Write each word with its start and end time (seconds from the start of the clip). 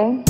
Do 0.00 0.06
you 0.06 0.16
read 0.16 0.29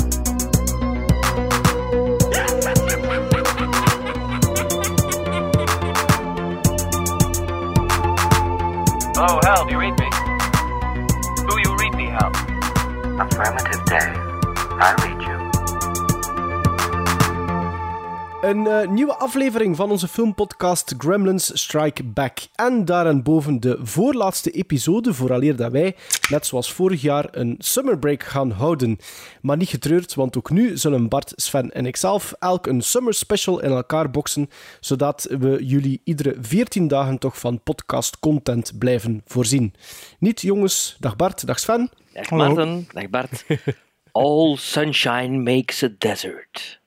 aflevering 19.41 19.75
van 19.75 19.91
onze 19.91 20.07
filmpodcast 20.07 20.93
Gremlins 20.97 21.61
Strike 21.61 22.03
Back. 22.03 22.39
En 22.55 22.85
daarboven 22.85 23.59
de 23.59 23.77
voorlaatste 23.81 24.51
episode, 24.51 25.13
vooraleer 25.13 25.55
dat 25.55 25.71
wij, 25.71 25.95
net 26.29 26.45
zoals 26.45 26.73
vorig 26.73 27.01
jaar, 27.01 27.27
een 27.31 27.55
summerbreak 27.59 28.23
gaan 28.23 28.51
houden. 28.51 28.97
Maar 29.41 29.57
niet 29.57 29.69
getreurd, 29.69 30.13
want 30.13 30.37
ook 30.37 30.49
nu 30.49 30.77
zullen 30.77 31.09
Bart, 31.09 31.33
Sven 31.35 31.71
en 31.71 31.85
ikzelf 31.85 32.33
elk 32.39 32.67
een 32.67 32.81
summer 32.81 33.13
special 33.13 33.59
in 33.61 33.69
elkaar 33.69 34.11
boksen, 34.11 34.49
zodat 34.79 35.27
we 35.39 35.65
jullie 35.65 36.01
iedere 36.03 36.35
14 36.41 36.87
dagen 36.87 37.17
toch 37.17 37.39
van 37.39 37.63
podcast 37.63 38.19
content 38.19 38.77
blijven 38.77 39.21
voorzien. 39.25 39.73
Niet 40.19 40.41
jongens, 40.41 40.95
dag 40.99 41.15
Bart, 41.15 41.47
dag 41.47 41.59
Sven. 41.59 41.89
Dag 42.13 42.29
Maarten, 42.29 42.87
dag 42.93 43.09
Bart. 43.09 43.45
All 44.11 44.55
sunshine 44.55 45.37
makes 45.37 45.83
a 45.83 45.89
desert. 45.97 46.81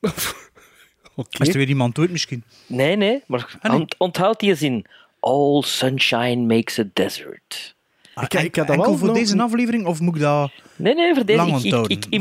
Oké. 1.14 1.42
Is 1.42 1.48
er 1.48 1.54
weer 1.56 1.68
iemand 1.68 1.94
dood 1.94 2.10
misschien? 2.10 2.44
Nee, 2.66 2.96
nee, 2.96 3.22
maar 3.26 3.56
Ah, 3.60 3.70
nee. 3.70 3.80
ont- 3.80 3.94
onthoud 3.98 4.40
die 4.40 4.54
zin. 4.54 4.84
All 5.20 5.62
sunshine 5.62 6.36
makes 6.36 6.78
a 6.78 6.84
desert. 6.92 7.73
Ik- 8.22 8.34
ik 8.34 8.54
heb 8.54 8.66
dat 8.66 8.76
wel 8.76 8.96
voor 8.98 9.06
nog- 9.06 9.16
deze 9.16 9.42
aflevering 9.42 9.86
of 9.86 10.00
moet 10.00 10.14
ik 10.14 10.20
dat... 10.20 10.50
Nee, 10.76 10.94
nee, 10.94 11.14
voor 11.14 11.24
deze. 11.24 11.38
Lang 11.38 11.50
Ik, 11.50 11.56
ik, 11.64 11.72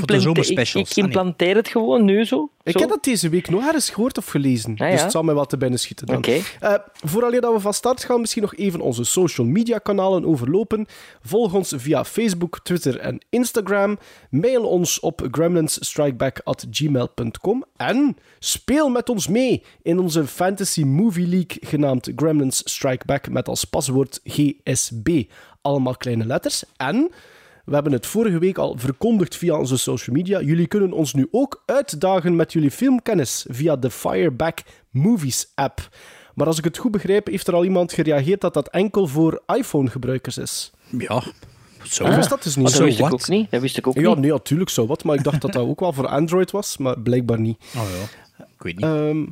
de 0.08 0.14
Ah, 0.24 0.74
nee. 0.74 0.86
implanteer 0.96 1.56
het 1.56 1.68
gewoon 1.68 2.06
nu 2.06 2.26
zo. 2.26 2.50
Ik 2.64 2.74
Zo. 2.74 2.80
heb 2.80 2.90
dat 2.90 3.04
deze 3.04 3.30
week 3.30 3.50
nog 3.50 3.66
ergens 3.66 3.90
gehoord 3.90 4.18
of 4.18 4.26
gelezen. 4.28 4.76
Ah, 4.78 4.92
Dus 4.92 5.02
het 5.02 5.12
zal 5.12 5.24
mij 5.24 5.34
wel 5.36 5.46
te 5.46 5.58
binnen 5.58 5.80
schieten 5.80 6.06
dan. 6.06 6.18
Oké. 6.18 6.40
Eh, 6.60 6.74
vooraleer 7.04 7.42
dat 7.42 7.54
we 7.54 7.60
van 7.60 7.74
start 7.74 8.04
gaan, 8.04 8.20
misschien 8.20 8.42
nog 8.42 8.56
even 8.56 8.82
onze 8.82 9.04
social 9.04 9.48
media 9.48 9.78
kanalen 9.78 10.26
overlopen. 10.26 10.86
Volg 11.24 11.54
ons 11.54 11.74
via 11.78 12.06
Facebook, 12.06 12.60
Twitter 12.64 13.00
en 13.00 13.26
Instagram. 13.30 13.98
Mail 14.30 14.66
ons 14.68 15.00
op 15.00 15.28
gremlinsstrikeback.gmail.com 15.32 17.64
en 17.78 18.18
speel 18.40 18.90
met 18.90 19.10
ons 19.10 19.28
mee 19.28 19.64
in 19.82 20.00
onze 20.00 20.28
Fantasy 20.28 20.84
Movie 20.84 21.28
League 21.28 21.58
genaamd 21.60 22.12
Gremlins 22.16 22.62
Strike 22.66 23.06
Back 23.06 23.30
met 23.30 23.48
als 23.48 23.64
paswoord 23.64 24.20
GSB. 24.24 25.24
Allemaal 25.64 25.98
kleine 25.98 26.26
letters. 26.26 26.64
En 26.78 27.12
we 27.66 27.74
hebben 27.74 27.92
het 27.94 28.06
vorige 28.06 28.38
week 28.40 28.58
al 28.58 28.76
verkondigd 28.78 29.36
via 29.36 29.58
onze 29.58 29.78
social 29.78 30.16
media. 30.16 30.42
Jullie 30.42 30.68
kunnen 30.68 30.92
ons 30.92 31.14
nu 31.14 31.28
ook 31.32 31.64
uitdagen 31.66 32.36
met 32.36 32.54
jullie 32.54 32.72
filmkennis 32.72 33.46
via 33.50 33.76
de 33.76 33.90
Fireback 33.92 34.60
Movies 34.90 35.52
app. 35.56 35.90
Maar 36.36 36.48
als 36.48 36.58
ik 36.58 36.64
het 36.64 36.78
goed 36.78 36.92
begrijp, 36.92 37.28
heeft 37.28 37.48
er 37.48 37.54
al 37.54 37.64
iemand 37.64 37.94
gereageerd 37.94 38.42
dat 38.42 38.54
dat 38.54 38.70
enkel 38.70 39.08
voor 39.08 39.42
iPhone-gebruikers 39.56 40.38
is. 40.38 40.72
Ja, 40.98 41.24
zo. 41.84 42.06
Is 42.06 42.28
dat 42.28 42.44
dus 42.44 42.56
niet 42.56 42.72
dat 42.72 42.78
wist 42.78 43.00
ik 43.00 43.14
ook 43.14 43.28
niet. 43.28 43.52
Dat 43.52 43.62
wist 43.62 43.78
ik 43.78 43.88
ook 43.88 43.96
Ja, 43.96 44.10
niet. 44.10 44.18
nee, 44.18 44.32
natuurlijk 44.32 44.70
zo 44.70 44.86
wat, 44.86 45.04
maar 45.04 45.16
ik 45.16 45.24
dacht 45.24 45.42
dat 45.42 45.54
dat 45.54 45.66
ook 45.68 45.80
wel 45.80 45.94
voor 45.94 46.08
Android 46.08 46.52
was, 46.52 46.78
maar 46.78 47.00
blijkbaar 47.00 47.40
niet. 47.40 47.58
Oh 47.76 47.82
ja, 48.38 48.44
ik 48.46 48.64
weet 48.64 48.76
niet. 48.76 48.86
Ehm, 48.86 49.26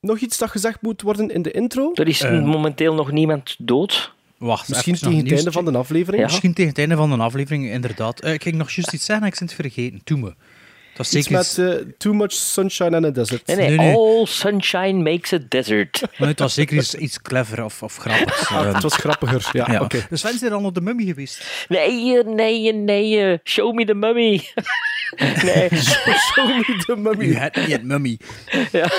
nog 0.00 0.18
iets 0.18 0.38
dat 0.38 0.50
gezegd 0.50 0.82
moet 0.82 1.02
worden 1.02 1.28
in 1.30 1.42
de 1.42 1.50
intro? 1.50 1.90
Er 1.94 2.08
is 2.08 2.20
Eh. 2.20 2.42
momenteel 2.44 2.94
nog 2.94 3.10
niemand 3.10 3.54
dood. 3.58 4.12
Wacht, 4.42 4.68
Misschien 4.68 4.94
tegen 4.94 5.16
het 5.16 5.32
einde 5.32 5.52
van 5.52 5.64
de 5.64 5.78
aflevering? 5.78 6.22
Ja. 6.22 6.28
Misschien 6.28 6.52
tegen 6.54 6.70
het 6.70 6.78
einde 6.78 6.96
van 6.96 7.10
de 7.10 7.16
aflevering, 7.16 7.70
inderdaad. 7.70 8.20
Eh, 8.20 8.32
ik 8.32 8.42
ging 8.42 8.54
nog 8.56 8.70
juist 8.70 8.92
iets 8.92 9.04
zeggen, 9.04 9.26
ik 9.26 9.32
ben 9.38 9.48
het 9.48 9.54
vergeten. 9.56 10.00
Doe 10.04 10.18
me. 10.18 10.26
Het 10.26 10.98
was 10.98 11.14
Iets 11.14 11.26
zeker, 11.28 11.66
met 11.76 11.78
eh, 11.86 11.92
Too 11.98 12.12
Much 12.12 12.32
Sunshine 12.32 12.96
in 12.96 13.04
a 13.04 13.10
Desert. 13.10 13.46
Nee, 13.46 13.56
nee, 13.56 13.68
Nee, 13.68 13.76
nee. 13.76 13.96
all 13.96 14.26
sunshine 14.26 14.92
makes 15.10 15.32
a 15.32 15.38
desert. 15.48 16.02
maar 16.18 16.28
het 16.28 16.38
was 16.38 16.54
zeker 16.54 16.76
iets, 16.76 16.94
iets 16.94 17.20
clever 17.22 17.64
of, 17.64 17.82
of 17.82 17.96
grappigs. 17.96 18.48
Ah, 18.50 18.66
Eh, 18.66 18.72
het 18.74 18.82
was 18.82 18.94
grappiger. 18.94 19.48
Ja, 19.52 19.68
ja. 19.72 19.80
oké. 19.80 20.06
Dus 20.10 20.20
Sven 20.20 20.34
is 20.34 20.42
er 20.42 20.52
al 20.52 20.64
op 20.64 20.74
de 20.74 20.80
mummy 20.80 21.04
geweest. 21.04 21.66
Nee, 21.68 22.24
nee, 22.24 22.72
nee, 22.74 23.38
show 23.44 23.74
me 23.74 23.84
the 23.84 23.94
mummy. 23.94 24.40
nee, 25.44 25.68
Show 26.16 26.46
me 26.46 26.82
the 26.86 26.96
mummy. 26.96 27.24
U 27.24 27.34
hebt 27.34 27.56
niet 27.56 27.72
het 27.72 27.82
mummy. 27.84 28.18
ja. 28.72 28.90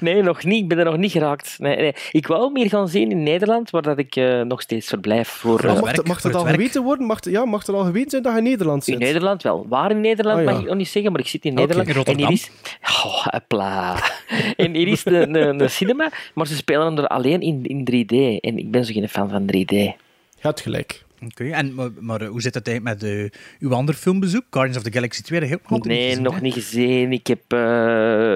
nee, 0.00 0.22
nog 0.22 0.44
niet. 0.44 0.62
Ik 0.62 0.68
ben 0.68 0.78
er 0.78 0.84
nog 0.84 0.96
niet 0.96 1.12
geraakt. 1.12 1.56
Nee, 1.58 1.76
nee. 1.76 1.94
Ik 2.10 2.26
wou 2.26 2.52
meer 2.52 2.68
gaan 2.68 2.88
zien 2.88 3.10
in 3.10 3.22
Nederland, 3.22 3.70
waar 3.70 3.82
dat 3.82 3.98
ik 3.98 4.16
eh, 4.16 4.40
nog 4.40 4.60
steeds 4.60 4.86
verblijf. 4.88 5.28
Voor, 5.28 5.58
eh, 5.60 5.64
het 5.64 5.74
mag, 5.74 5.80
werk, 5.84 5.96
het, 5.96 6.06
mag 6.06 6.20
voor 6.20 6.30
het 6.30 6.38
al 6.38 6.44
werk. 6.44 6.56
geweten 6.56 6.82
worden? 6.82 7.06
Mag, 7.06 7.16
het- 7.24 7.32
ja, 7.32 7.44
mag 7.44 7.66
het 7.66 7.74
al 7.76 7.84
geweten 7.84 8.10
zijn 8.10 8.22
dat 8.22 8.32
je 8.32 8.38
in 8.38 8.44
Nederland 8.44 8.84
zit? 8.84 8.94
in 8.94 9.00
Nederland 9.00 9.42
wel. 9.42 9.66
Waar 9.68 9.90
in 9.90 10.00
Nederland 10.00 10.38
Ah, 10.38 10.44
ja. 10.44 10.50
mag 10.50 10.60
ik 10.60 10.66
nog 10.68 10.76
niet 10.76 10.88
zeggen, 10.88 11.12
maar 11.12 11.20
ik 11.20 11.28
zit 11.28 11.44
in 11.44 11.54
Nederland. 11.54 11.88
in 11.88 11.94
Rotterdam. 11.94 12.24
En 12.26 12.32
hier 12.32 12.38
is... 12.42 12.50
Oh, 13.04 13.26
hopla. 13.26 13.96
en 14.56 14.74
hier 14.74 14.88
is 14.88 15.04
een, 15.04 15.34
een, 15.34 15.60
een 15.60 15.70
cinema, 15.70 16.10
maar 16.34 16.46
ze 16.46 16.56
spelen 16.56 16.86
hem 16.86 16.98
er 16.98 17.06
alleen 17.06 17.40
in, 17.40 17.64
in 17.64 17.80
3D. 17.90 18.40
En 18.40 18.58
ik 18.58 18.70
ben 18.70 18.84
zo 18.84 18.92
geen 18.92 19.08
fan 19.08 19.28
van 19.30 19.42
3D. 19.42 19.64
Je 19.66 19.92
hebt 20.40 20.60
gelijk. 20.60 21.03
Oké, 21.22 21.50
en 21.50 21.74
maar, 21.74 21.90
maar 22.00 22.20
eh, 22.20 22.28
hoe 22.28 22.42
zit 22.42 22.54
het 22.54 22.68
eigenlijk 22.68 23.00
met 23.00 23.10
eh, 23.10 23.40
uw 23.58 23.74
ander 23.74 23.94
filmbezoek? 23.94 24.44
Guardians 24.50 24.78
of 24.78 24.82
the 24.82 24.92
Galaxy 24.92 25.22
2, 25.22 25.40
dat 25.40 25.48
heb 25.48 25.60
ik 25.60 25.70
nog 25.70 25.84
Nee, 25.84 26.08
gezien, 26.08 26.22
nog 26.22 26.40
niet 26.40 26.54
gezien. 26.54 27.12
Ik 27.12 27.26
heb 27.26 27.40
eh, 27.48 27.58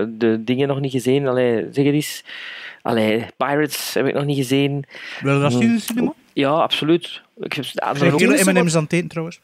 de 0.09 0.41
dingen 0.45 0.69
nog 0.69 0.81
niet 0.81 0.93
gezien. 0.93 1.27
Allee, 1.27 1.67
zeg 1.73 1.85
het 1.85 1.95
eens. 1.95 2.25
Allee, 2.83 3.27
Pirates 3.37 3.95
heb 3.95 4.07
ik 4.07 4.15
nog 4.15 4.25
niet 4.25 4.37
gezien. 4.37 4.85
Wil 5.21 5.35
je 5.35 5.41
dat 5.41 5.53
zien 5.53 5.63
in 5.63 5.75
de 5.75 5.81
cinema? 5.81 6.13
Ja, 6.33 6.51
absoluut. 6.51 7.23
Ik 7.41 7.53
heb 7.53 7.65
de 8.19 8.53
M&M's 8.53 8.77
aan 8.77 8.83
het 8.83 8.93
eten, 8.93 9.09
trouwens? 9.09 9.41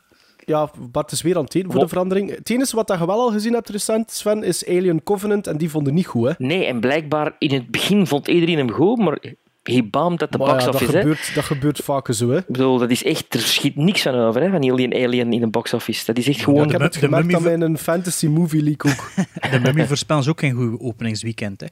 Ja, 0.47 0.71
Bart 0.91 1.13
is 1.13 1.23
weer 1.23 1.37
aan 1.37 1.45
het 1.45 1.55
eten 1.55 1.71
voor 1.71 1.81
Wat? 1.81 1.89
de 1.89 1.95
verandering. 1.95 2.37
Het 2.37 2.51
enige 2.51 2.77
wat 2.77 2.89
je 2.99 3.07
wel 3.07 3.21
al 3.21 3.31
gezien 3.31 3.53
hebt 3.53 3.69
recent, 3.69 4.11
Sven, 4.11 4.43
is 4.43 4.67
Alien 4.67 5.03
Covenant. 5.03 5.47
En 5.47 5.57
die 5.57 5.71
vonden 5.71 5.95
niet 5.95 6.07
goed, 6.07 6.29
hè? 6.29 6.33
Nee, 6.39 6.65
en 6.65 6.81
blijkbaar 6.81 7.37
in 7.39 7.53
het 7.53 7.71
begin 7.71 8.07
vond 8.07 8.29
iedereen 8.29 8.59
hem 8.59 8.71
goed, 8.71 8.99
maar 8.99 9.19
hij 9.73 9.89
baamt 9.91 10.23
at 10.23 10.33
de 10.33 10.39
Maar 10.39 10.47
box 10.47 10.59
ja, 10.65 10.65
dat, 10.71 10.75
office. 10.75 10.93
hè. 10.93 10.99
gebeurt, 11.01 11.35
dat 11.35 11.45
gebeurt 11.45 11.79
vaker 11.79 12.15
zo, 12.15 12.31
hè? 12.31 12.39
Ik 12.39 12.47
bedoel, 12.47 12.79
dat 12.79 12.91
is 12.91 13.05
echt, 13.05 13.35
er 13.35 13.41
schiet 13.41 13.77
niks 13.77 14.03
van 14.03 14.15
over, 14.15 14.41
hè, 14.43 14.51
van 14.51 14.71
Alien 14.71 14.95
Alien 14.95 15.33
in 15.33 15.43
een 15.43 15.51
box 15.51 15.75
office. 15.75 16.05
Dat 16.05 16.19
is 16.19 16.29
echt 16.29 16.41
gewoon... 16.43 16.65
ik 16.65 16.71
heb 16.71 16.79
de- 16.81 16.85
het 16.87 16.97
gemerkt 16.97 17.27
mummy 17.27 17.53
aan 17.53 17.59
mijn 17.59 17.79
Fantasy 17.79 18.27
Movie 18.27 18.63
League 18.63 18.93
ook. 18.93 19.11
De 19.53 19.61
Mummy 19.61 19.87
voorspellen 19.87 20.23
ze 20.23 20.31
ook 20.31 20.41
geen 20.41 20.55
goed 20.55 20.81
openingsweekend, 20.81 21.61
hè? 21.61 21.67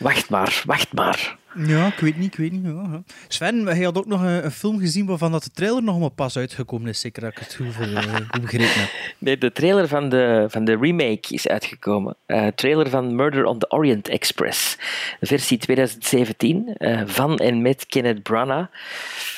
Wacht 0.00 0.30
maar, 0.30 0.62
wacht 0.66 0.92
maar. 0.92 1.38
Ja, 1.54 1.86
ik 1.86 1.98
weet 1.98 2.16
niet, 2.16 2.32
ik 2.32 2.38
weet 2.38 2.52
niet. 2.52 2.64
Ja. 2.64 3.02
Sven, 3.28 3.66
hij 3.66 3.82
had 3.82 3.98
ook 3.98 4.06
nog 4.06 4.20
een, 4.20 4.44
een 4.44 4.50
film 4.50 4.78
gezien 4.78 5.06
waarvan 5.06 5.32
dat 5.32 5.42
de 5.42 5.50
trailer 5.50 5.82
nog 5.82 5.98
maar 5.98 6.10
pas 6.10 6.36
uitgekomen 6.36 6.88
is. 6.88 7.00
Zeker 7.00 7.22
dat 7.22 7.30
ik 7.30 7.38
het 7.38 7.54
goed, 7.54 7.66
eh, 7.80 8.14
goed 8.30 8.40
begrepen 8.40 8.80
heb. 8.80 8.90
Nee, 9.18 9.38
de 9.38 9.52
trailer 9.52 9.88
van 9.88 10.08
de, 10.08 10.46
van 10.48 10.64
de 10.64 10.76
remake 10.80 11.34
is 11.34 11.48
uitgekomen. 11.48 12.16
Eh 12.26 12.46
trailer 12.46 12.90
van 12.90 13.14
Murder 13.14 13.44
on 13.44 13.58
the 13.58 13.70
Orient 13.70 14.08
Express. 14.08 14.76
Versie 15.20 15.58
2017 15.58 16.74
eh, 16.76 17.00
van 17.06 17.36
en 17.36 17.62
met 17.62 17.86
Kenneth 17.86 18.22
Branagh. 18.22 18.72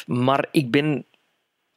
Maar 0.06 0.46
ik 0.50 0.70
ben 0.70 1.04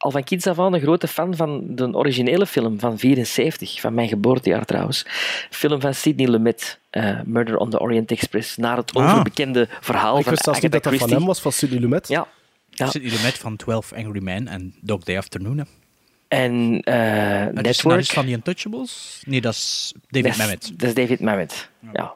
al 0.06 0.12
van 0.12 0.24
kinds 0.24 0.48
af 0.48 0.60
aan 0.60 0.74
een 0.74 0.82
grote 0.82 1.08
fan 1.08 1.36
van 1.36 1.62
de 1.76 1.94
originele 1.94 2.46
film 2.46 2.80
van 2.80 2.98
74, 3.00 3.80
van 3.82 3.94
mijn 3.94 4.08
geboortejaar 4.08 4.66
trouwens. 4.66 5.06
Film 5.50 5.82
van 5.82 5.94
Sidney 5.94 6.28
Lumet, 6.28 6.80
eh, 6.90 7.20
Murder 7.26 7.58
on 7.58 7.70
the 7.70 7.80
Orient 7.80 8.12
Express, 8.12 8.56
naar 8.58 8.78
het 8.78 8.94
Ah. 8.96 9.04
overbekende 9.12 9.68
verhaal 9.82 10.18
ik 10.18 10.24
van 10.24 10.32
wist 10.32 10.44
zelfs 10.44 10.62
niet 10.62 10.72
Agatha 10.72 10.72
dat 10.72 10.72
dat 10.72 10.84
van 10.84 10.92
Christie. 11.10 11.18
hem 11.18 11.26
was, 11.28 11.40
van 11.42 11.52
Sidney 11.52 11.80
Lumet. 11.80 12.08
Ja. 12.08 12.28
Ja. 12.70 12.86
Zit 12.90 13.02
jullie 13.02 13.22
met 13.24 13.38
van 13.38 13.56
12 13.56 13.94
Angry 13.94 14.24
Men 14.24 14.48
en 14.48 14.74
Dog 14.82 15.04
Day 15.04 15.18
Afternoon? 15.18 15.58
Hè? 15.58 15.64
En 16.28 16.80
eh 16.84 17.42
En 17.42 17.56
de 17.56 17.62
Network. 17.62 18.06
van 18.06 18.26
The 18.26 18.32
Untouchables? 18.32 19.22
Nee, 19.26 19.42
dat 19.42 19.54
is 19.54 19.94
David 20.10 20.38
Mamet. 20.38 20.72
Dat 20.80 20.88
is 20.90 20.94
David 20.96 21.20
Mamet, 21.20 21.70
ja. 21.94 22.14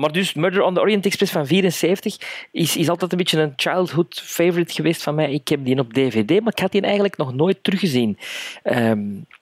Maar 0.00 0.12
dus 0.12 0.34
Murder 0.34 0.62
on 0.62 0.74
the 0.74 0.80
Orient 0.80 1.06
Express 1.06 1.32
van 1.32 1.46
74 1.46 2.16
is, 2.52 2.76
is 2.76 2.88
altijd 2.88 3.12
een 3.12 3.18
beetje 3.18 3.40
een 3.40 3.52
childhood 3.56 4.20
favorite 4.24 4.72
geweest 4.72 5.02
van 5.02 5.14
mij. 5.14 5.32
Ik 5.32 5.48
heb 5.48 5.64
die 5.64 5.78
op 5.78 5.92
DVD, 5.92 6.30
maar 6.40 6.52
ik 6.52 6.58
had 6.58 6.72
die 6.72 6.80
eigenlijk 6.80 7.16
nog 7.16 7.34
nooit 7.34 7.58
teruggezien. 7.62 8.18
Ehm, 8.62 9.00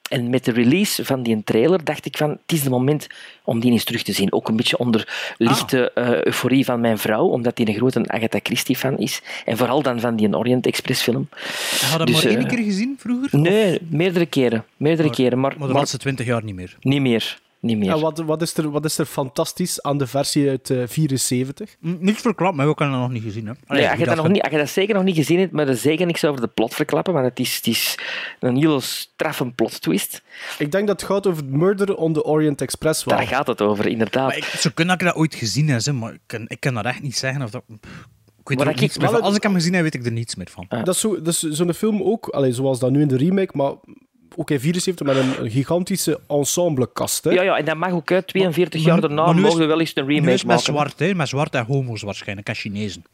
en 0.09 0.31
met 0.31 0.45
de 0.45 0.53
release 0.53 1.05
van 1.05 1.23
die 1.23 1.45
trailer 1.45 1.85
dacht 1.85 2.07
ik 2.07 2.17
van, 2.17 2.31
het 2.31 2.53
is 2.53 2.61
het 2.61 2.71
moment 2.71 3.07
om 3.45 3.61
die 3.61 3.73
eens 3.73 3.85
terug 3.85 4.03
te 4.03 4.13
zien. 4.13 4.33
Ook 4.33 4.49
een 4.49 4.57
beetje 4.57 4.79
onder 4.79 5.35
lichte 5.37 5.91
Ah. 5.95 6.09
eh, 6.09 6.23
euforie 6.25 6.65
van 6.65 6.81
mijn 6.81 6.99
vrouw, 6.99 7.27
omdat 7.27 7.57
die 7.57 7.69
een 7.69 7.75
grote 7.75 8.09
Agatha 8.09 8.39
Christie 8.43 8.77
fan 8.77 8.99
is. 8.99 9.23
En 9.45 9.57
vooral 9.57 9.83
dan 9.83 10.01
van 10.01 10.17
die 10.17 10.37
Orient 10.37 10.67
Express 10.67 11.03
film. 11.03 11.29
Had 11.31 11.91
je 11.93 11.99
dat 11.99 12.07
Dus, 12.07 12.23
maar 12.25 12.33
één 12.33 12.43
eh, 12.43 12.49
keer 12.49 12.65
gezien 12.65 12.97
vroeger? 12.99 13.39
Nee, 13.39 13.79
meerdere 13.91 14.27
keren. 14.27 14.65
Meerdere 14.77 15.11
keren, 15.11 15.41
maar, 15.41 15.51
Maar 15.51 15.59
de 15.67 15.73
maar 15.73 15.75
laatste 15.83 15.99
20 15.99 16.27
jaar 16.27 16.45
niet 16.45 16.55
meer. 16.55 16.77
niet 16.81 17.01
meer. 17.01 17.39
Niet 17.61 17.79
meer. 17.79 17.91
En 17.93 18.01
wat, 18.01 18.19
wat, 18.19 18.43
is 18.43 18.57
er, 18.57 18.71
wat 18.71 18.85
is 18.85 18.99
er 18.99 19.05
fantastisch 19.07 19.83
aan 19.83 19.99
de 19.99 20.07
versie 20.07 20.49
uit 20.49 20.71
eh 20.71 20.83
74? 20.87 21.77
Hm, 21.81 21.97
Niks 22.01 22.21
verklapt, 22.21 22.57
maar 22.57 22.67
we 22.67 22.75
hebben 22.77 22.91
dat 22.93 23.01
nog 23.01 23.11
niet 23.13 23.23
gezien. 23.23 23.47
Hè? 23.47 23.53
Allee, 23.67 23.83
Nee, 23.83 23.91
als 23.91 23.99
je, 23.99 24.05
dat 24.05 24.15
dat 24.15 24.25
nog 24.25 24.33
niet, 24.33 24.43
als 24.43 24.53
je 24.53 24.59
dat 24.59 24.69
zeker 24.69 24.95
nog 24.95 25.05
niet 25.05 25.15
gezien 25.17 25.39
hebt, 25.39 25.53
maar 25.53 25.69
er 25.69 25.77
zeker 25.77 26.07
niks 26.07 26.25
over 26.25 26.41
de 26.41 26.47
plot 26.49 26.75
verklappen, 26.75 27.13
want 27.13 27.25
het 27.25 27.39
is, 27.39 27.57
het 27.57 27.67
is 27.67 27.99
een 28.41 28.57
heel 28.57 28.81
straffe 28.81 29.51
plot 29.53 29.81
twist. 29.81 30.23
Ik 30.59 30.73
denk 30.73 30.87
dat 30.87 31.01
het 31.01 31.11
gaat 31.11 31.27
over 31.27 31.45
Murder 31.45 31.97
on 31.97 32.13
the 32.13 32.25
Orient 32.25 32.61
Express. 32.61 33.05
Daar 33.05 33.27
gaat 33.27 33.47
het 33.47 33.61
over, 33.63 33.87
inderdaad. 33.87 34.27
Maar 34.27 34.37
ik, 34.37 34.45
zo 34.45 34.71
kunnen 34.75 34.99
dat 34.99 35.07
ik 35.07 35.13
dat 35.13 35.23
ooit 35.23 35.35
gezien 35.35 35.69
heb, 35.69 35.85
hè, 35.85 35.93
maar 35.93 36.13
ik 36.13 36.21
kan, 36.27 36.45
ik 36.49 36.61
kan 36.61 36.75
dat 36.75 36.85
echt 36.85 37.03
niet 37.03 37.17
zeggen. 37.17 37.43
Of 37.43 37.51
dat, 37.51 37.63
ik 37.69 37.77
weet 38.49 38.59
er 38.61 38.65
Maar 38.75 38.83
ik- 38.83 38.93
wel 38.93 39.21
Als 39.21 39.37
ik 39.37 39.43
hem 39.43 39.55
gezien 39.55 39.73
heb, 39.75 39.83
weet 39.83 39.95
ik 39.95 40.05
er 40.07 40.13
niets 40.13 40.35
meer 40.35 40.49
van. 40.51 40.65
Ah. 40.69 40.85
Dat 40.85 40.95
is 40.95 41.01
zo- 41.01 41.17
dat 41.23 41.27
is 41.35 41.39
zo'n 41.41 41.73
film 41.75 42.03
ook, 42.03 42.29
allee, 42.29 42.53
zoals 42.53 42.79
dat 42.79 42.91
nu 42.91 43.01
in 43.01 43.09
de 43.09 43.17
remake, 43.17 43.57
maar 43.57 43.73
ook 44.37 44.51
in 44.51 44.61
74 44.61 45.07
met 45.07 45.17
een, 45.17 45.45
een 45.45 45.51
gigantische 45.51 46.21
ensemblekast. 46.29 47.25
Hè? 47.25 47.31
Ja, 47.31 47.43
ja, 47.43 47.57
en 47.59 47.65
dat 47.65 47.77
mag 47.77 47.91
ook 47.93 48.13
uit. 48.13 48.27
42 48.27 48.85
jaar 48.85 49.01
daarna 49.01 49.25
maar 49.25 49.35
nu 49.35 49.41
is- 49.41 49.47
mogen 49.47 49.61
we 49.61 49.67
wel 49.67 49.81
eens 49.81 49.93
een 49.95 50.07
Nu 50.07 50.15
remake 50.15 50.33
is 50.33 50.39
het 50.41 50.47
met 50.49 50.57
maken. 50.57 50.73
zwart, 50.73 50.99
hè? 50.99 51.15
Met 51.15 51.29
zwart 51.29 51.55
en 51.55 51.65
homo's 51.65 52.03
waarschijnlijk, 52.03 52.49
en 52.49 52.55
Chinezen. 52.55 53.05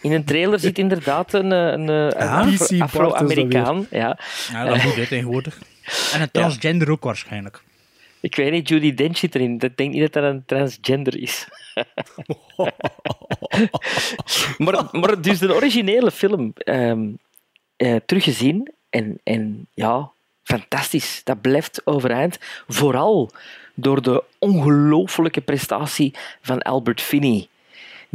In 0.00 0.12
een 0.12 0.24
trailer 0.24 0.58
zit 0.58 0.78
inderdaad 0.78 1.32
een, 1.32 1.52
eh, 1.52 1.58
een, 1.66 1.88
eh, 1.88 2.42
een 2.42 2.52
is 2.52 2.80
Afro-Amerikaan. 2.80 3.86
Ja. 3.90 4.18
Ja, 4.52 4.64
dat 4.64 4.82
moet 4.82 4.94
hè, 4.94 5.06
tegenwoordig. 5.16 5.58
En 6.12 6.20
een 6.20 6.30
transgender 6.30 6.90
ook 6.90 7.04
waarschijnlijk. 7.04 7.62
Ik 8.20 8.36
weet 8.36 8.52
niet, 8.52 8.68
Judy 8.68 8.94
Dench 8.94 9.16
zit 9.18 9.34
erin. 9.34 9.58
Ik 9.60 9.76
denk 9.76 9.92
niet 9.92 10.00
dat 10.00 10.12
dat 10.12 10.24
een 10.24 10.42
transgender 10.46 11.20
is. 11.22 11.48
maar, 14.58 14.88
maar 14.92 15.20
dus 15.20 15.38
de 15.38 15.54
originele 15.54 16.10
film 16.10 16.52
ehm, 16.56 17.08
eh, 17.76 17.96
teruggezien 18.06 18.72
en, 18.90 19.20
en 19.22 19.68
ja, 19.74 20.10
fantastisch. 20.46 21.20
Dat 21.24 21.40
blijft 21.40 21.80
overeind. 21.84 22.38
Vooral 22.68 23.30
door 23.74 24.02
de 24.02 24.24
ongelooflijke 24.38 25.40
prestatie 25.40 26.14
van 26.40 26.62
Albert 26.62 27.00
Finney. 27.00 27.48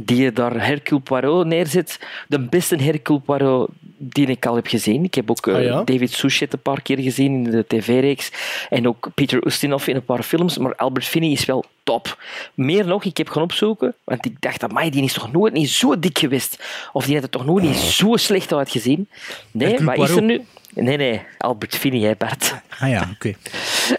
Die 0.05 0.21
je 0.23 0.33
daar 0.33 0.65
Hercule 0.65 0.99
Poirot 0.99 1.45
neerzet. 1.45 1.99
De 2.27 2.39
beste 2.39 2.75
Hercule 2.75 3.19
Poirot 3.19 3.69
die 3.97 4.27
ik 4.27 4.45
al 4.45 4.55
heb 4.55 4.67
gezien. 4.67 5.03
Ik 5.03 5.15
heb 5.15 5.31
ook 5.31 5.47
eh, 5.47 5.55
Ah, 5.55 5.63
ja? 5.63 5.83
David 5.83 6.11
Suchet 6.11 6.53
een 6.53 6.59
paar 6.59 6.81
keer 6.81 6.99
gezien 6.99 7.33
in 7.33 7.51
de 7.51 7.65
tv-reeks. 7.67 8.31
En 8.69 8.87
ook 8.87 9.09
Peter 9.13 9.47
Ustinov 9.47 9.87
in 9.87 9.95
een 9.95 10.05
paar 10.05 10.23
films. 10.23 10.57
Maar 10.57 10.75
Albert 10.75 11.05
Finney 11.05 11.31
is 11.31 11.45
wel 11.45 11.65
top. 11.83 12.23
Meer 12.53 12.85
nog, 12.85 13.03
ik 13.03 13.17
heb 13.17 13.29
gaan 13.29 13.43
opzoeken. 13.43 13.95
Want 14.03 14.25
ik 14.25 14.35
dacht, 14.39 14.63
amai, 14.63 14.89
die 14.89 15.03
is 15.03 15.13
toch 15.13 15.31
nooit 15.31 15.53
niet 15.53 15.69
zo 15.69 15.99
dik 15.99 16.17
geweest. 16.17 16.63
Of 16.93 17.05
die 17.05 17.13
had 17.15 17.23
er 17.23 17.29
toch 17.29 17.45
nooit 17.45 17.63
niet 17.63 17.75
zo 17.75 18.15
slecht 18.15 18.53
uitgezien. 18.53 19.07
Nee, 19.51 19.67
Hercule 19.67 19.95
wat 19.95 20.09
is 20.09 20.15
er 20.15 20.21
nu? 20.21 20.41
Nee, 20.73 20.97
nee, 20.97 21.21
Albert 21.37 21.75
Finney, 21.75 22.01
hè, 22.01 22.15
Bart. 22.17 22.55
Ah 22.79 22.89
ja, 22.89 23.09
oké. 23.13 23.33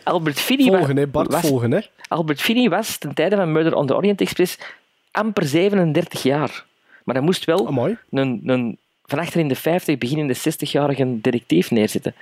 Albert 0.05 0.41
Finney, 0.41 0.77
Volgen, 0.77 0.97
hè, 0.97 1.07
Bart, 1.07 1.33
was, 1.33 1.41
volgen. 1.41 1.73
Hè? 1.73 1.81
Albert 2.09 2.41
Finney 2.41 2.69
was 2.69 2.97
ten 2.97 3.15
tijde 3.15 3.37
van 3.37 3.53
Murder 3.53 3.75
on 3.75 3.87
the 3.87 3.97
Orient 3.97 4.21
Express 4.21 4.59
amper 5.13 5.47
37 5.47 6.23
jaar. 6.23 6.65
Maar 7.05 7.15
hij 7.15 7.25
moest 7.25 7.45
wel 7.45 7.67
Amai. 7.67 7.97
een, 8.11 8.43
een 8.47 8.79
van 9.05 9.19
achter 9.19 9.41
in 9.41 9.49
de 9.49 9.55
50, 9.55 9.99
begin 9.99 10.19
in 10.19 10.27
de 10.27 10.39
60-jarige 10.39 11.21
detectief 11.21 11.71
neerzetten. 11.71 12.15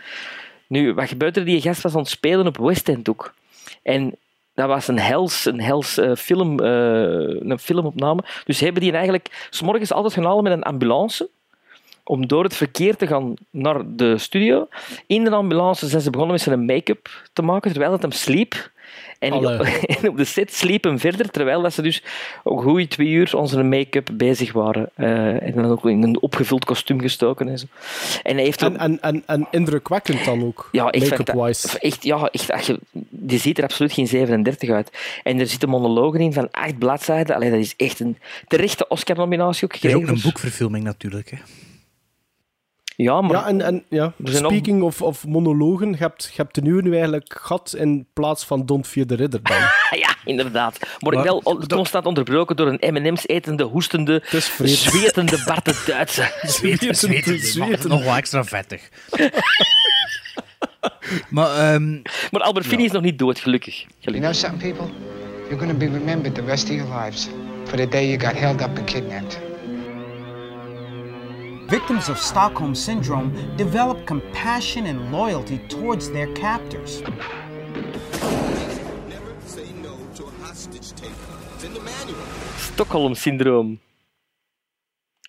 Nu, 0.66 0.94
wat 0.94 1.08
gebeurde 1.08 1.40
er? 1.40 1.46
Die 1.46 1.60
gast 1.60 1.82
was 1.82 1.94
aan 1.94 2.00
het 2.00 2.08
spelen 2.08 2.46
op 2.46 2.56
West 2.56 2.88
End 2.88 3.08
ook. 3.08 3.34
En 3.82 4.14
dat 4.54 4.68
was 4.68 4.88
een 4.88 4.98
hels, 4.98 5.44
een 5.44 5.60
hels 5.60 5.98
eh, 5.98 6.14
film, 6.14 6.60
eh, 6.60 7.50
een 7.50 7.58
filmopname. 7.58 8.22
Dus 8.44 8.58
ze 8.58 8.64
hebben 8.64 8.82
die 8.82 8.92
eigenlijk 8.92 9.48
s 9.50 9.62
morgens 9.62 9.92
altijd 9.92 10.14
gaan 10.14 10.24
halen 10.24 10.42
met 10.42 10.52
een 10.52 10.62
ambulance 10.62 11.28
om 12.04 12.26
door 12.26 12.44
het 12.44 12.56
verkeer 12.56 12.96
te 12.96 13.06
gaan 13.06 13.34
naar 13.50 13.82
de 13.86 14.18
studio. 14.18 14.68
In 15.06 15.24
de 15.24 15.30
ambulance 15.30 15.86
zijn 15.86 16.02
ze 16.02 16.10
begonnen 16.10 16.34
met 16.34 16.44
zijn 16.44 16.64
make-up 16.64 17.28
te 17.32 17.42
maken, 17.42 17.70
terwijl 17.70 17.92
het 17.92 18.02
hem 18.02 18.12
sliep. 18.12 18.70
En, 19.18 19.32
Allee. 19.32 19.58
en 20.00 20.08
op 20.08 20.16
de 20.16 20.24
set 20.24 20.52
sliep 20.54 20.84
hem 20.84 20.98
verder, 20.98 21.30
terwijl 21.30 21.62
dat 21.62 21.72
ze 21.72 21.82
dus 21.82 22.02
een 22.44 22.58
goede 22.58 22.88
twee 22.88 23.08
uur 23.08 23.36
onze 23.36 23.62
make-up 23.62 24.08
bezig 24.12 24.52
waren. 24.52 24.90
Eh, 24.94 25.42
en 25.42 25.52
dan 25.54 25.64
ook 25.64 25.84
in 25.86 26.02
een 26.02 26.20
opgevuld 26.20 26.64
kostuum 26.64 27.00
gestoken 27.00 27.48
en 27.48 27.58
zo. 27.58 27.66
En 28.22 28.34
hij 28.34 28.44
heeft 28.44 28.64
ook- 28.64 28.74
En, 28.76 28.78
en, 28.80 29.00
en, 29.00 29.22
en 29.26 29.46
indrukwekkend 29.50 30.24
dan 30.24 30.44
ook. 30.44 30.68
ja, 30.72 30.84
Make-up-wise. 30.84 31.78
echt, 31.78 32.02
ja, 32.04 32.28
echt 32.32 32.72
die 33.10 33.38
ziet 33.38 33.58
er 33.58 33.64
absoluut 33.64 33.92
geen 33.92 34.06
37 34.06 34.70
uit. 34.70 34.90
En 35.22 35.38
er 35.40 35.46
zitten 35.46 35.68
monologen 35.68 36.20
in 36.20 36.32
van 36.32 36.50
acht 36.50 36.78
bladzijden. 36.78 37.34
Allee, 37.36 37.50
dat 37.50 37.58
is 37.58 37.74
echt 37.76 38.00
een 38.00 38.18
terechte 38.48 38.88
Oscar-nominatie 38.88 39.64
ook 39.64 39.72
is 39.74 39.78
ook 39.84 39.90
gekregen. 39.90 40.14
een 40.16 40.22
boekverfilming 40.22 40.84
natuurlijk. 40.84 41.30
Hè. 41.30 41.36
Ja, 43.02 43.20
maar 43.20 43.30
Ja, 43.36 43.46
en, 43.46 43.60
en 43.60 43.84
ja, 43.88 44.12
zijn 44.24 44.42
nog- 44.42 44.52
speaking 44.52 44.82
of, 44.82 45.02
of 45.02 45.26
monologen, 45.26 45.90
je 45.90 45.96
hebt, 45.96 46.24
je 46.24 46.42
hebt 46.42 46.54
de 46.54 46.60
nieuwe 46.62 46.82
nu 46.82 46.92
eigenlijk 46.92 47.38
gat 47.42 47.74
in 47.78 48.06
plaats 48.12 48.44
van 48.44 48.66
Don't 48.66 48.86
Fear 48.86 49.06
the 49.06 49.14
Ridder 49.14 49.40
dan. 49.42 49.56
ja, 50.04 50.14
inderdaad. 50.24 50.78
Maar, 50.98 51.12
Maar- 51.14 51.24
wel 51.24 51.40
on- 51.44 51.66
constant 51.66 52.06
onderbroken 52.06 52.56
door 52.56 52.78
een 52.78 52.94
M&M's 52.94 53.26
etende, 53.26 53.62
hoestende, 53.64 54.22
zwetende 54.64 55.42
Bart 55.46 55.64
de 55.64 55.82
Duitse. 55.86 56.30
Zweten, 56.42 56.94
Zweten, 56.94 57.38
zweten. 57.38 57.88
Nog 57.90 58.04
wel 58.04 58.14
extra 58.14 58.44
vettig. 58.44 58.88
maar 61.30 61.56
ehm, 61.56 61.92
Maar 62.30 62.40
Albert 62.42 62.66
Finney 62.66 62.86
is 62.86 62.92
nog 62.92 63.02
niet 63.02 63.18
dood, 63.18 63.38
gelukkig. 63.38 63.78
You 63.80 63.90
gelukkig. 64.00 64.30
know 64.30 64.50
something, 64.50 64.74
people? 64.76 64.94
You're 65.48 65.58
gonna 65.58 65.78
be 65.78 65.98
remembered 65.98 66.34
the 66.34 66.44
rest 66.44 66.64
of 66.70 66.74
your 66.76 67.02
lives 67.04 67.28
for 67.64 67.76
the 67.76 67.88
day 67.88 68.06
you 68.08 68.20
got 68.20 68.38
held 68.38 68.60
up 68.60 68.78
and 68.78 68.84
kidnapped. 68.84 69.38
Victims 71.70 72.08
of 72.08 72.18
Stockholm 72.18 72.74
Syndrome 72.74 73.30
develop 73.56 74.04
compassion 74.04 74.86
and 74.86 75.12
loyalty 75.12 75.58
towards 75.68 76.10
their 76.10 76.32
captors. 76.32 77.00
Stockholm-syndroom. 82.56 83.80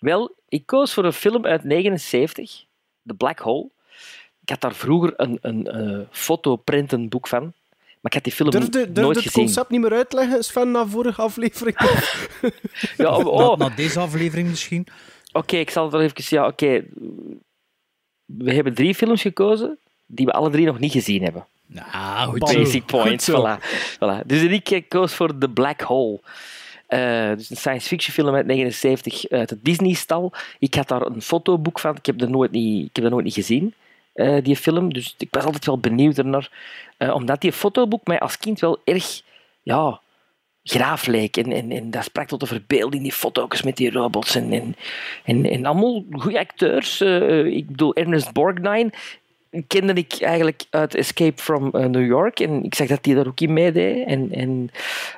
Wel, 0.00 0.34
ik 0.48 0.66
koos 0.66 0.92
voor 0.92 1.04
een 1.04 1.12
film 1.12 1.46
uit 1.46 1.64
79, 1.64 2.64
The 3.06 3.14
Black 3.14 3.38
Hole. 3.38 3.70
Ik 4.40 4.48
had 4.48 4.60
daar 4.60 4.74
vroeger 4.74 5.12
een, 5.16 5.38
een 5.40 5.66
eh 5.66 6.06
fotoprintenboek 6.10 7.28
van, 7.28 7.42
maar 7.42 8.00
ik 8.02 8.14
had 8.14 8.24
die 8.24 8.32
film 8.32 8.50
Durf 8.50 8.70
nooit 8.70 8.94
durf 8.94 9.06
je 9.06 9.12
het 9.12 9.22
gezien. 9.22 9.44
concept 9.44 9.70
niet 9.70 9.80
meer 9.80 9.92
uitleggen, 9.92 10.44
Sven, 10.44 10.70
na 10.70 10.86
vorige 10.86 11.22
aflevering? 11.22 11.76
Ja, 12.96 13.16
oh, 13.16 13.24
na, 13.24 13.30
oh, 13.30 13.56
na 13.58 13.68
deze 13.68 14.00
aflevering 14.00 14.48
misschien. 14.48 14.86
Oké, 15.32 15.56
ik 15.56 15.70
zal 15.70 15.82
het 15.82 15.92
wel 15.92 16.02
even... 16.02 16.24
Ja, 16.28 16.46
oké. 16.46 16.84
We 18.24 18.54
hebben 18.54 18.74
drie 18.74 18.94
films 18.94 19.22
gekozen 19.22 19.78
die 20.06 20.26
we 20.26 20.32
alle 20.32 20.50
drie 20.50 20.66
nog 20.66 20.78
niet 20.78 20.92
gezien 20.92 21.22
hebben. 21.22 21.46
Nou, 21.66 22.30
goed 22.30 22.48
zo. 22.48 22.58
Basic 22.58 22.80
Goed 22.80 22.90
point, 22.90 23.22
zo. 23.22 23.46
voilà. 23.46 23.62
voilà. 23.94 24.26
Dus 24.26 24.42
ik 24.42 24.70
eh, 24.70 24.82
koos 24.88 25.14
voor 25.14 25.38
The 25.38 25.48
Black 25.48 25.80
Hole. 25.80 26.20
Eh, 26.86 27.28
dus 27.36 27.50
een 27.50 27.56
science 27.56 27.88
fiction 27.88 28.14
film 28.14 28.34
uit 28.34 28.46
79 28.46 29.28
uit 29.30 29.48
de 29.48 29.58
Disney-stal. 29.62 30.32
Ik 30.58 30.74
had 30.74 30.88
daar 30.88 31.02
een 31.02 31.22
fotoboek 31.22 31.78
van. 31.78 31.96
Ik 31.96 32.06
heb 32.06 32.18
dat 32.18 32.28
nooit 32.28 32.50
niet, 32.50 32.88
ik 32.88 32.90
heb 32.94 33.04
dat 33.04 33.12
nooit 33.12 33.24
niet 33.24 33.34
gezien, 33.34 33.74
eh, 34.12 34.36
die 34.42 34.56
film. 34.56 34.92
Dus 34.92 35.14
ik 35.18 35.28
was 35.30 35.44
altijd 35.44 35.66
wel 35.66 35.78
benieuwd 35.78 36.18
ernaar. 36.18 36.50
Omdat 36.98 37.40
die 37.40 37.52
fotoboek 37.52 38.06
mij 38.06 38.20
als 38.20 38.38
kind 38.38 38.60
wel 38.60 38.80
erg 38.84 39.22
ja, 39.62 40.00
graaf 40.64 41.06
leek. 41.06 41.36
En, 41.36 41.52
en, 41.52 41.70
en 41.70 41.90
dat 41.90 42.04
sprak 42.04 42.28
tot 42.28 42.40
de 42.40 42.46
verbeelding, 42.46 43.02
die 43.02 43.12
foto's 43.12 43.62
met 43.62 43.76
die 43.76 43.90
robots. 43.90 44.34
En, 44.34 44.52
en, 44.52 44.76
en, 45.24 45.44
en 45.44 45.66
allemaal 45.66 46.04
goede 46.12 46.38
acteurs. 46.38 47.00
Eh, 47.00 47.44
ik 47.44 47.66
bedoel, 47.66 47.94
Ernest 47.94 48.32
Borgnine 48.32 48.90
kende 49.66 49.92
ik 49.92 50.16
eigenlijk 50.20 50.64
uit 50.70 50.94
Escape 50.94 51.42
from 51.42 51.70
eh, 51.70 51.84
New 51.84 52.06
York. 52.06 52.40
En 52.40 52.64
ik 52.64 52.74
zag 52.74 52.86
dat 52.86 53.04
hij 53.04 53.14
daar 53.14 53.26
ook 53.26 53.40
in 53.40 53.52
meedeed. 53.52 54.06
En, 54.06 54.32
en 54.32 54.70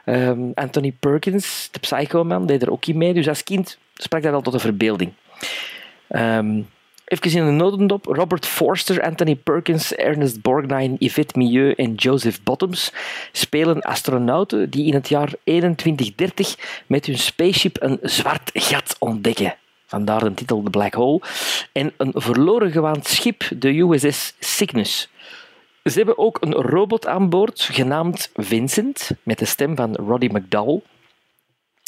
ehm, 0.05 0.51
Anthony 0.55 0.93
Perkins, 1.01 1.69
de 1.71 1.79
Psycho-man, 1.79 2.47
deed 2.47 2.63
er 2.63 2.71
ook 2.71 2.87
in 2.87 2.99
mee. 2.99 3.15
Dus 3.15 3.29
als 3.29 3.45
kind 3.45 3.79
sprak 3.95 4.23
dat 4.23 4.31
wel 4.31 4.43
tot 4.43 4.53
de 4.53 4.59
verbeelding. 4.59 5.13
Ehm, 6.09 6.61
even 7.04 7.30
in 7.30 7.42
een 7.46 7.56
notendop. 7.56 8.04
Robert 8.06 8.46
Forster, 8.46 9.02
Anthony 9.02 9.34
Perkins, 9.34 9.94
Ernest 9.94 10.42
Borgnine, 10.42 10.96
Yvette 10.99 11.38
Milieu 11.38 11.73
en 11.73 11.94
Joseph 11.94 12.42
Bottoms 12.42 12.92
spelen 13.32 13.80
astronauten 13.80 14.70
die 14.70 14.87
in 14.87 14.94
het 14.94 15.08
jaar 15.08 15.32
2130 15.44 16.56
met 16.87 17.06
hun 17.06 17.18
spaceship 17.18 17.82
een 17.82 17.99
zwart 18.02 18.50
gat 18.52 18.96
ontdekken. 18.99 19.56
Vandaar 19.87 20.20
de 20.20 20.34
titel 20.34 20.62
The 20.62 20.70
Black 20.70 20.94
Hole. 20.94 21.20
En 21.73 21.92
een 21.96 22.12
verloren 22.14 22.70
gewaand 22.70 23.06
schip, 23.06 23.42
de 23.56 23.78
USS 23.78 24.34
Cygnus. 24.38 25.08
Ze 25.84 25.96
hebben 25.96 26.18
ook 26.18 26.37
een 26.40 26.52
robot 26.52 27.06
aan 27.06 27.28
boord, 27.28 27.61
genaamd 27.61 28.30
Vincent, 28.34 29.11
met 29.23 29.38
de 29.38 29.44
stem 29.44 29.76
van 29.76 29.94
Roddy 29.94 30.26
McDowell. 30.26 30.82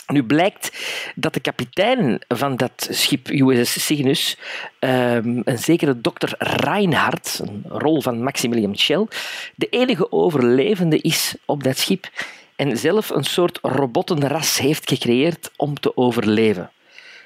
Nu 0.07 0.23
blijkt 0.23 0.87
dat 1.15 1.35
de 1.35 1.41
kapitein 1.41 2.21
van 2.29 2.57
dat 2.57 2.89
schip 2.91 3.29
USS 3.29 3.85
Cygnus, 3.85 4.37
ehm, 4.79 5.41
een 5.45 5.59
zekere 5.59 6.01
dokter 6.01 6.35
Reinhardt, 6.39 7.41
een 7.45 7.65
rol 7.69 8.03
van 8.03 8.23
Maximilian 8.23 8.77
Schell, 8.77 9.07
de 9.55 9.69
enige 9.69 10.13
overlevende 10.13 10.99
is 10.99 11.35
op 11.45 11.63
dat 11.63 11.79
schip 11.79 12.11
en 12.57 12.77
zelf 12.77 13.11
een 13.11 13.25
soort 13.25 13.59
robottenras 13.63 14.59
heeft 14.59 14.89
gecreëerd 14.89 15.51
om 15.57 15.81
te 15.81 15.97
overleven. 15.97 16.71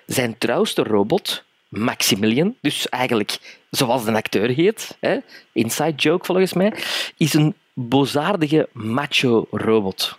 Zijn 0.06 0.38
trouwste 0.38 0.82
robot, 0.82 1.44
Maximilian, 1.68 2.54
dus 2.60 2.88
eigenlijk 2.88 3.38
zoals 3.70 4.04
de 4.04 4.12
acteur 4.12 4.48
heet, 4.48 4.96
hè, 5.00 5.18
inside 5.52 5.94
joke 5.94 6.24
volgens 6.24 6.52
mij, 6.52 6.72
is 7.16 7.34
een 7.34 7.54
bozaardige 7.74 8.68
macho-robot. 8.72 10.18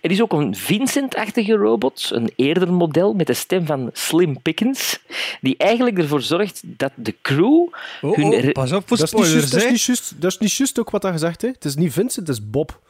Er 0.00 0.10
is 0.10 0.22
ook 0.22 0.32
een 0.32 0.54
Vincent-achtige 0.54 1.52
robot, 1.52 2.10
een 2.12 2.30
eerder 2.36 2.72
model 2.72 3.12
met 3.12 3.26
de 3.26 3.34
stem 3.34 3.66
van 3.66 3.90
Slim 3.92 4.42
Pickens, 4.42 4.98
die 5.40 5.56
eigenlijk 5.56 5.98
ervoor 5.98 6.22
zorgt 6.22 6.62
dat 6.64 6.92
de 6.94 7.14
crew 7.22 7.68
Oh, 8.00 8.16
hun... 8.16 8.46
oh, 8.46 8.52
pas 8.52 8.72
op 8.72 8.88
voor 8.88 8.96
Dat 8.96 9.06
is, 9.06 9.12
niet 9.12 9.22
spoilers, 9.22 9.32
juist, 9.32 9.52
dat, 9.52 9.62
is 9.62 9.86
juist, 9.86 10.20
dat 10.20 10.32
is 10.32 10.38
niet 10.38 10.52
juist 10.52 10.78
ook 10.78 10.90
wat 10.90 11.02
hij 11.02 11.12
gezegd 11.12 11.42
heeft. 11.42 11.54
Het 11.54 11.64
is 11.64 11.74
niet 11.74 11.92
Vincent, 11.92 12.26
het 12.26 12.36
is 12.36 12.50
Bob. 12.50 12.80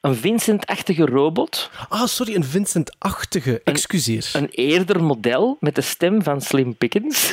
Een 0.00 0.14
Vincent-achtige 0.14 1.04
robot, 1.04 1.70
Ah, 1.88 2.06
sorry, 2.06 2.34
een 2.34 2.44
Vincent-achtige. 2.44 3.60
Excuseer. 3.64 4.30
een 4.32 4.48
eerder 4.48 5.02
model 5.02 5.56
met 5.60 5.74
de 5.74 5.80
stem 5.80 6.22
van 6.22 6.40
Slim 6.40 6.76
Pickens, 6.76 7.32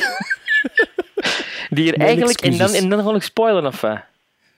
die 1.70 1.92
er 1.92 1.98
Mijn 1.98 2.08
eigenlijk... 2.08 2.40
En 2.40 2.56
dan, 2.56 2.72
en 2.72 2.88
dan 2.88 2.98
gewoon 2.98 3.16
ik 3.16 3.22
spoilen 3.22 3.66
of 3.66 3.80
wat? 3.80 3.98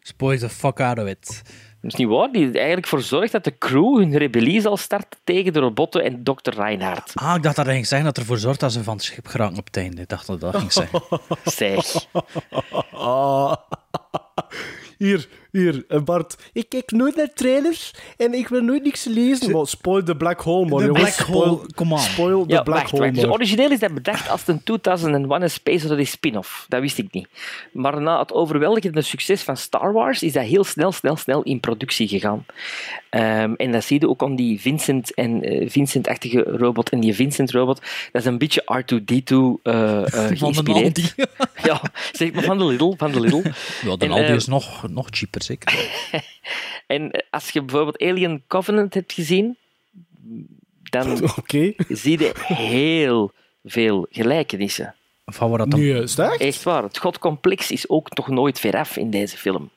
Spoil 0.02 0.38
the 0.38 0.48
fuck 0.48 0.80
out 0.80 0.98
of 0.98 1.06
it. 1.06 1.42
Dat 1.82 1.92
is 1.92 1.98
niet 1.98 2.08
waar. 2.08 2.32
Die 2.32 2.52
eigenlijk 2.52 2.86
voor 2.86 3.02
zorgt 3.02 3.32
dat 3.32 3.44
de 3.44 3.58
crew 3.58 3.98
hun 3.98 4.16
rebellie 4.16 4.60
zal 4.60 4.76
starten 4.76 5.18
tegen 5.24 5.52
de 5.52 5.58
robotten 5.58 6.04
en 6.04 6.22
Dr. 6.22 6.50
Reinhardt. 6.54 7.12
Ah, 7.14 7.34
ik 7.36 7.42
dacht 7.42 7.56
dat 7.56 7.64
hij 7.64 7.74
ging 7.74 7.86
zeggen 7.86 8.06
dat 8.06 8.18
ervoor 8.18 8.38
zorgt 8.38 8.60
dat 8.60 8.72
ze 8.72 8.82
van 8.82 8.94
het 8.94 9.04
schip 9.04 9.26
geraken 9.26 9.58
op 9.58 9.66
het 9.66 9.76
einde. 9.76 10.02
Ik 10.02 10.08
dacht 10.08 10.26
dat 10.26 10.40
dat 10.40 10.56
ging 10.56 10.72
zeggen. 10.72 11.02
Zeg. 11.44 12.06
Ah. 12.92 13.54
Hier, 14.98 15.28
hier, 15.52 15.84
eh, 15.88 16.00
Bart. 16.00 16.36
Ik 16.52 16.68
kijk 16.68 16.90
nooit 16.90 17.16
naar 17.16 17.32
trailers 17.34 17.94
en 18.16 18.34
ik 18.34 18.48
wil 18.48 18.60
nooit 18.62 18.82
niks 18.82 19.04
lezen. 19.04 19.50
Maar 19.52 19.66
spoil 19.66 20.02
the 20.02 20.16
black 20.16 20.40
hole, 20.40 20.68
man. 20.68 20.84
Jongens. 20.84 20.98
black 21.00 21.12
Spoil- 21.28 21.46
hole, 21.48 21.66
come 21.74 21.92
on. 21.94 21.98
Spoil 22.00 22.46
the 22.46 22.52
Ja, 22.52 22.62
black 22.62 22.78
wacht, 22.78 22.90
hole. 22.90 23.10
Dus 23.10 23.22
man. 23.22 23.32
origineel 23.32 23.70
is 23.70 23.78
dat 23.78 23.94
bedacht 23.94 24.28
als 24.28 24.42
een 24.46 24.62
2001 24.62 25.42
A 25.42 25.48
Space 25.48 25.84
Odyssey 25.84 26.04
spin-off. 26.04 26.64
Dat 26.68 26.80
wist 26.80 26.98
ik 26.98 27.12
niet. 27.12 27.28
Maar 27.72 28.00
na 28.00 28.18
het 28.18 28.32
overweldigende 28.32 29.02
succes 29.02 29.42
van 29.42 29.56
Star 29.56 29.92
Wars 29.92 30.22
is 30.22 30.32
dat 30.32 30.44
heel 30.44 30.64
snel, 30.64 30.92
snel, 30.92 31.16
snel 31.16 31.42
in 31.42 31.60
productie 31.60 32.08
gegaan. 32.08 32.44
Ehm, 33.10 33.52
en 33.56 33.72
dat 33.72 33.84
zie 33.84 34.00
je 34.00 34.08
ook 34.08 34.22
aan 34.22 34.36
die 34.36 34.60
Vincent 34.60 35.14
en 35.14 35.42
eh, 35.42 35.70
Vincent-achtige 35.70 36.42
robot. 36.42 36.88
En 36.90 37.00
die 37.00 37.14
Vincent-robot, 37.14 37.80
dat 38.12 38.22
is 38.22 38.24
een 38.24 38.38
beetje 38.38 38.62
R2-D2 38.62 39.60
eh, 39.62 40.30
eh, 40.30 40.36
Van 40.38 40.52
de. 40.64 40.72
Aldi. 40.72 41.04
Ja, 41.62 41.80
zeg 42.12 42.32
maar 42.32 42.42
van 42.42 42.58
de 42.58 42.64
Lidl. 42.64 42.94
Van 42.96 43.12
de 43.12 43.20
Lidl. 43.20 43.36
Ja, 43.84 43.96
de 43.96 44.04
En, 44.04 44.10
Aldi 44.10 44.32
is 44.32 44.46
nog, 44.46 44.88
nog 44.88 45.06
cheaper, 45.10 45.39
zeker. 45.44 45.88
En 46.86 47.10
eh, 47.10 47.20
als 47.30 47.50
je 47.50 47.62
bijvoorbeeld 47.62 48.02
Alien 48.02 48.42
Covenant 48.48 48.94
hebt 48.94 49.12
gezien, 49.12 49.56
dan 50.82 51.22
Oké. 51.38 51.72
zie 51.88 52.18
je 52.18 52.32
heel 52.44 53.32
veel 53.64 54.06
gelijkenissen. 54.10 54.94
Van 55.26 55.48
waar 55.48 55.58
dat 55.58 55.70
dan... 55.70 55.80
Nu, 55.80 55.96
is 55.98 56.14
dat 56.14 56.30
echt? 56.30 56.40
Echt 56.40 56.62
waar. 56.62 56.82
Het 56.82 56.98
godcomplex 56.98 57.70
is 57.70 57.88
ook 57.88 58.16
nog 58.16 58.28
nooit 58.28 58.60
veraf 58.60 58.96
in 58.96 59.10
deze 59.10 59.36
film. 59.36 59.70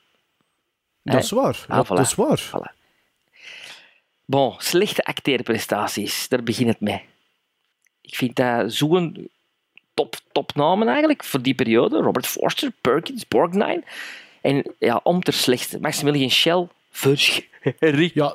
Dat 1.02 1.22
is 1.22 1.30
waar. 1.30 1.64
Ah, 1.68 1.76
Dat, 1.76 1.86
voilà. 1.86 1.88
dat 1.88 2.06
is 2.06 2.14
waar. 2.14 2.40
Voilà. 2.40 2.82
Bon, 4.24 4.54
slechte 4.58 5.04
acteerprestaties, 5.04 6.28
daar 6.28 6.42
begint 6.42 6.68
het 6.68 6.80
mee. 6.80 7.02
Ik 8.00 8.14
vind 8.14 8.36
dat 8.36 8.72
zo'n 8.72 9.30
top, 9.94 10.16
topnamen 10.32 10.88
eigenlijk 10.88 11.24
voor 11.24 11.42
die 11.42 11.54
periode. 11.54 11.98
Robert 11.98 12.26
Forster, 12.26 12.72
Perkins, 12.80 13.28
Borgnine. 13.28 13.82
En 14.44 14.74
ja, 14.78 15.00
om 15.02 15.22
ter 15.22 15.32
slechtste, 15.32 15.80
Maximilian 15.80 16.30
Schell, 16.30 16.68
verschrikkelijk. 16.90 18.14
Ja, 18.14 18.34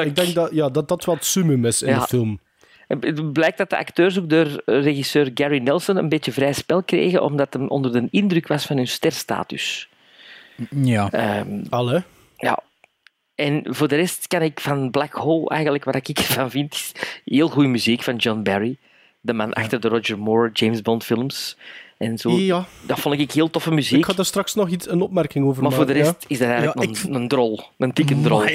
ik 0.00 0.16
denk 0.16 0.34
dat 0.34 0.50
ja, 0.52 0.68
dat, 0.68 0.88
dat 0.88 1.04
wat 1.04 1.24
summum 1.24 1.64
is 1.64 1.82
in 1.82 1.88
Ja. 1.88 1.98
de 2.00 2.06
film. 2.06 2.40
Het 2.86 3.32
blijkt 3.32 3.58
dat 3.58 3.70
de 3.70 3.76
acteurs 3.78 4.18
ook 4.18 4.28
door 4.30 4.62
regisseur 4.64 5.30
Gary 5.34 5.58
Nelson 5.58 5.96
een 5.96 6.08
beetje 6.08 6.32
vrij 6.32 6.52
spel 6.52 6.82
kregen, 6.82 7.22
omdat 7.22 7.52
hem 7.52 7.68
onder 7.68 7.92
de 7.92 8.08
indruk 8.10 8.46
was 8.46 8.66
van 8.66 8.76
hun 8.76 8.88
sterstatus. 8.88 9.88
Ja. 10.70 11.10
Ehm, 11.10 11.64
Alle. 11.70 12.02
ja. 12.36 12.58
En 13.34 13.62
voor 13.68 13.88
de 13.88 13.96
rest 13.96 14.26
kan 14.26 14.42
ik 14.42 14.60
van 14.60 14.90
Black 14.90 15.12
Hole 15.12 15.48
eigenlijk, 15.48 15.84
wat 15.84 15.94
ik 15.94 16.08
ervan 16.18 16.50
vind, 16.50 16.74
is 16.74 16.92
heel 17.24 17.48
goede 17.48 17.68
muziek 17.68 18.02
van 18.02 18.16
John 18.16 18.42
Barry. 18.42 18.76
De 19.20 19.32
man 19.32 19.52
achter 19.52 19.80
de 19.80 19.88
Roger 19.88 20.18
Moore 20.18 20.50
James 20.52 20.82
Bond 20.82 21.04
films. 21.04 21.56
En 21.98 22.18
zo. 22.18 22.30
Ja. 22.30 22.66
Dat 22.86 23.00
vond 23.00 23.20
ik 23.20 23.32
heel 23.32 23.50
toffe 23.50 23.70
muziek. 23.70 23.98
Ik 23.98 24.04
ga 24.04 24.12
daar 24.12 24.24
straks 24.24 24.54
nog 24.54 24.68
iets, 24.68 24.90
een 24.90 25.00
opmerking 25.00 25.44
over 25.46 25.62
Maar 25.62 25.72
voor 25.72 25.86
maken. 25.86 25.94
de 25.96 26.02
rest 26.02 26.24
is 26.26 26.38
dat 26.38 26.48
eigenlijk 26.48 26.78
Ja, 26.78 26.84
een, 26.84 26.90
ik 27.10 27.14
een 27.14 27.28
drol. 27.28 27.60
Een 27.78 27.90
dikke 27.94 28.20
drol. 28.20 28.42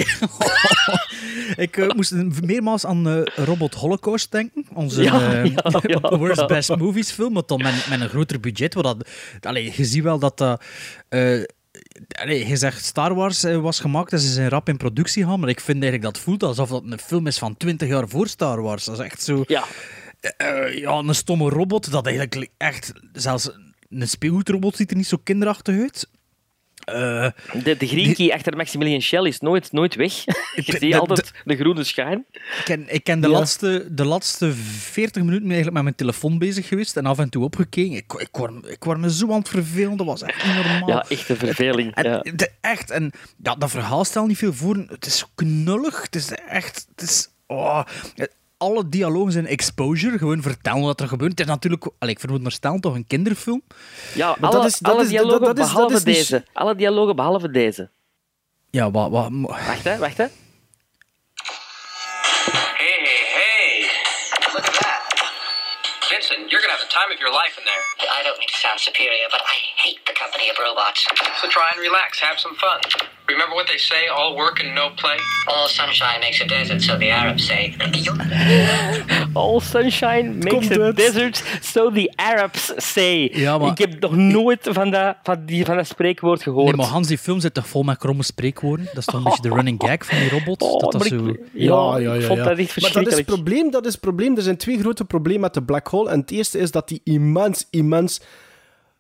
Ik 1.56 1.78
eh, 1.78 1.90
moest 1.96 2.12
meermaals 2.42 2.86
aan 2.86 3.08
eh, 3.10 3.46
Robot 3.46 3.74
Holocaust 3.74 4.32
denken. 4.32 4.66
Onze 4.74 5.04
Ja, 5.04 5.32
eh, 5.34 5.46
ja, 5.46 5.80
ja, 5.82 6.00
Worst. 6.18 6.48
Best 6.48 6.76
Movies 6.76 7.12
film. 7.12 7.34
Maar 7.34 7.44
dan 7.46 7.62
met, 7.62 7.88
met 7.90 8.02
een 8.02 8.10
groter 8.10 8.40
budget. 8.40 8.74
Wat 8.74 8.84
dat, 8.84 9.06
allee, 9.42 9.72
je 9.76 9.86
ziet 9.86 10.04
wel 10.04 10.20
dat 10.20 10.38
dat... 10.38 10.64
eh, 11.10 11.42
allee, 12.22 12.48
je 12.48 12.56
zegt 12.58 12.86
Star 12.86 13.14
Wars 13.16 13.44
eh, 13.44 13.58
was 13.58 13.80
gemaakt 13.80 14.12
en 14.12 14.20
ze 14.20 14.32
zijn 14.32 14.50
rap 14.50 14.70
in 14.70 14.78
productie 14.78 15.26
gaan. 15.26 15.40
Maar 15.40 15.50
ik 15.50 15.60
vind 15.60 15.82
eigenlijk 15.84 16.14
dat 16.14 16.24
voelt 16.24 16.44
alsof 16.44 16.70
dat 16.70 16.84
een 16.90 17.00
film 17.00 17.28
is 17.28 17.38
van 17.38 17.58
20 17.58 17.88
jaar 17.88 18.08
voor 18.10 18.28
Star 18.28 18.62
Wars. 18.62 18.84
Dat 18.86 19.00
is 19.00 19.06
echt 19.06 19.24
zo... 19.24 19.44
Ja, 19.48 19.64
eh, 20.38 20.78
ja, 20.78 20.92
een 20.92 21.16
stomme 21.16 21.50
robot. 21.50 21.92
Dat 21.92 22.06
eigenlijk 22.06 22.52
echt... 22.58 22.94
Zelfs 23.14 23.50
een 23.90 24.08
speelgoedrobot 24.08 24.76
ziet 24.76 24.92
er 24.92 24.98
niet 24.98 25.08
zo 25.08 25.18
kinderachtig 25.24 25.80
uit. 25.80 26.10
Eh, 26.84 27.28
de, 27.64 27.78
de 27.78 27.88
green 27.88 28.14
key 28.14 28.32
achter 28.32 28.58
Maximilian 28.58 29.02
Schell 29.02 29.24
is 29.28 29.40
nooit, 29.40 29.72
nooit 29.72 29.96
weg. 29.96 30.14
Je 30.66 30.78
ziet 30.80 30.94
altijd 30.96 31.32
de 31.46 31.56
groene 31.56 31.84
schijn. 31.84 32.26
Ik 32.32 32.62
ken, 32.64 32.94
ik 32.94 33.04
ken 33.04 33.20
de, 33.22 33.28
Ja. 33.28 33.34
laatste, 33.34 33.88
de 33.92 34.06
laatste 34.06 34.54
40 34.54 35.22
minuten 35.24 35.44
eigenlijk 35.46 35.74
met 35.74 35.84
mijn 35.84 35.96
telefoon 35.96 36.38
bezig 36.38 36.68
geweest 36.68 36.98
en 36.98 37.06
af 37.06 37.20
en 37.20 37.30
toe 37.30 37.44
opgekeken. 37.44 37.96
Ik, 37.96 38.14
ik, 38.14 38.28
word, 38.32 38.68
ik 38.68 38.84
word 38.84 38.98
me 39.00 39.12
zo 39.14 39.32
aan 39.32 39.40
het 39.40 39.50
vervelen, 39.50 39.98
dat 39.98 40.06
was 40.06 40.22
echt 40.22 40.46
niet 40.46 40.56
normaal. 40.56 40.88
Ja, 40.90 41.06
echt 41.10 41.30
een 41.30 41.36
verveling. 41.38 41.96
En, 41.96 42.04
Ja. 42.04 42.20
de- 42.36 42.52
echt, 42.62 42.92
en 42.92 43.12
ja, 43.44 43.56
dat 43.56 43.70
verhaal 43.72 44.06
stelt 44.06 44.28
niet 44.28 44.38
veel 44.38 44.54
voor. 44.54 44.76
Het 44.88 45.06
is 45.06 45.18
zo 45.18 45.26
knullig. 45.36 46.02
Het 46.02 46.16
is 46.16 46.32
echt. 46.32 46.88
Het 46.96 47.10
is, 47.10 47.30
oh, 47.48 47.84
alle 48.64 48.90
dialogen 48.90 49.32
zijn 49.32 49.48
exposure. 49.48 50.18
Gewoon 50.18 50.42
vertellen 50.42 50.82
wat 50.82 51.00
er 51.02 51.08
gebeurt. 51.08 51.32
Het 51.32 51.40
is 51.40 51.46
natuurlijk, 51.46 51.90
allee, 52.00 52.14
ik 52.14 52.20
veronderstel 52.20 52.80
toch 52.80 52.96
een 52.96 53.08
kinderfilm. 53.08 53.62
Ja, 54.14 54.36
Maar 54.40 54.50
alle, 54.50 54.60
dat 54.62 54.66
is- 54.72 54.78
dat 54.80 54.94
alle 54.94 55.04
is- 55.04 55.10
dialogen 55.10 55.40
dat- 55.40 55.56
dat 55.56 55.58
is- 55.66 55.72
dat 55.72 55.74
behalve 55.74 55.96
is 55.96 56.04
niet- 56.04 56.16
deze. 56.16 56.46
Alle 56.54 56.76
dialogen 56.76 57.16
behalve 57.16 57.52
deze. 57.52 57.90
Ja, 58.70 58.92
wat. 58.92 59.10
wat 59.10 59.28
Wacht, 59.32 59.84
hè, 59.84 59.98
wacht, 59.98 60.18
hè. 60.18 60.26
Hey, 62.84 63.00
hey. 63.40 63.90
Look 64.54 64.66
at 64.68 64.74
that. 64.80 65.02
Vincent, 66.12 66.50
you're 66.50 66.62
gonna 66.64 66.76
have 66.78 66.86
the 66.88 66.94
time 67.00 67.10
of 67.14 67.20
your 67.24 67.34
life 67.42 67.54
in 67.60 67.66
there. 67.70 67.84
I 68.20 68.22
don't 68.26 68.38
mean 68.42 68.52
to 68.56 68.60
sound 68.66 68.80
superior, 68.90 69.28
but 69.36 69.42
I 69.56 69.58
hate 69.86 70.00
the 70.10 70.16
company 70.24 70.46
of 70.52 70.58
robots. 70.68 71.00
So 71.40 71.46
try 71.58 71.68
and 71.74 71.80
relax, 71.88 72.10
have 72.28 72.38
some 72.46 72.56
fun. 72.64 72.80
Remember 73.26 73.56
what 73.56 73.68
they 73.68 73.78
say, 73.78 74.08
all 74.10 74.36
work 74.36 74.60
and 74.64 74.74
no 74.74 74.90
play? 74.96 75.18
All 75.46 75.68
sunshine 75.68 76.20
makes 76.20 76.42
a 76.42 76.46
desert, 76.46 76.82
so 76.82 76.98
the 76.98 77.10
Arabs 77.12 77.46
say. 77.46 77.74
All 79.34 79.60
sunshine 79.62 80.38
makes 80.38 80.68
komt 80.68 80.72
a 80.82 80.92
desert, 80.92 81.44
so 81.62 81.92
the 81.92 82.12
Arabs 82.16 82.74
say. 82.78 83.32
Ja, 83.34 83.58
maar- 83.58 83.72
Ik 83.72 83.78
heb 83.78 84.00
nog 84.00 84.16
nooit 84.16 84.68
van 84.72 84.92
dat, 84.92 85.16
van 85.24 85.46
die, 85.46 85.66
van 85.66 85.76
dat 85.76 85.88
spreekwoord 85.88 86.44
gehoord. 86.44 86.66
Nee, 86.66 86.76
maar 86.76 86.86
Hans, 86.86 87.08
die 87.08 87.18
film 87.18 87.40
zit 87.40 87.54
toch 87.54 87.68
vol 87.68 87.84
met 87.84 87.98
kromme 87.98 88.24
spreekwoorden? 88.24 88.86
Dat 88.86 88.98
is 88.98 89.06
toch 89.06 89.16
een 89.16 89.24
beetje 89.24 89.42
de 89.42 89.50
running 89.56 89.82
gag 89.86 90.06
van 90.06 90.18
die 90.18 90.30
robot? 90.30 90.62
Oh, 90.62 90.80
dat 90.92 91.06
zo... 91.06 91.26
ik, 91.28 91.40
ja, 91.54 91.64
Ja, 91.64 91.98
ja, 91.98 92.14
ja. 92.14 92.14
ik 92.20 92.26
vond 92.26 92.40
ja. 92.40 92.44
dat 92.46 92.58
echt 92.58 92.58
maar 92.58 92.58
dat 92.58 92.58
is 92.58 92.72
verschrikkelijk. 92.74 93.16
het 93.18 93.26
probleem, 93.26 93.72
dat 93.72 93.86
is 93.86 93.92
het 93.92 94.02
probleem. 94.02 94.36
Er 94.38 94.42
zijn 94.44 94.58
twee 94.58 94.80
grote 94.80 95.06
problemen 95.06 95.42
met 95.42 95.54
de 95.54 95.64
black 95.64 95.88
hole. 95.88 96.10
En 96.10 96.20
het 96.20 96.32
eerste 96.32 96.58
is 96.60 96.72
dat 96.72 96.88
die 96.88 97.02
immens, 97.04 97.68
immens 97.70 98.22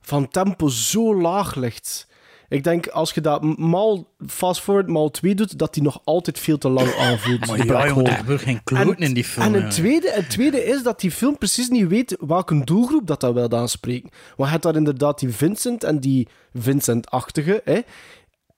van 0.02 0.28
tempo 0.30 0.68
zo 0.68 1.16
laag 1.22 1.56
ligt. 1.56 2.08
Ik 2.54 2.64
denk, 2.64 2.88
als 2.88 3.12
je 3.14 3.22
dat 3.22 3.58
mal 3.58 4.14
fast 4.28 4.62
forward 4.62 4.88
mal 4.88 5.12
2 5.12 5.36
doet, 5.36 5.58
dat 5.58 5.74
die 5.74 5.84
nog 5.84 6.02
altijd 6.04 6.40
veel 6.40 6.58
te 6.58 6.70
lang 6.70 6.96
aanvoelt. 6.96 7.48
Maar 7.48 7.66
ja, 7.66 8.38
geen 8.38 8.64
kloten 8.64 8.98
in 8.98 9.14
die 9.14 9.24
film. 9.24 9.46
En 9.46 9.62
het 9.62 9.72
tweede, 9.72 10.12
het 10.12 10.30
tweede 10.30 10.64
is 10.64 10.84
dat 10.84 11.00
die 11.00 11.12
film 11.12 11.38
precies 11.38 11.70
niet 11.70 11.88
weet 11.88 12.18
welke 12.20 12.64
doelgroep 12.64 13.08
dat, 13.08 13.20
dat 13.20 13.34
wil 13.34 13.52
aanspreken. 13.52 14.10
Want 14.12 14.38
je 14.38 14.46
hebt 14.46 14.64
daar 14.64 14.76
inderdaad 14.76 15.20
die 15.20 15.30
Vincent 15.30 15.84
en 15.84 16.00
die 16.00 16.28
Vincent-achtige. 16.54 17.62
Hè. 17.64 17.80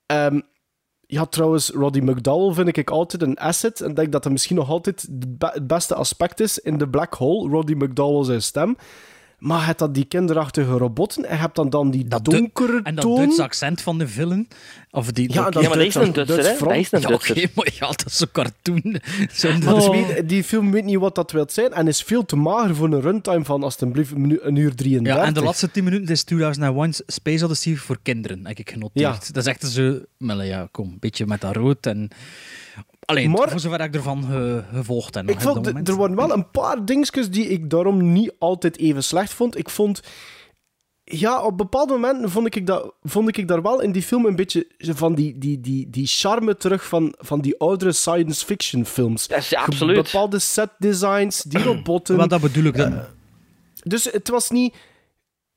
Ehm, 0.05 0.39
ja, 1.01 1.25
trouwens, 1.25 1.69
Roddy 1.69 1.99
McDowell 1.99 2.53
vind 2.53 2.77
ik 2.77 2.89
altijd 2.89 3.21
een 3.21 3.37
asset. 3.37 3.81
En 3.81 3.89
ik 3.89 3.95
denk 3.95 4.11
dat 4.11 4.23
dat 4.23 4.31
misschien 4.31 4.55
nog 4.55 4.69
altijd 4.69 5.07
het 5.39 5.67
beste 5.67 5.95
aspect 5.95 6.39
is 6.39 6.59
in 6.59 6.77
de 6.77 6.87
Black 6.89 7.13
Hole. 7.13 7.49
Roddy 7.49 7.73
McDowell 7.73 8.25
zijn 8.25 8.41
stem. 8.41 8.77
Maar 9.39 9.59
je 9.59 9.65
hebt 9.65 9.79
dan 9.79 9.91
die 9.91 10.05
kinderachtige 10.05 10.71
robotten 10.71 11.25
en 11.25 11.35
je 11.35 11.41
hebt 11.41 11.55
dan, 11.55 11.69
dan 11.69 11.91
die 11.91 12.07
Dat 12.07 12.25
du- 12.25 12.31
donkere 12.31 12.79
En 12.83 12.95
dat 12.95 13.03
toon. 13.03 13.15
Duitse 13.15 13.43
accent 13.43 13.81
van 13.81 13.97
de 13.97 14.07
villain. 14.07 14.47
Of 14.91 15.11
die, 15.11 15.33
Ja, 15.33 15.41
maar 15.41 15.51
dat 15.51 15.63
is 15.77 15.95
een 15.95 16.13
Duits- 16.13 16.13
Duitser, 16.13 16.37
hè. 16.37 16.57
Dat 16.67 16.75
is 16.75 16.91
een 16.91 16.99
Ja, 17.01 17.07
oké, 17.13 17.45
maar 17.55 17.71
ja, 17.79 17.87
dat 17.87 18.05
is 18.05 18.23
cartoon. 18.31 18.95
Zo 19.33 19.49
Maar 19.51 19.59
dat- 19.59 19.75
dus 19.75 19.87
weet- 19.87 20.29
die 20.29 20.43
film 20.43 20.71
weet 20.71 20.83
niet 20.83 20.97
wat 20.97 21.15
dat 21.15 21.31
wil 21.31 21.45
zijn 21.49 21.73
en 21.73 21.87
is 21.87 22.01
veel 22.03 22.25
te 22.25 22.35
mager 22.35 22.75
voor 22.75 22.91
een 22.93 23.01
runtime 23.01 23.45
van 23.45 23.63
alstublieft 23.63 24.11
een, 24.11 24.39
een 24.41 24.55
uur 24.55 24.75
33. 24.75 25.21
Ja, 25.21 25.27
en 25.27 25.33
de 25.33 25.41
laatste 25.41 25.71
10 25.71 25.83
minuten 25.83 26.07
is 26.07 26.23
2001 26.23 26.93
Space 27.07 27.45
Odyssey 27.45 27.75
voor 27.75 27.97
kinderen, 28.03 28.45
heb 28.47 28.57
ik 28.57 28.69
genoteerd. 28.69 29.05
Ja. 29.05 29.31
Dat 29.31 29.45
is 29.45 29.45
echt 29.45 29.67
zo... 29.67 29.99
Maar 30.17 30.45
ja, 30.45 30.67
kom, 30.71 30.87
een 30.87 30.97
beetje 30.99 31.25
met 31.25 31.41
dat 31.41 31.55
rood 31.55 31.85
en... 31.85 32.09
Alleen, 33.05 33.31
Maar- 33.31 33.49
voor 33.49 33.59
zover 33.59 33.81
ik 33.81 33.95
ervan 33.95 34.23
ge- 34.23 34.63
gevolgd 34.73 35.15
heb. 35.15 35.29
Ik 35.29 35.41
vond, 35.41 35.65
moment. 35.65 35.87
er 35.87 35.95
waren 35.95 36.15
wel 36.15 36.31
een 36.31 36.51
paar 36.51 36.85
dingetjes 36.85 37.29
die 37.29 37.47
ik 37.47 37.69
daarom 37.69 38.11
niet 38.11 38.33
altijd 38.39 38.77
even 38.77 39.03
slecht 39.03 39.33
vond. 39.33 39.57
Ik 39.57 39.69
vond... 39.69 40.01
Ja, 41.03 41.41
op 41.43 41.57
bepaalde 41.57 41.93
momenten 41.93 42.29
vond 42.29 42.55
ik, 42.55 42.67
dat, 42.67 42.93
vond 43.01 43.37
ik 43.37 43.47
daar 43.47 43.61
wel 43.61 43.81
in 43.81 43.91
die 43.91 44.01
film 44.01 44.25
een 44.25 44.35
beetje 44.35 44.67
van 44.79 45.15
die, 45.15 45.37
die, 45.37 45.59
die, 45.61 45.89
die 45.89 46.07
charme 46.07 46.57
terug 46.57 46.85
van, 46.85 47.13
van 47.17 47.41
die 47.41 47.59
oudere 47.59 47.91
science 47.91 48.45
fiction 48.45 48.85
films. 48.85 49.27
Dat 49.27 49.37
is 49.37 49.55
absoluut. 49.55 50.03
Bepaalde 50.03 50.39
set 50.39 50.69
designs, 50.77 51.41
die 51.41 51.63
robotten. 51.63 52.17
Wat 52.17 52.29
dat 52.29 52.41
bedoel 52.41 52.63
ik 52.63 52.75
dan? 52.77 52.99
Dus 53.83 54.03
het 54.11 54.29
was 54.29 54.49
niet... 54.49 54.75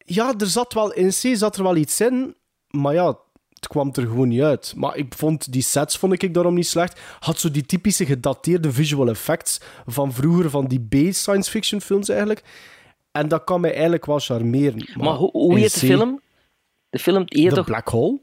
Ja, 0.04 0.34
er 0.38 0.46
zat 0.46 0.72
wel 0.74 0.92
in 0.92 1.08
C 1.08 1.36
zat 1.36 1.56
er 1.56 1.62
wel 1.62 1.76
iets 1.76 2.00
in, 2.00 2.34
maar 2.70 2.94
ja, 2.94 3.18
het 3.58 3.68
kwam 3.68 3.88
er 3.92 4.02
gewoon 4.02 4.28
niet 4.28 4.42
uit. 4.42 4.72
Maar 4.76 4.96
ik 4.96 5.14
vond 5.16 5.52
die 5.52 5.62
sets 5.62 5.96
vond 5.96 6.22
ik 6.22 6.34
daarom 6.34 6.54
niet 6.54 6.66
slecht. 6.66 7.00
Had 7.18 7.38
zo 7.38 7.50
die 7.50 7.66
typische 7.66 8.06
gedateerde 8.06 8.72
visual 8.72 9.08
effects 9.08 9.60
van 9.86 10.12
vroeger, 10.12 10.50
van 10.50 10.66
die 10.66 10.86
B-science 10.88 11.50
fiction 11.50 11.80
films 11.80 12.08
eigenlijk. 12.08 12.42
En 13.12 13.28
dat 13.28 13.44
kan 13.44 13.60
mij 13.60 13.72
eigenlijk 13.72 14.06
wel 14.06 14.18
charmeren. 14.18 14.88
Maar 14.96 15.14
hoe, 15.14 15.30
hoe 15.30 15.54
in 15.54 15.60
heet 15.60 15.80
de 15.80 15.86
film? 15.86 16.20
De 16.90 16.98
film 16.98 17.26
The 17.26 17.50
toch... 17.54 17.66
Black 17.66 17.88
Hole? 17.88 18.20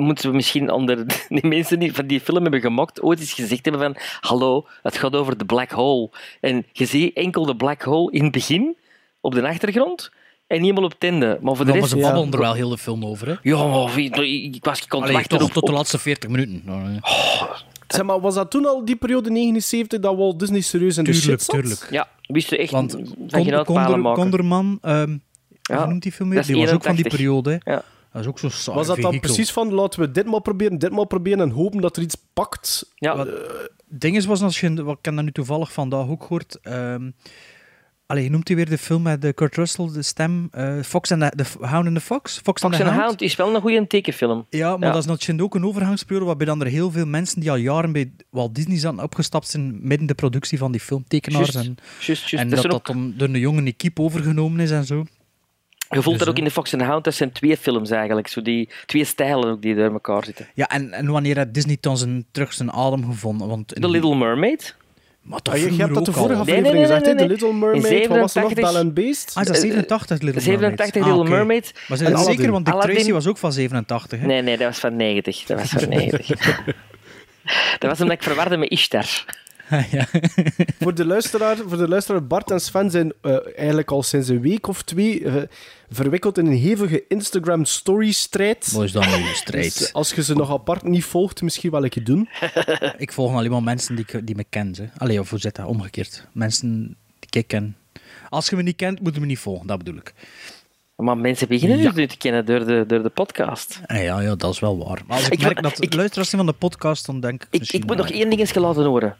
moeten 0.00 0.30
we 0.30 0.36
misschien 0.36 0.70
onder 0.70 1.06
die 1.28 1.46
mensen 1.46 1.78
die 1.78 1.94
van 1.94 2.06
die 2.06 2.20
film 2.20 2.42
hebben 2.42 2.60
gemokt 2.60 3.02
ooit 3.02 3.20
eens 3.20 3.32
gezegd 3.32 3.64
hebben 3.64 3.82
van 3.82 4.02
hallo, 4.20 4.66
het 4.82 4.96
gaat 4.96 5.16
over 5.16 5.38
de 5.38 5.44
black 5.44 5.70
hole. 5.70 6.10
En 6.40 6.66
je 6.72 6.84
ziet 6.84 7.16
enkel 7.16 7.46
de 7.46 7.56
black 7.56 7.82
hole 7.82 8.12
in 8.12 8.22
het 8.22 8.32
begin, 8.32 8.76
op 9.20 9.34
de 9.34 9.48
achtergrond, 9.48 10.12
en 10.48 10.56
niet 10.56 10.60
helemaal 10.60 10.84
op 10.84 10.92
het 10.92 11.02
einde. 11.04 11.38
Maar 11.42 11.56
voor 11.56 11.64
de 11.64 11.72
Ja, 11.72 11.78
maar 11.78 11.88
rest... 11.88 11.90
ze 11.90 11.96
ja. 11.96 12.02
babbelen 12.12 12.32
er 12.32 12.38
wel 12.38 12.52
heel 12.54 12.68
de 12.68 12.78
film 12.78 13.04
over. 13.04 13.26
Hè? 13.28 13.34
Ja, 13.42 13.66
maar 13.66 13.98
ik, 13.98 14.16
ik 14.54 14.64
was 14.64 14.80
ik 14.82 14.88
kon 14.88 15.00
Allee, 15.02 15.12
wachten 15.14 15.38
toch 15.38 15.48
op, 15.48 15.52
tot 15.54 15.66
de 15.66 15.72
laatste 15.72 15.98
40 15.98 16.30
minuten. 16.30 16.62
Eh, 16.66 17.52
Zeg 17.88 18.02
maar, 18.04 18.20
was 18.20 18.34
dat 18.34 18.50
toen 18.50 18.66
al 18.66 18.84
die 18.84 18.96
periode 18.96 19.30
79 19.30 20.00
dat 20.00 20.16
Walt 20.16 20.38
Disney 20.38 20.60
serieus 20.60 20.96
in 20.98 21.04
de 21.04 21.10
Tuurlijk, 21.10 21.40
shit 21.40 21.42
zat? 21.42 21.54
tuurlijk. 21.60 21.86
Ja, 21.90 22.08
wist 22.26 22.50
je 22.50 22.56
echt 22.58 22.70
Want 22.70 22.96
Konder- 23.30 23.64
maken. 24.00 24.12
Konderman, 24.22 24.78
ehm 24.82 25.16
Ja, 25.62 25.86
noemt 25.86 26.02
die 26.02 26.12
film 26.12 26.28
dat 26.34 26.46
weer? 26.46 26.56
is 26.56 26.60
Die 26.62 26.64
was 26.66 26.74
ook 26.74 26.82
van 26.82 26.94
die 26.94 27.04
81. 27.04 27.12
periode. 27.12 27.60
hè. 27.64 27.72
Ja. 27.72 27.82
Dat 28.12 28.22
is 28.22 28.28
ook 28.28 28.38
zo 28.38 28.48
saai 28.48 28.76
Was 28.76 28.86
dat 28.86 28.96
dan 28.96 29.04
vehikel. 29.04 29.28
precies 29.32 29.52
van, 29.52 29.72
laten 29.74 30.00
we 30.00 30.10
ditmaal 30.10 30.40
proberen, 30.40 30.78
ditmaal 30.78 31.06
proberen 31.06 31.40
en 31.40 31.50
hopen 31.50 31.80
dat 31.80 31.96
er 31.96 32.02
iets 32.02 32.16
pakt? 32.32 32.92
Ja, 32.94 33.16
Wat- 33.16 33.28
ding 33.88 34.16
is, 34.16 34.26
was 34.26 34.42
als 34.42 34.60
je, 34.60 34.82
wat 34.84 34.98
ik 34.98 35.04
heb 35.04 35.14
dat 35.14 35.24
nu 35.24 35.32
toevallig 35.32 35.72
vandaag 35.72 36.08
ook 36.08 36.22
gehoord. 36.22 36.58
ehm 36.62 37.10
allee, 38.08 38.24
je 38.24 38.30
noemt 38.30 38.48
hij 38.48 38.56
weer 38.56 38.68
de 38.68 38.78
film 38.78 39.02
met 39.02 39.22
de 39.22 39.32
Kurt 39.32 39.56
Russell, 39.56 39.88
de 39.92 40.02
stem, 40.02 40.48
eh, 40.50 40.78
Fox 40.82 41.08
the, 41.08 41.32
the 41.36 41.44
Hound 41.60 41.86
and 41.86 41.94
the 41.94 42.00
Fox? 42.00 42.32
Fox, 42.32 42.42
Fox 42.42 42.62
and 42.62 42.74
the 42.74 42.84
and 42.84 42.92
the 42.94 43.00
Hound. 43.00 43.20
Is 43.20 43.36
wel 43.36 43.54
een 43.54 43.60
goede 43.60 43.86
tekenfilm. 43.86 44.46
Ja, 44.50 44.76
maar 44.76 44.86
Ja. 44.88 44.94
dat 44.94 45.02
is 45.02 45.08
natuurlijk 45.08 45.42
ook 45.42 45.54
een 45.54 45.64
overgangsperiode 45.66 46.26
waarbij 46.26 46.46
dan 46.46 46.60
er 46.60 46.66
heel 46.66 46.90
veel 46.90 47.06
mensen 47.06 47.40
die 47.40 47.50
al 47.50 47.56
jaren 47.56 47.92
bij 47.92 48.12
Walt 48.30 48.54
Disney 48.54 48.78
zijn 48.78 49.02
opgestapt 49.02 49.48
zijn 49.48 49.78
midden 49.86 50.06
de 50.06 50.14
productie 50.14 50.58
van 50.58 50.72
die 50.72 50.80
filmtekenaars. 50.80 51.54
En, 51.54 51.76
en 52.30 52.48
Dat 52.48 52.62
dat 52.62 52.72
ook- 52.74 52.86
dan 52.86 53.14
door 53.16 53.28
een 53.28 53.38
jonge 53.38 53.62
equipe 53.62 54.02
overgenomen 54.02 54.60
is 54.60 54.70
en 54.70 54.84
zo. 54.84 55.04
Je 55.90 56.02
voelt 56.02 56.04
Dus, 56.18 56.18
dat 56.18 56.28
ook 56.28 56.34
hè. 56.36 56.40
in 56.42 56.48
de 56.48 56.54
Fox 56.54 56.72
and 56.72 56.82
the 56.82 56.88
Hound. 56.88 57.04
Dat 57.04 57.14
zijn 57.14 57.32
twee 57.32 57.56
films 57.56 57.90
eigenlijk. 57.90 58.28
Zo 58.28 58.42
die 58.42 58.68
twee 58.86 59.04
stijlen 59.04 59.48
ook 59.50 59.62
die 59.62 59.74
door 59.74 59.92
elkaar 59.92 60.24
zitten. 60.24 60.46
Ja, 60.54 60.68
en, 60.68 60.92
en 60.92 61.06
wanneer 61.10 61.36
heeft 61.36 61.54
Disney 61.54 61.76
dan 61.80 61.98
zijn, 61.98 62.26
terug 62.30 62.52
zijn 62.52 62.72
adem 62.72 63.04
gevonden? 63.04 63.48
Want 63.48 63.74
in- 63.74 63.80
The 63.82 63.88
Little 63.90 64.16
Mermaid. 64.16 64.76
Maar 65.28 65.42
toch 65.42 65.54
Ah, 65.54 65.60
je, 65.60 65.72
je 65.74 65.80
hebt 65.82 65.94
dat 65.94 66.04
de 66.04 66.12
vorige 66.12 66.38
al. 66.38 66.44
Nee, 66.44 66.54
nee, 66.54 66.62
aflevering 66.62 66.88
nee, 66.88 66.98
gezegd, 66.98 67.04
nee, 67.04 67.14
The 67.14 67.20
nee. 67.20 67.28
Little 67.28 67.52
Mermaid, 67.52 68.06
wat 68.06 68.18
was 68.18 68.34
er 68.34 68.42
nog? 68.42 68.50
87 68.50 68.72
Bell 68.72 68.80
and 68.80 68.94
Beast? 68.94 69.30
Ah, 69.34 69.42
is 69.42 69.48
dat 69.48 69.56
87, 69.56 70.20
Little 70.20 70.42
Mermaid? 70.42 70.78
87 70.78 71.02
Ah, 71.02 71.08
Little. 71.08 71.30
Mermaid. 71.36 71.72
Maar 71.88 71.98
ze 71.98 72.04
En 72.04 72.18
zeker, 72.18 72.50
want 72.50 72.64
Dick 72.64 72.74
Aladdin. 72.74 72.94
Tracy 72.94 73.12
was 73.12 73.26
ook 73.26 73.38
van 73.38 73.52
87. 73.52 74.20
Hè? 74.20 74.26
Nee, 74.26 74.42
nee, 74.42 74.56
dat 74.56 74.66
was 74.66 74.78
van 74.78 74.96
90. 74.96 75.44
Dat 75.44 75.58
was 75.58 75.68
van 75.68 75.88
90. 75.88 76.64
dat 77.78 77.90
was 77.90 78.00
omdat 78.00 78.16
ik 78.16 78.22
verwarde 78.22 78.56
met 78.56 78.70
Ishtar. 78.70 79.24
Ja. 79.90 80.06
Voor 80.80 80.94
de 80.94 81.04
luisteraar, 81.04 81.56
voor 81.56 81.76
de 81.76 81.88
luisteraar 81.88 82.26
Bart 82.26 82.50
en 82.50 82.60
Sven 82.60 82.90
zijn 82.90 83.12
eh, 83.22 83.36
eigenlijk 83.56 83.90
al 83.90 84.02
sinds 84.02 84.28
een 84.28 84.40
week 84.40 84.66
of 84.66 84.82
twee 84.82 85.24
eh, 85.24 85.42
verwikkeld 85.90 86.38
in 86.38 86.46
een 86.46 86.56
hevige 86.58 87.04
Instagram 87.08 87.64
story 87.64 88.12
strijd. 88.12 88.72
Wat 88.72 88.84
is 88.84 88.92
dan 88.92 89.02
een 89.02 89.22
Dus 89.22 89.36
strijd? 89.36 89.90
als 89.92 90.12
je 90.12 90.22
ze 90.22 90.34
nog 90.34 90.50
apart 90.50 90.82
niet 90.82 91.04
volgt, 91.04 91.42
misschien 91.42 91.70
wel 91.70 91.84
een 91.84 91.90
keer 91.90 92.04
doen. 92.04 92.28
Ik 92.98 93.12
volg 93.12 93.32
alleen 93.34 93.50
maar 93.50 93.62
mensen 93.62 93.96
die, 93.96 94.04
ik- 94.08 94.26
die 94.26 94.36
me 94.36 94.44
kennen. 94.48 94.90
Allee, 94.96 95.20
of 95.20 95.30
hoe 95.30 95.38
zit 95.38 95.56
dat? 95.56 95.66
Omgekeerd. 95.66 96.26
Mensen 96.32 96.96
die 97.18 97.40
ik 97.40 97.48
ken. 97.48 97.76
Als 98.28 98.48
je 98.48 98.56
me 98.56 98.62
niet 98.62 98.76
kent, 98.76 99.00
moet 99.00 99.14
je 99.14 99.20
me 99.20 99.26
niet 99.26 99.38
volgen, 99.38 99.66
dat 99.66 99.78
bedoel 99.78 99.96
ik. 99.96 100.14
Maar 100.96 101.18
mensen 101.18 101.48
beginnen 101.48 101.78
Ja. 101.78 101.84
dus 101.84 101.94
nu 101.94 102.06
te 102.06 102.16
kennen 102.16 102.46
door 102.46 102.64
de, 102.66 102.84
door 102.86 103.02
de 103.02 103.08
podcast. 103.08 103.80
Ah, 103.86 104.02
ja, 104.02 104.20
ja, 104.20 104.34
dat 104.34 104.52
is 104.52 104.60
wel 104.60 104.78
waar. 104.78 105.02
Maar 105.06 105.16
als 105.16 105.26
ik, 105.26 105.32
Ik- 105.32 105.40
merk 105.42 105.62
dat 105.62 105.82
ik- 105.82 105.90
de 105.90 105.96
luisteraars 105.96 106.30
van 106.30 106.46
de 106.46 106.52
podcast, 106.52 107.06
dan 107.06 107.20
denk 107.20 107.42
ik 107.50 107.62
Ik, 107.62 107.72
ik 107.72 107.86
moet 107.86 107.96
nog 107.96 108.06
ah, 108.10 108.14
één 108.16 108.28
ding 108.28 108.40
eens 108.40 108.54
laten 108.54 108.84
horen. 108.84 109.16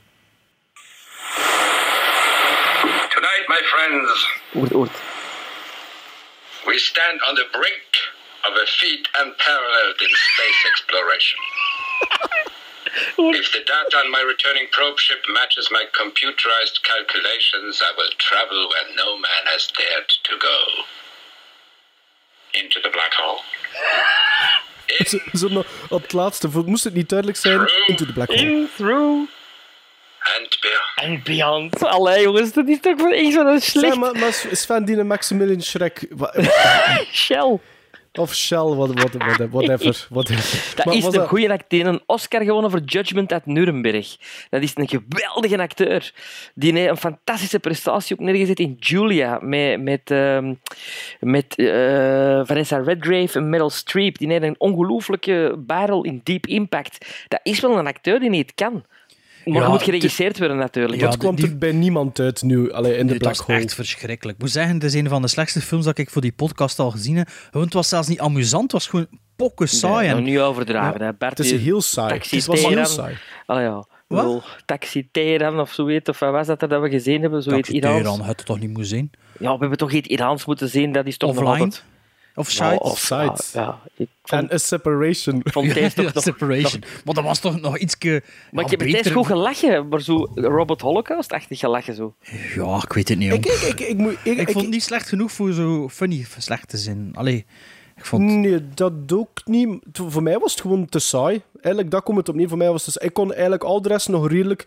Tonight, 3.89 4.03
my 4.03 4.07
friends, 4.07 4.27
Oort, 4.55 4.73
oort. 4.73 4.91
we 6.67 6.79
stand 6.79 7.21
on 7.29 7.35
the 7.35 7.45
brink 7.53 7.89
of 8.47 8.55
a 8.55 8.67
feat 8.67 9.09
unparalleled 9.17 10.01
in 10.01 10.09
space 10.09 10.63
exploration. 10.71 11.39
if 13.41 13.53
the 13.53 13.61
data 13.65 13.97
on 14.05 14.11
my 14.11 14.21
returning 14.21 14.67
probe 14.73 14.99
ship 14.99 15.25
matches 15.33 15.69
my 15.71 15.85
computerized 15.93 16.83
calculations, 16.83 17.83
I 17.83 17.93
will 17.97 18.11
travel 18.19 18.69
where 18.69 18.95
no 18.97 19.17
man 19.17 19.45
has 19.47 19.67
dared 19.69 20.09
to 20.25 20.39
go. 20.39 20.59
Into 22.55 22.81
the 22.83 22.91
black 22.91 23.13
hole. 23.15 23.41
Zo, 25.05 25.19
zo 25.33 25.49
nog 25.49 25.67
op 25.89 26.03
het 26.03 26.13
laatste, 26.13 26.49
moest 26.49 26.85
het 26.85 26.95
niet 26.95 27.09
duidelijk 27.09 27.39
zijn, 27.39 27.71
into 27.87 28.05
the 28.07 28.13
black 28.13 28.29
hole. 28.29 28.41
In, 28.41 28.71
through, 28.77 29.29
And 30.37 30.59
beyond. 30.61 31.13
and 31.15 31.25
beyond. 31.25 31.85
Allee, 31.85 32.23
jongens, 32.23 32.53
dat 32.53 32.69
is 32.69 32.81
toch 32.81 32.97
wel 33.01 33.13
echt 33.13 33.33
zo'n 33.33 33.61
Zeg, 33.61 33.63
slecht 33.63 33.97
maar, 33.97 34.19
maar 34.19 34.33
Sven 34.53 34.85
die 34.85 35.03
Maximilian 35.05 35.63
Shrek, 35.63 36.07
wa- 36.11 36.35
shell. 37.13 37.59
of 38.13 38.35
Shell, 38.35 38.59
what- 38.59 38.93
what- 39.01 39.15
what- 39.15 39.49
whatever. 39.51 40.07
whatever. 40.11 40.73
Dat 40.75 40.85
Maar 40.85 40.95
is 40.95 41.05
een 41.05 41.27
goede 41.27 41.53
acteur. 41.53 41.87
Een 41.87 42.01
Oscar 42.07 42.43
gewonnen 42.45 42.71
voor 42.71 42.81
Judgment 42.81 43.33
uit 43.33 43.47
Nuremberg. 43.47 44.17
Dat 44.51 44.63
is 44.63 44.73
een 44.75 44.89
geweldige 44.89 45.59
acteur. 45.59 46.13
Die 46.55 46.73
heeft 46.73 46.89
een 46.91 46.97
fantastische 46.97 47.59
prestatie 47.59 48.17
ook 48.19 48.25
neergezet 48.25 48.59
in 48.59 48.77
Julia. 48.81 49.39
Met, 49.43 49.81
met, 49.83 50.11
ehm, 50.11 50.55
met 51.21 51.57
eh, 51.57 52.41
Vanessa 52.45 52.79
Redgrave 52.79 53.39
en 53.39 53.51
Meryl 53.51 53.71
Streep. 53.71 54.19
Die 54.19 54.29
heeft 54.29 54.43
een 54.43 54.55
ongelooflijke 54.59 55.55
barrel 55.59 56.05
in 56.05 56.21
Deep 56.25 56.47
Impact. 56.47 57.25
Dat 57.29 57.41
is 57.43 57.61
wel 57.61 57.79
een 57.79 57.87
acteur 57.87 58.21
die 58.21 58.31
niet 58.31 58.53
kan. 58.55 58.85
Maar 59.45 59.55
Ja, 59.55 59.61
dat 59.61 59.71
moet 59.71 59.83
geregisseerd 59.83 60.39
worden 60.39 60.57
natuurlijk. 60.57 61.01
Ja, 61.01 61.07
Dat 61.07 61.17
kwam 61.17 61.37
die- 61.37 61.45
er 61.47 61.59
bij 61.59 61.73
niemand 61.73 62.21
uit 62.21 62.43
nu, 62.43 62.73
allee, 62.73 62.97
in 62.97 63.07
de 63.07 63.17
black 63.17 63.37
was 63.37 63.47
hole. 63.47 63.59
echt 63.59 63.75
verschrikkelijk. 63.75 64.37
Ik 64.37 64.43
moet 64.43 64.53
zeggen, 64.53 64.75
het 64.75 64.85
is 64.85 64.95
een 64.95 65.09
van 65.09 65.23
de 65.23 65.29
slechtste 65.29 65.61
films 65.61 65.85
dat 65.85 65.99
ik 65.99 66.11
voor 66.11 66.23
die 66.23 66.33
podcast 66.33 66.79
al 66.79 66.91
gezien 66.91 67.17
heb. 67.17 67.29
Want 67.51 67.65
het 67.65 67.75
was 67.75 67.89
zelfs 67.89 68.09
niet 68.09 68.21
amusant, 68.21 68.63
het 68.63 68.73
was 68.73 68.87
gewoon 68.87 69.07
pokken 69.37 69.69
saai. 69.69 70.07
Nee, 70.09 70.17
en- 70.17 70.23
niet 70.23 70.39
overdrijven. 70.39 71.03
hè. 71.03 71.13
Bart, 71.13 71.39
Het 71.39 71.47
is 71.47 71.63
heel 71.63 71.81
saai. 71.83 72.09
Taxi 72.13 72.37
Het 72.37 72.47
was 72.47 72.67
heel 72.67 72.85
saai. 72.85 73.17
Ah 73.47 73.61
ja. 73.61 73.87
Wat? 74.07 74.23
Wel, 74.25 74.43
Taxi 74.67 75.09
Teheran 75.13 75.61
of 75.61 75.73
zoiets. 75.73 76.09
Of 76.09 76.19
wat 76.19 76.33
was 76.33 76.47
dat 76.47 76.63
er 76.63 76.69
dat 76.69 76.83
we 76.83 76.89
gezien 76.89 77.21
hebben? 77.21 77.43
Zoiets 77.43 77.69
Taxi 77.69 77.83
Iraans. 77.83 77.97
Teheran, 78.03 78.21
had 78.21 78.37
het 78.37 78.47
toch 78.47 78.59
niet 78.59 78.69
moeten 78.69 78.87
zijn? 78.87 79.11
Ja, 79.39 79.53
we 79.53 79.59
hebben 79.59 79.79
toch 79.79 79.93
iets 79.93 80.09
Iraans 80.09 80.45
moeten 80.45 80.69
zien, 80.69 80.93
dat 80.93 81.07
is 81.07 81.17
toch 81.17 81.31
Offline? 81.31 81.73
Altijd... 82.39 82.47
Of 82.47 82.53
Ja, 82.59 82.71
Shite? 82.71 82.83
of- 82.83 82.99
Sites. 82.99 83.53
Ja, 83.53 83.61
ja, 83.63 83.81
ik 83.97 84.09
vond, 84.23 84.43
En 84.43 84.55
a 84.55 84.59
separation. 84.59 85.41
vond 85.45 85.75
deze 85.75 85.95
toch 86.03 86.15
nog... 86.15 86.23
Separation. 86.23 86.83
Maar 87.05 87.15
dat 87.15 87.25
was 87.25 87.39
toch 87.39 87.61
nog 87.61 87.79
iets. 87.79 87.97
Maar 88.51 88.65
ik 88.65 88.71
heb 88.71 88.81
het 88.81 89.11
goed 89.13 89.27
gelachen, 89.27 89.89
maar 89.89 90.01
zo 90.01 90.31
Robot 90.35 90.81
Holocaust-achtig 90.81 91.59
gelachen 91.59 91.95
zo. 91.95 92.15
Ja, 92.55 92.77
ik 92.83 92.93
weet 92.93 93.09
het 93.09 93.19
niet. 93.19 93.33
Ik, 93.33 93.47
ik, 93.47 93.61
ik, 93.61 93.81
ik, 93.81 93.97
moet- 93.97 94.13
ik, 94.13 94.19
Ik 94.25 94.39
ik- 94.39 94.51
vond 94.51 94.65
het 94.65 94.73
niet 94.75 94.83
slecht 94.83 95.09
genoeg 95.09 95.33
voor 95.33 95.53
zo 95.53 95.89
funny 95.89 96.27
slecht 96.39 96.69
te 96.69 96.77
zijn. 96.77 97.11
Allee, 97.15 97.47
ik 97.97 98.05
vond... 98.05 98.23
Nee, 98.23 98.69
dat 98.75 98.93
ook 99.13 99.29
niet. 99.45 99.79
Voor 99.93 100.23
mij 100.23 100.39
was 100.39 100.53
het 100.53 100.61
gewoon 100.61 100.87
te 100.87 100.99
saai. 100.99 101.43
Eigenlijk, 101.55 101.91
dat 101.91 102.03
komt 102.03 102.17
het 102.19 102.29
op 102.29 102.35
neer. 102.35 102.49
Voor 102.49 102.59
mij 102.59 102.71
was 102.71 102.85
het 102.87 102.95
saai. 102.95 103.07
Ik 103.09 103.15
kon 103.15 103.33
eigenlijk 103.33 103.65
al 103.65 103.83
de 103.83 103.89
rest 103.89 104.09
nog 104.09 104.29
redelijk... 104.29 104.67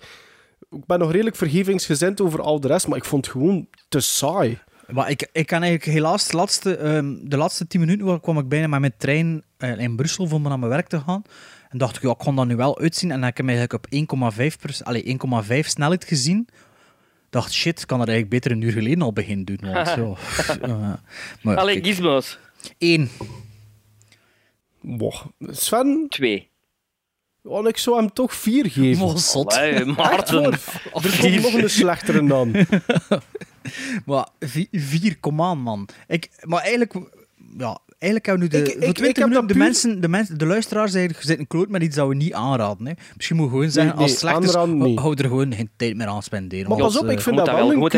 Ik 0.71 0.85
ben 0.85 0.99
nog 0.99 1.11
redelijk 1.11 1.35
vergevingsgezind 1.35 2.21
over 2.21 2.41
al 2.41 2.59
de 2.59 2.67
rest, 2.67 2.87
maar 2.87 2.97
ik 2.97 3.05
vond 3.05 3.25
het 3.25 3.33
gewoon 3.35 3.67
te 3.89 3.99
saai. 3.99 4.59
Maar 4.91 5.09
ik, 5.09 5.29
ik 5.31 5.45
kan 5.45 5.61
eigenlijk 5.63 5.91
helaas 5.91 6.27
de 6.27 6.37
laatste, 6.37 6.77
ehm, 6.77 7.15
de 7.21 7.37
laatste 7.37 7.67
tien 7.67 7.79
minuten 7.79 8.05
waar 8.05 8.19
kwam 8.19 8.37
ik 8.37 8.47
bijna 8.47 8.67
met 8.67 8.79
mijn 8.79 8.93
trein 8.97 9.43
eh, 9.57 9.77
in 9.77 9.95
Brussel 9.95 10.27
om 10.31 10.41
naar 10.41 10.59
mijn 10.59 10.71
werk 10.71 10.87
te 10.87 10.99
gaan. 10.99 11.21
En 11.69 11.77
dacht 11.77 11.95
ik, 11.95 12.01
ja, 12.01 12.09
ik 12.09 12.17
kon 12.17 12.35
dat 12.35 12.47
nu 12.47 12.55
wel 12.55 12.79
uitzien. 12.79 13.09
En 13.09 13.15
dan 13.15 13.23
heb 13.23 13.31
ik 13.31 13.37
hem 13.37 13.49
eigenlijk 13.49 13.85
op 13.85 14.31
1,5 14.51 14.57
pers- 14.61 14.83
allee, 14.83 15.03
1,5 15.03 15.67
snelheid 15.67 16.05
gezien. 16.05 16.47
Dacht, 17.29 17.53
shit, 17.53 17.81
ik 17.81 17.87
kan 17.87 17.97
dat 17.99 18.07
eigenlijk 18.07 18.41
beter 18.41 18.57
een 18.57 18.61
uur 18.67 18.71
geleden 18.71 19.01
al 19.01 19.13
beginnen 19.13 19.45
doen. 19.45 19.59
Want, 19.61 19.95
maar 21.43 21.57
Allee, 21.57 21.83
gizmos. 21.83 22.39
één. 22.77 23.09
Boah. 24.81 25.25
Sven, 25.39 26.05
Twee. 26.09 26.49
Oh, 27.43 27.67
ik 27.67 27.77
zou 27.77 27.97
hem 27.97 28.13
toch 28.13 28.33
vier 28.33 28.65
geven. 28.71 29.05
Oh, 29.05 29.15
zot. 29.15 29.53
Allee, 29.53 29.85
Maarten. 29.85 30.43
Er 30.43 31.17
komt 31.19 31.41
nog 31.41 31.53
een 31.53 31.69
slechtere 31.69 32.27
dan. 32.27 32.55
Maar 34.05 34.27
vi- 34.39 34.67
vier, 34.71 35.17
kom 35.19 35.41
aan, 35.41 35.57
man. 35.59 35.87
Ik, 36.07 36.29
maar 36.43 36.61
eigenlijk, 36.61 36.93
ja, 37.57 37.77
eigenlijk 37.99 38.25
hebben 38.25 38.49
we 38.49 38.57
nu 38.57 38.63
de, 38.63 38.69
Ik- 38.71 38.75
ik- 38.75 38.79
voor 38.79 38.87
ik 38.89 38.95
20 38.95 39.05
heb 39.05 39.15
minuten 39.15 39.33
dat 39.33 39.47
de, 39.47 39.53
puur- 39.53 39.63
mensen, 39.63 40.01
de, 40.01 40.07
mensen, 40.07 40.37
de 40.37 40.45
luisteraars 40.45 40.93
eigenlijk 40.93 41.25
zitten 41.25 41.47
kloot 41.47 41.69
met 41.69 41.83
iets 41.83 41.95
dat 41.95 42.07
we 42.07 42.15
niet 42.15 42.33
aanraden. 42.33 42.85
Hè. 42.87 42.93
Misschien 43.15 43.35
moet 43.37 43.45
je 43.45 43.51
gewoon 43.51 43.71
zeggen, 43.71 43.93
nee, 43.93 44.01
als 44.01 44.11
het 44.11 44.19
slecht 44.19 44.43
is, 44.43 44.53
hou 44.99 45.15
er 45.17 45.23
gewoon 45.23 45.53
geen 45.53 45.69
tijd 45.77 45.95
meer 45.95 46.07
aan 46.07 46.23
spenderen. 46.23 46.69
Maar 46.69 46.77
pas 46.77 46.97
op, 46.97 47.05
eh, 47.05 47.11
ik 47.11 47.21
vind 47.21 47.35
moet 47.35 47.45
dat 47.45 47.55
dat 47.55 47.63
wel 47.65 47.73
een 47.73 47.79
dat 47.79 47.89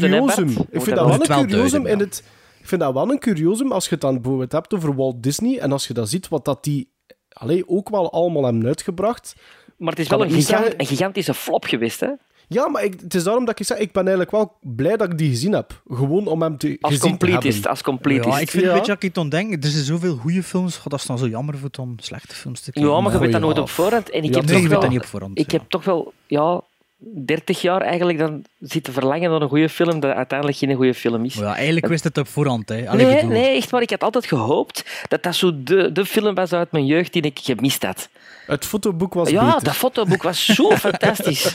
curiosum. 0.00 0.48
Ik 0.48 0.56
dat 0.72 0.82
vind 0.82 0.96
dat 0.96 1.06
wel 1.06 1.20
een 1.20 1.46
curiosum 1.48 1.86
in 1.86 1.98
het... 1.98 2.22
Ik 2.60 2.68
vind 2.68 2.80
dat 2.80 2.92
wel 2.94 3.10
een 3.10 3.18
curiosum 3.18 3.72
als 3.72 3.84
je 3.84 3.90
het 3.90 4.00
dan 4.00 4.14
bijvoorbeeld 4.14 4.52
hebt 4.52 4.74
over 4.74 4.94
Walt 4.96 5.22
Disney 5.22 5.58
en 5.58 5.72
als 5.72 5.86
je 5.86 5.94
dan 5.94 6.06
ziet 6.06 6.28
wat 6.28 6.44
dat 6.44 6.64
die 6.64 6.88
allee, 7.36 7.68
ook 7.68 7.88
wel 7.88 8.12
allemaal 8.12 8.44
hebben 8.44 8.66
uitgebracht. 8.66 9.34
Maar 9.76 9.90
het 9.90 9.98
is 9.98 10.08
wel 10.08 10.20
een, 10.22 10.26
niet 10.32 10.44
gigant, 10.44 10.58
zeggen- 10.62 10.80
een 10.80 10.86
gigantische 10.86 11.34
flop 11.34 11.64
geweest, 11.64 12.00
hè? 12.00 12.08
Ja, 12.48 12.68
maar 12.68 12.84
ik, 12.84 13.00
het 13.00 13.14
is 13.14 13.22
daarom 13.24 13.44
dat 13.44 13.58
ik 13.60 13.66
zeg, 13.66 13.78
ik 13.78 13.92
ben 13.92 14.02
eigenlijk 14.02 14.30
wel 14.30 14.52
blij 14.60 14.96
dat 14.96 15.12
ik 15.12 15.18
die 15.18 15.28
gezien 15.30 15.52
heb. 15.52 15.82
Gewoon 15.88 16.26
om 16.26 16.42
hem 16.42 16.58
te 16.58 16.78
Als 16.80 16.94
gezien 16.94 17.18
te 17.18 17.26
completist. 17.26 17.66
Als 17.68 17.82
completist. 17.82 18.34
ja, 18.34 18.38
ik 18.40 18.50
vind 18.50 18.62
Ja. 18.62 18.68
een 18.68 18.74
beetje 18.76 18.92
dat 18.92 19.02
ik 19.02 19.14
het 19.14 19.30
denk. 19.30 19.64
Er 19.64 19.70
zijn 19.70 19.84
zoveel 19.84 20.16
goede 20.16 20.42
films, 20.42 20.76
God, 20.76 20.90
dat 20.90 21.00
is 21.00 21.06
dan 21.06 21.18
zo 21.18 21.26
jammer 21.28 21.58
voor 21.58 21.68
dan 21.72 21.96
slechte 22.00 22.34
films 22.34 22.60
te 22.60 22.72
kijken. 22.72 22.92
Ja, 22.92 23.00
maar 23.00 23.12
je 23.12 23.18
weet 23.18 23.32
dat 23.32 23.40
nooit 23.40 23.58
op 23.58 23.68
voorhand. 23.68 24.10
En 24.10 24.22
ik 24.22 24.30
Ja, 24.30 24.36
heb 24.36 24.44
nee, 24.44 24.44
je 24.44 24.52
toch 24.52 24.60
weet 24.62 24.70
dat 24.70 24.80
wel, 24.80 24.90
niet 24.90 25.00
op 25.00 25.06
voorhand. 25.06 25.38
ik 25.38 25.50
ja. 25.50 25.58
heb 25.58 25.68
toch 25.70 25.84
wel, 25.84 26.12
ja, 26.26 26.60
30 26.98 27.60
jaar 27.60 27.80
eigenlijk 27.80 28.18
dan 28.18 28.44
zit 28.68 28.84
te 28.84 28.92
verlangen 28.92 29.30
naar 29.30 29.40
een 29.42 29.48
goede 29.48 29.68
film 29.68 30.00
dat 30.00 30.14
uiteindelijk 30.14 30.58
geen 30.58 30.74
goede 30.74 30.94
film 30.94 31.24
is. 31.24 31.34
Maar 31.34 31.48
ja, 31.48 31.54
eigenlijk 31.54 31.86
wist 31.86 32.04
het 32.04 32.18
op 32.18 32.28
voorhand. 32.28 32.68
Hè. 32.68 32.88
Allee, 32.88 33.06
nee, 33.06 33.22
nee, 33.24 33.56
echt 33.56 33.70
waar. 33.70 33.82
Ik 33.82 33.90
had 33.90 34.02
altijd 34.02 34.26
gehoopt 34.26 34.84
dat 35.08 35.22
dat 35.22 35.34
zo 35.34 35.62
de, 35.62 35.92
de 35.92 36.04
film 36.04 36.34
was 36.34 36.52
uit 36.52 36.72
mijn 36.72 36.86
jeugd 36.86 37.12
die 37.12 37.22
ik 37.22 37.38
gemist 37.42 37.82
had. 37.82 38.08
Het 38.46 38.64
fotoboek 38.64 39.14
was 39.14 39.30
Ja, 39.30 39.44
beter. 39.44 39.64
dat 39.64 39.74
fotoboek 39.76 40.22
was 40.22 40.44
zo 40.44 40.70
fantastisch. 40.86 41.54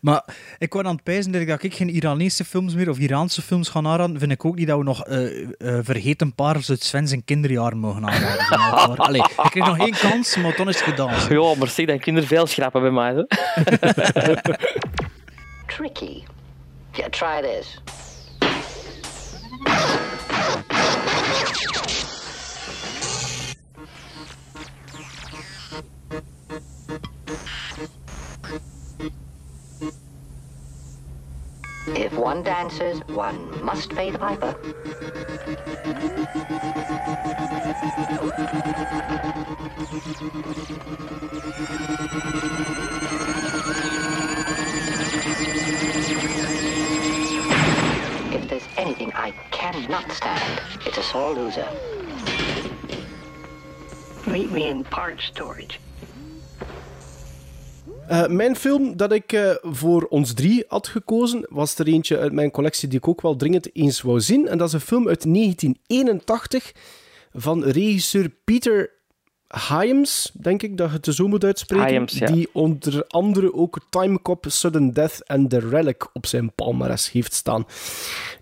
Maar 0.00 0.24
ik 0.58 0.72
wou 0.72 0.86
aan 0.86 0.94
het 0.94 1.02
pijzen 1.02 1.32
dat 1.32 1.62
ik, 1.62 1.74
geen 1.74 1.88
Iranese 1.90 2.44
films 2.44 2.74
meer 2.74 2.90
of 2.90 2.98
Iraanse 2.98 3.42
films 3.42 3.68
ga 3.68 3.78
aanraden. 3.78 4.18
Vind 4.18 4.32
ik 4.32 4.44
ook 4.44 4.56
niet 4.56 4.66
dat 4.66 4.78
we 4.78 4.84
nog 4.84 5.04
eh 5.04 5.42
eh, 5.42 5.48
vergeten 5.82 6.34
parels 6.34 6.70
uit 6.70 6.82
Sven 6.82 7.08
zijn 7.08 7.24
kinderjaar 7.24 7.76
mogen 7.76 8.06
aanraden. 8.06 8.46
Maar. 8.48 8.96
Allee, 9.06 9.20
ik 9.22 9.50
kreeg 9.50 9.66
nog 9.66 9.76
geen 9.76 9.94
kans, 10.10 10.36
maar 10.36 10.56
dan 10.56 10.68
is 10.68 10.74
het 10.80 10.84
gedaan. 10.84 11.12
Ja, 11.28 11.54
maar 11.58 11.68
zeg, 11.68 11.86
dan 11.86 11.98
kun 11.98 12.14
je 12.14 12.20
er 12.20 12.26
veel 12.26 12.46
schrappen 12.46 12.80
bij 12.80 12.90
mij. 12.90 13.26
Tricky. 15.68 16.24
Yeah, 16.96 17.08
try 17.08 17.42
this. 17.42 17.78
If 31.86 32.12
one 32.14 32.42
dances, 32.42 33.00
one 33.08 33.64
must 33.64 33.90
pay 33.90 34.10
the 34.10 34.18
piper. 34.18 34.56
There's 48.54 48.86
anything 48.86 49.12
I 49.14 49.32
cannot 49.50 50.12
stand, 50.12 50.60
it's 50.86 50.98
a 50.98 51.02
sore 51.02 51.34
loser. 51.34 51.68
Meet 54.26 54.50
me 54.50 54.68
in 54.68 54.84
storage. 55.16 55.78
Eh, 58.08 58.26
mijn 58.26 58.56
film 58.56 58.96
dat 58.96 59.12
ik 59.12 59.32
eh, 59.32 59.50
voor 59.62 60.02
ons 60.02 60.32
drie 60.32 60.64
had 60.68 60.88
gekozen, 60.88 61.46
was 61.48 61.78
er 61.78 61.86
eentje 61.86 62.18
uit 62.18 62.32
mijn 62.32 62.50
collectie 62.50 62.88
die 62.88 62.98
ik 62.98 63.08
ook 63.08 63.20
wel 63.20 63.36
dringend 63.36 63.76
eens 63.76 64.02
wou 64.02 64.20
zien. 64.20 64.48
En 64.48 64.58
dat 64.58 64.68
is 64.68 64.74
een 64.74 64.80
film 64.80 65.08
uit 65.08 65.22
1981 65.34 66.72
van 67.32 67.64
regisseur 67.64 68.30
Peter 68.44 68.90
Hyams, 69.54 70.30
denk 70.32 70.62
ik 70.62 70.76
dat 70.76 70.90
je 70.90 70.96
het 70.96 71.14
zo 71.14 71.28
moet 71.28 71.44
uitspreken. 71.44 72.04
Ja. 72.06 72.26
Die 72.26 72.48
onder 72.52 73.04
andere 73.08 73.54
ook 73.54 73.78
Time 73.90 74.22
Cop, 74.22 74.44
Sudden 74.48 74.92
Death 74.92 75.22
en 75.26 75.48
The 75.48 75.58
Relic 75.58 76.06
op 76.12 76.26
zijn 76.26 76.52
palmares 76.54 77.10
heeft 77.10 77.34
staan. 77.34 77.66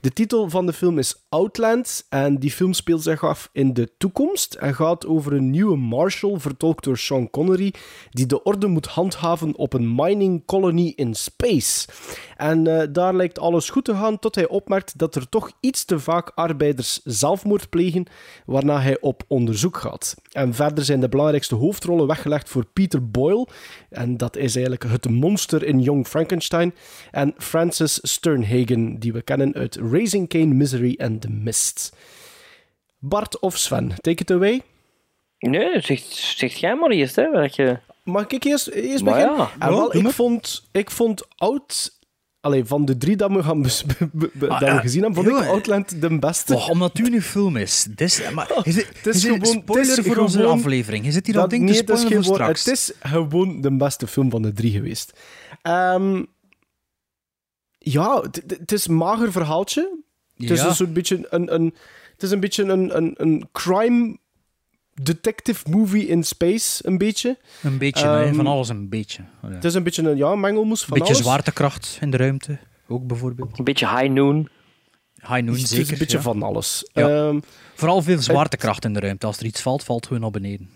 De 0.00 0.12
titel 0.12 0.50
van 0.50 0.66
de 0.66 0.72
film 0.72 0.98
is 0.98 1.22
Outland 1.28 2.06
en 2.08 2.38
die 2.38 2.50
film 2.50 2.72
speelt 2.72 3.02
zich 3.02 3.24
af 3.24 3.48
in 3.52 3.72
de 3.72 3.90
toekomst 3.98 4.54
en 4.54 4.74
gaat 4.74 5.06
over 5.06 5.32
een 5.32 5.50
nieuwe 5.50 5.76
Marshal, 5.76 6.40
vertolkt 6.40 6.84
door 6.84 6.98
Sean 6.98 7.30
Connery, 7.30 7.74
die 8.10 8.26
de 8.26 8.42
orde 8.42 8.66
moet 8.66 8.86
handhaven 8.86 9.56
op 9.56 9.72
een 9.72 9.94
mining 9.94 10.44
colony 10.46 10.92
in 10.96 11.14
space. 11.14 11.88
En 12.36 12.66
eh, 12.66 12.88
daar 12.92 13.14
lijkt 13.14 13.38
alles 13.38 13.70
goed 13.70 13.84
te 13.84 13.94
gaan 13.94 14.18
tot 14.18 14.34
hij 14.34 14.48
opmerkt 14.48 14.98
dat 14.98 15.14
er 15.14 15.28
toch 15.28 15.50
iets 15.60 15.84
te 15.84 15.98
vaak 15.98 16.32
arbeiders 16.34 17.00
zelfmoord 17.04 17.70
plegen, 17.70 18.06
waarna 18.46 18.80
hij 18.80 19.00
op 19.00 19.22
onderzoek 19.28 19.76
gaat. 19.76 20.14
En 20.30 20.54
verder 20.54 20.84
zijn 20.84 21.01
de 21.02 21.08
belangrijkste 21.08 21.54
hoofdrollen 21.54 22.06
weggelegd 22.06 22.48
voor 22.48 22.64
Peter 22.72 23.10
Boyle, 23.10 23.46
en 23.90 24.16
dat 24.16 24.36
is 24.36 24.54
eigenlijk 24.54 24.84
het 24.90 25.08
monster 25.08 25.64
in 25.64 25.80
Young 25.80 26.06
Frankenstein, 26.06 26.74
en 27.10 27.34
Francis 27.38 27.98
Sternhagen, 28.02 28.98
die 28.98 29.12
we 29.12 29.22
kennen 29.22 29.54
uit 29.54 29.78
Raising 29.90 30.28
Cain, 30.28 30.56
Misery 30.56 30.98
and 31.02 31.20
The 31.20 31.30
Mist. 31.30 31.96
Bart 32.98 33.38
of 33.40 33.56
Sven, 33.56 33.92
take 34.00 34.22
it 34.22 34.30
away. 34.30 34.62
Nee, 35.38 35.80
zeg, 35.80 36.00
zeg 36.12 36.54
jij 36.54 36.74
maar 36.74 36.90
eerst. 36.90 37.16
Hè, 37.16 37.30
dat 37.30 37.56
je... 37.56 37.78
Mag 38.04 38.26
ik 38.26 38.44
eerst, 38.44 38.68
eerst 38.68 39.04
Maar 39.04 39.14
beginnen? 39.14 39.38
ja. 39.38 39.50
En 39.66 39.68
wel, 39.68 39.96
ik, 39.96 40.08
vond, 40.08 40.68
ik 40.72 40.90
vond 40.90 41.26
Oud... 41.36 42.00
Allee, 42.42 42.64
van 42.64 42.84
de 42.84 42.96
drie 42.96 43.16
dat 43.16 43.30
we, 43.32 43.42
gaan 43.42 43.64
Ah, 43.64 43.70
dat 44.32 44.58
we 44.58 44.64
ja. 44.64 44.78
gezien 44.80 45.02
hebben, 45.02 45.24
vond 45.24 45.42
ik. 45.42 45.48
Outland 45.48 46.00
de 46.00 46.18
beste. 46.18 46.54
Oh, 46.54 46.68
omdat 46.68 46.98
u 46.98 47.14
een 47.14 47.22
film 47.22 47.56
is. 47.56 47.86
Dis, 47.94 48.30
maar, 48.30 48.50
is 48.62 48.76
het, 48.76 48.86
het 48.86 49.06
is 49.06 49.16
is 49.16 49.22
gewoon- 49.24 49.44
spoiler 49.46 49.86
het 49.96 49.98
is 49.98 50.06
voor 50.06 50.16
onze 50.16 50.44
aflevering. 50.44 51.04
Je 51.04 51.12
zit 51.12 51.26
hier 51.26 51.34
al 51.34 51.40
Dat- 51.40 51.50
ding 51.50 51.62
te 51.66 51.70
nee, 51.72 51.80
het 51.80 51.90
is 51.90 51.98
spoilen 52.00 52.24
voor 52.24 52.34
straks. 52.34 52.64
Het 52.64 52.74
is 52.74 52.92
gewoon 53.00 53.60
de 53.60 53.76
beste 53.76 54.06
film 54.06 54.30
van 54.30 54.42
de 54.42 54.52
drie 54.52 54.70
geweest. 54.72 55.12
Ehm, 55.62 56.22
ja, 57.78 58.20
het- 58.20 58.36
het 58.36 58.58
het 58.58 58.72
is 58.72 58.86
een 58.86 58.94
mager 58.96 59.32
verhaaltje. 59.32 59.98
Het 60.36 60.50
is 60.50 60.60
een 60.62 60.74
soort 60.74 60.92
beetje 60.92 61.26
een, 61.30 61.54
een, 61.54 61.74
het 62.12 62.22
is 62.22 62.30
een, 62.30 62.40
beetje 62.40 62.62
een, 62.64 62.96
een, 62.96 63.14
een 63.16 63.48
crime 63.52 64.18
detective 64.94 65.70
movie 65.70 66.06
in 66.06 66.22
space, 66.24 66.86
een 66.86 66.98
beetje. 66.98 67.38
Een 67.62 67.78
beetje, 67.78 68.04
Ehm, 68.08 68.34
van 68.34 68.46
alles 68.46 68.68
een 68.68 68.88
beetje. 68.88 69.22
Oh, 69.42 69.48
ja. 69.50 69.54
Het 69.56 69.64
is 69.64 69.74
een 69.74 69.82
beetje 69.82 70.02
een 70.02 70.16
ja, 70.16 70.34
mengelmoes 70.34 70.84
van 70.84 70.98
beetje 70.98 71.12
alles. 71.14 71.26
zwaartekracht 71.26 71.98
in 72.00 72.10
de 72.10 72.16
ruimte, 72.16 72.58
ook 72.88 73.06
bijvoorbeeld. 73.06 73.58
Een 73.58 73.64
beetje 73.64 73.88
high 73.88 74.08
noon. 74.12 74.48
High 75.14 75.32
noon, 75.40 75.46
Het 75.54 75.62
is 75.62 75.68
zeker. 75.68 75.92
een 75.92 75.98
beetje 75.98 76.16
ja. 76.16 76.22
van 76.22 76.42
alles. 76.42 76.90
Ja. 76.92 77.08
Ehm, 77.08 77.40
Vooral 77.74 78.02
veel 78.02 78.20
zwaartekracht 78.20 78.84
in 78.84 78.92
de 78.92 79.00
ruimte. 79.00 79.26
Als 79.26 79.38
er 79.38 79.44
iets 79.46 79.60
valt, 79.62 79.84
valt 79.84 79.98
het 79.98 80.06
gewoon 80.06 80.22
naar 80.22 80.40
beneden. 80.40 80.70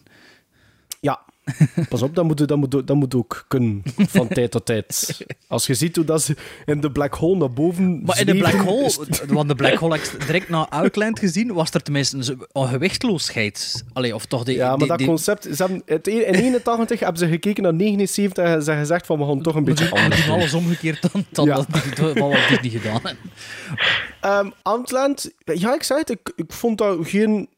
Ja, 1.00 1.20
pas 1.88 2.02
op, 2.02 2.14
dat 2.14 2.24
moet, 2.24 2.48
dat, 2.48 2.56
moet, 2.58 2.70
dat 2.86 2.96
moet 2.96 3.14
ook 3.14 3.44
kunnen 3.48 3.82
van 3.96 4.28
tijd 4.28 4.50
tot 4.50 4.66
tijd. 4.66 5.16
Als 5.48 5.66
je 5.66 5.74
ziet 5.74 5.96
hoe 5.96 6.04
dat 6.04 6.22
ze 6.22 6.36
in 6.64 6.80
de 6.80 6.90
black 6.92 7.14
hole 7.14 7.36
naar 7.36 7.52
boven 7.52 8.02
Maar 8.04 8.20
in 8.20 8.26
de 8.26 8.36
black 8.36 8.54
hole, 8.54 8.90
want 9.28 9.48
de 9.48 9.54
black 9.54 9.74
hole 9.74 9.94
heb 9.96 10.04
ik 10.04 10.26
direct 10.26 10.48
na 10.48 10.68
Outland 10.68 11.18
gezien, 11.18 11.52
was 11.52 11.70
er 11.70 11.82
tenminste 11.82 12.36
een, 12.52 12.68
gewichtloosheid. 12.68 13.84
Allee, 13.92 14.14
of 14.14 14.26
toch 14.26 14.44
die, 14.44 14.56
Ja, 14.56 14.68
maar 14.68 14.78
die- 14.78 14.86
dat 14.88 14.98
die- 14.98 15.06
concept... 15.06 15.42
Ze 15.42 15.54
hebben, 15.56 15.82
het, 15.86 16.06
in 16.06 16.20
81 16.20 17.00
hebben 17.00 17.18
ze 17.18 17.28
gekeken 17.28 17.62
naar 17.62 17.74
79 17.74 18.44
en 18.44 18.62
ze 18.62 18.72
gezegd 18.72 19.06
van 19.06 19.18
we 19.18 19.24
gaan 19.24 19.42
toch 19.42 19.54
een 19.54 19.64
beetje 19.64 19.90
anders 19.90 20.24
doen 20.24 20.34
alles 20.34 20.54
omgekeerd 20.54 21.12
dan, 21.12 21.24
dan 21.30 21.44
Ja. 21.46 21.54
dat 21.54 21.66
wat 22.14 22.62
niet 22.62 22.72
gedaan 22.72 22.92
hebben. 23.02 23.16
Ehm, 24.20 24.50
Outland, 24.62 25.30
ja, 25.44 25.74
ik 25.74 25.82
zei 25.82 26.00
het, 26.00 26.10
ik, 26.10 26.32
ik 26.36 26.52
vond 26.52 26.78
dat 26.78 26.98
geen 27.02 27.48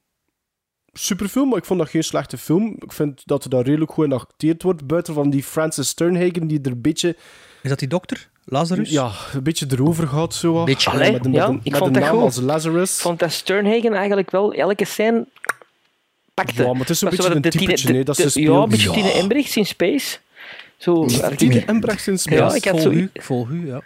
superfilm, 0.92 1.48
maar 1.48 1.58
ik 1.58 1.64
vond 1.64 1.78
dat 1.78 1.88
geen 1.88 2.04
slechte 2.04 2.38
film. 2.38 2.76
Ik 2.78 2.92
vind 2.92 3.22
dat 3.24 3.44
er 3.44 3.50
daar 3.50 3.64
redelijk 3.64 3.92
goed 3.92 4.04
in 4.04 4.12
acteerd 4.12 4.62
wordt, 4.62 4.86
buiten 4.86 5.14
van 5.14 5.30
die 5.30 5.42
Francis 5.42 5.88
Sternhagen, 5.88 6.46
die 6.46 6.60
er 6.62 6.70
een 6.70 6.80
beetje, 6.80 7.16
Is 7.62 7.70
dat 7.70 7.78
die 7.78 7.88
dokter? 7.88 8.28
Lazarus? 8.44 8.90
ja, 8.90 9.10
een 9.34 9.42
beetje 9.42 9.66
erover 9.70 10.08
gaat. 10.08 10.34
Zo, 10.34 10.52
wat. 10.52 10.64
Beetje. 10.64 10.90
Allee, 10.90 11.12
met 11.12 11.24
een, 11.24 11.32
ja, 11.32 11.46
met 11.46 11.48
een, 11.48 11.60
ik 11.62 11.70
met 11.70 11.80
vond 11.80 11.96
een 11.96 12.00
dat 12.02 12.10
naam 12.10 12.20
goed. 12.20 12.24
als 12.24 12.40
Lazarus. 12.40 12.94
Ik 12.96 13.02
vond 13.02 13.18
dat 13.18 13.32
Sternhagen 13.32 13.92
eigenlijk 13.92 14.30
wel 14.30 14.52
elke 14.52 14.84
scène 14.84 15.26
pakte. 16.34 16.62
Ja, 16.62 16.70
maar 16.72 16.80
het 16.80 16.90
is 16.90 17.00
een 17.00 17.10
beetje 17.10 17.34
een 17.34 17.42
typetje, 17.42 17.92
nee, 17.92 18.04
dat 18.04 18.16
Ja, 18.34 18.50
een 18.50 18.68
beetje 18.68 18.88
Ja. 18.88 18.94
Tine 18.94 19.10
Embrechts 19.10 19.56
in 19.56 19.66
Space. 19.66 20.18
Zo, 20.76 21.06
Tine 21.36 21.64
Embrechts 21.64 22.08
in 22.08 22.18
Space. 22.18 22.36
Ja, 22.42 22.54
ik 22.54 22.64
had 22.64 22.80
zo... 22.80 22.90
u, 22.90 23.10
vol 23.14 23.48
u, 23.50 23.66
ja. 23.66 23.82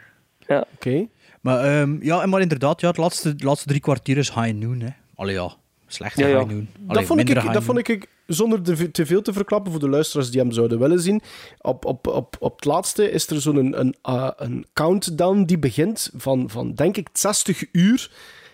Oké. 0.74 1.06
Maar, 1.40 1.64
ehm, 1.64 1.96
ja, 2.02 2.26
maar 2.26 2.40
inderdaad, 2.40 2.80
ja, 2.80 2.88
het 2.88 2.96
laatste, 2.96 3.34
laatste 3.38 3.68
drie 3.68 3.80
kwartier 3.80 4.16
is 4.16 4.34
high 4.34 4.52
noon. 4.52 4.80
Hè. 4.80 4.88
Allee, 5.14 5.34
ja. 5.34 5.54
Slechte 5.92 6.20
Ja, 6.20 6.28
ja. 6.28 6.38
Allee, 6.38 6.66
Dat 6.87 7.05
vond, 7.05 7.20
ik, 7.20 7.28
high 7.28 7.52
dat 7.52 7.62
vond 7.62 7.88
ik, 7.88 8.09
zonder 8.26 8.62
te, 8.62 8.90
te 8.90 9.07
veel 9.07 9.22
te 9.22 9.33
verklappen 9.33 9.72
voor 9.72 9.81
de 9.81 9.88
luisteraars 9.88 10.31
die 10.31 10.40
hem 10.40 10.52
zouden 10.52 10.78
willen 10.78 11.00
zien, 11.00 11.20
op, 11.61 11.85
op, 11.85 12.07
op, 12.07 12.37
op 12.38 12.55
het 12.57 12.64
laatste 12.64 13.11
is 13.11 13.26
er 13.26 13.40
zo'n 13.40 13.57
een, 13.57 13.81
een, 13.81 13.94
eh, 14.02 14.28
een 14.37 14.66
countdown 14.72 15.42
die 15.44 15.59
begint 15.59 16.11
van, 16.16 16.50
van 16.50 16.74
denk 16.74 16.96
ik, 16.96 17.09
60 17.12 17.64
uur. 17.72 18.11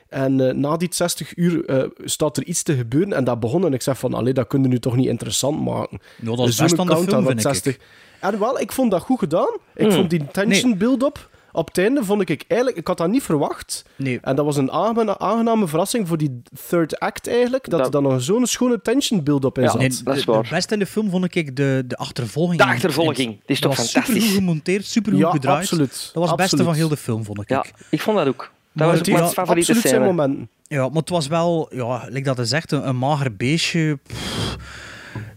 En 0.09 0.49
eh, 0.49 0.55
na 0.55 0.77
die 0.77 0.89
60 0.91 1.37
uur 1.37 1.65
eh, 1.65 1.85
staat 2.05 2.37
er 2.37 2.45
iets 2.45 2.63
te 2.63 2.75
gebeuren. 2.77 3.13
En 3.13 3.25
dat 3.25 3.41
begon 3.41 3.65
en 3.65 3.73
ik 3.73 3.83
zeg 3.83 3.99
van, 3.99 4.15
allee, 4.15 4.33
dat 4.33 4.47
kun 4.47 4.63
je 4.63 4.69
nu 4.69 4.79
toch 4.79 4.97
niet 4.97 5.07
interessant 5.07 5.65
maken. 5.65 5.99
Ja, 6.21 6.25
dat 6.25 6.39
is 6.39 6.45
Dus 6.45 6.57
best 6.57 6.71
zo'n 6.71 6.81
aan 6.81 6.87
de 6.87 6.93
film, 6.93 7.07
countdown 7.07 7.41
vind 7.41 7.63
van 7.63 7.73
ik. 7.73 7.81
En 8.21 8.39
wel, 8.39 8.61
ik 8.61 8.73
vond 8.73 8.91
dat 8.91 9.03
goed 9.03 9.19
gedaan. 9.19 9.57
Ik 9.75 9.87
Hmm. 9.87 9.93
vond 9.95 10.11
die 10.11 10.27
tension 10.33 10.79
build-up 10.79 11.29
op 11.53 11.67
het 11.67 11.79
einde, 11.79 12.05
vond 12.05 12.29
ik 12.31 12.45
eigenlijk... 12.49 12.79
Ik 12.81 12.87
had 12.87 12.97
dat 12.99 13.09
niet 13.09 13.23
verwacht. 13.23 13.85
Nee. 13.97 14.19
En 14.23 14.37
dat 14.37 14.45
was 14.45 14.57
een 14.57 14.71
aangename, 14.73 15.19
aangename 15.19 15.67
verrassing 15.69 16.09
voor 16.09 16.17
die 16.19 16.43
third 16.69 16.99
act 17.01 17.29
eigenlijk, 17.29 17.63
dat, 17.71 17.79
Dat- 17.79 17.87
er 17.87 17.93
dan 17.93 18.03
nog 18.03 18.23
zo'n 18.23 18.47
schone 18.47 18.81
tension 18.83 19.23
build-up 19.23 19.57
in 19.57 19.63
Ja, 19.63 19.71
zat. 19.71 19.79
Nee, 19.81 19.91
dat 20.05 20.17
is 20.17 20.25
waar. 20.25 20.43
de 20.43 20.49
beste 20.51 20.73
in 20.73 20.79
de 20.81 20.87
film 20.87 21.11
vond 21.11 21.35
ik 21.35 21.57
de, 21.57 21.85
de 21.87 21.97
achtervolging. 21.97 22.59
De 22.61 22.67
achtervolging, 22.67 23.31
die 23.31 23.41
is 23.47 23.61
toch 23.61 23.71
dat 23.77 23.79
was 23.81 23.91
fantastisch? 23.91 24.15
supergoed 24.23 24.39
gemonteerd, 24.45 24.85
supergoed 24.87 25.21
Ja, 25.23 25.31
gedraaid. 25.31 25.59
absoluut. 25.61 26.11
Dat 26.13 26.23
was 26.23 26.29
het 26.29 26.37
beste 26.37 26.43
Absoluut. 26.43 26.65
van 26.67 26.75
heel 26.75 26.89
de 26.89 26.97
film, 26.97 27.25
vond 27.25 27.41
ik. 27.41 27.49
Ja, 27.49 27.65
ik 27.91 28.01
vond 28.01 28.17
dat 28.17 28.27
ook. 28.27 28.37
Dat 28.39 28.51
Maar 28.73 28.87
was 28.87 28.99
het 28.99 29.09
ook 29.09 29.15
mijn 29.21 29.29
favoriete 29.31 29.73
absoluut 29.73 29.81
zijn 29.83 29.95
scène. 29.95 30.07
momenten. 30.17 30.49
Ja, 30.67 30.89
maar 30.89 30.97
het 30.97 31.09
was 31.09 31.27
wel, 31.27 31.69
ja, 31.75 32.05
like 32.09 32.23
dat 32.23 32.37
hij 32.37 32.47
zegt, 32.47 32.73
een, 32.73 32.89
een 32.89 32.97
mager 32.97 33.37
beestje. 33.37 33.99
Pff, 34.03 34.57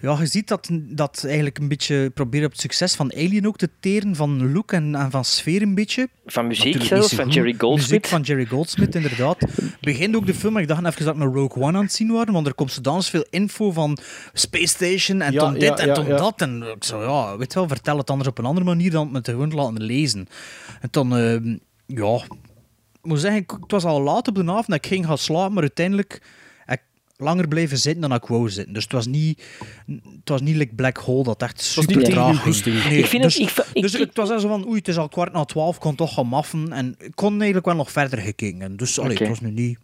Ja, 0.02 0.18
je 0.20 0.26
ziet 0.26 0.48
dat, 0.48 0.70
dat 0.72 1.24
eigenlijk 1.26 1.58
een 1.58 1.68
beetje 1.68 2.10
probeert 2.14 2.46
op 2.46 2.52
het 2.52 2.60
succes 2.62 2.96
van 2.96 3.14
Alien 3.14 3.48
ook 3.48 3.58
te 3.58 3.70
teren, 3.80 4.16
van 4.16 4.52
look 4.52 4.72
en, 4.72 4.96
en 4.96 5.12
van 5.12 5.26
sfeer 5.26 5.62
een 5.62 5.76
beetje. 5.76 6.10
Van 6.26 6.48
muziek 6.48 6.84
zelfs, 6.84 7.14
van. 7.14 7.30
Jerry 7.30 7.56
Goldsmith. 7.58 7.90
Muziek 7.90 8.06
van 8.08 8.22
Jerry 8.22 8.46
Goldsmith, 8.46 8.96
inderdaad. 8.96 9.38
Begint 9.82 10.16
ook 10.16 10.26
de 10.26 10.34
film, 10.34 10.54
maar 10.54 10.62
ik 10.62 10.68
dacht 10.68 10.86
even 10.86 11.06
dat 11.06 11.14
ik 11.14 11.20
naar 11.20 11.34
Rogue 11.34 11.64
One 11.64 11.78
aan 11.78 11.84
het 11.84 11.94
zien 11.94 12.12
waren, 12.12 12.34
want 12.34 12.48
er 12.48 12.54
komt 12.54 12.72
zodanig 12.72 13.06
veel 13.06 13.26
info 13.30 13.72
van 13.72 13.98
Space 14.34 14.68
Station 14.68 15.22
en 15.22 15.32
Ja, 15.34 15.40
toen 15.40 15.54
dit 15.54 15.62
ja, 15.64 15.76
en 15.78 15.88
ja, 15.88 15.94
toen 15.94 16.06
ja. 16.08 16.18
dat. 16.18 16.42
En 16.42 16.64
ik 16.76 16.84
zo, 16.84 17.02
ja, 17.02 17.38
weet 17.38 17.54
wel, 17.54 17.68
vertel 17.68 17.98
het 17.98 18.10
anders 18.10 18.30
op 18.30 18.38
een 18.38 18.46
andere 18.46 18.66
manier 18.66 18.92
dan 18.92 19.12
met 19.12 19.26
het 19.26 19.36
gewoon 19.36 19.50
te 19.50 19.56
laten 19.56 19.84
lezen. 19.84 20.28
En 20.82 20.88
dan, 20.92 21.18
ehm, 21.18 21.58
ja, 21.86 22.16
ik 23.02 23.08
moet 23.10 23.20
zeggen, 23.20 23.42
ik- 23.42 23.58
het 23.62 23.72
was 23.72 23.84
al 23.84 24.02
laat 24.02 24.28
op 24.28 24.36
de 24.36 24.42
avond 24.46 24.68
dat 24.68 24.76
ik 24.76 24.88
ging 24.88 25.06
gaan 25.06 25.18
slapen, 25.18 25.54
maar 25.54 25.62
uiteindelijk 25.64 26.22
langer 27.22 27.48
blijven 27.48 27.78
zitten 27.78 28.02
dan 28.02 28.14
ik 28.14 28.26
wou 28.26 28.50
zitten. 28.50 28.74
Dus 28.74 28.84
het 28.84 28.92
was 28.92 29.06
niet, 29.08 29.44
het 29.88 30.30
was 30.30 30.42
niet 30.42 30.56
like 30.56 30.76
Black 30.76 30.98
Hole 30.98 31.24
dat 31.24 31.42
echt 31.42 31.62
super 31.62 32.04
traag 32.04 32.42
ging. 32.42 32.84
Nee, 32.84 32.98
Ik 33.00 33.06
vind 33.06 33.24
dus, 33.24 33.38
het- 33.38 33.50
ik- 33.58 33.66
ik- 33.74 33.82
dus 33.82 33.94
ik- 33.94 34.00
het 34.00 34.18
was 34.18 34.30
echt 34.30 34.42
zo 34.42 34.48
van, 34.48 34.68
oei, 34.68 34.78
het 34.78 34.88
is 34.88 34.98
al 34.98 35.10
kwart 35.10 35.34
na 35.34 35.46
twaalf, 35.46 35.78
kon 35.78 35.96
toch 35.96 36.14
gaan 36.14 36.28
maffen. 36.28 36.72
En 36.74 36.96
ik 37.00 37.12
kon 37.16 37.32
eigenlijk 37.36 37.66
wel 37.66 37.76
nog 37.76 37.92
verder 37.92 38.20
gekeken. 38.20 38.62
En 38.62 38.76
Dus 38.78 39.00
allee, 39.00 39.18
het 39.18 39.28
was 39.28 39.40
nu 39.40 39.52
niet... 39.52 39.78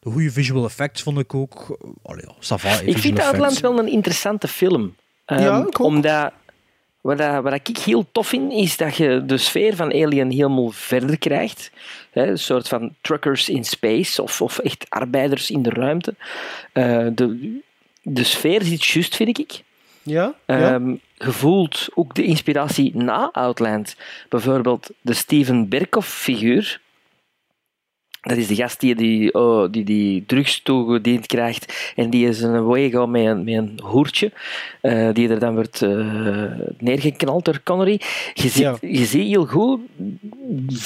De 0.00 0.10
goede 0.10 0.30
visual 0.30 0.64
effects 0.64 1.02
vond 1.02 1.18
ik 1.18 1.34
ook... 1.34 1.78
Allee, 2.02 2.24
ja, 2.26 2.34
ça 2.34 2.60
va, 2.60 2.80
Ik 2.84 2.98
vind 2.98 3.18
Outland 3.20 3.60
wel 3.60 3.78
een 3.78 3.88
interessante 3.88 4.48
film. 4.48 4.94
Ehm, 5.24 5.40
Ja, 5.42 5.58
ik 5.58 5.66
ook. 5.66 5.78
Omdat, 5.78 6.32
wat, 7.00 7.18
dat- 7.18 7.42
wat 7.42 7.52
ik 7.68 7.76
heel 7.76 8.06
tof 8.12 8.26
vind, 8.28 8.52
is 8.52 8.76
dat 8.76 8.96
je 8.96 9.22
de 9.26 9.36
sfeer 9.36 9.76
van 9.76 9.92
Alien 9.92 10.30
helemaal 10.30 10.70
verder 10.70 11.18
krijgt. 11.18 11.70
Een 12.12 12.38
soort 12.38 12.68
van 12.68 12.94
truckers 13.00 13.48
in 13.48 13.64
space, 13.64 14.22
of, 14.22 14.40
of 14.42 14.58
echt 14.58 14.86
arbeiders 14.88 15.50
in 15.50 15.62
de 15.62 15.70
ruimte. 15.70 16.14
Eh, 16.72 17.06
de, 17.14 17.58
de 18.02 18.24
sfeer 18.24 18.62
zit 18.62 18.84
juist, 18.84 19.16
vind 19.16 19.38
ik. 19.38 19.62
Ja? 20.02 20.34
ja? 20.46 20.74
Ehm, 20.74 20.88
je 21.14 21.32
voelt 21.32 21.88
ook 21.94 22.14
de 22.14 22.24
inspiratie 22.24 22.96
na 22.96 23.28
Outland. 23.32 23.96
Bijvoorbeeld 24.28 24.90
de 25.00 25.12
Steven 25.14 25.68
Berkoff-figuur. 25.68 26.80
Dat 28.20 28.36
is 28.36 28.46
de 28.46 28.54
gast 28.54 28.80
die 28.80 28.94
die, 28.94 29.34
oh, 29.34 29.70
die, 29.70 29.84
die 29.84 30.24
drugs 30.26 30.60
toegediend 30.62 31.26
krijgt 31.26 31.92
en 31.96 32.10
die 32.10 32.28
is 32.28 32.40
een 32.42 32.64
way 32.66 32.90
gaat 32.90 33.08
met 33.08 33.24
een, 33.26 33.44
met 33.44 33.54
een 33.54 33.80
hoertje, 33.82 34.32
eh, 34.80 35.08
die 35.12 35.28
er 35.28 35.38
dan 35.38 35.54
wordt 35.54 35.82
eh, 35.82 36.06
neergeknald 36.78 37.44
door 37.44 37.60
Connery. 37.64 38.00
Je 38.34 38.48
ziet, 38.48 38.54
Ja. 38.54 38.76
je 38.80 39.04
ziet 39.04 39.26
heel 39.26 39.46
goed, 39.46 39.80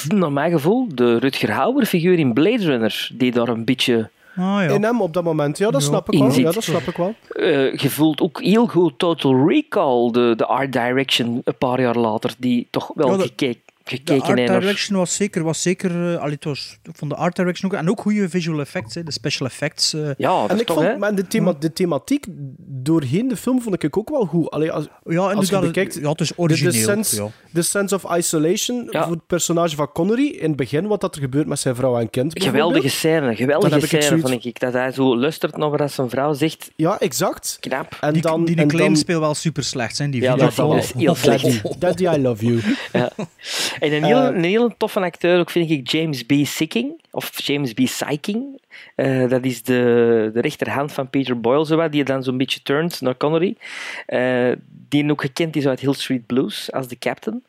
naar 0.07 0.31
mijn 0.31 0.51
gevoel, 0.51 0.87
de 0.95 1.17
Rutger 1.17 1.51
Hauer-figuur 1.51 2.19
in 2.19 2.33
Blade 2.33 2.63
Runner, 2.63 3.09
die 3.13 3.31
daar 3.31 3.47
een 3.47 3.65
beetje 3.65 4.09
Ah, 4.37 4.43
ja. 4.43 4.61
In 4.73 4.83
hem 4.83 5.01
op 5.01 5.13
dat 5.13 5.23
moment, 5.23 5.57
ja, 5.57 5.71
dat 5.71 5.81
Ja. 5.81 5.87
snap 5.87 6.11
ik 6.11 6.19
wel. 6.19 6.31
Ja, 6.33 6.51
dat 6.51 6.63
snap 6.63 6.81
ik 6.81 6.97
wel. 6.97 7.15
Eh, 7.29 7.75
je 7.75 7.89
voelt 7.89 8.21
ook 8.21 8.41
heel 8.41 8.67
goed 8.67 8.99
Total 8.99 9.47
Recall, 9.47 10.11
de, 10.11 10.33
de 10.37 10.45
art 10.45 10.71
direction, 10.73 11.41
een 11.43 11.57
paar 11.57 11.81
jaar 11.81 11.95
later, 11.97 12.33
die 12.37 12.67
toch 12.69 12.91
wel 12.95 13.11
Ja, 13.11 13.17
dat- 13.17 13.25
gekeken, 13.25 13.61
De 14.03 14.21
art 14.21 14.35
direction 14.37 14.97
was 14.97 15.15
zeker... 15.15 15.43
Was 15.43 15.61
zeker 15.61 15.91
uh, 16.11 16.17
allee, 16.19 16.33
het 16.33 16.43
was, 16.43 16.77
ik 16.83 16.95
vond 16.97 17.11
de 17.11 17.17
art 17.17 17.35
direction 17.35 17.71
ook... 17.71 17.77
En 17.77 17.89
ook 17.89 18.01
goede 18.01 18.29
visual 18.29 18.59
effects, 18.59 18.95
hè, 18.95 19.03
de 19.03 19.11
special 19.11 19.47
effects. 19.47 19.93
eh, 19.93 20.01
Ja, 20.17 20.41
dat 20.41 20.49
En 20.49 20.59
ik 20.59 20.65
toch, 20.65 20.83
vond, 20.83 20.97
maar 20.97 21.15
de, 21.15 21.27
thema, 21.27 21.53
de 21.59 21.73
thematiek 21.73 22.25
doorheen 22.57 23.27
de 23.27 23.35
film 23.37 23.61
vond 23.61 23.83
ik 23.83 23.97
ook 23.97 24.09
wel 24.09 24.25
goed. 24.25 24.49
Allee, 24.49 24.71
als, 24.71 24.87
ja, 25.03 25.19
als 25.33 25.49
je 25.49 25.59
bekijkt, 25.59 25.95
ja, 26.01 26.09
het 26.09 26.21
is 26.21 26.27
de, 26.27 26.33
origineel. 26.37 26.71
de, 26.71 26.77
sense, 26.77 27.15
ja. 27.23 27.29
de 27.51 27.61
sense 27.61 27.95
of 27.95 28.15
isolation 28.17 28.87
Ja. 28.91 29.03
voor 29.03 29.11
het 29.13 29.27
personage 29.27 29.75
van 29.75 29.91
Connery 29.91 30.27
in 30.27 30.47
het 30.47 30.55
begin, 30.55 30.87
wat 30.87 31.01
dat 31.01 31.15
er 31.15 31.21
gebeurt 31.21 31.47
met 31.47 31.59
zijn 31.59 31.75
vrouw 31.75 31.97
en 31.99 32.09
kind. 32.09 32.43
Geweldige 32.43 32.89
scène, 32.89 33.35
geweldige 33.35 33.73
het 33.75 33.83
scène, 33.85 34.03
zoiets- 34.03 34.29
vond 34.29 34.45
ik. 34.45 34.59
Dat 34.59 34.73
hij 34.73 34.91
zo 34.91 35.17
luistert 35.17 35.57
naar 35.57 35.69
wat 35.69 35.91
zijn 35.91 36.09
vrouw 36.09 36.33
zegt. 36.33 36.71
Ja, 36.75 36.99
exact. 36.99 37.57
Knap. 37.59 37.97
En 38.01 38.13
Die, 38.13 38.21
dan, 38.21 38.45
die 38.45 38.55
en 38.55 38.67
claim 38.67 38.87
dan, 38.87 38.97
speel 38.97 39.19
wel 39.19 39.33
super 39.35 39.63
slecht, 39.63 39.95
zijn 39.95 40.11
die 40.11 40.21
Ja, 40.21 40.31
video 40.31 40.45
dat 40.69 40.83
is 40.83 40.91
heel 40.93 41.15
slecht. 41.15 41.43
Daddy, 41.43 41.61
Daddy, 41.79 42.03
I 42.17 42.21
love 42.21 42.45
you. 42.45 42.61
Ja. 42.93 43.11
En 43.79 43.93
een 43.93 44.03
heel, 44.03 44.17
Eh, 44.17 44.35
een 44.35 44.43
heel 44.43 44.77
toffe 44.77 44.99
acteur 44.99 45.39
ook 45.39 45.49
vind 45.49 45.69
ik 45.69 45.89
James 45.89 46.23
B. 46.23 46.33
Sicking, 46.43 47.01
of 47.11 47.41
James 47.41 47.73
B. 47.73 47.79
Syking. 47.83 48.61
Eh, 48.95 49.29
dat 49.29 49.45
is 49.45 49.63
de, 49.63 50.29
de 50.33 50.41
rechterhand 50.41 50.91
van 50.91 51.09
Peter 51.09 51.39
Boyle, 51.39 51.65
zowat, 51.65 51.91
die 51.91 52.03
dan 52.03 52.23
zo'n 52.23 52.37
beetje 52.37 52.61
turnt 52.61 53.01
naar 53.01 53.17
Connery. 53.17 53.57
Eh, 54.05 54.51
die 54.89 55.11
ook 55.11 55.21
gekend 55.21 55.55
is 55.55 55.67
uit 55.67 55.79
Hill 55.79 55.93
Street 55.93 56.25
Blues 56.25 56.71
als 56.71 56.87
de 56.87 56.97
captain. 56.97 57.43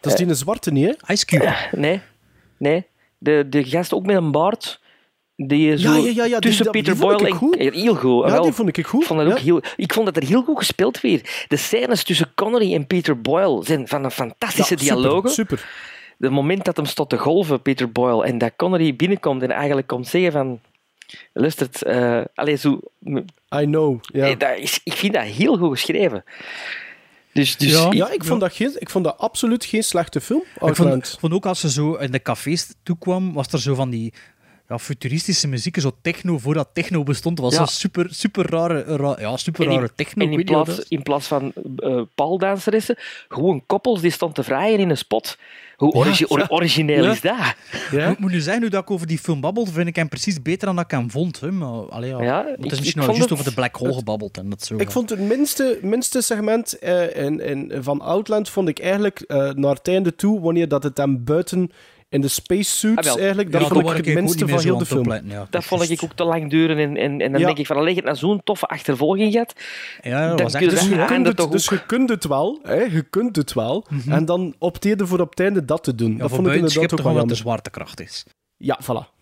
Dat 0.00 0.12
is 0.12 0.18
die 0.18 0.28
een 0.28 0.36
zwarte 0.36 0.72
niet, 0.72 0.86
hè? 0.86 1.12
Ice 1.12 1.24
Cube. 1.26 1.54
Nee, 1.76 2.00
nee. 2.56 2.84
De, 3.18 3.46
de 3.48 3.64
gast 3.64 3.94
ook 3.94 4.06
met 4.06 4.16
een 4.16 4.30
baard. 4.30 4.80
Die 5.36 5.78
zo 5.78 5.92
Ja, 5.94 6.10
ja, 6.14 6.24
ja, 6.24 6.38
tussen 6.38 6.72
die 6.72 6.82
Peter 6.82 6.96
Boyle 6.96 7.26
en... 7.26 7.32
goed. 7.34 7.56
Heel 7.58 7.94
goed. 7.94 8.24
Ja, 8.26 8.32
wel. 8.32 8.42
die 8.42 8.52
vond 8.52 8.76
ik 8.76 8.86
goed. 8.86 9.00
Ik 9.00 9.06
vond, 9.06 9.20
dat 9.20 9.30
ook 9.32 9.38
heel, 9.38 9.62
ik 9.76 9.92
vond 9.92 10.06
dat 10.06 10.16
er 10.16 10.28
heel 10.28 10.42
goed 10.42 10.58
gespeeld 10.58 11.00
weer. 11.00 11.44
De 11.48 11.56
scènes 11.56 12.02
tussen 12.04 12.32
Connery 12.34 12.74
en 12.74 12.86
Peter 12.86 13.20
Boyle 13.20 13.64
zijn 13.64 13.88
van 13.88 14.04
een 14.04 14.10
fantastische 14.10 14.78
super, 14.78 14.84
dialogen. 14.84 15.30
Super. 15.30 15.68
Het 16.18 16.30
moment 16.30 16.64
dat 16.64 16.76
hem 16.76 16.86
stond 16.86 17.08
te 17.10 17.18
golven, 17.18 17.62
Peter 17.62 17.92
Boyle, 17.92 18.24
en 18.24 18.38
dat 18.38 18.52
Connery 18.56 18.96
binnenkomt 18.96 19.42
en 19.42 19.50
eigenlijk 19.50 19.86
komt 19.86 20.06
zeggen 20.08 20.32
van... 20.32 20.60
Luistert, 21.32 21.82
eh 21.82 22.20
allee, 22.34 22.56
zo... 22.56 22.80
I 23.60 23.64
know. 23.64 23.98
Ja. 24.12 24.26
eh, 24.28 24.38
dat 24.38 24.56
is, 24.58 24.80
ik 24.84 24.92
vind 24.92 25.14
dat 25.14 25.22
heel 25.22 25.56
goed 25.58 25.70
geschreven. 25.70 26.24
Dus, 27.32 27.56
dus 27.56 27.72
Ja. 27.72 27.86
ik- 27.86 27.92
Ja, 27.92 28.10
ik 28.10 28.24
vond, 28.24 28.40
dat 28.40 28.52
geen, 28.54 28.72
ik 28.78 28.90
vond 28.90 29.04
dat 29.04 29.18
absoluut 29.18 29.64
geen 29.64 29.82
slechte 29.84 30.20
film. 30.20 30.42
Ik 30.66 30.76
vond, 30.76 31.16
vond 31.20 31.32
ook 31.32 31.46
als 31.46 31.60
ze 31.60 31.70
zo 31.70 31.94
in 31.94 32.10
de 32.10 32.22
cafés 32.22 32.74
toekwam, 32.82 33.32
was 33.32 33.46
er 33.52 33.60
zo 33.60 33.74
van 33.74 33.90
die 33.90 34.12
ja, 34.68 34.78
futuristische 34.78 35.48
muziek, 35.48 35.80
zo 35.80 35.90
techno, 36.02 36.38
voordat 36.38 36.68
techno 36.72 37.02
bestond, 37.02 37.38
was 37.38 37.52
Ja. 37.54 37.58
zo 37.58 37.72
super, 37.72 38.06
super 38.10 38.50
rare, 38.50 38.82
ra- 38.82 39.16
ja, 39.20 39.36
super 39.36 39.66
rare 39.66 39.90
techno. 39.94 40.24
en 40.24 40.32
in, 40.32 40.44
plaats, 40.44 40.78
in 40.88 41.02
plaats 41.02 41.26
van 41.26 41.52
uh, 41.76 42.00
paaldanseressen, 42.14 42.96
gewoon 43.28 43.62
koppels 43.66 44.00
die 44.00 44.10
stonden 44.10 44.36
te 44.36 44.42
vrijen 44.42 44.78
in 44.78 44.90
een 44.90 44.96
spot. 44.96 45.38
Hoe 45.76 45.92
origi- 45.92 46.24
or- 46.28 46.46
origineel 46.48 47.04
Ja. 47.04 47.10
is 47.10 47.20
dat? 47.20 47.36
Ja? 47.90 48.10
Ik 48.10 48.18
moet 48.18 48.30
nu 48.30 48.40
zeggen, 48.40 48.62
nu 48.62 48.68
dat 48.68 48.82
ik 48.82 48.90
over 48.90 49.06
die 49.06 49.18
film 49.18 49.40
babbel, 49.40 49.66
vind 49.66 49.88
ik 49.88 49.96
hem 49.96 50.08
precies 50.08 50.42
beter 50.42 50.66
dan 50.66 50.76
dat 50.76 50.84
ik 50.84 50.90
hem 50.90 51.10
vond. 51.10 51.40
Hè. 51.40 51.50
Maar, 51.52 51.68
allee, 51.88 52.10
ja. 52.10 52.22
Ja, 52.22 52.44
het 52.60 52.72
is 52.72 52.78
misschien 52.78 52.92
nou 53.00 53.06
juist 53.06 53.22
het- 53.22 53.32
over 53.32 53.44
de 53.44 53.54
Black 53.54 53.76
Hole 53.76 53.92
gebabbeld. 53.94 54.38
En 54.38 54.50
dat 54.50 54.62
zo, 54.64 54.74
Ik 54.76 54.90
vond 54.90 55.10
het 55.10 55.18
minste, 55.20 55.78
minste 55.82 56.20
segment 56.22 56.78
eh, 56.78 57.24
in, 57.24 57.40
in, 57.40 57.72
van 57.82 58.00
Outland 58.00 58.48
vond 58.50 58.68
ik 58.68 58.78
eigenlijk 58.78 59.20
eh, 59.20 59.50
naar 59.50 59.74
het 59.74 59.88
einde 59.88 60.14
toe, 60.16 60.40
wanneer 60.40 60.68
dat 60.68 60.82
het 60.82 60.96
hem 60.96 61.24
buiten 61.24 61.70
in 62.16 62.22
de 62.22 62.28
spacesuits 62.28 63.08
Ah, 63.08 63.18
eigenlijk, 63.18 63.52
dat 63.52 63.60
Ja, 63.60 63.66
vond 63.68 63.80
ik 63.80 63.96
het 63.96 64.08
ook 64.08 64.14
minste 64.14 64.48
van 64.48 64.60
heel 64.60 64.78
de 64.78 64.86
film. 64.86 65.00
opletten, 65.00 65.30
ja. 65.30 65.46
Dat 65.50 65.64
vond 65.64 65.90
ik 65.90 66.02
ook 66.04 66.12
te 66.12 66.24
lang 66.24 66.50
duren. 66.50 66.78
En, 66.78 66.96
en, 66.96 67.20
en 67.20 67.30
dan 67.32 67.40
Ja. 67.40 67.46
denk 67.46 67.58
ik 67.58 67.66
van, 67.66 67.76
alleen 67.76 67.94
het 67.96 68.04
nou 68.04 68.16
zo'n 68.16 68.40
toffe 68.44 68.66
achtervolging 68.66 69.32
gaat. 69.32 69.52
Ja, 70.02 70.28
dat 70.28 70.40
was 70.40 70.52
je 70.52 70.58
echt 70.58 70.70
Dus 70.70 70.88
je, 70.88 70.94
Ja, 70.94 71.06
kunt 71.06 71.26
het, 71.26 71.50
dus 71.52 71.68
je 71.68 71.86
kunt 71.86 72.08
het 72.08 72.26
wel, 72.26 72.58
hè, 72.62 72.74
je 72.82 73.02
kunt 73.10 73.36
het 73.36 73.52
wel, 73.52 73.86
en 74.08 74.24
dan 74.24 74.54
opteerde 74.58 75.06
voor 75.06 75.20
op 75.20 75.30
het 75.30 75.40
einde 75.40 75.64
dat 75.64 75.82
te 75.84 75.94
doen. 75.94 76.12
ja, 76.12 76.18
dat 76.18 76.30
vond 76.30 76.46
ik 76.46 76.54
inderdaad 76.54 76.92
ook 76.92 77.00
wel 77.02 77.14
dat 77.14 77.28
de 77.28 77.34
zwaartekracht 77.34 78.00
is. 78.00 78.24
Ja, 78.56 78.78
voilà. 78.82 79.14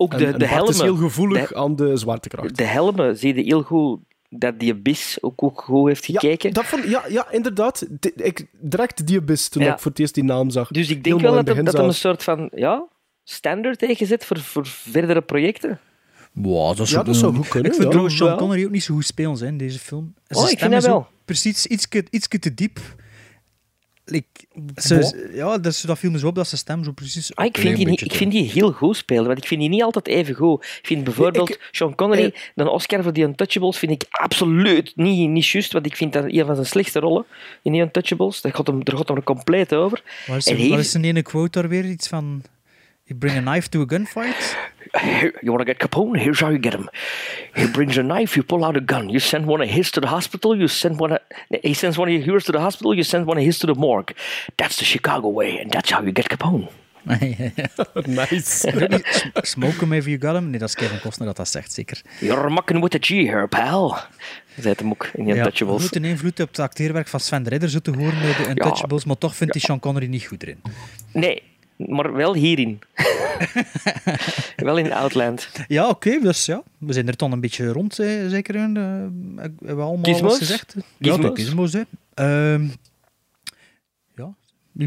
Ook 0.00 0.12
En, 0.12 0.18
de, 0.18 0.26
en 0.26 0.38
de 0.38 0.48
Bart 0.50 0.68
is 0.68 0.76
heel 0.76 0.84
helmen. 0.84 1.02
gevoelig 1.10 1.48
de- 1.48 1.54
aan 1.56 1.76
de 1.76 1.96
zwaartekracht. 1.96 2.56
De 2.56 2.64
helmen 2.64 3.16
zie 3.18 3.34
je 3.34 3.42
heel 3.42 3.62
goed 3.62 3.98
dat 4.28 4.58
die 4.60 4.72
Abyss 4.72 5.22
ook, 5.22 5.42
ook 5.42 5.60
goed 5.60 5.86
heeft 5.86 6.04
gekeken. 6.04 6.48
Ja, 6.48 6.54
dat 6.54 6.64
vond, 6.64 6.84
ja, 6.84 7.04
ja, 7.08 7.30
inderdaad. 7.30 7.86
Ik, 8.16 8.46
direct 8.60 9.06
die 9.06 9.18
abyss 9.18 9.48
toen 9.48 9.62
Ja. 9.62 9.72
ik 9.72 9.78
voor 9.78 9.90
het 9.90 10.00
eerst 10.00 10.14
die 10.14 10.24
naam 10.24 10.50
zag. 10.50 10.68
Dus 10.68 10.88
ik 10.88 11.04
denk 11.04 11.04
Helemaal 11.04 11.44
wel 11.44 11.54
dat, 11.54 11.64
dat 11.64 11.74
hem 11.74 11.84
een 11.84 11.94
soort 11.94 12.22
van 12.22 12.50
ja, 12.54 12.86
standaard 13.24 13.80
heeft 13.80 13.98
gezet 13.98 14.24
voor, 14.24 14.38
voor 14.38 14.66
verdere 14.66 15.22
projecten. 15.22 15.78
Wow, 16.32 16.76
dat, 16.76 16.88
Ja, 16.88 17.02
dat 17.02 17.16
zou 17.16 17.34
goed 17.34 17.48
kunnen, 17.48 17.66
Ik 17.66 17.72
vind 17.72 17.84
ja. 17.84 17.88
trouwens 17.90 18.16
Sean 18.16 18.30
Ja. 18.30 18.36
Connery 18.36 18.64
ook 18.64 18.70
niet 18.70 18.82
zo 18.82 18.94
goed 18.94 19.06
spelen 19.06 19.36
zijn 19.36 19.50
in 19.50 19.58
deze 19.58 19.78
film. 19.78 20.14
Zijn 20.26 20.44
Oh, 20.44 20.50
ik 20.50 20.58
vind 20.58 20.72
dat 20.72 20.84
wel. 20.84 21.06
Precies 21.24 21.66
ietske 21.66 22.38
te 22.38 22.54
diep. 22.54 22.80
Like, 24.10 24.26
ze, 24.76 25.30
ja, 25.34 25.58
dat, 25.58 25.82
dat 25.86 25.98
viel 25.98 26.10
me 26.10 26.18
zo 26.18 26.26
op 26.26 26.34
dat 26.34 26.48
zijn 26.48 26.60
stem 26.60 26.84
zo 26.84 26.92
precies... 26.92 27.34
Ah, 27.34 27.44
ik, 27.46 27.56
een 27.56 27.62
vind 27.62 27.76
die 27.76 27.86
niet, 27.86 28.00
ik 28.00 28.12
vind 28.12 28.32
die 28.32 28.50
heel 28.50 28.72
goed 28.72 28.96
spelen, 28.96 29.26
want 29.26 29.38
ik 29.38 29.46
vind 29.46 29.60
die 29.60 29.68
niet 29.68 29.82
altijd 29.82 30.06
even 30.08 30.34
goed. 30.34 30.64
Ik 30.64 30.86
vind 30.86 31.04
bijvoorbeeld 31.04 31.50
ik- 31.50 31.68
Sean 31.70 31.94
Connery, 31.94 32.24
eh, 32.24 32.40
de 32.54 32.70
Oscar 32.70 33.02
voor 33.02 33.12
die 33.12 33.24
Untouchables, 33.24 33.78
vind 33.78 33.92
ik 33.92 34.04
absoluut 34.10 34.92
niet, 34.96 35.28
niet 35.28 35.46
juist, 35.46 35.72
want 35.72 35.86
ik 35.86 35.96
vind 35.96 36.12
dat 36.12 36.24
een 36.24 36.46
van 36.46 36.54
zijn 36.54 36.66
slechtste 36.66 36.98
rollen 36.98 37.24
in 37.62 37.72
die 37.72 37.80
Untouchables. 37.80 38.40
Daar 38.40 38.54
gaat 38.54 38.66
hem, 38.66 38.84
daar 38.84 38.96
gaat 38.96 39.08
hem 39.08 39.16
er 39.16 39.22
compleet 39.22 39.74
over. 39.74 40.02
Waar 40.26 40.36
is, 40.36 40.46
En 40.46 40.56
er, 40.58 40.78
is 40.78 40.90
zijn 40.90 41.04
ene 41.04 41.22
quote 41.22 41.60
daar 41.60 41.68
weer? 41.70 41.84
Iets 41.84 42.08
van... 42.08 42.42
You 43.04 43.18
bring 43.18 43.36
a 43.36 43.50
knife 43.50 43.68
to 43.68 43.80
a 43.80 43.84
gunfight? 43.86 44.56
You 45.42 45.52
want 45.52 45.60
to 45.60 45.64
get 45.64 45.78
Capone? 45.78 46.18
Here's 46.18 46.40
how 46.40 46.50
you 46.50 46.58
get 46.58 46.74
him. 46.74 46.88
He 47.54 47.66
brings 47.66 47.96
a 47.98 48.02
knife, 48.02 48.36
you 48.36 48.42
pull 48.42 48.64
out 48.64 48.76
a 48.76 48.80
gun. 48.80 49.08
You 49.08 49.20
send 49.20 49.46
one 49.46 49.62
of 49.62 49.68
his 49.70 49.90
to 49.92 50.00
the 50.00 50.06
hospital, 50.06 50.56
you 50.56 50.68
send 50.68 50.98
one 51.00 51.12
of... 51.12 51.18
He 51.62 51.74
sends 51.74 51.96
one 51.98 52.08
of 52.14 52.26
yours 52.26 52.44
to 52.44 52.52
the 52.52 52.60
hospital, 52.60 52.94
you 52.94 53.04
send 53.04 53.26
one 53.26 53.38
of 53.38 53.44
his 53.44 53.58
to 53.58 53.66
the 53.66 53.74
morgue. 53.74 54.14
That's 54.56 54.76
the 54.76 54.84
Chicago 54.84 55.28
way, 55.28 55.58
and 55.60 55.70
that's 55.70 55.90
how 55.90 56.02
you 56.02 56.12
get 56.12 56.28
Capone. 56.28 56.68
Nice. 58.06 58.66
Smoke 59.54 59.80
him 59.80 59.92
if 59.92 60.06
you 60.06 60.18
got 60.18 60.34
him? 60.36 60.50
Nee, 60.50 60.58
dat 60.58 60.68
is 60.68 60.74
Kevin 60.74 61.00
Costner 61.00 61.26
dat 61.26 61.36
dat 61.36 61.48
zegt, 61.48 61.72
zeker. 61.72 62.00
You're 62.20 62.50
mucking 62.50 62.82
with 62.82 62.94
a 62.94 62.98
G 63.00 63.08
here, 63.08 63.46
pal. 63.46 63.96
Zei 64.60 64.74
hem 64.76 64.90
ook 64.90 65.06
in 65.14 65.24
die 65.24 65.34
Ja, 65.34 65.38
Untouchables. 65.38 65.86
grote 65.88 66.08
invloed 66.08 66.40
op 66.40 66.48
het 66.48 66.58
acteerwerk 66.58 67.08
van 67.08 67.20
Sven 67.20 67.42
de 67.42 67.50
Ridder 67.50 67.68
zo 67.70 67.78
te 67.78 67.90
horen 67.90 68.20
bij 68.20 68.34
de 68.36 68.48
Untouchables, 68.48 69.04
maar 69.04 69.18
toch 69.18 69.36
vindt 69.36 69.52
hij 69.52 69.62
Sean 69.62 69.80
Connery 69.80 70.06
niet 70.06 70.26
goed 70.26 70.42
erin. 70.42 70.62
Nee, 71.12 71.42
maar 71.86 72.12
wel 72.12 72.34
hierin. 72.34 72.78
Wel 74.56 74.76
in 74.78 74.92
Outland. 74.92 75.48
Ja, 75.68 75.88
oké, 75.88 76.18
dus 76.20 76.44
ja, 76.46 76.62
we 76.78 76.92
zijn 76.92 77.08
er 77.08 77.16
dan 77.16 77.32
een 77.32 77.40
beetje 77.40 77.68
rond, 77.72 77.98
eh, 77.98 78.28
zeker. 78.28 78.54
in. 78.54 78.76
eh, 78.76 78.82
hebben 79.42 79.56
we 79.76 79.82
allemaal 79.82 80.04
Gizmos? 80.04 80.30
wat 80.30 80.38
gezegd? 80.38 80.74
Ja, 80.76 80.82
Gizmos? 81.12 81.34
de 81.34 81.42
gizmos, 81.42 81.72
hè. 81.72 81.82
Ehm, 82.14 82.68
ja. 84.16 84.34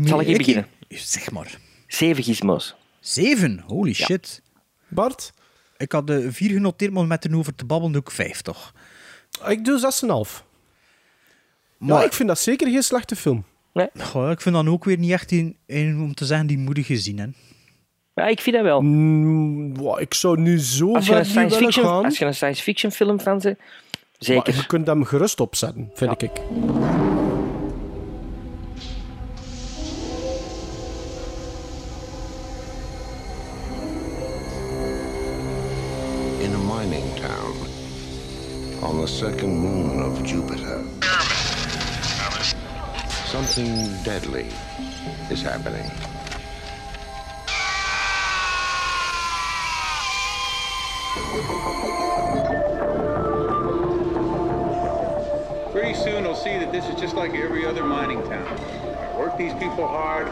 Zal 0.04 0.20
ik 0.20 0.28
hier 0.28 0.38
beginnen? 0.38 0.68
Zeg 0.90 1.32
maar. 1.32 1.58
Zeven 1.88 2.24
gizmos. 2.24 2.76
Zeven? 3.00 3.64
Holy 3.68 3.94
shit. 3.94 4.42
Bart? 4.88 5.34
Ik 5.78 5.92
had 5.92 6.08
de 6.08 6.32
vier 6.32 6.50
genoteerd, 6.52 6.92
maar 6.94 7.06
met 7.06 7.24
er 7.24 7.36
over 7.38 7.56
te 7.56 7.66
babbelen 7.66 7.94
doe 7.94 8.02
ik 8.02 8.12
vijf, 8.12 8.42
toch? 8.42 8.74
Ik 9.48 9.66
doe 9.66 9.80
6,5. 9.80 10.44
Maar 11.78 12.00
Ja, 12.00 12.06
ik 12.06 12.14
vind 12.14 12.28
dat 12.28 12.40
zeker 12.40 12.68
geen 12.72 12.84
slechte 12.84 13.16
film. 13.16 13.46
Goh, 14.00 14.30
ik 14.32 14.42
vind 14.42 14.56
dan 14.56 14.70
ook 14.70 14.84
weer 14.86 14.98
niet 14.98 15.12
echt 15.12 15.32
een, 15.32 15.58
een 15.68 16.00
om 16.02 16.14
te 16.14 16.26
zeggen 16.26 16.48
die 16.48 16.58
moet 16.58 16.78
je 16.78 16.84
gezien, 16.84 17.20
hè. 17.20 17.26
Ja, 18.16 18.28
ik 18.28 18.40
vind 18.42 18.56
dat 18.56 18.66
wel. 18.66 18.82
Mm, 18.82 19.78
wow, 19.78 20.00
ik 20.00 20.14
zou 20.14 20.40
nu 20.40 20.60
zo 20.60 20.94
Als 20.96 21.06
je, 21.06 21.16
een 21.16 21.26
ver 21.26 21.44
niet 21.44 21.52
science 21.54 21.58
fiction, 21.58 21.86
gaan. 21.86 22.04
als 22.06 22.18
je 22.18 22.26
een 22.26 22.34
science 22.36 22.62
fiction 22.64 22.92
film 22.92 23.20
van 23.20 23.42
ze, 23.42 23.48
Maar 23.58 23.68
zeker. 24.18 24.56
je 24.56 24.66
kunt 24.66 24.88
hem 24.88 25.04
gerust 25.04 25.40
opzetten, 25.40 25.90
vind 25.94 26.22
ik. 26.22 26.32
in 36.46 36.54
a 36.54 36.58
mining 36.58 37.08
town 37.20 37.56
on 38.84 39.00
the 39.02 39.08
second 39.08 39.54
moon 39.58 40.02
of 40.04 40.26
Jupiter. 40.28 41.01
Something 43.32 43.96
deadly 44.04 44.48
is 45.30 45.42
happening. 45.42 45.90
Pretty 55.72 55.94
soon 55.94 56.24
they'll 56.24 56.36
see 56.36 56.58
that 56.58 56.74
this 56.74 56.86
is 56.90 57.00
just 57.00 57.16
like 57.16 57.34
every 57.34 57.66
other 57.66 57.86
mining 57.86 58.22
town. 58.24 58.46
I 58.46 59.18
work 59.18 59.38
these 59.38 59.54
people 59.54 59.88
hard, 59.88 60.28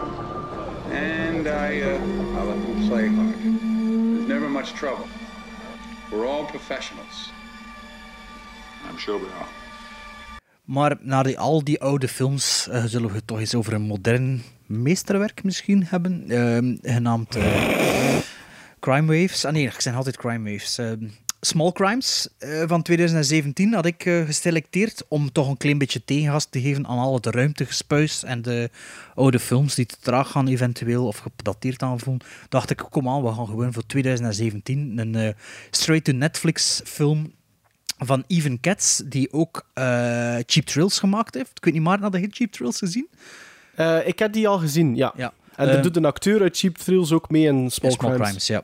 and 0.91 1.47
I, 1.47 1.79
uh, 1.79 1.99
I 2.37 2.43
let 2.43 2.61
them 2.61 2.89
play 2.89 3.07
hard. 3.07 3.33
There's 3.33 4.27
never 4.27 4.49
much 4.49 4.73
trouble. 4.73 5.07
We're 6.11 6.27
all 6.27 6.43
professionals. 6.47 7.29
I'm 8.83 8.97
sure 8.97 9.17
we 9.17 9.27
are. 9.27 9.47
Maar 10.69 10.97
na 11.01 11.23
die, 11.23 11.39
al 11.39 11.63
die 11.63 11.81
oude 11.81 12.07
films 12.07 12.67
eh, 12.67 12.83
zullen 12.85 13.09
we 13.09 13.15
het 13.15 13.27
toch 13.27 13.39
eens 13.39 13.55
over 13.55 13.73
een 13.73 13.81
modern 13.81 14.41
meesterwerk 14.65 15.43
misschien 15.43 15.85
hebben, 15.85 16.23
ehm, 16.27 16.75
genaamd 16.81 17.35
eh, 17.35 18.17
Crime 18.79 19.19
Waves. 19.19 19.45
Ah 19.45 19.51
nee, 19.51 19.65
ik 19.65 19.81
zeg 19.81 19.95
altijd 19.95 20.17
Crime 20.17 20.51
Waves. 20.51 20.77
Ehm, 20.77 21.07
Small 21.41 21.71
Crimes 21.71 22.27
eh, 22.37 22.63
van 22.67 22.81
2017 22.81 23.73
had 23.73 23.85
ik 23.85 24.03
geselecteerd 24.03 25.05
om 25.07 25.31
toch 25.31 25.49
een 25.49 25.57
klein 25.57 25.77
beetje 25.77 26.05
tegengas 26.05 26.45
te 26.45 26.61
geven 26.61 26.87
aan 26.87 26.97
al 26.97 27.13
het 27.13 27.25
ruimtegespuis 27.25 28.23
en 28.23 28.41
de 28.41 28.69
oude 29.15 29.39
films 29.39 29.75
die 29.75 29.85
te 29.85 29.97
traag 30.01 30.31
gaan 30.31 30.47
eventueel 30.47 31.07
of 31.07 31.23
gedateerd 31.37 31.81
aanvoelen. 31.81 32.25
Dacht 32.49 32.69
ik, 32.69 32.85
kom 32.89 33.09
aan, 33.09 33.23
we 33.23 33.33
gaan 33.33 33.47
gewoon 33.47 33.73
voor 33.73 33.85
2017 33.85 34.97
een 34.97 35.35
straight-to-Netflix 35.71 36.81
film 36.85 37.31
van 38.05 38.23
Even 38.27 38.59
Katz, 38.59 39.01
die 39.05 39.33
ook 39.33 39.69
eh, 39.73 39.83
Cheap 40.45 40.65
Thrills 40.65 40.99
gemaakt 40.99 41.33
heeft. 41.33 41.51
Ik 41.53 41.63
weet 41.65 41.73
niet, 41.73 41.83
maar 41.83 41.99
had 41.99 42.13
je 42.15 42.27
Cheap 42.31 42.51
Thrills 42.51 42.77
gezien? 42.77 43.09
Eh, 43.75 44.07
ik 44.07 44.19
heb 44.19 44.33
die 44.33 44.47
al 44.47 44.57
gezien, 44.57 44.95
ja. 44.95 45.13
Ja. 45.15 45.33
En 45.55 45.67
er 45.69 45.75
Eh, 45.77 45.83
doet 45.83 45.95
een 45.95 46.05
acteur 46.05 46.41
uit 46.41 46.57
Cheap 46.57 46.77
Thrills 46.77 47.11
ook 47.11 47.29
mee 47.29 47.43
in 47.45 47.71
Small, 47.71 47.91
Small 47.91 48.09
Crimes. 48.11 48.27
Crimes, 48.27 48.47
ja. 48.47 48.63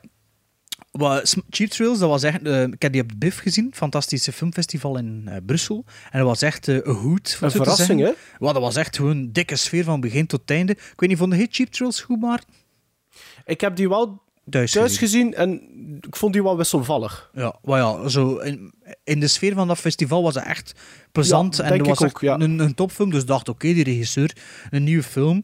Sm- 1.22 1.40
Cheap 1.50 1.70
Thrills, 1.70 1.98
dat 1.98 2.08
was 2.08 2.22
echt, 2.22 2.46
ik 2.46 2.82
heb 2.82 2.92
die 2.92 3.02
op 3.02 3.08
het 3.08 3.18
BIF 3.18 3.38
gezien, 3.38 3.70
fantastische 3.74 4.32
filmfestival 4.32 4.96
in 4.98 5.28
Brussel. 5.46 5.84
En 6.10 6.18
dat 6.18 6.28
was 6.28 6.42
echt 6.42 6.66
een 6.66 6.82
hoed. 6.86 7.38
Een 7.40 7.50
verrassing, 7.50 8.00
hè? 8.00 8.12
Wat, 8.38 8.52
dat 8.54 8.62
was 8.62 8.76
echt 8.76 8.96
gewoon 8.96 9.10
een 9.16 9.32
dikke 9.32 9.56
sfeer 9.56 9.84
van 9.84 10.00
begin 10.00 10.26
tot 10.26 10.50
einde. 10.50 10.72
Ik 10.72 10.92
weet 10.96 11.08
niet, 11.08 11.18
vond 11.18 11.34
je 11.34 11.46
Cheap 11.50 11.68
Thrills 11.68 12.00
goed, 12.00 12.20
maar 12.20 12.42
Ik 13.44 13.60
heb 13.60 13.76
die 13.76 13.88
wel 13.88 14.22
thuis, 14.50 14.72
thuis 14.72 14.98
gezien. 14.98 15.34
en 15.34 15.60
ik 16.00 16.16
vond 16.16 16.32
die 16.32 16.42
wel 16.42 16.56
wisselvallig. 16.56 17.30
Ja, 17.34 17.54
maar 17.64 17.78
ja, 17.78 18.08
zo 18.08 18.36
in, 18.36 18.72
in 19.04 19.20
de 19.20 19.26
sfeer 19.28 19.54
van 19.54 19.68
dat 19.68 19.78
festival 19.78 20.22
was 20.22 20.34
het 20.34 20.44
echt 20.44 20.72
plezant. 21.12 21.56
Ja, 21.56 21.64
en 21.64 21.72
er 21.78 21.84
was 21.84 22.02
ook, 22.04 22.20
ja. 22.20 22.34
een, 22.40 22.58
een 22.58 22.74
topfilm, 22.74 23.10
dus 23.10 23.24
dacht, 23.24 23.48
oké, 23.48 23.72
die 23.72 23.84
regisseur, 23.84 24.36
een 24.70 24.84
nieuwe 24.84 25.02
film. 25.02 25.42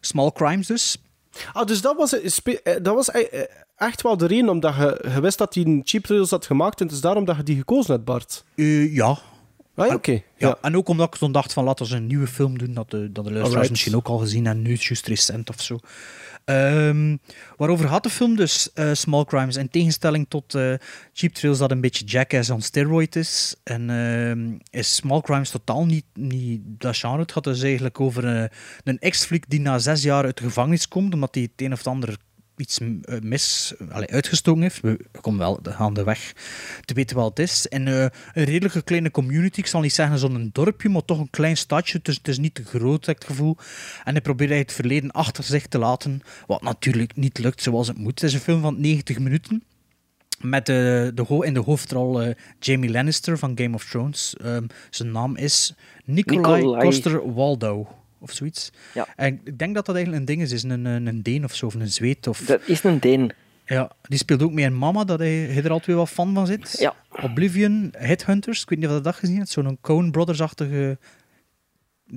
Small 0.00 0.32
Crimes 0.32 0.66
dus. 0.66 0.96
Ah, 1.52 1.66
dus 1.66 1.80
dat 1.80 1.96
was, 1.96 2.20
eh, 2.20 2.54
eh, 2.62 2.82
dat 2.82 2.94
was 2.94 3.10
eh, 3.10 3.42
echt 3.76 4.02
wel 4.02 4.16
de 4.16 4.26
reden, 4.26 4.48
omdat 4.48 4.74
je, 4.74 5.04
je 5.14 5.20
wist 5.20 5.38
dat 5.38 5.54
hij 5.54 5.64
een 5.64 5.80
Cheap 5.84 6.04
Thrills 6.04 6.30
had 6.30 6.46
gemaakt 6.46 6.80
en 6.80 6.86
het 6.86 6.94
is 6.94 7.00
daarom 7.00 7.24
dat 7.24 7.36
je 7.36 7.42
die 7.42 7.56
gekozen 7.56 7.92
hebt, 7.92 8.04
Bart. 8.04 8.44
Eh, 8.54 8.94
ja, 8.94 9.18
Ah, 9.76 9.86
ja, 9.86 9.94
oké. 9.94 10.12
Ja, 10.12 10.20
Ja. 10.36 10.58
en 10.62 10.76
ook 10.76 10.88
omdat 10.88 11.06
ik 11.14 11.20
toen 11.20 11.32
dacht 11.32 11.52
van 11.52 11.64
laten 11.64 11.86
we 11.86 11.94
een 11.96 12.06
nieuwe 12.06 12.26
film 12.26 12.58
doen, 12.58 12.74
dat 12.74 12.90
de, 12.90 12.98
dat 12.98 13.24
de 13.24 13.30
luisteraars 13.30 13.44
Alright. 13.46 13.70
misschien 13.70 13.96
ook 13.96 14.08
al 14.08 14.18
gezien 14.18 14.46
en 14.46 14.62
nu 14.62 14.72
is 14.72 14.78
het 14.78 14.86
juist 14.86 15.06
recent 15.06 15.48
of 15.50 15.60
zo. 15.62 15.78
Ehm, 16.44 17.16
waarover 17.56 17.88
gaat 17.88 18.02
de 18.02 18.10
film 18.10 18.36
dus? 18.36 18.72
eh, 18.72 18.90
Small 18.92 19.24
Crimes. 19.24 19.56
In 19.56 19.68
tegenstelling 19.68 20.26
tot 20.28 20.54
eh, 20.54 20.74
Cheap 21.12 21.32
Thrills, 21.32 21.58
dat 21.58 21.70
een 21.70 21.80
beetje 21.80 22.04
Jackass 22.04 22.50
on 22.50 22.60
steroid 22.60 23.16
is. 23.16 23.54
En 23.62 23.90
ehm, 23.90 24.58
is 24.70 24.94
Small 24.94 25.20
Crimes 25.20 25.50
totaal 25.50 25.86
niet, 25.86 26.04
niet 26.14 26.60
dat 26.64 26.96
genre. 26.96 27.20
Het 27.20 27.32
gaat 27.32 27.44
dus 27.44 27.62
eigenlijk 27.62 28.00
over 28.00 28.36
eh, 28.36 28.48
een 28.84 28.98
ex-fliek 28.98 29.44
die 29.48 29.60
na 29.60 29.78
zes 29.78 30.02
jaar 30.02 30.24
uit 30.24 30.36
de 30.36 30.44
gevangenis 30.44 30.88
komt, 30.88 31.14
omdat 31.14 31.34
hij 31.34 31.42
het 31.42 31.66
een 31.66 31.72
of 31.72 31.86
ander 31.86 32.16
iets 32.56 32.78
eh, 32.78 33.20
mis 33.20 33.74
allee, 33.90 34.10
uitgestoken 34.10 34.62
heeft. 34.62 34.80
We 34.80 34.98
komen 35.20 35.38
wel 35.40 35.60
aan 35.76 35.94
de 35.94 36.04
weg 36.04 36.32
te 36.84 36.94
weten 36.94 37.16
wat 37.16 37.28
het 37.28 37.38
is. 37.38 37.68
En 37.68 37.88
eh, 37.88 38.00
een 38.32 38.44
redelijke 38.44 38.82
kleine 38.82 39.10
community. 39.10 39.58
Ik 39.58 39.66
zal 39.66 39.80
niet 39.80 39.92
zeggen 39.94 40.18
zo'n 40.18 40.50
dorpje, 40.52 40.88
maar 40.88 41.04
toch 41.04 41.18
een 41.18 41.30
klein 41.30 41.56
stadje. 41.56 41.98
Dus 42.02 42.16
het 42.16 42.28
is 42.28 42.38
niet 42.38 42.54
te 42.54 42.64
groot, 42.64 43.06
heb 43.06 43.16
ik 43.16 43.22
het 43.22 43.30
gevoel. 43.30 43.56
En 44.04 44.12
hij 44.12 44.20
probeert 44.20 44.50
hij 44.50 44.58
het 44.58 44.72
verleden 44.72 45.10
achter 45.10 45.44
zich 45.44 45.66
te 45.66 45.78
laten. 45.78 46.20
Wat 46.46 46.62
natuurlijk 46.62 47.16
niet 47.16 47.38
lukt 47.38 47.62
zoals 47.62 47.88
het 47.88 47.98
moet. 47.98 48.20
Het 48.20 48.22
is 48.22 48.34
een 48.34 48.40
film 48.40 48.60
van 48.60 48.80
90 48.80 49.18
minuten. 49.18 49.64
Met 50.40 50.66
de, 50.66 51.12
de, 51.14 51.22
ho- 51.22 51.40
in 51.42 51.54
de 51.54 51.60
hoofdrol 51.60 52.22
eh, 52.22 52.34
Jamie 52.60 52.90
Lannister 52.90 53.38
van 53.38 53.52
Game 53.58 53.74
of 53.74 53.84
Thrones. 53.84 54.34
Ehm, 54.36 54.66
zijn 54.90 55.12
naam 55.12 55.36
is 55.36 55.74
Nikolai, 56.04 56.56
Nikolai. 56.56 56.84
Coster-Waldau. 56.84 57.86
Of 58.24 58.32
zoiets. 58.32 58.70
Ja. 58.94 59.06
En 59.16 59.40
ik 59.44 59.58
denk 59.58 59.74
dat 59.74 59.86
dat 59.86 59.94
eigenlijk 59.94 60.24
een 60.26 60.34
ding 60.34 60.42
is. 60.46 60.52
Is 60.52 60.62
een, 60.62 60.84
een, 60.84 61.06
een 61.06 61.22
Deen 61.22 61.44
of 61.44 61.54
zo, 61.54 61.66
of 61.66 61.74
een 61.74 61.88
Zweed. 61.88 62.26
Of, 62.26 62.38
Dat 62.38 62.60
is 62.66 62.84
een 62.84 63.00
Deen. 63.00 63.32
ja, 63.66 63.90
die 64.02 64.18
speelt 64.18 64.42
ook 64.42 64.52
mee 64.52 64.64
in 64.64 64.78
Mama, 64.78 65.04
dat 65.04 65.18
hij, 65.18 65.28
hij 65.34 65.56
er 65.62 65.70
altijd 65.70 65.86
weer 65.86 65.96
wat 65.96 66.08
fan 66.08 66.34
van 66.34 66.46
zit. 66.46 66.76
Ja. 66.78 66.94
Oblivion, 67.22 67.88
Headhunters, 67.96 68.62
ik 68.62 68.68
weet 68.68 68.78
niet 68.78 68.88
of 68.88 68.94
je 68.94 69.00
dat 69.00 69.14
gezien 69.14 69.36
hebt. 69.36 69.48
Zo'n 69.48 69.78
Coen 69.80 70.10
Brothers-achtige 70.10 70.98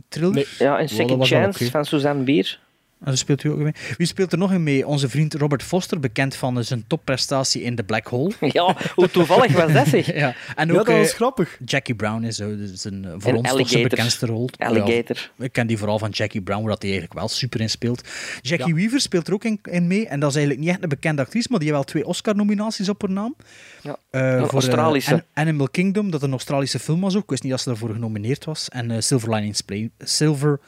thriller. 0.10 0.34
Nee. 0.36 0.46
Ja, 0.60 0.74
een 0.74 0.80
dat 0.80 0.90
Second 0.90 1.30
wel 1.30 1.42
Chance 1.42 1.70
van 1.72 1.86
Suzanne 1.86 2.24
Bier. 2.24 2.60
En 3.00 3.06
daar 3.06 3.18
speelt 3.18 3.44
u 3.44 3.50
ook 3.50 3.58
mee. 3.58 3.74
Wie 3.98 4.08
speelt 4.08 4.32
er 4.32 4.38
nog 4.38 4.52
in 4.52 4.64
mee? 4.64 4.88
Onze 4.88 5.10
vriend 5.10 5.34
Robert 5.34 5.64
Foster, 5.64 6.00
bekend 6.00 6.36
van 6.36 6.64
zijn 6.64 6.84
topprestatie 6.88 7.62
in 7.62 7.76
The 7.76 7.84
Black 7.84 8.08
Hole. 8.08 8.32
Ja, 8.52 8.76
hoe 8.96 9.10
toevallig 9.12 9.52
was 9.52 9.74
dat 9.74 9.88
zeg? 9.88 10.14
ja, 10.16 10.36
en 10.56 10.68
Ja, 10.68 10.80
ook 10.80 10.86
dat 10.86 10.98
was 10.98 11.10
eh, 11.10 11.16
grappig. 11.16 11.58
Jackie 11.66 11.96
Brown 11.96 12.24
is 12.24 12.36
zo, 12.36 12.56
dus 12.58 12.84
een, 12.84 13.06
eh, 13.06 13.12
voor 13.18 13.32
En 13.32 13.38
ons 13.38 13.50
toch 13.50 13.70
zijn 13.70 13.84
bekendste 13.84 14.26
rol. 14.26 14.50
Alligator. 14.58 15.32
Ja, 15.38 15.46
ik 15.46 15.52
ken 15.52 15.68
die 15.68 15.78
vooral 15.78 16.00
van 16.00 16.10
Jackie 16.10 16.42
Brown, 16.42 16.62
waar 16.62 16.70
dat 16.72 16.82
hij 16.82 16.92
eigenlijk 16.92 17.20
wel 17.20 17.28
super 17.30 17.62
in 17.62 17.70
speelt. 17.70 18.08
Jackie 18.42 18.76
Weaver 18.76 19.02
speelt 19.02 19.28
er 19.28 19.34
ook 19.34 19.44
in, 19.44 19.60
in 19.64 19.88
mee. 19.88 20.08
En 20.08 20.20
dat 20.20 20.30
is 20.30 20.36
eigenlijk 20.36 20.66
niet 20.66 20.74
echt 20.76 20.84
een 20.84 20.90
bekende 20.90 21.22
actrice, 21.22 21.48
maar 21.50 21.60
die 21.60 21.68
heeft 21.68 21.80
wel 21.84 21.92
twee 21.94 22.06
Oscar-nominaties 22.08 22.90
op 22.90 23.02
haar 23.02 23.12
naam. 23.12 23.36
Ja. 23.82 23.98
Eh, 24.10 24.22
Een 24.22 24.38
voor, 24.40 24.48
eh, 24.48 24.54
Australische. 24.54 25.14
An- 25.14 25.24
Animal 25.34 25.70
Kingdom, 25.70 26.12
dat 26.12 26.24
een 26.24 26.32
Australische 26.32 26.80
film 26.80 27.02
was 27.02 27.16
ook. 27.16 27.24
Ik 27.24 27.30
wist 27.30 27.44
niet 27.44 27.52
dat 27.52 27.62
ze 27.62 27.70
daarvoor 27.70 27.90
genomineerd 27.94 28.46
was. 28.46 28.70
En 28.70 28.92
eh, 28.92 28.98
Silver 29.02 29.30
Linings, 29.34 29.62
Play, 29.62 29.90
Silver 30.00 30.60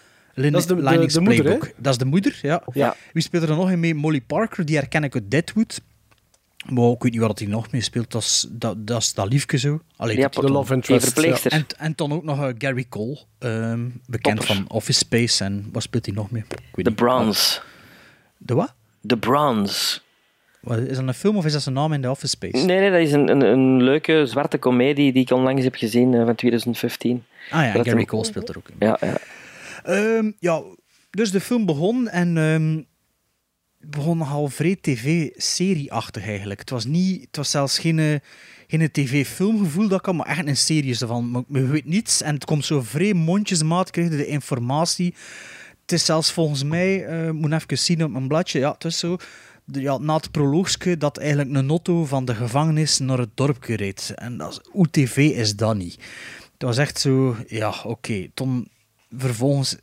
Lin- 0.42 0.52
Dat 0.52 0.62
is 0.62 0.68
de- 0.68 0.76
de- 0.76 1.20
moeder, 1.22 1.44
Playbook. 1.44 1.72
Dat 1.78 1.92
is 1.92 1.98
de 1.98 2.06
moeder, 2.06 2.40
ja. 2.42 2.64
Ja. 2.74 2.96
Wie 3.14 3.24
speelt 3.24 3.42
er 3.44 3.48
dan 3.50 3.58
nog 3.58 3.72
in 3.72 3.80
mee? 3.80 3.96
Molly 3.96 4.22
Parker, 4.22 4.66
die 4.66 4.76
herken 4.76 5.04
ik 5.04 5.14
uit 5.14 5.32
Deadwood. 5.32 5.82
Maar 6.70 6.90
ik 6.92 7.02
weet 7.04 7.12
niet 7.12 7.22
wat 7.22 7.40
hij 7.40 7.48
nog 7.48 7.72
mee 7.72 7.82
speelt. 7.82 8.12
Dat 8.12 8.22
is 8.22 8.48
dat, 8.50 8.88
dat, 8.88 9.02
is 9.02 9.14
dat 9.14 9.32
liefje 9.32 9.58
zo. 9.58 9.82
Allee, 9.96 10.18
Ja, 10.18 10.28
De 10.28 10.42
love 10.52 10.74
interest. 10.74 11.04
verpleegster. 11.06 11.52
en, 11.52 11.66
en 11.78 11.94
dan 11.96 12.12
ook 12.14 12.24
nog 12.24 12.42
eh, 12.44 12.50
Gary 12.58 12.86
Cole, 12.90 13.20
ehm, 13.40 13.88
bekend 14.06 14.38
Topper. 14.40 14.56
van 14.56 14.66
Office 14.70 15.00
Space. 15.00 15.44
En 15.44 15.70
wat 15.72 15.84
speelt 15.84 16.06
hij 16.06 16.16
nog 16.16 16.32
mee? 16.32 16.44
The. 16.74 16.92
Bronze. 16.92 17.60
De 18.38 18.54
wat? 18.54 18.74
The 19.08 19.18
Bronze. 19.18 20.00
Wat, 20.62 20.78
Is 20.80 20.96
dat 20.98 21.08
een 21.08 21.14
film 21.14 21.38
of 21.38 21.46
is 21.46 21.52
dat 21.54 21.62
zijn 21.62 21.76
naam 21.76 21.94
in 21.94 22.02
de 22.02 22.10
Office 22.10 22.28
Space? 22.28 22.66
Nee, 22.66 22.80
nee, 22.80 22.92
dat 22.92 23.00
is 23.00 23.12
een, 23.12 23.30
een, 23.30 23.42
een 23.42 23.84
leuke 23.84 24.26
zwarte 24.26 24.58
komedie 24.58 25.14
die 25.14 25.22
ik 25.22 25.32
onlangs 25.32 25.64
heb 25.64 25.76
gezien 25.76 26.14
eh, 26.14 26.26
van 26.26 26.36
2015. 26.36 27.24
Ah 27.52 27.64
ja, 27.66 27.74
Dat 27.74 27.88
Gary 27.88 28.06
Cole 28.06 28.26
speelt 28.26 28.50
er 28.50 28.58
ook 28.58 28.70
in. 28.70 28.76
Ja, 28.80 28.98
ja. 29.02 29.18
Ehm, 29.90 30.32
ja, 30.40 30.64
dus 31.10 31.32
de 31.32 31.42
film 31.42 31.66
begon 31.66 32.10
en 32.10 32.38
ehm 32.38 32.82
begon 33.82 34.18
nogal 34.18 34.48
vrij 34.48 34.76
tv-serie-achtig 34.82 36.24
eigenlijk. 36.24 36.60
Het 36.60 36.70
was, 36.70 36.86
niet, 36.86 37.22
het 37.22 37.36
was 37.36 37.50
zelfs 37.52 37.80
geen, 37.80 38.00
eh, 38.00 38.16
geen 38.68 38.92
tv-filmgevoel 38.92 39.88
dat 39.88 40.06
had, 40.06 40.16
maar 40.16 40.26
echt 40.26 40.48
een 40.48 40.58
serie 40.58 41.00
ervan. 41.00 41.46
Je 41.50 41.68
weet 41.68 41.86
niets 41.86 42.22
en 42.22 42.34
het 42.34 42.46
komt 42.46 42.66
zo 42.66 42.82
vrij 42.82 43.14
mondjesmaat, 43.14 43.92
krijg 43.92 44.10
je 44.10 44.18
de 44.18 44.28
informatie. 44.28 45.14
Het 45.82 45.92
is 45.92 46.06
zelfs 46.06 46.32
volgens 46.32 46.64
mij, 46.64 47.06
eh 47.06 47.32
moet 47.32 47.52
even 47.52 47.78
zien 47.78 48.04
op 48.04 48.12
mijn 48.12 48.28
bladje, 48.28 48.60
ja, 48.60 48.72
het 48.72 48.86
is 48.86 49.00
zo. 49.00 49.18
ja, 49.66 49.98
na 49.98 50.16
het 50.16 50.32
proloogske 50.32 50.98
dat 50.98 51.18
eigenlijk 51.18 51.50
een 51.56 51.70
auto 51.70 52.06
van 52.06 52.26
de 52.26 52.36
gevangenis 52.36 53.00
naar 53.00 53.18
het 53.18 53.30
dorpje 53.34 53.76
reed. 53.76 54.12
En 54.16 54.38
dat 54.38 54.52
is, 54.52 54.70
hoe 54.72 54.90
tv 54.90 55.18
is 55.18 55.56
dat 55.56 55.76
niet? 55.76 55.94
Het 56.54 56.64
was 56.64 56.78
echt 56.78 57.00
zo, 57.00 57.36
ja, 57.48 57.74
oké. 57.84 58.28
Toen 58.34 58.68
vervolgens 59.10 59.78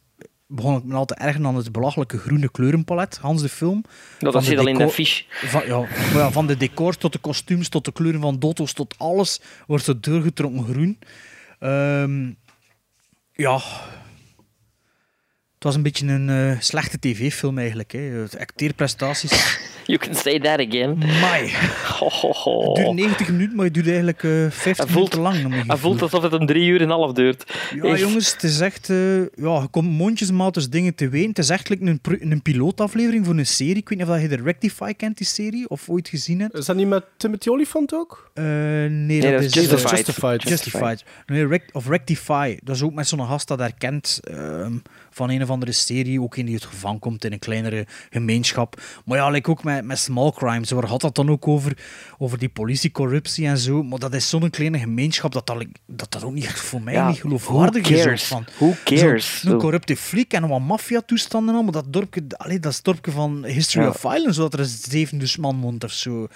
begon 0.47 0.77
ik 0.77 0.85
me 0.85 0.95
al 0.95 1.05
te 1.05 1.15
ergeren 1.15 1.47
aan 1.47 1.57
het 1.57 1.73
belachelijke 1.73 2.19
groene 2.19 2.51
kleurenpalet, 2.51 3.17
Hans 3.17 3.43
de 3.43 3.49
film. 3.49 3.85
Dat 4.19 4.33
Van 4.33 4.43
zit 4.43 4.59
al 4.59 4.67
in 4.67 4.79
de 4.79 4.89
fiche. 4.89 5.25
Van, 5.31 5.67
ja, 5.67 6.31
van 6.31 6.47
de 6.47 6.57
decors 6.57 6.97
tot 6.97 7.13
de 7.13 7.19
kostuums, 7.19 7.69
tot 7.69 7.85
de 7.85 7.93
kleuren 7.93 8.21
van 8.21 8.39
de 8.39 8.47
auto's, 8.47 8.73
tot 8.73 8.95
alles 8.99 9.41
wordt 9.67 9.87
er 9.87 10.01
doorgetrokken 10.01 10.65
groen. 10.65 10.99
Ehm, 11.59 12.33
ja. 13.33 13.61
Het 15.67 15.75
was 15.75 15.85
een 15.85 15.91
beetje 15.91 16.07
een 16.07 16.51
eh, 16.53 16.61
slechte 16.61 16.99
tv-film 16.99 17.59
eigenlijk. 17.59 17.93
Hè. 17.93 17.99
Het 18.01 18.39
acteerprestaties. 18.39 19.31
You 19.87 19.99
can 19.99 20.15
say 20.15 20.41
that 20.41 20.59
again. 20.67 20.99
Mai. 20.99 21.49
Het 21.97 22.75
duurt 22.77 22.95
90 22.95 23.29
minuten, 23.31 23.57
maar 23.57 23.65
het 23.65 23.75
duurt 23.75 23.87
eigenlijk 23.87 24.23
eh 24.23 24.31
50 24.51 24.63
Hij 24.63 24.87
voelt- 24.95 24.95
minuten 25.17 25.21
lang. 25.21 25.67
Hij 25.67 25.77
voelt 25.77 26.03
alsof 26.03 26.23
het 26.23 26.33
een 26.33 26.47
drie 26.47 26.69
uur 26.69 26.77
en 26.81 26.85
een 26.85 26.91
half 26.91 27.13
duurt. 27.13 27.45
Ja, 27.75 27.83
Echt. 27.83 28.01
jongens, 28.01 28.33
het 28.33 28.43
is 28.43 28.61
echt... 28.61 28.91
eh, 28.91 29.17
ja, 29.21 29.61
je 29.61 29.67
komt 29.71 29.91
mondjesmaat 29.91 30.55
dus 30.55 30.69
dingen 30.69 30.95
te 30.95 31.09
weten. 31.09 31.29
Het 31.29 31.39
is 31.39 31.49
echt 31.49 31.69
like 31.69 31.85
een, 31.85 32.01
pro- 32.01 32.17
een 32.21 32.43
pilootaflevering 32.43 33.27
voor 33.27 33.37
een 33.39 33.47
serie. 33.47 33.77
Ik 33.77 33.89
weet 33.89 33.99
niet 33.99 34.09
of 34.09 34.21
je 34.21 34.29
de 34.29 34.43
Rectify 34.43 34.93
kent, 34.93 35.17
die 35.19 35.27
serie, 35.27 35.69
of 35.69 35.89
ooit 35.89 36.09
gezien 36.09 36.41
hebt. 36.41 36.55
Is 36.55 36.67
dat 36.67 36.77
niet 36.77 36.89
met 36.89 37.05
Timothy 37.17 37.49
Olyphant 37.49 37.95
ook? 37.95 38.31
Eh, 38.35 38.45
nee, 38.89 39.21
dat 39.21 39.31
dat, 39.33 39.43
is 39.43 39.55
Justified. 39.55 39.91
eh, 39.91 39.97
Justified. 39.97 40.43
Justified. 40.43 41.05
Nee, 41.27 41.47
Rec- 41.47 41.69
of 41.73 41.89
Rectify. 41.89 42.57
Dat 42.63 42.77
is 42.77 42.83
ook 42.83 42.95
met 42.95 43.09
zo'n 43.09 43.27
gast 43.27 43.49
dat 43.49 43.59
herkent 43.59 44.21
ehm, 44.23 44.73
van 45.17 45.31
een 45.31 45.43
of 45.43 45.51
andere 45.51 45.73
serie, 45.73 46.21
ook 46.21 46.37
in 46.37 46.45
die 46.45 46.55
uit 46.55 46.65
gevangen 46.65 46.99
komt 46.99 47.25
in 47.25 47.33
een 47.33 47.39
kleinere 47.39 47.87
gemeenschap. 48.11 48.81
Maar 49.05 49.19
ja, 49.19 49.31
like 49.31 49.51
ook 49.51 49.65
met, 49.65 49.85
met 49.85 49.99
small 49.99 50.31
crimes, 50.33 50.71
waar 50.71 50.85
had 50.87 51.01
dat 51.01 51.15
dan 51.15 51.31
ook 51.31 51.49
over, 51.49 51.79
over 52.19 52.39
die 52.39 52.49
politiecorruptie 52.49 53.47
en 53.47 53.59
zo. 53.59 53.83
Maar 53.83 53.99
dat 53.99 54.15
is 54.15 54.29
zo'n 54.29 54.51
kleine 54.51 54.79
gemeenschap 54.79 55.33
dat 55.33 55.47
dat, 55.47 55.65
dat 55.87 56.13
dat 56.13 56.25
ook 56.25 56.33
niet 56.33 56.45
echt 56.45 56.61
voor 56.61 56.83
mij 56.83 56.95
Ja, 56.95 57.09
niet 57.09 57.21
geloofwaardig 57.21 57.89
is. 57.89 58.25
Van, 58.25 58.45
Who 58.57 58.75
cares? 58.85 59.41
Zo'n 59.41 59.59
corrupte 59.59 59.97
fliek 59.97 60.33
en 60.33 60.49
wat 60.49 60.61
maffia-toestanden 60.61 61.55
allemaal. 61.55 61.73
Dat 61.73 61.93
dorpje, 61.93 62.23
allee, 62.37 62.61
dat 62.61 62.71
is 62.71 62.77
het 62.77 62.85
dorpje 62.87 63.11
van 63.11 63.45
History 63.45 63.85
Ja. 63.85 63.91
of 63.91 64.01
Violence, 64.01 64.33
zodat 64.33 64.53
er 64.55 64.61
een 64.61 64.67
zevende 64.67 65.27
man 65.41 65.61
woont 65.61 65.85
of 65.85 65.93
zo. 65.93 66.29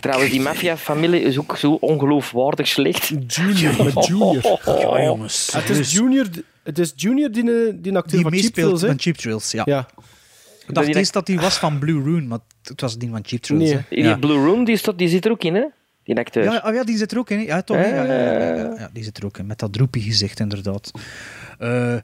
Trouwens, 0.00 0.30
die 0.30 0.40
maffia-familie 0.40 1.20
is 1.20 1.38
ook 1.38 1.56
zo 1.56 1.72
ongeloofwaardig 1.72 2.66
slecht. 2.68 3.12
Junior, 3.26 3.84
met 3.94 4.06
Junior. 4.06 4.60
Ja, 4.66 5.02
jongens. 5.04 5.52
Het 5.52 5.70
is 5.70 5.92
Junior, 5.92 6.26
het 6.62 6.78
is 6.78 6.92
Junior 6.96 7.30
die, 7.32 7.44
die 7.44 7.52
een 7.92 7.96
acteur 7.96 8.12
Die 8.12 8.22
van 8.22 8.32
Cheap 8.38 8.52
Thrills, 8.52 8.80
van 8.80 8.98
Cheap 9.00 9.16
Thrills, 9.16 9.50
ja. 9.50 9.62
Ja. 9.64 9.88
Ik 10.66 10.74
dacht 10.74 10.86
die- 10.86 10.96
eerst 10.96 11.12
dat 11.12 11.26
hij 11.28 11.36
was 11.36 11.58
van 11.58 11.78
Blue 11.78 12.02
Rune, 12.02 12.26
maar 12.26 12.38
het 12.62 12.80
was 12.80 12.98
die 12.98 13.10
van 13.10 13.20
Cheap 13.24 13.42
Thrills. 13.42 13.70
Nee. 13.70 13.80
Die 13.88 14.02
Ja. 14.04 14.16
Blue 14.16 14.44
Room 14.44 14.64
die, 14.64 14.80
die 14.96 15.08
zit 15.08 15.24
er 15.24 15.30
ook 15.30 15.44
in, 15.44 15.54
hè? 15.54 15.64
Die 16.04 16.16
acteur. 16.16 16.44
Ja, 16.44 16.62
oh 16.66 16.74
ja, 16.74 16.84
die 16.84 16.96
zit 16.96 17.12
er 17.12 17.18
ook 17.18 17.30
in. 17.30 17.38
hè. 17.38 17.44
Ja, 17.44 17.62
toch? 17.62 17.76
Ja, 17.76 17.86
ja, 17.86 18.04
ja, 18.04 18.32
ja, 18.32 18.72
Eh. 18.72 18.78
ja, 18.80 18.90
die 18.92 19.04
zit 19.04 19.18
er 19.18 19.24
ook 19.24 19.38
in. 19.38 19.46
Met 19.46 19.58
dat 19.58 19.72
droepie 19.72 20.02
gezicht, 20.02 20.40
inderdaad. 20.40 20.90
Eh, 21.58 21.94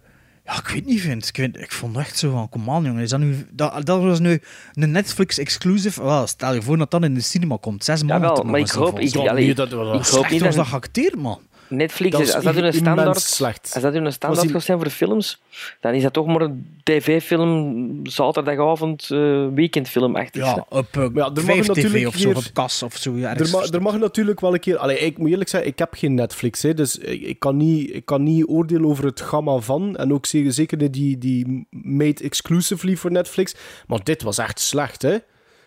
ja, 0.45 0.59
ik 0.59 0.69
weet 0.69 0.87
niet, 0.87 1.01
vind. 1.01 1.29
Ik, 1.29 1.37
weet, 1.37 1.57
ik 1.57 1.73
vond 1.73 1.97
echt 1.97 2.19
zo 2.19 2.31
van, 2.31 2.49
kom 2.49 2.71
aan, 2.71 2.85
jongen. 2.85 3.03
Is 3.03 3.11
dat, 3.11 3.21
nu, 3.21 3.47
dat, 3.51 3.87
dat 3.87 4.03
was 4.03 4.21
nu 4.21 4.41
een 4.73 4.91
Netflix-exclusive. 4.91 6.03
Wel, 6.03 6.27
stel 6.27 6.55
je 6.55 6.63
voor 6.63 6.79
dat 6.79 6.91
dat 6.91 7.03
in 7.03 7.15
de 7.15 7.21
cinema 7.21 7.57
komt. 7.61 7.85
Zes 7.85 8.03
maanden. 8.03 8.29
Jawel, 8.29 8.45
maar 8.45 8.61
ik 8.61 8.71
hoop... 8.71 9.01
Ik, 9.01 9.17
allee, 9.17 9.49
ik 9.49 9.57
hoop 9.59 10.05
Slecht 10.05 10.31
niet 10.31 10.41
was 10.41 10.55
dat 10.55 10.65
dat 10.65 10.67
geacteerd, 10.67 11.17
man. 11.17 11.41
Netflix, 11.73 12.11
Dat 12.17 12.21
is, 12.21 12.35
als 12.35 12.45
dat 12.45 12.55
hun 12.55 12.63
immens 12.65 12.77
standaard, 12.79 13.21
slecht. 13.21 13.71
als 13.75 13.83
dat 13.83 13.93
hun 13.93 14.13
standaard 14.13 14.51
gaat 14.51 14.63
zijn 14.63 14.79
voor 14.79 14.91
films, 14.91 15.43
dan 15.81 15.95
is 15.95 16.03
dat 16.03 16.13
toch 16.13 16.27
maar 16.27 16.41
een 16.41 16.81
tv-film, 16.83 18.01
zaterdagavond, 18.03 19.09
eh 19.11 19.47
weekendfilm 19.55 20.17
achtig. 20.17 20.45
Ja, 20.45 20.67
op 20.69 20.87
uh, 20.99 21.07
ja, 21.15 21.25
er 21.25 21.33
mag 21.33 21.45
5 21.45 21.61
TV 21.67 21.67
natuurlijk 21.67 22.07
of 22.07 22.15
zo, 22.17 22.29
op 22.31 22.45
kas 22.53 22.83
of 22.83 22.97
zo. 22.97 23.13
Ja, 23.17 23.37
Er, 23.37 23.51
ma- 23.51 23.67
er 23.71 23.83
mag 23.83 23.99
natuurlijk 23.99 24.41
wel 24.41 24.55
een 24.55 24.61
keer... 24.61 24.77
Allee, 24.77 24.99
ik 24.99 25.19
moet 25.19 25.31
eerlijk 25.31 25.51
zeggen, 25.51 25.71
ik 25.71 25.79
heb 25.79 25.95
geen 25.95 26.15
Netflix, 26.15 26.63
hè, 26.63 26.75
dus 26.75 26.99
ik, 26.99 27.21
ik, 27.23 27.39
kan 27.39 27.57
niet, 27.57 27.95
ik 27.95 28.05
kan 28.05 28.23
niet 28.23 28.47
oordelen 28.47 28.87
over 28.87 29.05
het 29.05 29.21
gamma 29.21 29.59
van. 29.59 29.97
En 29.97 30.13
ook 30.13 30.27
zeker, 30.27 30.91
die, 30.93 31.19
die 31.19 31.67
made 31.71 32.23
exclusively 32.25 32.97
voor 32.97 33.11
Netflix. 33.13 33.55
Maar 33.87 34.05
dit 34.05 34.23
was 34.23 34.39
echt 34.39 34.61
slecht, 34.61 35.03
hè. 35.03 35.17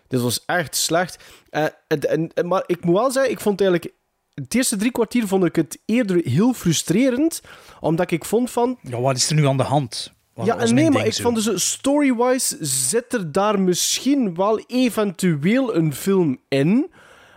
Dit 0.07 0.21
was 0.21 0.43
echt 0.45 0.75
slecht. 0.75 1.23
Eh, 1.49 1.63
en, 1.87 1.99
en, 1.99 2.31
en- 2.33 2.47
maar 2.47 2.63
ik 2.65 2.83
moet 2.85 2.95
wel 2.95 3.11
zeggen, 3.11 3.31
ik 3.31 3.39
vond 3.39 3.61
eigenlijk... 3.61 3.93
Het 4.35 4.55
eerste 4.55 4.75
drie 4.75 4.91
kwartier 4.91 5.27
vond 5.27 5.45
ik 5.45 5.55
het 5.55 5.79
eerder 5.85 6.21
heel 6.23 6.53
frustrerend, 6.53 7.41
omdat 7.79 8.11
ik 8.11 8.25
vond 8.25 8.51
van... 8.51 8.77
Ja, 8.81 8.99
wat 8.99 9.15
is 9.15 9.29
er 9.29 9.35
nu 9.35 9.47
aan 9.47 9.57
de 9.57 9.63
hand? 9.63 10.13
Ja, 10.43 10.65
nee, 10.65 10.91
maar 10.91 11.05
ik 11.05 11.13
zo. 11.13 11.23
vond 11.23 11.43
dus 11.43 11.71
story-wise 11.71 12.57
zit 12.59 13.13
er 13.13 13.31
daar 13.31 13.59
misschien 13.59 14.35
wel 14.35 14.59
eventueel 14.67 15.75
een 15.75 15.93
film 15.93 16.37
in, 16.47 16.91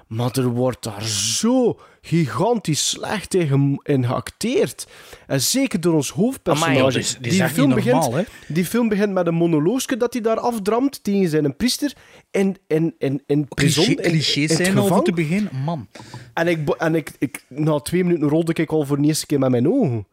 maar 0.08 0.30
er 0.38 0.46
wordt 0.48 0.82
daar 0.82 1.04
zo 1.04 1.80
gigantisch 2.00 2.88
slecht 2.88 3.34
in, 3.34 3.80
in 3.82 4.04
geacteerd. 4.06 4.86
En 5.26 5.40
zeker 5.40 5.80
door 5.80 5.94
ons 5.94 6.10
hoofdpersonage. 6.10 6.78
Amai, 6.78 6.92
joh, 6.92 7.02
is 7.20 7.38
echt 7.38 7.52
film 7.54 7.68
normaal, 7.68 8.10
begint, 8.10 8.28
die 8.48 8.64
film 8.64 8.88
begint 8.88 9.12
met 9.12 9.26
een 9.26 9.34
monoloogje 9.34 9.96
dat 9.96 10.12
hij 10.12 10.22
daar 10.22 10.38
afdramt 10.40 11.04
tegen 11.04 11.28
zijn 11.28 11.56
priester 11.56 11.92
in, 12.30 12.56
in, 12.66 12.94
in, 12.98 13.22
in 13.26 13.48
prison, 13.48 13.84
Cliché, 13.84 14.02
in- 14.02 14.10
clichés 14.10 14.36
in 14.36 14.42
het 14.56 14.66
zijn 14.66 14.72
gevangen. 14.72 15.04
te 15.04 15.12
beginnen. 15.12 15.50
Man. 15.64 15.88
En, 16.34 16.46
ik, 16.48 16.68
en 16.68 16.94
ik, 16.94 17.12
ik, 17.18 17.44
na 17.48 17.78
twee 17.80 18.04
minuten 18.04 18.28
rolde 18.28 18.52
ik 18.52 18.70
al 18.72 18.84
voor 18.86 19.00
de 19.00 19.06
eerste 19.06 19.26
keer 19.26 19.38
met 19.38 19.50
mijn 19.50 19.68
ogen. 19.68 20.06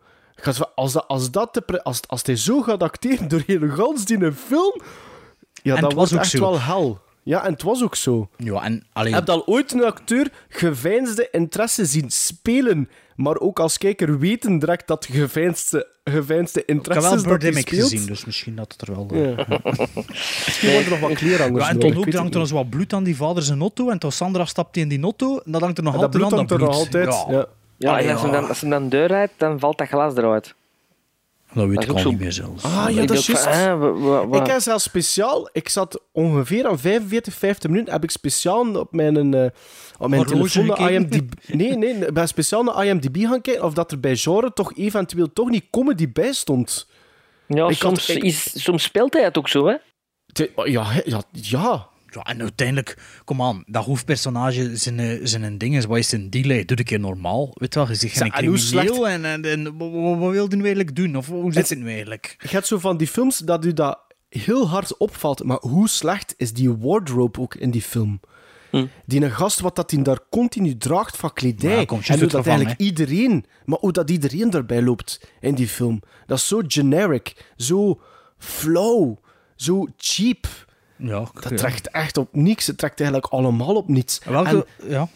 Als, 0.75 0.93
dat, 0.93 1.07
als, 1.07 1.31
dat 1.31 1.53
de 1.53 1.83
als, 1.83 1.99
als 2.07 2.21
hij 2.23 2.35
zo 2.35 2.61
gaat 2.61 2.83
acteren 2.83 3.27
door 3.27 3.43
heel 3.47 3.69
gans 3.69 4.05
die 4.05 4.23
een 4.23 4.33
film, 4.35 4.81
ja, 5.63 5.75
En 5.75 5.81
dat 5.81 5.93
was 5.93 6.13
ook 6.13 6.19
echt 6.19 6.29
zo. 6.29 6.39
wel 6.39 6.61
hel. 6.61 6.99
Ja, 7.26 7.45
en 7.45 7.51
het 7.53 7.61
was 7.63 7.84
ook 7.84 7.95
zo. 7.95 8.30
Ja, 8.38 8.63
en 8.63 8.84
alleen... 8.93 9.13
Heb 9.13 9.26
je 9.26 9.32
al 9.32 9.45
ooit 9.47 9.71
een 9.71 9.84
acteur 9.84 10.32
geveinsde 10.49 11.28
interesse 11.32 11.86
zien 11.86 12.09
spelen, 12.11 12.89
maar 13.15 13.38
ook 13.38 13.59
als 13.59 13.78
kijker 13.78 14.19
weten 14.19 14.59
direct 14.59 14.88
dat 14.88 15.07
geveinsde, 15.11 15.88
geveinsde 16.03 16.59
Ik 16.59 16.67
heb 16.67 16.76
interesse 16.78 17.09
wel 17.09 17.17
is 17.17 17.23
dat 17.23 17.32
hij 17.32 17.39
Birdemic 17.39 17.67
speelt? 17.67 17.89
gezien, 17.89 18.05
dus 18.07 18.26
misschien 18.26 18.55
dat 18.55 18.71
het 18.78 18.88
er 18.88 18.95
wel... 18.95 19.07
eh, 19.11 19.38
Ja. 19.38 19.45
Misschien 20.45 20.71
worden 20.71 20.86
er 20.86 20.89
nog 20.89 20.99
wat 20.99 21.13
kleerhangers 21.13 21.63
Ja, 21.63 21.69
en 21.69 21.80
toen 21.80 21.91
ik 21.91 21.97
ook, 21.97 22.07
er 22.07 22.17
hangt 22.17 22.34
er 22.34 22.39
nog 22.39 22.49
wat 22.51 22.69
bloed 22.69 22.93
aan 22.93 23.03
die 23.03 23.15
vader 23.15 23.43
zijn 23.43 23.59
auto. 23.59 23.89
En 23.89 23.99
toen 23.99 24.11
Sandra 24.11 24.45
stapt 24.45 24.78
in 24.78 24.88
die 24.88 25.01
auto, 25.01 25.38
en 25.45 25.51
dat 25.51 25.61
hangt 25.61 25.78
er 25.78 25.84
nog 25.84 25.93
En 25.93 25.99
dat 25.99 26.15
altijd 26.15 26.30
bloed 26.30 26.39
aan, 26.39 26.47
hangt 26.47 26.51
er 26.51 26.59
nog 26.59 26.76
altijd. 26.76 27.26
Ja. 27.30 27.45
Ja. 27.78 28.11
Als, 28.13 28.21
hem 28.21 28.32
dan, 28.32 28.47
als 28.47 28.59
dan 28.59 28.89
deur 28.89 29.07
rijdt, 29.07 29.34
dan 29.38 29.59
valt 29.59 29.78
dat 29.78 29.88
glas 29.88 30.15
eruit. 30.15 30.55
Dat 31.55 31.65
weet 31.67 31.75
Dat 31.75 31.83
ik 31.83 31.91
al 31.91 31.97
zo- 31.97 32.09
niet 32.09 32.19
meer 32.19 32.31
zelfs. 32.31 32.63
Ah, 32.63 32.85
ja, 32.89 33.05
dat 33.05 33.17
is 33.17 33.25
juist. 33.25 33.45
Ik 34.35 34.45
heb 34.45 34.61
zelfs 34.61 34.83
speciaal, 34.83 35.49
ik 35.51 35.69
zat 35.69 36.01
ongeveer 36.11 36.67
aan 36.67 36.79
45, 36.79 37.33
50 37.33 37.69
minuten, 37.69 37.93
heb 37.93 38.03
ik 38.03 38.11
speciaal 38.11 38.75
op 38.79 38.91
mijn, 38.91 39.33
eh, 39.33 39.45
op 39.99 40.09
mijn 40.09 40.25
telefoon 40.25 40.65
naar? 40.65 40.91
IMDb... 40.91 41.31
Nee, 41.47 41.77
nee, 41.77 41.93
ik 41.93 42.13
ben 42.13 42.27
speciaal 42.27 42.63
naar 42.63 42.85
IMDb 42.85 43.17
gaan 43.25 43.41
kijken 43.41 43.63
of 43.63 43.73
dat 43.73 43.91
er 43.91 43.99
bij 43.99 44.15
genre 44.15 44.53
toch 44.53 44.73
eventueel 44.77 45.33
toch 45.33 45.49
niet 45.49 45.65
comedy 45.71 46.11
bij 46.11 46.33
stond. 46.33 46.87
ja, 47.47 47.67
ik 47.67 47.81
had- 47.81 47.97
soms, 47.97 48.09
ik- 48.09 48.23
is, 48.23 48.63
soms 48.63 48.83
speelt 48.83 49.13
hij 49.13 49.23
het 49.23 49.37
ook 49.37 49.49
zo, 49.49 49.67
hè? 49.67 49.75
Te- 50.33 50.51
Ja, 50.65 50.83
hè, 50.85 51.01
ja, 51.05 51.21
ja. 51.31 51.87
Ja, 52.16 52.24
en 52.24 52.41
uiteindelijk, 52.41 52.97
kom 53.24 53.41
aan, 53.41 53.63
dat 53.66 53.86
hoofdpersonage 53.86 54.78
zijn, 54.78 54.99
eh, 54.99 55.20
zijn 55.24 55.43
een 55.43 55.57
ding 55.57 55.76
is, 55.76 55.86
wat 55.86 55.97
is 55.97 56.11
een 56.11 56.30
deal? 56.30 56.66
Doe 56.66 56.78
een 56.78 56.84
keer 56.84 56.99
normaal, 56.99 57.51
weet 57.53 57.74
je 57.74 57.80
wel? 57.80 57.89
Je 57.89 57.95
zegt 57.95 58.18
geen 58.18 58.32
Zeg, 58.32 58.41
en 58.41 58.45
hoe 58.45 58.57
crimineel 58.57 59.07
en, 59.07 59.26
en, 59.26 59.45
en 59.45 59.78
wat, 59.78 60.32
wil 60.32 60.49
je 60.49 60.55
nu 60.55 60.61
eigenlijk 60.61 60.95
doen? 60.95 61.16
Of 61.16 61.28
hoe 61.28 61.53
zit 61.53 61.70
het 61.70 61.80
nu 61.80 61.88
eigenlijk? 61.88 62.36
Je 62.41 62.47
hebt 62.47 62.68
zo 62.68 62.80
van 62.80 62.97
die 62.97 63.07
films 63.07 63.38
dat 63.38 63.66
u 63.66 63.74
dat 63.74 63.99
heel 64.30 64.68
hard 64.70 64.97
opvalt, 64.97 65.43
maar 65.43 65.57
hoe 65.59 65.89
slecht 65.89 66.34
is 66.38 66.53
die 66.53 66.78
wardrobe 66.78 67.39
ook 67.39 67.55
in 67.55 67.72
die 67.72 67.82
film? 67.82 68.20
Hm. 68.70 68.86
Die 69.05 69.22
een 69.22 69.32
gast 69.32 69.59
wat 69.59 69.76
dat 69.76 69.91
hij 69.91 70.01
daar 70.01 70.20
continu 70.30 70.78
draagt 70.78 71.18
van 71.18 71.34
kledij. 71.34 71.78
Ja, 71.78 71.86
komt 71.86 72.07
en 72.07 72.20
hoe 72.20 72.28
dat 72.28 72.32
gevangen, 72.32 72.66
eigenlijk 72.66 72.80
iedereen, 72.80 73.45
maar 73.66 73.80
hoe 73.80 73.91
dat 73.91 74.09
iedereen 74.09 74.51
erbij 74.51 74.82
loopt 74.82 75.28
in 75.39 75.55
die 75.55 75.68
film. 75.68 76.01
Dat 76.26 76.38
is 76.38 76.47
zo 76.47 76.61
generic, 76.68 77.51
zo 77.57 78.01
flow, 78.38 79.18
zo 79.55 79.88
cheap. 79.97 80.47
Ja, 80.97 81.23
Dat 81.41 81.57
trekt 81.57 81.89
echt 81.89 82.17
op 82.17 82.27
niks. 82.31 82.67
Het 82.67 82.77
trekt 82.77 82.99
eigenlijk 82.99 83.31
allemaal 83.33 83.75
op 83.75 83.87
niets. 83.87 84.21
Welke, 84.25 84.65
En, 84.79 84.89
ja. 84.89 85.07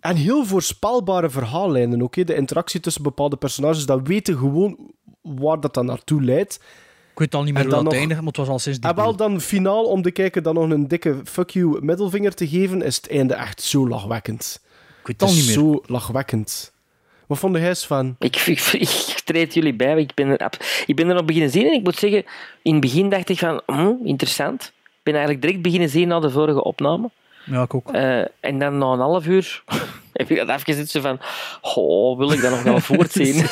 en 0.00 0.16
heel 0.16 0.44
voorspelbare 0.44 1.30
verhaallijnen 1.30 2.02
ook. 2.02 2.14
hè. 2.16 2.24
De 2.24 2.34
interactie 2.34 2.80
tussen 2.80 3.02
bepaalde 3.02 3.36
personages, 3.36 3.86
dat 3.86 4.06
weten 4.06 4.36
gewoon 4.38 4.76
waar 5.22 5.60
dat 5.60 5.74
dan 5.74 5.86
naartoe 5.86 6.22
leidt. 6.22 6.54
Ik 7.12 7.18
weet 7.18 7.34
al 7.34 7.42
niet 7.42 7.52
meer 7.52 7.62
En 7.62 7.66
hoe 7.68 7.74
dan 7.74 7.84
dat 7.84 7.92
nog- 7.92 8.00
eindigt, 8.00 8.20
maar 8.20 8.28
het 8.28 8.38
was 8.40 8.48
al 8.48 8.58
sinds 8.58 8.78
die 8.80 8.90
En 8.90 8.96
wel 8.96 9.16
dan 9.16 9.40
finaal, 9.40 9.84
om 9.84 10.02
de 10.02 10.10
kijker 10.10 10.42
dan 10.42 10.54
nog 10.54 10.70
een 10.70 10.88
dikke 10.88 11.20
fuck 11.24 11.50
you 11.50 11.78
middelvinger 11.84 12.34
te 12.34 12.48
geven, 12.48 12.82
is 12.82 12.96
het 12.96 13.08
einde 13.10 13.34
echt 13.34 13.62
zo 13.62 13.88
lachwekkend. 13.88 14.60
Ik 15.00 15.06
weet 15.06 15.20
Het 15.20 15.22
al 15.22 15.28
is 15.28 15.34
niet 15.34 15.44
meer. 15.46 15.54
zo 15.54 15.82
lachwekkend. 15.86 16.72
Wat 17.26 17.38
vond 17.38 17.56
jij 17.56 17.74
van? 17.76 18.16
Ik, 18.18 18.36
ik, 18.56 18.60
ik 18.60 19.20
treed 19.24 19.54
jullie 19.54 19.74
bij. 19.74 20.00
Ik 20.00 20.14
ben, 20.14 20.38
er, 20.38 20.52
ik 20.86 20.96
ben 20.96 21.08
er 21.08 21.14
nog 21.14 21.24
beginnen 21.24 21.50
zien 21.50 21.66
en 21.66 21.72
ik 21.72 21.82
moet 21.82 21.96
zeggen, 21.96 22.24
in 22.62 22.72
het 22.72 22.80
begin 22.80 23.08
dacht 23.08 23.28
ik 23.28 23.38
van, 23.38 23.62
hm, 23.66 23.92
interessant. 24.04 24.72
Ik 25.02 25.08
ben 25.12 25.14
eigenlijk 25.14 25.42
direct 25.44 25.62
beginnen 25.62 25.88
zien 25.88 26.08
na 26.08 26.20
de 26.20 26.30
vorige 26.30 26.64
opname. 26.64 27.10
Ja, 27.44 27.62
ik 27.62 27.74
ook. 27.74 27.92
Eh, 27.92 28.18
en 28.40 28.58
dan 28.58 28.78
na 28.78 28.86
een 28.86 28.98
half 28.98 29.26
uur 29.26 29.62
heb 30.12 30.30
ik 30.30 30.36
dat 30.36 30.48
even 30.48 30.74
zitten 30.74 31.02
van, 31.02 31.18
oh, 31.60 32.18
wil 32.18 32.32
ik 32.32 32.40
dat 32.40 32.50
nog 32.50 32.62
wel 32.62 32.80
voortzien? 32.80 33.44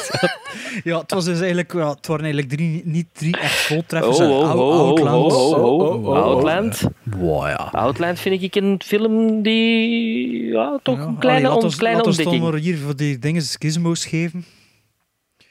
Ja, 0.84 0.98
het, 0.98 1.10
was 1.10 1.24
dus 1.24 1.38
eigenlijk, 1.38 1.72
ja, 1.72 1.88
het 1.88 2.06
waren 2.06 2.24
eigenlijk 2.24 2.52
drie, 2.54 2.82
niet 2.84 3.06
drie 3.12 3.36
echt 3.36 3.70
Oh, 3.70 3.76
voltreffers. 3.76 4.18
oh, 4.20 4.28
oh, 4.28 4.54
oh, 4.54 4.78
Outland. 4.88 5.32
oh, 5.32 5.50
oh, 5.50 5.62
oh, 5.64 5.80
oh, 5.80 6.06
oh. 6.06 6.22
Outland. 6.22 6.82
Wow, 7.02 7.46
ja. 7.46 7.68
Outland 7.72 8.20
vind 8.20 8.42
ik 8.42 8.54
een 8.54 8.80
film 8.84 9.42
die 9.42 10.44
ja, 10.46 10.78
toch 10.82 10.96
Ja, 10.96 11.02
een 11.02 11.18
kleine, 11.18 11.46
allee, 11.46 11.58
on- 11.58 11.64
ons- 11.64 11.76
kleine 11.76 11.98
laat 11.98 12.06
ontdekking. 12.06 12.42
maar 12.42 12.54
hier 12.54 12.78
voor 12.78 12.96
die 12.96 13.18
dingen 13.18 13.42
gizmos 13.42 14.06
geven. 14.06 14.44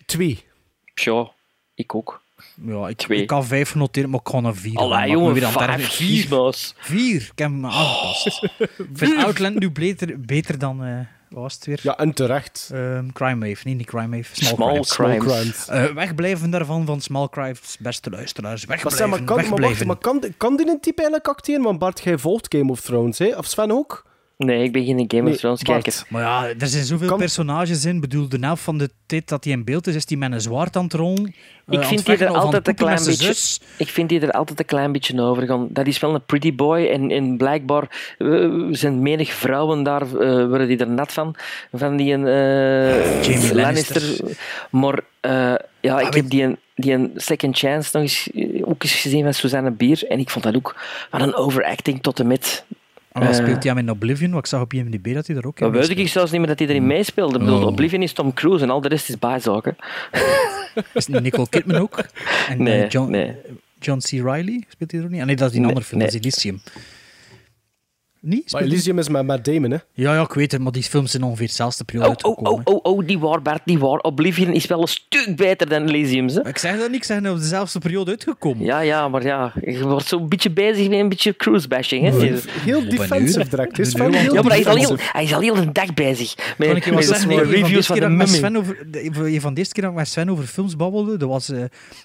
Twee. 0.05 0.43
Ja, 0.93 1.31
ik 1.75 1.95
ook. 1.95 2.21
Ja, 2.65 2.87
ik, 2.87 2.97
Twee. 2.97 3.21
ik 3.21 3.29
had 3.29 3.45
vijf 3.45 3.69
genoteerd, 3.71 4.07
maar 4.07 4.19
ik 4.23 4.31
ga 4.31 4.37
een 4.37 4.55
vier. 4.55 4.77
Allee, 4.77 5.11
jongen, 5.11 5.33
weer 5.33 5.45
aan. 5.45 5.79
Vier. 5.79 6.27
Vier. 6.77 7.21
Ik 7.21 7.39
heb 7.39 7.49
hem 7.51 7.65
aangepast. 7.65 8.43
ik 8.59 8.69
vind 8.93 9.23
Outland 9.23 9.59
nu 9.59 9.71
beter, 9.71 10.19
beter 10.21 10.59
dan... 10.59 10.83
eh 10.83 10.99
wat 11.29 11.41
was 11.41 11.53
het 11.53 11.65
weer? 11.65 11.79
Ja, 11.83 11.97
en 11.97 12.13
terecht. 12.13 12.69
Ehm, 12.73 13.07
Crime 13.13 13.47
Wave. 13.47 13.61
Nee, 13.63 13.73
niet 13.75 13.85
Crime 13.87 14.17
Wave. 14.17 14.35
Small, 14.45 14.83
Small 14.83 14.83
Crimes. 14.83 15.23
Small 15.23 15.41
crimes. 15.41 15.67
Eh, 15.67 15.85
wegblijven 15.95 16.49
daarvan 16.49 16.85
van 16.85 17.01
Small 17.01 17.29
Crimes, 17.29 17.77
beste 17.79 18.09
luisteraars. 18.09 18.65
Maar, 18.65 18.77
Wegblijven, 18.77 19.09
zeg, 19.09 19.17
maar, 19.17 19.27
kan, 19.27 19.35
maar, 19.35 19.45
wacht, 19.45 19.59
wegblijven. 19.59 19.87
maar 19.87 19.97
kan, 19.97 20.23
kan 20.37 20.57
die 20.57 20.69
een 20.69 20.79
type 20.79 21.01
eigenlijk 21.01 21.27
acteren? 21.27 21.63
Want 21.63 21.79
Bart, 21.79 22.01
jij 22.03 22.17
volgt 22.17 22.55
Game 22.55 22.71
of 22.71 22.81
Thrones, 22.81 23.17
hè? 23.17 23.37
Of 23.37 23.45
Sven 23.45 23.71
ook? 23.71 24.05
Nee, 24.45 24.63
ik 24.63 24.71
ben 24.71 24.85
geen 24.85 25.05
Game 25.07 25.29
of 25.29 25.35
Thrones 25.37 25.63
kijker. 25.63 26.03
Maar 26.07 26.21
ja, 26.21 26.47
er 26.59 26.67
zijn 26.67 26.83
zoveel 26.83 27.15
personages 27.17 27.85
in. 27.85 27.95
Ik 27.95 28.01
bedoel, 28.01 28.29
de 28.29 28.37
helft 28.41 28.63
van 28.63 28.77
de 28.77 28.89
tijd 29.05 29.27
dat 29.27 29.43
hij 29.43 29.53
in 29.53 29.63
beeld 29.63 29.87
is, 29.87 29.95
is 29.95 30.03
hij 30.07 30.17
met 30.17 30.31
een 30.31 30.41
zwaard 30.41 30.75
aan 30.75 30.83
het 30.83 30.93
rollen. 30.93 31.25
eh, 31.25 31.33
Ik 31.73 31.79
aan 31.79 31.85
vind 31.85 32.05
die 32.05 32.17
er 32.17 32.27
altijd 32.27 32.67
een 32.67 32.75
klein 32.75 33.03
beetje... 33.05 33.25
zus. 33.25 33.61
Ik 33.77 33.87
vind 33.87 34.09
die 34.09 34.19
er 34.19 34.31
altijd 34.31 34.59
een 34.59 34.65
klein 34.65 34.91
beetje 34.91 35.21
over 35.21 35.45
gaan. 35.47 35.67
Dat 35.71 35.87
is 35.87 35.99
wel 35.99 36.13
een 36.13 36.25
pretty 36.25 36.55
boy 36.55 36.85
en, 36.87 37.11
en 37.11 37.37
blijkbaar 37.37 38.13
eh, 38.17 38.49
zijn 38.71 39.01
menig 39.01 39.31
vrouwen 39.33 39.83
daar, 39.83 40.01
eh, 40.01 40.47
worden 40.47 40.67
die 40.67 40.77
er 40.77 40.89
nat 40.89 41.13
van. 41.13 41.35
Van 41.73 41.95
die 41.97 42.13
een 42.13 42.27
eh, 42.27 43.23
Jamie 43.23 43.55
Lannister. 43.55 44.19
Maar 44.69 44.99
eh, 45.19 45.53
ja, 45.81 45.97
ik 45.99 46.03
weet- 46.05 46.13
heb 46.13 46.29
die 46.29 46.43
een, 46.43 46.57
die 46.75 46.93
een 46.93 47.11
Second 47.15 47.57
Chance 47.57 47.89
nog 47.93 48.01
eens, 48.03 48.29
eh, 48.35 48.67
ook 48.69 48.83
eens 48.83 48.93
gezien 49.01 49.23
van 49.23 49.33
Suzanne 49.33 49.71
Bier 49.71 50.03
en 50.07 50.19
ik 50.19 50.29
vond 50.29 50.43
dat 50.45 50.55
ook 50.55 50.75
wat 51.11 51.21
een 51.21 51.35
overacting 51.35 52.01
tot 52.01 52.19
en 52.19 52.27
met. 52.27 52.65
En 53.11 53.21
Eh, 53.21 53.33
speelt 53.33 53.63
hij 53.63 53.71
hem 53.73 53.77
in 53.77 53.89
Oblivion, 53.91 54.31
wat 54.31 54.39
ik 54.39 54.45
zag 54.45 54.61
op 54.61 54.73
IMDb 54.73 55.13
dat 55.13 55.27
hij 55.27 55.35
er 55.35 55.47
ook 55.47 55.59
in 55.59 55.71
Dan 55.71 55.81
weet 55.81 55.89
ik 55.97 56.07
zelfs 56.07 56.31
niet 56.31 56.39
meer 56.39 56.49
dat 56.49 56.59
hij 56.59 56.67
erin 56.67 56.87
meespeelde. 56.87 57.33
Ik 57.39 57.43
bedoel, 57.45 57.61
Oh. 57.61 57.65
Oblivion 57.67 58.01
is 58.01 58.13
Tom 58.13 58.33
Cruise 58.33 58.63
en 58.63 58.69
al 58.69 58.81
de 58.81 58.87
rest 58.87 59.09
is 59.09 59.19
bijzaken. 59.19 59.75
Is 60.93 61.07
Nicole 61.07 61.49
Kidman 61.49 61.81
ook? 61.81 62.03
En 62.49 62.63
Nee, 62.63 62.87
John, 62.87 63.11
nee. 63.11 63.35
John 63.79 63.99
C. 63.99 64.09
Reilly 64.23 64.63
speelt 64.67 64.91
hij 64.91 64.99
er 64.99 65.05
ook 65.05 65.11
niet? 65.11 65.21
Ah, 65.21 65.25
nee, 65.27 65.35
dat 65.35 65.49
is 65.49 65.55
een 65.55 65.61
Nee, 65.61 65.69
andere 65.69 65.87
film, 65.87 66.01
dat 66.01 66.09
is 66.13 66.19
Elysium. 66.19 66.61
Niet? 68.21 68.51
Maar 68.51 68.61
Elysium 68.61 68.99
is 68.99 69.09
met 69.09 69.25
Matt 69.25 69.45
Damon, 69.45 69.71
hè? 69.71 69.77
Ja, 69.93 70.13
ja, 70.13 70.21
ik 70.21 70.33
weet 70.33 70.51
het, 70.51 70.61
maar 70.61 70.71
die 70.71 70.83
films 70.83 71.11
zijn 71.11 71.23
ongeveer 71.23 71.47
dezelfde 71.47 71.83
periode 71.83 72.09
Oh, 72.09 72.15
oh, 72.23 72.35
uitgekomen. 72.37 72.67
oh, 72.67 72.75
oh, 72.83 72.93
oh, 72.97 73.07
die 73.07 73.19
waar, 73.19 73.41
Bart, 73.41 73.61
die 73.65 73.79
waar. 73.79 73.97
Oblivion 73.99 74.53
is 74.53 74.65
wel 74.65 74.81
een 74.81 74.87
stuk 74.87 75.33
beter 75.35 75.69
dan 75.69 75.87
Elysium. 75.87 76.27
Hè? 76.27 76.47
Ik 76.47 76.57
zeg 76.57 76.77
dat 76.77 76.87
niet, 76.87 76.95
ik 76.95 77.03
zeg 77.03 77.21
dat 77.21 77.33
op 77.33 77.39
dezelfde 77.39 77.79
periode 77.79 78.11
uitgekomen. 78.11 78.65
Ja, 78.65 78.79
ja, 78.79 79.07
maar 79.07 79.23
ja, 79.23 79.53
je 79.61 79.83
wordt 79.87 80.07
zo'n 80.07 80.29
beetje 80.29 80.51
bezig 80.51 80.89
met 80.89 80.99
een 80.99 81.09
beetje 81.09 81.35
cruise-bashing. 81.35 82.03
Hè? 82.09 82.39
Heel 82.61 82.89
defensive 82.89 83.49
direct. 83.49 83.79
Is 83.79 83.91
Ja, 83.91 83.97
maar 84.07 84.11
hij 84.51 84.59
is, 84.59 84.65
al 84.65 84.75
heel, 84.75 84.95
hij 84.99 85.23
is 85.23 85.33
al 85.33 85.41
heel 85.41 85.55
de 85.55 85.71
dag 85.71 85.93
bezig 85.93 86.35
met, 86.57 86.67
Kan 86.67 86.77
ik 86.77 86.85
je 86.85 86.91
met 86.91 87.07
wat 87.07 87.17
zeggen? 87.19 87.43
reviews 87.49 87.85
van 87.85 87.95
de 87.95 88.01
keer 88.01 88.09
dat 88.09 88.11
ik 88.11 88.17
met 88.17 88.27
Mummy. 88.27 88.37
Sven 88.37 88.57
over, 88.57 88.91
de- 88.91 89.37
van 89.41 89.53
de 89.53 89.59
eerste 89.59 89.73
keer 89.73 89.83
dat 89.83 89.91
ik 89.91 89.97
met 89.97 90.07
Sven 90.07 90.29
over 90.29 90.45
films 90.45 90.75
babbelde, 90.75 91.17
dat 91.17 91.29
was 91.29 91.49
eh, 91.49 91.63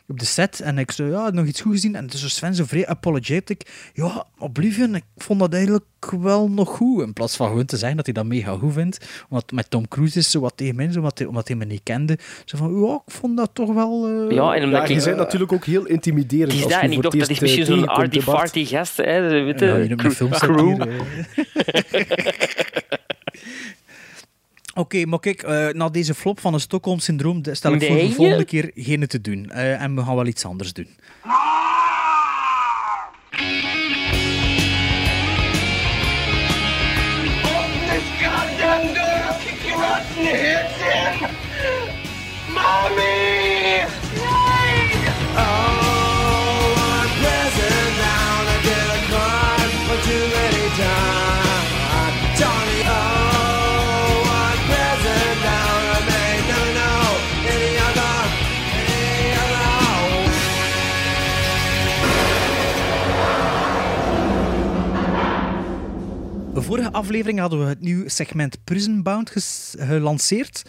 op 0.08 0.18
de 0.18 0.24
set 0.24 0.60
en 0.60 0.78
ik 0.78 0.90
zei, 0.90 1.10
ja, 1.10 1.30
nog 1.30 1.46
iets 1.46 1.60
goed 1.60 1.72
gezien. 1.72 1.94
En 1.94 2.06
dus 2.06 2.34
Sven 2.34 2.54
zo 2.54 2.64
vrij 2.66 2.86
apologetic. 2.86 3.62
Ja, 3.94 4.24
Oblivion, 4.38 4.94
ik 4.94 5.04
vond 5.16 5.40
dat 5.40 5.52
eigenlijk 5.54 5.84
wel 6.10 6.48
nog 6.50 6.68
goed. 6.68 7.02
In 7.02 7.12
plaats 7.12 7.36
van 7.36 7.48
gewoon 7.48 7.64
te 7.64 7.76
zeggen 7.76 7.96
dat 7.96 8.04
hij 8.04 8.14
dat 8.14 8.24
mega 8.24 8.56
goed 8.56 8.72
vindt. 8.72 9.06
Omdat 9.28 9.50
met 9.52 9.70
Tom 9.70 9.88
Cruise 9.88 10.18
is 10.18 10.30
zo 10.30 10.40
wat 10.40 10.52
tegen 10.56 10.76
mensen, 10.76 11.00
omdat 11.00 11.18
hij, 11.18 11.26
omdat 11.26 11.48
hij 11.48 11.56
me 11.56 11.64
niet 11.64 11.80
kende. 11.82 12.18
Zo 12.44 12.56
van, 12.56 12.80
ja, 12.86 12.94
ik 13.06 13.12
vond 13.14 13.36
dat 13.36 13.50
toch 13.52 13.74
wel... 13.74 14.06
eh, 14.08 14.36
Ja, 14.36 14.54
en 14.54 14.60
Ja, 14.60 14.64
omdat 14.66 14.88
je 14.88 14.94
ik... 14.94 15.04
bent 15.04 15.16
natuurlijk 15.16 15.52
ook 15.52 15.64
heel 15.64 15.84
intimiderend. 15.86 16.52
Is 16.52 16.62
als 16.62 16.72
dat, 16.72 16.80
je 16.80 16.86
en 16.86 16.92
ik 16.92 16.94
voor 16.94 17.02
dacht, 17.02 17.14
het 17.16 17.22
dat 17.28 17.30
is 17.30 17.40
eerst, 17.40 17.56
misschien 17.56 17.74
eh, 17.74 17.78
zo'n 17.78 17.86
Bart. 17.86 17.98
arty-farty 17.98 18.64
gast. 18.64 18.96
Hè, 18.96 19.20
weet 19.44 19.60
je, 19.60 19.66
Ja, 19.66 19.74
mijn 19.74 19.96
crew-. 20.30 20.82
Oké, 24.74 25.04
maar 25.06 25.18
kijk, 25.20 25.42
eh, 25.42 25.68
na 25.68 25.88
deze 25.88 26.14
flop 26.14 26.40
van 26.40 26.54
een 26.54 26.60
Stockholm-syndroom 26.60 27.40
stel 27.50 27.72
ik 27.74 27.82
voor 27.82 27.96
de 27.96 28.10
volgende 28.10 28.38
je? 28.38 28.44
keer 28.44 28.70
geen 28.74 29.06
te 29.06 29.20
doen. 29.20 29.50
Eh, 29.50 29.82
en 29.82 29.94
we 29.94 30.02
gaan 30.02 30.14
wel 30.14 30.26
iets 30.26 30.44
anders 30.44 30.72
doen. 30.72 30.88
Vorige 66.64 66.92
aflevering 66.92 67.38
hadden 67.38 67.60
we 67.60 67.66
het 67.66 67.80
nieuwe 67.80 68.08
segment 68.08 68.64
Prisonbound 68.64 69.32
gelanceerd, 69.78 70.62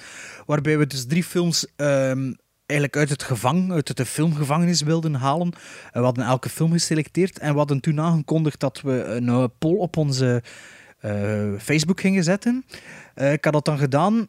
waarbij 0.45 0.77
we 0.77 0.87
dus 0.87 1.05
drie 1.05 1.23
films 1.23 1.65
ehm, 1.75 2.33
eigenlijk 2.65 2.97
uit 2.97 3.09
het 3.09 3.23
gevang, 3.23 3.71
uit 3.71 3.97
de 3.97 4.05
filmgevangenis 4.05 4.81
wilden 4.81 5.13
halen. 5.13 5.51
En 5.91 5.99
we 5.99 6.05
hadden 6.05 6.25
elke 6.25 6.49
film 6.49 6.71
geselecteerd 6.71 7.39
en 7.39 7.51
we 7.51 7.57
hadden 7.57 7.79
toen 7.79 7.99
aangekondigd 7.99 8.59
dat 8.59 8.81
we 8.81 9.03
een 9.03 9.27
eh, 9.27 9.43
poll 9.59 9.77
op 9.77 9.97
onze 9.97 10.43
eh, 10.99 11.51
Facebook 11.59 11.99
gingen 11.99 12.23
zetten. 12.23 12.65
Eh, 13.13 13.31
ik 13.31 13.43
had 13.43 13.53
dat 13.53 13.65
dan 13.65 13.77
gedaan. 13.77 14.27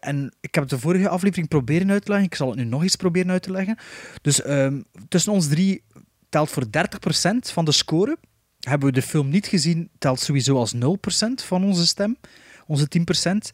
en 0.00 0.34
ik 0.40 0.54
heb 0.54 0.68
de 0.68 0.78
vorige 0.78 1.08
aflevering 1.08 1.48
proberen 1.48 1.90
uit 1.90 2.04
te 2.04 2.10
leggen. 2.10 2.28
Ik 2.28 2.34
zal 2.34 2.48
het 2.48 2.56
nu 2.56 2.64
nog 2.64 2.82
eens 2.82 2.96
proberen 2.96 3.30
uit 3.30 3.42
te 3.42 3.50
leggen. 3.50 3.76
Dus 4.22 4.42
ehm, 4.42 4.80
tussen 5.08 5.32
ons 5.32 5.48
drie 5.48 5.82
telt 6.28 6.50
voor 6.50 6.64
30% 6.70 7.52
van 7.52 7.64
de 7.64 7.72
score. 7.72 8.16
Hebben 8.60 8.88
we 8.88 8.94
de 8.94 9.02
film 9.02 9.28
niet 9.28 9.46
gezien, 9.46 9.90
telt 9.98 10.20
sowieso 10.20 10.56
als 10.56 10.74
0% 10.74 10.78
van 11.44 11.64
onze 11.64 11.86
stem, 11.86 12.16
onze 12.66 12.88
10%. 12.88 13.50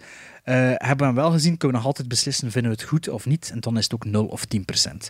Eh, 0.47 0.55
hebben 0.55 0.97
we 0.97 1.05
hem 1.05 1.15
wel 1.15 1.31
gezien, 1.31 1.57
kunnen 1.57 1.69
we 1.69 1.77
nog 1.77 1.87
altijd 1.87 2.09
beslissen, 2.09 2.51
vinden 2.51 2.71
we 2.71 2.77
het 2.77 2.87
goed 2.89 3.09
of 3.09 3.27
niet. 3.27 3.51
En 3.53 3.61
dan 3.61 3.77
is 3.77 3.85
het 3.85 3.95
ook 3.95 4.05
0 4.05 4.27
of 4.27 4.45
10%. 4.45 5.09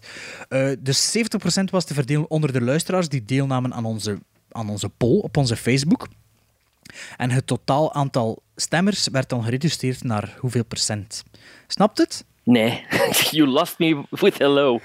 Eh, 0.49 0.68
dus 0.78 1.11
70% 1.11 1.70
was 1.70 1.84
te 1.84 1.95
verdelen 1.95 2.30
onder 2.30 2.53
de 2.53 2.61
luisteraars 2.61 3.09
die 3.09 3.24
deelnamen 3.24 3.74
aan 3.74 3.84
onze, 3.84 4.18
aan 4.51 4.68
onze 4.68 4.89
poll 4.89 5.18
op 5.18 5.37
onze 5.37 5.57
Facebook. 5.57 6.09
En 7.16 7.30
het 7.30 7.47
totaal 7.47 7.95
aantal 7.95 8.43
stemmers 8.55 9.09
werd 9.09 9.28
dan 9.28 9.45
gereduceerd 9.45 10.05
naar 10.05 10.37
hoeveel 10.39 10.64
procent. 10.64 11.22
Snapt 11.66 11.99
het? 11.99 12.24
Nee, 12.43 12.84
you 13.30 13.47
lost 13.49 13.78
me 13.78 14.05
with 14.11 14.39
hello. 14.39 14.80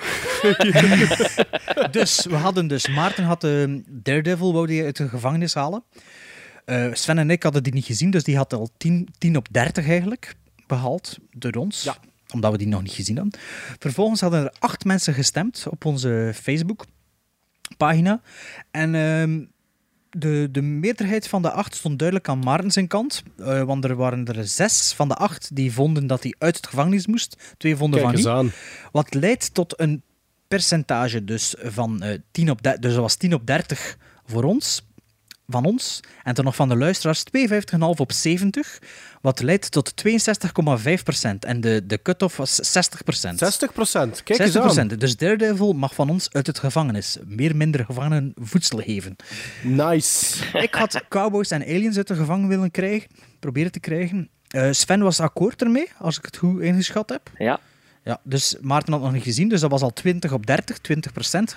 dus 1.92 2.26
we 2.26 2.36
hadden 2.36 2.68
dus 2.68 2.88
Maarten 2.88 3.24
had 3.24 3.42
de 3.42 3.82
Daredevil 3.88 4.54
wou 4.54 4.68
die 4.68 4.84
uit 4.84 4.98
de 4.98 5.10
gevangenis 5.10 5.54
halen. 5.54 5.84
Eh, 6.66 6.88
Sven 6.94 7.18
en 7.18 7.30
ik 7.30 7.44
hadden 7.44 7.64
die 7.64 7.74
niet 7.74 7.86
gezien, 7.86 8.12
dus 8.12 8.24
die 8.24 8.38
had 8.38 8.54
al 8.54 8.70
10, 8.78 9.08
10 9.18 9.38
op 9.38 9.48
30 9.52 9.88
eigenlijk 9.88 10.36
behaald 10.68 11.18
door 11.32 11.52
ons. 11.54 11.84
Omdat 12.34 12.52
we 12.52 12.58
die 12.58 12.68
nog 12.68 12.82
niet 12.82 12.92
gezien 12.92 13.18
hadden. 13.18 13.40
Vervolgens 13.80 14.22
hadden 14.22 14.44
er 14.44 14.54
acht 14.60 14.86
mensen 14.86 15.14
gestemd 15.14 15.66
op 15.70 15.86
onze 15.86 16.32
Facebook 16.36 16.86
pagina. 17.78 18.22
En 18.72 18.96
ehm, 18.96 19.44
de, 20.10 20.48
de 20.52 20.62
meerderheid 20.62 21.28
van 21.28 21.42
de 21.42 21.52
acht 21.52 21.76
stond 21.76 22.00
duidelijk 22.00 22.30
aan 22.30 22.40
Maarten 22.40 22.72
zijn 22.72 22.88
kant. 22.88 23.24
eh, 23.38 23.64
want 23.64 23.84
er 23.84 23.96
waren 23.96 24.26
er 24.26 24.48
zes 24.48 24.94
van 24.94 25.08
de 25.08 25.16
acht 25.16 25.56
die 25.56 25.72
vonden 25.74 26.08
dat 26.08 26.24
hij 26.24 26.36
uit 26.38 26.56
het 26.56 26.68
gevangenis 26.68 27.08
moest. 27.08 27.56
Twee 27.58 27.76
vonden 27.76 28.00
Kijk 28.02 28.12
van 28.12 28.20
eens 28.20 28.28
niet. 28.28 28.54
aan. 28.54 28.90
Wat 28.92 29.14
leidt 29.14 29.54
tot 29.54 29.80
een 29.80 30.02
percentage 30.48 31.24
dus 31.24 31.56
van 31.60 32.02
eh 32.02 32.18
10 32.32 32.50
op 32.50 32.62
30. 32.64 32.82
Dus 32.82 32.92
dat 32.94 33.02
was 33.02 33.16
10 33.16 33.34
op 33.34 33.48
30 33.48 33.98
voor 34.26 34.44
ons, 34.44 34.86
van 35.48 35.66
ons. 35.66 36.00
En 36.24 36.34
dan 36.34 36.46
nog 36.46 36.56
van 36.56 36.70
de 36.70 36.76
luisteraars 36.76 37.24
52,5 37.38 37.80
op 37.80 38.12
70. 38.12 38.80
Wat 39.22 39.42
leidt 39.42 39.72
tot 39.72 39.94
62,5%. 40.08 41.40
En 41.40 41.62
de, 41.62 41.86
de 41.86 42.02
cut-off 42.02 42.38
was 42.38 42.60
60%. 42.62 43.34
60%. 43.34 44.24
Kijk 44.24 44.40
eens 44.40 44.58
60%. 44.58 44.80
aan. 44.80 44.88
Dus 44.88 45.18
Daredevil 45.18 45.74
mag 45.74 45.94
van 45.94 46.10
ons 46.10 46.32
uit 46.32 46.48
het 46.48 46.60
gevangenis 46.60 47.18
meer 47.26 47.56
minder 47.56 47.86
gevangenen 47.86 48.34
voedsel 48.36 48.78
geven. 48.78 49.16
Nice. 49.64 50.36
Ik 50.58 50.74
had 50.74 51.04
Cowboys 51.10 51.52
en 51.52 51.62
Aliens 51.62 51.98
uit 51.98 52.08
de 52.08 52.16
gevangen 52.16 52.48
willen 52.48 52.72
krijgen, 52.72 53.10
proberen 53.40 53.72
te 53.72 53.80
krijgen. 53.80 54.30
Eh, 54.48 54.68
Sven 54.72 55.02
was 55.02 55.20
akkoord 55.20 55.62
ermee, 55.62 55.90
als 55.98 56.18
ik 56.18 56.26
het 56.26 56.38
goed 56.38 56.62
ingeschat 56.62 57.10
heb. 57.10 57.32
Ja. 57.38 57.60
Ja, 58.04 58.20
dus 58.24 58.56
Maarten 58.62 58.94
had 58.94 59.02
nog 59.02 59.12
niet 59.12 59.24
gezien, 59.24 59.50
dus 59.50 59.62
dat 59.62 59.72
was 59.72 59.82
al 59.82 59.94
20 59.94 60.34
op 60.34 60.46
30, 60.46 60.78
20 60.78 61.12
procent. 61.12 61.56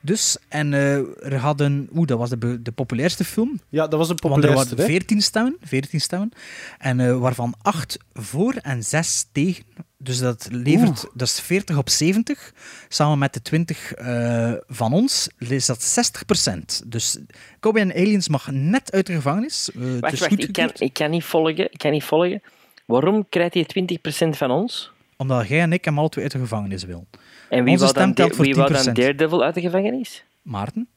Dus. 0.00 0.36
En 0.48 0.74
eh, 0.74 0.96
er 1.32 1.36
hadden, 1.36 1.88
oeh, 1.94 2.06
dat 2.06 2.18
was 2.18 2.30
de, 2.30 2.62
de 2.62 2.72
populairste 2.72 3.24
film. 3.24 3.60
Ja, 3.68 3.86
dat 3.86 3.98
was 3.98 4.08
de 4.08 4.14
Want 4.20 4.34
er 4.34 4.40
populairste. 4.40 4.74
waren 4.76 4.84
hè? 4.92 4.98
14 4.98 5.22
stemmen, 5.22 5.56
14 5.62 6.00
stemmen. 6.00 6.30
En 6.78 7.00
eh, 7.00 7.18
waarvan 7.18 7.54
8 7.62 7.98
voor 8.14 8.54
en 8.62 8.82
6 8.84 9.26
tegen. 9.32 9.64
Dus 9.98 10.18
dat 10.18 10.48
levert, 10.50 11.06
dat 11.14 11.28
is 11.28 11.40
40 11.40 11.76
op 11.76 11.88
70. 11.88 12.52
Samen 12.88 13.18
met 13.18 13.34
de 13.34 13.42
20 13.42 13.92
eh, 13.92 14.52
van 14.66 14.92
ons 14.92 15.28
is 15.38 15.66
dat 15.66 15.82
60 15.82 16.24
procent. 16.24 16.82
Dus 16.86 17.18
Cowboy 17.60 17.82
and 17.82 17.94
Aliens 17.94 18.28
mag 18.28 18.50
net 18.50 18.92
uit 18.92 19.06
de 19.06 19.12
gevangenis. 19.12 19.70
Het 19.74 20.00
Wacht, 20.00 20.12
is 20.12 20.20
wacht, 20.20 20.32
goed 20.32 20.42
ik 20.42 20.52
kan, 20.52 20.70
ik 20.78 20.92
kan 20.92 21.10
niet 21.10 21.24
volgen. 21.24 21.72
Ik 21.72 21.78
kan 21.78 21.90
niet 21.90 22.04
volgen. 22.04 22.42
Waarom 22.86 23.26
krijgt 23.28 23.54
hij 23.54 23.66
20% 24.26 24.36
van 24.36 24.50
ons? 24.50 24.92
Omdat 25.16 25.48
jij 25.48 25.60
en 25.60 25.72
ik 25.72 25.84
hem 25.84 25.98
alle 25.98 26.08
twee 26.08 26.24
uit 26.24 26.32
de 26.32 26.38
gevangenis 26.38 26.84
wil. 26.84 27.06
En 27.48 27.64
wie 27.64 27.72
Onze 27.72 27.84
wou 27.84 27.94
dan, 27.94 28.02
stem 28.02 28.14
telt 28.14 28.34
voor 28.36 28.44
wie 28.44 28.54
wou 28.54 28.72
dan 28.72 28.88
10%. 28.88 28.92
Daredevil 28.92 29.42
uit 29.44 29.54
de 29.54 29.60
gevangenis? 29.60 30.24
Maarten? 30.42 30.88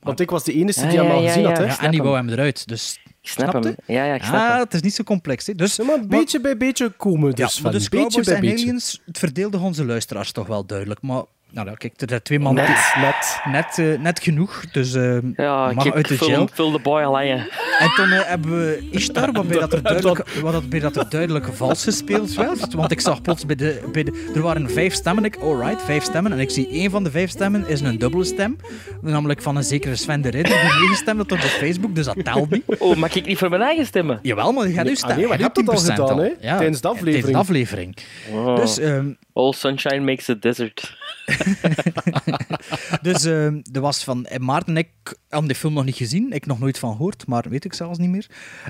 Want 0.00 0.20
ik 0.20 0.30
was 0.30 0.44
de 0.44 0.52
enige 0.52 0.80
Ja, 0.80 0.88
die 0.88 0.98
hem 0.98 1.06
ja, 1.08 1.14
al 1.14 1.20
ja, 1.22 1.26
gezien 1.28 1.42
ja. 1.42 1.48
had. 1.48 1.58
Hè? 1.58 1.64
Ja, 1.64 1.80
en 1.80 1.90
die 1.90 2.00
hem. 2.00 2.08
wou 2.08 2.16
hem 2.16 2.28
eruit. 2.28 2.68
Dus, 2.68 3.00
Ik 3.04 3.28
snap 3.28 3.50
Snapte? 3.50 3.68
hem. 3.68 3.96
Ja, 3.96 4.04
ja, 4.04 4.14
ik 4.14 4.22
snap 4.22 4.34
ah, 4.40 4.48
hem. 4.50 4.58
het 4.58 4.74
is 4.74 4.82
niet 4.82 4.94
zo 4.94 5.04
complex. 5.04 5.46
Hè. 5.46 5.54
Dus, 5.54 5.76
Ja, 5.76 5.84
maar 5.84 6.06
beetje 6.06 6.40
bij 6.40 6.56
beetje 6.56 6.90
komen 6.90 7.34
dus 7.34 7.38
ja, 7.38 7.48
van. 7.48 7.62
maar 7.62 7.72
dus 7.72 7.88
beetje 7.88 8.22
bij 8.22 8.34
en 8.34 8.40
beetje. 8.40 8.64
Aliens, 8.66 9.02
het 9.04 9.18
verdeelde 9.18 9.58
onze 9.58 9.84
luisteraars 9.84 10.32
toch 10.32 10.46
wel 10.46 10.66
duidelijk. 10.66 11.02
Maar 11.02 11.22
nou, 11.50 11.68
ja, 11.68 11.74
kijk, 11.74 12.00
er 12.00 12.06
zijn 12.08 12.22
twee 12.22 12.38
man 12.38 12.54
Net, 12.54 12.68
net. 13.00 13.40
net, 13.52 13.78
eh, 13.78 14.00
net 14.02 14.20
genoeg. 14.20 14.64
Dus 14.72 14.94
eh, 14.94 15.18
Ja, 15.36 15.72
mag 15.72 15.92
uit 15.92 16.08
de 16.08 16.16
jail. 16.26 16.48
vul 16.52 16.70
de 16.70 16.78
boy 16.78 17.02
al 17.02 17.14
hangen. 17.16 17.38
En 17.78 17.90
toen 17.96 18.10
eh, 18.10 18.20
hebben 18.24 18.50
we 18.50 18.88
Ishtar, 18.90 19.32
waarbij 19.32 19.58
dat 19.58 19.72
er 19.72 19.82
duidelijk, 19.92 20.28
waarbij 20.40 20.80
dat 20.80 20.96
er 20.96 21.08
duidelijk 21.08 21.46
vals 21.52 21.84
gespeeld 21.84 22.34
werd. 22.34 22.74
Want 22.74 22.90
ik 22.90 23.00
zag 23.00 23.22
plots 23.22 23.46
bij 23.46 23.56
de, 23.56 23.88
bij 23.92 24.02
de... 24.02 24.30
Er 24.34 24.40
waren 24.42 24.70
vijf 24.70 24.94
stemmen. 24.94 25.24
Ik, 25.24 25.36
alright, 25.36 25.82
vijf 25.82 26.02
stemmen. 26.02 26.32
En 26.32 26.38
ik 26.38 26.50
zie 26.50 26.68
één 26.68 26.90
van 26.90 27.04
de 27.04 27.10
vijf 27.10 27.30
stemmen 27.30 27.68
is 27.68 27.80
een 27.80 27.98
dubbele 27.98 28.24
stem. 28.24 28.56
Namelijk 29.00 29.42
van 29.42 29.56
een 29.56 29.64
zekere 29.64 29.96
Sven 29.96 30.20
de 30.22 30.28
Ridder, 30.30 30.60
die 30.60 30.78
meegestemd 30.80 31.18
had 31.18 31.32
op 31.32 31.40
de 31.40 31.46
Facebook. 31.48 31.94
Dus 31.94 32.04
dat 32.06 32.24
telt 32.24 32.50
niet. 32.50 32.62
Oh, 32.78 32.96
mag 32.96 33.14
ik 33.14 33.26
niet 33.26 33.38
voor 33.38 33.48
mijn 33.50 33.62
eigen 33.62 33.86
stemmen? 33.86 34.18
Jawel, 34.22 34.52
maar 34.52 34.66
je 34.68 34.72
gaat 34.72 34.82
nu 34.82 34.88
Nee, 34.88 34.96
staan. 34.96 35.10
ah, 35.10 35.16
nee, 35.16 35.26
maar 35.26 35.36
je 35.36 35.42
hebt 35.42 35.56
het 35.56 35.68
al 35.68 35.76
gedaan, 35.76 36.18
hè? 36.18 36.28
Tijdens 36.40 36.80
de 36.80 36.88
aflevering. 36.88 37.22
Tijdens 37.24 37.32
de 37.32 37.38
aflevering. 37.38 37.96
Oh. 38.32 38.56
Dus, 38.56 38.78
ehm, 38.78 39.06
All 39.38 39.52
sunshine 39.52 40.00
makes 40.00 40.28
a 40.28 40.34
desert. 40.34 40.96
dus 43.02 43.24
ehm, 43.24 43.60
er 43.72 43.80
was 43.80 44.04
van 44.04 44.26
eh, 44.26 44.38
Maarten 44.38 44.76
en 44.76 44.76
ik 44.76 45.16
hebben 45.28 45.48
die 45.48 45.56
film 45.56 45.72
nog 45.72 45.84
niet 45.84 45.96
gezien. 45.96 46.32
Ik 46.32 46.46
nog 46.46 46.58
nooit 46.58 46.78
van 46.78 46.90
gehoord, 46.90 47.26
maar 47.26 47.44
weet 47.48 47.64
ik 47.64 47.72
zelfs 47.72 47.98
niet 47.98 48.10
meer. 48.10 48.26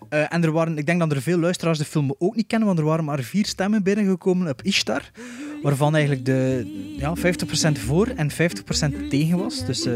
Eh, 0.09 0.33
en 0.33 0.45
er 0.45 0.53
waren, 0.53 0.79
ik 0.79 0.87
denk 0.87 0.99
dat 0.99 1.13
er 1.13 1.23
veel 1.23 1.39
luisteraars 1.39 1.79
de 1.79 1.85
film 1.85 2.15
ook 2.19 2.37
niet 2.37 2.47
kennen, 2.47 2.67
want 2.67 2.81
er 2.81 2.85
waren 2.85 3.05
maar 3.05 3.23
vier 3.23 3.47
stemmen 3.47 3.83
binnengekomen 3.83 4.49
op 4.49 4.63
Ishtar. 4.63 5.03
Waarvan 5.63 5.95
eigenlijk 5.95 6.25
de 6.25 6.67
ja, 6.99 7.15
50% 7.17 7.21
voor 7.73 8.07
en 8.17 8.31
50% 8.31 8.35
tegen 9.09 9.39
was. 9.39 9.67
Dus 9.67 9.87
eh, 9.87 9.95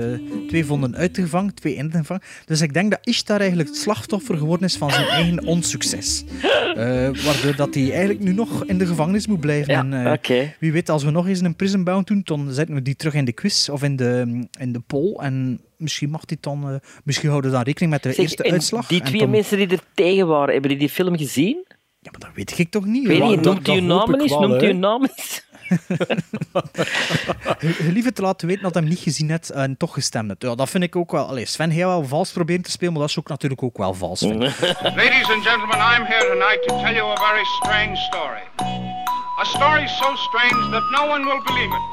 twee 0.48 0.64
vonden 0.64 0.96
uit 0.96 1.14
de 1.14 1.22
gevangen, 1.22 1.54
twee 1.54 1.74
in 1.74 1.90
de 1.90 1.98
gevangen. 1.98 2.22
Dus 2.44 2.60
ik 2.60 2.74
denk 2.74 2.90
dat 2.90 3.00
Ishtar 3.02 3.38
eigenlijk 3.38 3.68
het 3.68 3.78
slachtoffer 3.78 4.36
geworden 4.36 4.66
is 4.66 4.76
van 4.76 4.90
zijn 4.90 5.06
eigen 5.06 5.44
onsucces. 5.46 6.24
Waardoor 7.24 7.56
dat 7.56 7.74
hij 7.74 7.90
eigenlijk 7.90 8.20
nu 8.20 8.32
nog 8.32 8.64
in 8.64 8.78
de 8.78 8.86
gevangenis 8.86 9.26
moet 9.26 9.40
blijven. 9.40 9.72
Ja, 9.72 9.80
en. 9.80 10.18
Wie 10.62 10.72
weet, 10.72 10.88
als 10.90 11.04
we 11.04 11.10
nog 11.10 11.26
eens 11.28 11.40
een 11.40 11.56
prison 11.56 11.84
bound 11.84 12.06
doen, 12.06 12.20
dan 12.24 12.52
zetten 12.52 12.74
we 12.74 12.82
die 12.82 12.96
terug 12.96 13.14
in 13.14 13.24
de 13.24 13.32
quiz 13.32 13.68
of 13.68 13.82
in 13.82 13.96
de, 13.96 14.46
in 14.58 14.72
de 14.72 14.80
poll. 14.80 15.14
En 15.18 15.60
misschien 15.76 16.10
mag 16.10 16.24
die 16.24 16.38
dan, 16.40 16.68
eh, 16.70 16.74
misschien 17.04 17.28
houden 17.28 17.50
we 17.50 17.56
dan 17.56 17.64
rekening 17.66 17.92
met 17.92 18.02
de 18.02 18.08
Zeg, 18.08 18.18
eerste 18.18 18.42
uitslag. 18.50 18.86
Die 18.86 19.00
En 19.00 19.06
twee 19.06 19.20
dan- 19.20 19.30
mensen 19.30 19.56
die 19.56 19.68
er 19.68 19.82
tegen 19.94 20.26
waren, 20.26 20.52
hebben 20.52 20.70
die 20.70 20.78
die 20.78 20.88
film 20.88 21.16
gezien? 21.16 21.64
Ja, 22.00 22.10
maar 22.10 22.20
dat 22.20 22.30
weet 22.34 22.58
ik 22.58 22.70
toch 22.70 22.84
niet. 22.84 23.06
Weet 23.06 23.18
dat- 23.18 23.28
noemt 23.44 23.68
u 23.68 23.72
uw 23.72 23.76
eens? 24.20 24.30
Noemt 24.40 24.62
u 24.62 24.66
uw 24.66 24.72
namen 24.78 25.10
eens? 25.16 25.42
Je 27.60 27.80
je 27.84 27.92
liever 27.92 28.12
te 28.12 28.22
laten 28.22 28.46
weten 28.48 28.62
dat 28.62 28.72
hij 28.74 28.82
hem 28.82 28.90
niet 28.90 29.00
gezien 29.00 29.30
hebt 29.30 29.50
en 29.50 29.76
toch 29.76 29.92
gestemd 29.94 30.28
hebt. 30.28 30.42
Ja, 30.42 30.54
dat 30.54 30.70
vind 30.70 30.84
ik 30.84 30.96
ook 30.96 31.10
wel. 31.12 31.26
Allee, 31.26 31.46
Sven 31.46 31.70
heeft 31.70 31.86
wel 31.86 32.04
vals 32.04 32.32
proberen 32.32 32.62
te 32.62 32.70
spelen, 32.70 32.92
maar 32.92 33.02
dat 33.02 33.10
is 33.10 33.18
ook 33.18 33.28
natuurlijk 33.28 33.62
ook 33.62 33.76
wel 33.78 33.94
vals. 33.94 34.20
vind 34.20 34.42
ik. 34.42 34.60
Ladies 35.00 35.30
and 35.30 35.42
gentlemen, 35.46 35.76
I'm 35.76 36.04
here 36.04 36.26
tonight 36.28 36.62
to 36.66 36.80
tell 36.82 36.94
you 36.94 37.10
a 37.10 37.16
very 37.16 37.44
strange 37.44 37.96
story. 37.96 38.71
A 39.42 39.44
story 39.44 39.88
so 39.88 40.14
strange 40.28 40.70
that 40.70 40.84
no 40.92 41.06
one 41.06 41.26
will 41.26 41.42
believe 41.42 41.72
it. 41.78 41.84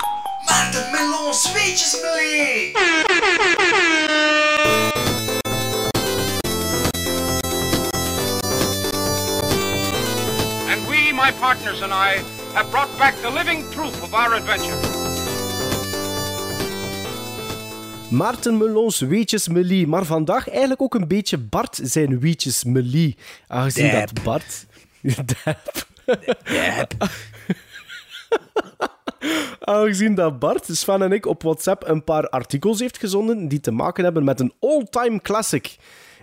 Maarten 0.48 0.92
Melon 0.92 1.34
Speeches 1.34 1.96
Believe! 2.06 2.76
And 10.70 10.88
we, 10.88 11.12
my 11.12 11.32
partners 11.40 11.82
and 11.82 11.92
I, 11.92 12.22
have 12.54 12.70
brought 12.70 12.96
back 13.00 13.16
the 13.24 13.32
living 13.32 13.64
proof 13.72 14.04
of 14.04 14.14
our 14.14 14.36
adventure. 14.36 14.78
Maarten 18.12 18.58
Melons 18.58 19.00
Weetjes 19.00 19.48
Melie. 19.48 19.88
Maar 19.88 20.06
vandaag 20.06 20.50
eigenlijk 20.50 20.82
ook 20.82 20.96
een 20.96 21.08
beetje 21.08 21.38
Bart 21.38 21.80
zijn 21.84 22.20
Weetjes 22.20 22.64
Melie. 22.64 23.18
Aangezien 23.48 23.92
Dab. 23.92 24.14
dat 24.14 24.24
Bart... 24.24 24.66
Dab. 25.44 25.88
Aangezien 29.60 30.16
dat 30.16 30.40
Bart, 30.40 30.66
Sven 30.72 31.02
en 31.02 31.12
ik 31.12 31.26
op 31.26 31.44
WhatsApp 31.44 31.88
een 31.88 32.04
paar 32.04 32.30
artikels 32.30 32.80
heeft 32.80 32.98
gezonden 32.98 33.48
die 33.48 33.60
te 33.60 33.72
maken 33.72 34.04
hebben 34.04 34.24
met 34.24 34.40
een 34.40 34.54
all-time 34.60 35.22
classic. 35.22 35.78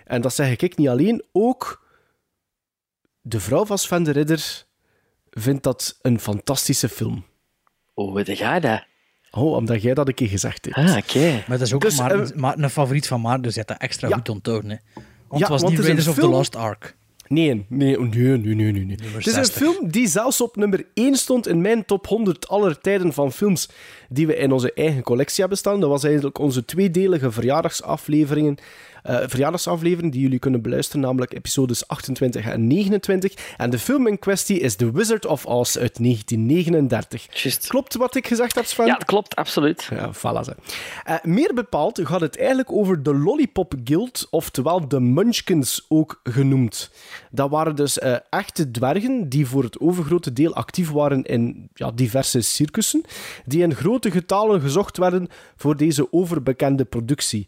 En 0.05 0.21
dat 0.21 0.33
zeg 0.33 0.57
ik 0.57 0.77
niet 0.77 0.87
alleen, 0.87 1.23
ook 1.31 1.85
de 3.21 3.39
vrouw 3.39 3.65
van 3.65 3.77
Sven 3.77 4.03
de 4.03 4.11
Ridder 4.11 4.65
vindt 5.29 5.63
dat 5.63 5.97
een 6.01 6.19
fantastische 6.19 6.89
film. 6.89 7.25
Oh, 7.93 8.13
weet 8.13 8.37
jij 8.37 8.59
dat? 8.59 8.85
Oh, 9.31 9.53
omdat 9.53 9.81
jij 9.81 9.93
dat 9.93 10.07
een 10.07 10.13
keer 10.13 10.27
gezegd 10.27 10.65
hebt. 10.65 10.77
Ah, 10.89 10.97
oké. 10.97 11.31
Maar 11.47 11.57
dat 11.57 11.67
is 11.67 11.73
ook 11.73 11.81
Dus, 11.81 11.97
Maarten- 11.99 12.31
eh, 12.33 12.39
Maarten- 12.39 12.63
een 12.63 12.69
favoriet 12.69 13.07
van 13.07 13.21
Maarten, 13.21 13.41
dus 13.43 13.51
je 13.53 13.57
hebt 13.59 13.71
dat 13.71 13.81
extra 13.81 14.07
Ja. 14.07 14.15
goed 14.15 14.29
onthouden. 14.29 14.69
Hè. 14.69 14.77
Want 14.93 15.03
Ja, 15.29 15.37
het 15.39 15.47
was 15.47 15.61
want 15.61 15.73
niet 15.73 15.83
Raiders 15.83 16.07
of 16.07 16.15
the 16.15 16.27
Lost 16.27 16.55
Ark. 16.55 16.95
Nee, 17.27 17.65
nee, 17.69 17.99
oh, 17.99 18.09
nee, 18.09 18.37
nee, 18.37 18.55
nee, 18.55 18.71
nee. 18.71 18.97
Het 19.01 19.27
is 19.27 19.35
een 19.35 19.45
60. 19.45 19.55
film 19.55 19.89
die 19.91 20.07
zelfs 20.07 20.41
op 20.41 20.55
nummer 20.55 20.85
1 20.93 21.15
stond 21.15 21.47
in 21.47 21.61
mijn 21.61 21.85
top 21.85 22.07
100 22.07 22.47
aller 22.47 22.79
tijden 22.79 23.13
van 23.13 23.31
films 23.31 23.69
die 24.09 24.27
we 24.27 24.35
in 24.35 24.51
onze 24.51 24.73
eigen 24.73 25.03
collectie 25.03 25.39
hebben 25.39 25.57
staan. 25.57 25.79
Dat 25.79 25.89
was 25.89 26.03
eigenlijk 26.03 26.39
onze 26.39 26.65
tweedelige 26.65 27.31
verjaardagsafleveringen, 27.31 28.55
eh, 28.57 28.63
verjaardagsaflevering 29.07 30.11
die 30.11 30.21
jullie 30.21 30.39
kunnen 30.39 30.61
beluisteren, 30.61 31.01
namelijk 31.01 31.33
episodes 31.33 31.87
28 31.87 32.45
en 32.45 32.67
29. 32.67 33.33
En 33.57 33.69
de 33.69 33.79
film 33.79 34.07
in 34.07 34.19
kwestie 34.19 34.59
is 34.59 34.75
The 34.75 34.91
Wizard 34.91 35.25
of 35.25 35.45
Oz 35.45 35.77
uit 35.77 35.97
1939. 36.03 37.27
Juist. 37.43 37.67
Klopt 37.67 37.95
wat 37.95 38.15
ik 38.15 38.27
gezegd 38.27 38.55
heb, 38.55 38.65
Sven? 38.65 38.85
Ja, 38.85 38.93
dat 38.93 39.05
klopt, 39.05 39.35
absoluut. 39.35 39.87
Ja, 39.89 40.13
voilà. 40.13 40.43
Ze. 40.43 40.55
Eh, 41.03 41.15
meer 41.23 41.53
bepaald 41.53 41.99
gaat 42.03 42.21
het 42.21 42.37
eigenlijk 42.37 42.71
over 42.71 43.03
de 43.03 43.15
Lollipop 43.15 43.73
Guild, 43.83 44.27
oftewel 44.29 44.87
de 44.87 44.99
Munchkins 44.99 45.85
ook 45.87 46.19
genoemd. 46.23 46.91
Dat 47.31 47.49
waren 47.49 47.75
dus 47.75 47.99
eh, 47.99 48.15
echte 48.29 48.71
dwergen 48.71 49.29
die 49.29 49.47
voor 49.47 49.63
het 49.63 49.79
overgrote 49.79 50.33
deel 50.33 50.53
actief 50.53 50.91
waren 50.91 51.23
in 51.23 51.69
ja, 51.73 51.91
diverse 51.91 52.41
circussen, 52.41 53.03
die 53.45 53.61
in 53.61 53.75
grote 53.75 54.11
getalen 54.11 54.61
gezocht 54.61 54.97
werden 54.97 55.27
voor 55.55 55.77
deze 55.77 56.13
overbekende 56.13 56.85
productie. 56.85 57.47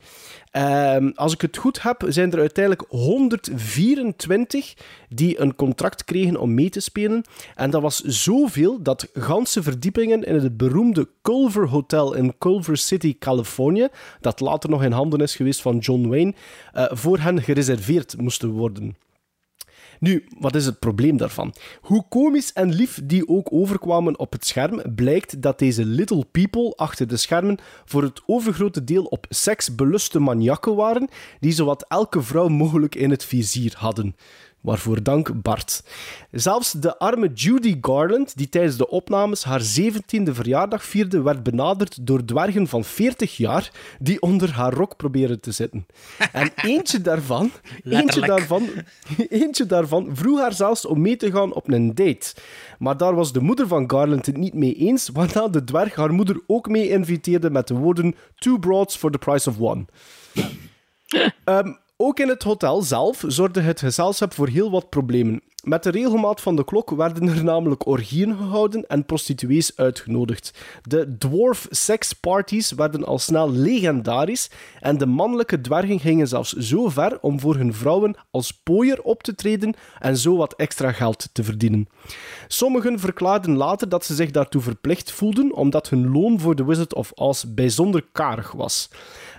Ehm, 0.52 1.12
als 1.16 1.34
ik 1.34 1.41
het 1.41 1.58
goed 1.58 1.82
heb, 1.82 2.06
zijn 2.08 2.32
er 2.32 2.39
uiteindelijk 2.39 2.86
124 2.89 4.74
die 5.10 5.39
een 5.39 5.56
contract 5.56 6.04
kregen 6.04 6.39
om 6.39 6.54
mee 6.54 6.70
te 6.70 6.80
spelen. 6.80 7.24
En 7.56 7.70
dat 7.70 7.82
was 7.82 8.02
zoveel 8.04 8.82
dat 8.82 9.10
ganse 9.14 9.64
verdiepingen 9.64 10.24
in 10.24 10.36
het 10.36 10.58
beroemde 10.58 11.08
Culver 11.22 11.68
Hotel 11.68 12.14
in 12.14 12.38
Culver 12.38 12.78
City, 12.78 13.18
Californië, 13.20 13.88
dat 14.22 14.39
later 14.39 14.70
nog 14.70 14.84
in 14.84 14.91
handen 14.91 15.20
is 15.20 15.36
geweest 15.36 15.62
van 15.62 15.78
John 15.78 16.08
Wayne, 16.08 16.34
eh, 16.74 16.86
voor 16.89 17.20
hen 17.20 17.41
gereserveerd 17.41 18.18
moesten 18.18 18.50
worden. 18.50 18.95
Nu, 20.00 20.26
wat 20.39 20.56
is 20.56 20.66
het 20.66 20.80
probleem 20.80 21.18
daarvan? 21.18 21.54
Hoe 21.82 22.06
komisch 22.10 22.54
en 22.54 22.74
lief 22.74 23.02
die 23.04 23.28
ook 23.28 23.54
overkwamen 23.54 24.20
op 24.20 24.32
het 24.32 24.45
scherm, 24.45 24.82
blijkt 24.95 25.41
dat 25.41 25.60
deze 25.60 25.86
little 25.86 26.26
people 26.32 26.74
achter 26.76 27.08
de 27.08 27.18
schermen 27.18 27.58
voor 27.86 28.04
het 28.04 28.22
overgrote 28.26 28.84
deel 28.84 29.04
op 29.04 29.26
seks 29.30 29.76
beluste 29.76 30.20
maniakken 30.20 30.76
waren, 30.76 31.10
die 31.39 31.52
zowat 31.52 31.86
elke 31.88 32.22
vrouw 32.22 32.47
mogelijk 32.47 32.95
in 32.95 33.10
het 33.10 33.24
vizier 33.24 33.74
hadden. 33.78 34.16
Waarvoor 34.62 35.03
dank 35.03 35.41
Bart. 35.41 35.84
Zelfs 36.32 36.72
de 36.72 36.97
arme 36.97 37.32
Judy 37.34 37.78
Garland, 37.82 38.38
die 38.38 38.49
tijdens 38.49 38.78
de 38.78 38.89
opnames 38.89 39.43
haar 39.43 39.62
17e 39.62 40.32
verjaardag 40.32 40.84
vierde, 40.84 41.22
werd 41.22 41.43
benaderd 41.43 42.07
door 42.07 42.26
dwergen 42.26 42.68
van 42.68 42.84
40 42.84 43.38
jaar 43.38 43.72
die 43.99 44.22
onder 44.22 44.53
haar 44.53 44.74
rok 44.74 44.95
proberen 44.95 45.39
te 45.39 45.51
zitten. 45.51 45.86
En 46.32 46.51
eentje 46.72 47.01
daarvan, 47.01 47.51
eentje 47.84 48.22
daarvan, 48.22 48.70
eentje 49.30 49.66
daarvan 49.66 50.10
vroeg 50.14 50.39
haar 50.39 50.53
zelfs 50.53 50.86
om 50.86 51.01
mee 51.01 51.16
te 51.16 51.32
gaan 51.32 51.53
op 51.53 51.72
een 51.72 51.95
date. 51.95 52.34
Maar 52.80 52.97
daar 52.97 53.16
was 53.16 53.34
de 53.34 53.41
moeder 53.41 53.68
van 53.68 53.89
Garland 53.89 54.26
het 54.26 54.38
niet 54.38 54.53
mee 54.53 54.74
eens, 54.74 55.10
waarna 55.14 55.47
de 55.47 55.64
dwerg 55.64 55.95
haar 55.95 56.14
moeder 56.14 56.41
ook 56.47 56.70
mee 56.70 56.89
inviteerde 56.89 57.49
met 57.49 57.68
de 57.68 57.74
woorden 57.74 58.16
Two 58.36 58.57
broads 58.57 58.95
for 58.95 59.12
the 59.12 59.18
price 59.18 59.49
of 59.49 59.60
one. 59.60 59.86
Ehm, 61.43 61.74
ook 62.02 62.20
in 62.20 62.28
het 62.28 62.43
hotel 62.43 62.82
zelf 62.82 63.24
zorgde 63.28 63.62
het 63.62 63.80
gezelschap 63.80 64.34
voor 64.34 64.47
heel 64.47 64.72
wat 64.72 64.89
problemen. 64.89 65.41
Met 65.64 65.84
de 65.84 65.89
regelmaat 65.89 66.41
van 66.41 66.55
de 66.55 66.64
klok 66.64 66.89
werden 66.89 67.28
er 67.28 67.43
namelijk 67.43 67.86
orgieën 67.86 68.38
gehouden 68.38 68.88
en 68.88 69.05
prostituees 69.05 69.78
uitgenodigd. 69.78 70.53
De 70.82 71.18
dwarf 71.18 71.68
sex 71.70 72.14
parties 72.14 72.72
werden 72.72 73.05
al 73.05 73.20
snel 73.20 73.51
legendarisch 73.51 74.49
en 74.80 74.97
de 74.97 75.05
mannelijke 75.05 75.62
dwergen 75.62 75.99
gingen 75.99 76.28
zelfs 76.28 76.53
zo 76.53 76.89
ver 76.89 77.20
om 77.22 77.39
voor 77.39 77.55
hun 77.55 77.74
vrouwen 77.74 78.16
als 78.32 78.51
pooier 78.51 79.01
op 79.01 79.24
te 79.24 79.36
treden 79.36 79.74
en 79.99 80.18
zo 80.18 80.38
wat 80.38 80.53
extra 80.53 80.91
geld 80.91 81.30
te 81.34 81.43
verdienen. 81.43 81.88
Sommigen 82.47 82.99
verklaarden 82.99 83.55
later 83.55 83.89
dat 83.89 84.05
ze 84.05 84.16
zich 84.16 84.32
daartoe 84.32 84.62
verplicht 84.62 85.12
voelden 85.12 85.53
omdat 85.53 85.89
hun 85.89 86.12
loon 86.12 86.39
voor 86.39 86.55
The 86.55 86.66
Wizard 86.66 86.93
of 86.93 87.12
Oz 87.16 87.43
bijzonder 87.43 88.05
karig 88.12 88.51
was. 88.51 88.89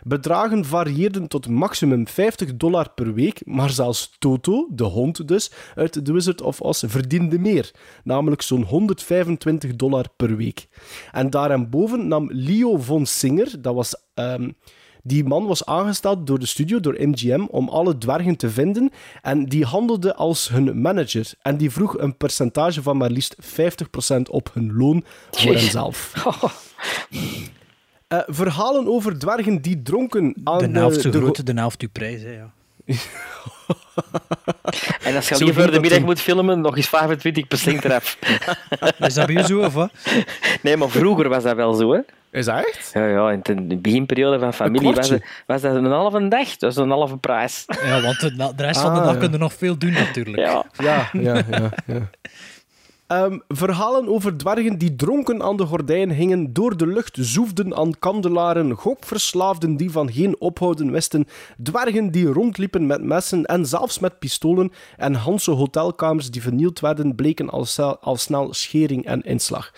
Bedragen 0.03 0.65
varieerden 0.65 1.29
tot 1.29 1.49
maximum 1.49 2.09
50 2.09 2.57
dollar 2.57 2.91
per 2.91 3.15
week, 3.15 3.47
maar 3.47 3.71
zelfs 3.71 4.17
Toto, 4.19 4.67
de 4.71 4.85
hond 4.85 5.29
dus, 5.29 5.53
uit 5.75 6.05
The 6.11 6.17
Wizard 6.17 6.43
of 6.43 6.61
Oz 6.61 6.85
verdiende 6.87 7.39
meer, 7.39 7.71
namelijk 8.05 8.43
zo'n 8.43 8.63
125 8.63 9.77
dollar 9.77 10.05
per 10.17 10.37
week. 10.37 10.69
En 11.13 11.31
daarboven 11.31 12.09
nam 12.09 12.29
Leo 12.33 12.77
von 12.77 13.07
Singer, 13.07 13.63
dat 13.63 13.75
was... 13.75 13.95
ehm, 14.15 14.51
die 15.03 15.25
man 15.25 15.47
was 15.47 15.67
aangesteld 15.67 16.27
door 16.27 16.39
de 16.39 16.47
studio, 16.47 16.81
door 16.81 16.97
MGM, 16.99 17.45
om 17.51 17.69
alle 17.69 17.99
dwergen 17.99 18.37
te 18.37 18.51
vinden. 18.51 18.91
En 19.23 19.45
die 19.45 19.65
handelde 19.65 20.15
als 20.15 20.49
hun 20.49 20.81
manager. 20.81 21.33
En 21.43 21.57
die 21.57 21.71
vroeg 21.71 21.99
een 21.99 22.17
percentage 22.17 22.83
van 22.83 22.97
maar 22.97 23.11
liefst 23.11 23.37
50% 23.41 24.21
op 24.31 24.51
hun 24.55 24.77
loon 24.77 25.05
voor 25.31 25.53
henzelf. 25.53 26.13
Eh, 28.11 28.21
verhalen 28.27 28.89
over 28.89 29.19
dwergen 29.19 29.63
die 29.63 29.83
dronken 29.83 30.35
aan 30.45 30.59
De 30.59 30.79
helft 30.79 31.01
zo 31.01 31.11
de, 31.11 31.19
groot, 31.19 31.47
de 31.47 31.53
helft 31.53 31.83
uw 31.83 31.89
prijs. 31.93 32.23
Hè, 32.23 32.31
ja. 32.31 32.53
En 35.05 35.17
als 35.17 35.29
je 35.29 35.45
liever 35.45 35.63
ging 35.63 35.75
de 35.75 35.81
middag 35.81 36.01
moet 36.01 36.21
filmen, 36.21 36.61
nog 36.61 36.77
eens 36.77 36.87
25% 36.89 36.91
eraf. 37.85 38.19
Is 38.99 39.15
dat 39.15 39.27
bij 39.27 39.35
u 39.35 39.43
zo, 39.43 39.61
of 39.61 39.75
wat? 39.75 39.91
Nee, 40.63 40.77
maar 40.77 40.89
vroeger 40.89 41.29
was 41.29 41.43
dat 41.43 41.57
wel 41.57 41.73
zo, 41.75 41.93
hè. 41.93 42.01
Is 42.31 42.45
dat 42.45 42.57
echt? 42.67 42.91
Ja, 42.95 43.07
ja 43.07 43.31
in 43.43 43.69
de 43.69 43.77
beginperiode 43.77 44.39
van 44.39 44.55
familie 44.55 44.95
was, 44.95 45.09
het- 45.09 45.25
was 45.47 45.61
dat 45.61 45.75
een 45.77 45.85
halve 45.85 46.29
dag. 46.29 46.49
Dat 46.49 46.75
was 46.75 46.77
een 46.77 46.91
halve 46.91 47.17
prijs. 47.17 47.65
Ja, 47.85 48.01
want 48.01 48.21
de, 48.21 48.37
de 48.57 48.63
rest 48.63 48.81
van 48.81 48.95
de 48.95 49.01
Ah, 49.01 49.05
dag 49.07 49.15
ja. 49.15 49.21
kun 49.21 49.31
je 49.33 49.39
nog 49.39 49.53
veel 49.53 49.79
doen, 49.79 49.93
natuurlijk. 49.93 50.39
Ja. 50.39 50.65
Ja, 50.79 51.09
ja, 51.13 51.35
ja. 51.51 51.71
ja. 51.87 52.09
Ehm, 53.11 53.39
verhalen 53.49 54.09
over 54.09 54.37
dwergen 54.37 54.79
die 54.79 54.97
dronken 54.97 55.43
aan 55.43 55.57
de 55.57 55.67
gordijn 55.67 56.11
hingen, 56.11 56.53
door 56.53 56.77
de 56.77 56.87
lucht 56.87 57.17
zoefden 57.21 57.77
aan 57.77 57.99
kandelaren, 57.99 58.75
gokverslaafden 58.75 59.77
die 59.77 59.91
van 59.91 60.13
geen 60.13 60.41
ophouden 60.41 60.91
wisten, 60.91 61.27
dwergen 61.63 62.11
die 62.11 62.27
rondliepen 62.27 62.87
met 62.87 63.03
messen 63.03 63.45
en 63.45 63.67
zelfs 63.67 63.99
met 63.99 64.19
pistolen, 64.19 64.73
en 64.97 65.15
Hanse 65.15 65.51
hotelkamers 65.51 66.31
die 66.31 66.43
vernield 66.43 66.81
werden, 66.81 67.15
bleken 67.15 67.51
al, 67.51 67.67
al 68.01 68.17
snel 68.17 68.55
schering 68.55 69.05
en 69.05 69.23
inslag. 69.23 69.73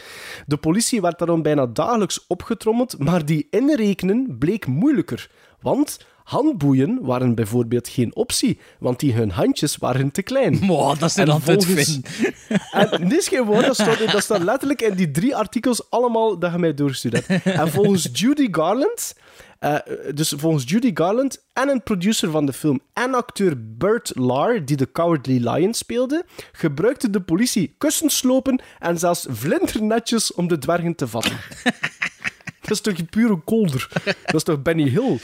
De 0.47 0.57
politie 0.57 1.01
werd 1.01 1.19
daarom 1.19 1.43
bijna 1.43 1.67
dagelijks 1.67 2.25
opgetrommeld, 2.27 2.99
maar 2.99 3.25
die 3.25 3.47
inrekenen 3.51 4.39
bleek 4.39 4.67
moeilijker, 4.67 5.31
want... 5.61 6.11
Handboeien 6.33 6.99
waren 7.03 7.35
bijvoorbeeld 7.35 7.89
geen 7.89 8.15
optie, 8.15 8.59
want 8.79 9.01
die 9.01 9.13
hun 9.13 9.31
handjes 9.31 9.77
waren 9.77 10.11
te 10.11 10.23
klein. 10.23 10.59
Moa, 10.67 10.95
dat 10.95 11.11
is 11.11 11.17
En 11.17 11.29
altijd 11.29 11.65
volgens-. 11.65 12.01
En 12.71 13.09
dit 13.09 13.19
is 13.19 13.29
geen 13.29 13.45
woord, 13.45 13.67
dat 13.67 13.75
staat, 13.75 14.13
dat 14.13 14.23
staat 14.23 14.43
letterlijk 14.43 14.83
in 14.83 14.95
die 14.95 15.11
drie 15.11 15.37
artikels 15.37 15.91
allemaal 15.91 16.39
dat 16.39 16.53
je 16.53 16.59
mij 16.59 16.75
doorgestuurd 16.75 17.27
hebt. 17.27 17.47
En 17.47 17.69
volgens 17.71 18.09
Judy 18.13 18.49
Garland, 18.51 19.15
eh, 19.59 19.77
dus 20.15 20.35
volgens 20.37 20.65
Judy 20.67 20.91
Garland 20.95 21.43
en 21.53 21.69
een 21.69 21.83
producer 21.83 22.31
van 22.31 22.47
de 22.47 22.53
film 22.53 22.81
en 22.93 23.15
acteur 23.15 23.55
Burt 23.77 24.13
Lahr, 24.15 24.65
die 24.65 24.77
de 24.77 24.93
Cowardly 24.93 25.49
Lion 25.49 25.75
speelde, 25.75 26.25
gebruikte 26.53 27.11
de 27.11 27.21
politie 27.21 27.75
kussenslopen 27.79 28.63
en 28.79 28.99
zelfs 28.99 29.27
vlindernetjes 29.31 30.35
om 30.35 30.49
de 30.49 30.59
dwergen 30.59 30.95
te 30.95 31.09
vatten. 31.09 31.37
Dat 32.63 32.71
is 32.71 32.81
toch 32.81 33.09
pure 33.11 33.37
kolder? 33.45 33.89
Dat 34.05 34.35
is 34.35 34.43
toch 34.43 34.63
Benny 34.63 34.89
Hill? 34.89 35.19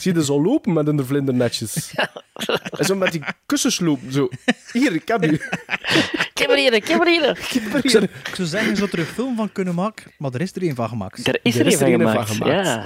Zie 0.00 0.14
je 0.14 0.24
zo 0.24 0.42
lopen 0.42 0.72
met 0.72 0.86
hun 0.86 1.06
vlindernetjes? 1.06 1.94
En 2.70 2.84
zo 2.84 2.94
met 2.94 3.12
die 3.12 3.22
kussens 3.46 3.80
lopen, 3.80 4.12
zo. 4.12 4.28
Hier, 4.72 4.92
ik 4.94 5.08
heb 5.08 5.24
u. 5.24 5.32
Ik 5.32 6.30
heb 6.40 6.50
er 6.50 6.56
hier, 6.56 6.72
ik 6.72 6.88
heb 6.88 7.00
er 7.00 7.06
hier. 7.08 7.38
Ik 7.82 7.90
zou, 7.90 8.04
ik 8.04 8.34
zou 8.34 8.48
zeggen, 8.48 8.70
je 8.70 8.76
zou 8.76 8.88
er 8.92 8.98
een 8.98 9.04
film 9.04 9.36
van 9.36 9.52
kunnen 9.52 9.74
maken, 9.74 10.10
maar 10.18 10.34
er 10.34 10.40
is 10.40 10.52
er 10.54 10.62
een 10.62 10.74
van 10.74 10.88
gemaakt. 10.88 11.26
Er 11.28 11.38
is 11.42 11.54
Er 11.54 11.60
er 11.60 11.66
een 11.66 11.72
is 11.72 11.78
van 11.78 11.86
er 11.86 11.92
een 11.92 12.00
gemaakt. 12.08 12.26
van 12.28 12.36
gemaakt. 12.36 12.66
Ja. 12.66 12.84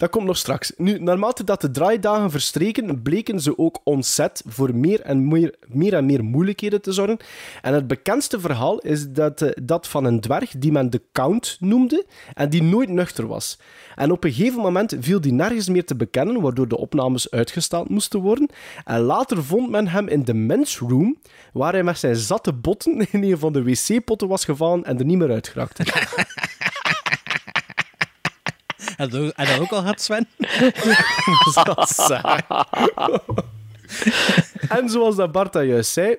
Dat 0.00 0.10
komt 0.10 0.26
nog 0.26 0.36
straks. 0.36 0.72
Nu, 0.76 0.98
naarmate 0.98 1.44
dat 1.44 1.60
de 1.60 1.70
draaidagen 1.70 2.30
verstreken, 2.30 3.02
bleken 3.02 3.40
ze 3.40 3.58
ook 3.58 3.80
ontzet 3.84 4.42
voor 4.46 4.74
meer 4.74 5.00
en 5.00 5.28
meer, 5.28 5.54
meer 5.66 5.94
en 5.94 6.06
meer 6.06 6.24
moeilijkheden 6.24 6.82
te 6.82 6.92
zorgen. 6.92 7.18
En 7.62 7.74
het 7.74 7.86
bekendste 7.86 8.40
verhaal 8.40 8.78
is 8.78 9.08
dat, 9.08 9.42
eh, 9.42 9.50
dat 9.62 9.88
van 9.88 10.04
een 10.04 10.20
dwerg 10.20 10.52
die 10.58 10.72
men 10.72 10.90
de 10.90 11.02
Count 11.12 11.56
noemde 11.58 12.06
en 12.34 12.50
die 12.50 12.62
nooit 12.62 12.88
nuchter 12.88 13.26
was. 13.26 13.58
En 13.94 14.10
op 14.10 14.24
een 14.24 14.32
gegeven 14.32 14.60
moment 14.60 14.96
viel 15.00 15.20
die 15.20 15.32
nergens 15.32 15.68
meer 15.68 15.84
te 15.84 15.96
bekennen, 15.96 16.40
waardoor 16.40 16.68
de 16.68 16.78
opnames 16.78 17.30
uitgesteld 17.30 17.88
moesten 17.88 18.20
worden. 18.20 18.48
En 18.84 19.00
later 19.00 19.44
vond 19.44 19.70
men 19.70 19.88
hem 19.88 20.08
in 20.08 20.24
de 20.24 20.34
men's 20.34 20.78
room, 20.78 21.18
waar 21.52 21.72
hij 21.72 21.82
met 21.82 21.98
zijn 21.98 22.16
zatte 22.16 22.52
botten 22.52 23.06
in 23.10 23.22
een 23.22 23.38
van 23.38 23.52
de 23.52 23.62
wc-potten 23.62 24.28
was 24.28 24.44
gevallen 24.44 24.84
en 24.84 24.98
er 24.98 25.04
niet 25.04 25.18
meer 25.18 25.30
uit 25.30 25.48
geraakte. 25.48 25.84
En 29.00 29.08
dat, 29.08 29.32
en 29.32 29.46
dat 29.46 29.60
ook 29.60 29.70
al 29.70 29.82
had, 29.82 30.00
Sven? 30.00 30.28
Dat 31.64 31.88
saai. 31.88 32.40
en 34.78 34.88
zoals 34.88 35.16
dat 35.16 35.32
Bart 35.32 35.52
dat 35.52 35.66
juist 35.66 35.92
zei, 35.92 36.16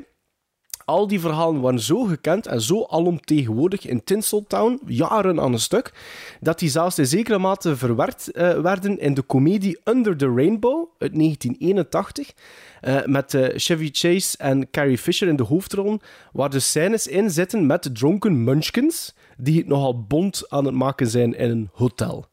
al 0.86 1.08
die 1.08 1.20
verhalen 1.20 1.62
waren 1.62 1.80
zo 1.80 2.04
gekend 2.04 2.48
en 2.48 2.62
zo 2.62 2.86
alomtegenwoordig 2.90 3.86
in 3.86 4.04
Tinseltown, 4.04 4.80
jaren 4.86 5.40
aan 5.40 5.54
een 5.54 5.60
stuk, 5.60 5.94
dat 6.40 6.60
die 6.60 6.70
zelfs 6.70 7.00
in 7.00 7.06
zekere 7.06 7.38
mate 7.38 7.76
verwerkt 7.76 8.32
eh, 8.32 8.60
werden 8.60 9.00
in 9.00 9.14
de 9.14 9.22
komedie 9.22 9.80
Under 9.84 10.18
the 10.18 10.34
Rainbow 10.36 10.90
uit 10.98 11.14
1981, 11.14 12.34
eh, 12.82 13.06
met 13.06 13.34
eh, 13.34 13.48
Chevy 13.56 13.90
Chase 13.92 14.38
en 14.38 14.70
Carrie 14.70 14.98
Fisher 14.98 15.28
in 15.28 15.36
de 15.36 15.44
hoofdrollen, 15.44 16.00
waar 16.34 16.50
de 16.50 16.60
scènes 16.60 17.08
in 17.08 17.30
zitten 17.30 17.66
met 17.66 17.96
dronken 17.96 18.44
munchkins, 18.44 19.16
die 19.38 19.58
het 19.58 19.68
nogal 19.68 20.04
bond 20.04 20.50
aan 20.50 20.66
het 20.66 20.76
maken 20.76 21.08
zijn 21.08 21.36
in 21.36 21.50
een 21.50 21.70
hotel. 21.74 22.30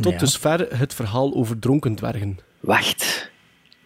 Tot 0.00 0.12
Ja. 0.12 0.18
dusver 0.18 0.78
het 0.78 0.94
verhaal 0.94 1.34
over 1.34 1.58
dronken 1.58 1.94
dwergen. 1.94 2.38
Wacht. 2.60 3.30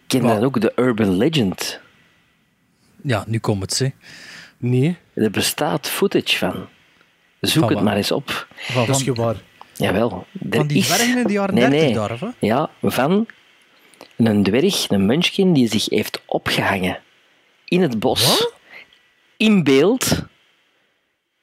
Ken 0.06 0.22
je 0.22 0.28
dan 0.28 0.44
ook 0.44 0.60
de 0.60 0.72
Urban 0.76 1.16
Legend? 1.16 1.80
Ja, 3.02 3.24
nu 3.26 3.38
komt 3.38 3.62
het, 3.62 3.72
ze. 3.72 3.92
Nee, 4.56 4.96
Er 5.14 5.30
bestaat 5.30 5.88
footage 5.88 6.38
van. 6.38 6.68
Zoek 7.40 7.62
Van 7.64 7.74
het 7.74 7.84
maar 7.84 7.96
eens 7.96 8.12
op. 8.12 8.46
Van, 8.56 8.86
dat 8.86 8.96
is 8.96 9.02
van, 9.04 9.14
gewaar. 9.14 9.36
Jawel. 9.76 10.26
er 10.50 10.56
van 10.56 10.66
die 10.66 10.78
is- 10.78 10.86
dwergen 10.86 11.18
in 11.18 11.26
de 11.26 11.32
jaren 11.32 11.54
Nee, 11.54 11.92
30 11.92 12.20
nee. 12.20 12.32
Ja, 12.38 12.70
van 12.82 13.26
een 14.16 14.42
dwerg, 14.42 14.88
een 14.90 15.06
munchkin, 15.06 15.52
die 15.52 15.68
zich 15.68 15.84
heeft 15.88 16.22
opgehangen 16.26 16.98
in 17.64 17.82
het 17.82 17.98
bos, 18.00 18.52
in 19.36 19.64
beeld, 19.64 20.22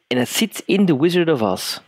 en 0.08 0.18
het 0.18 0.30
zit 0.30 0.64
in 0.66 0.86
The 0.86 1.00
Wizard 1.00 1.30
of 1.30 1.42
Oz. 1.42 1.80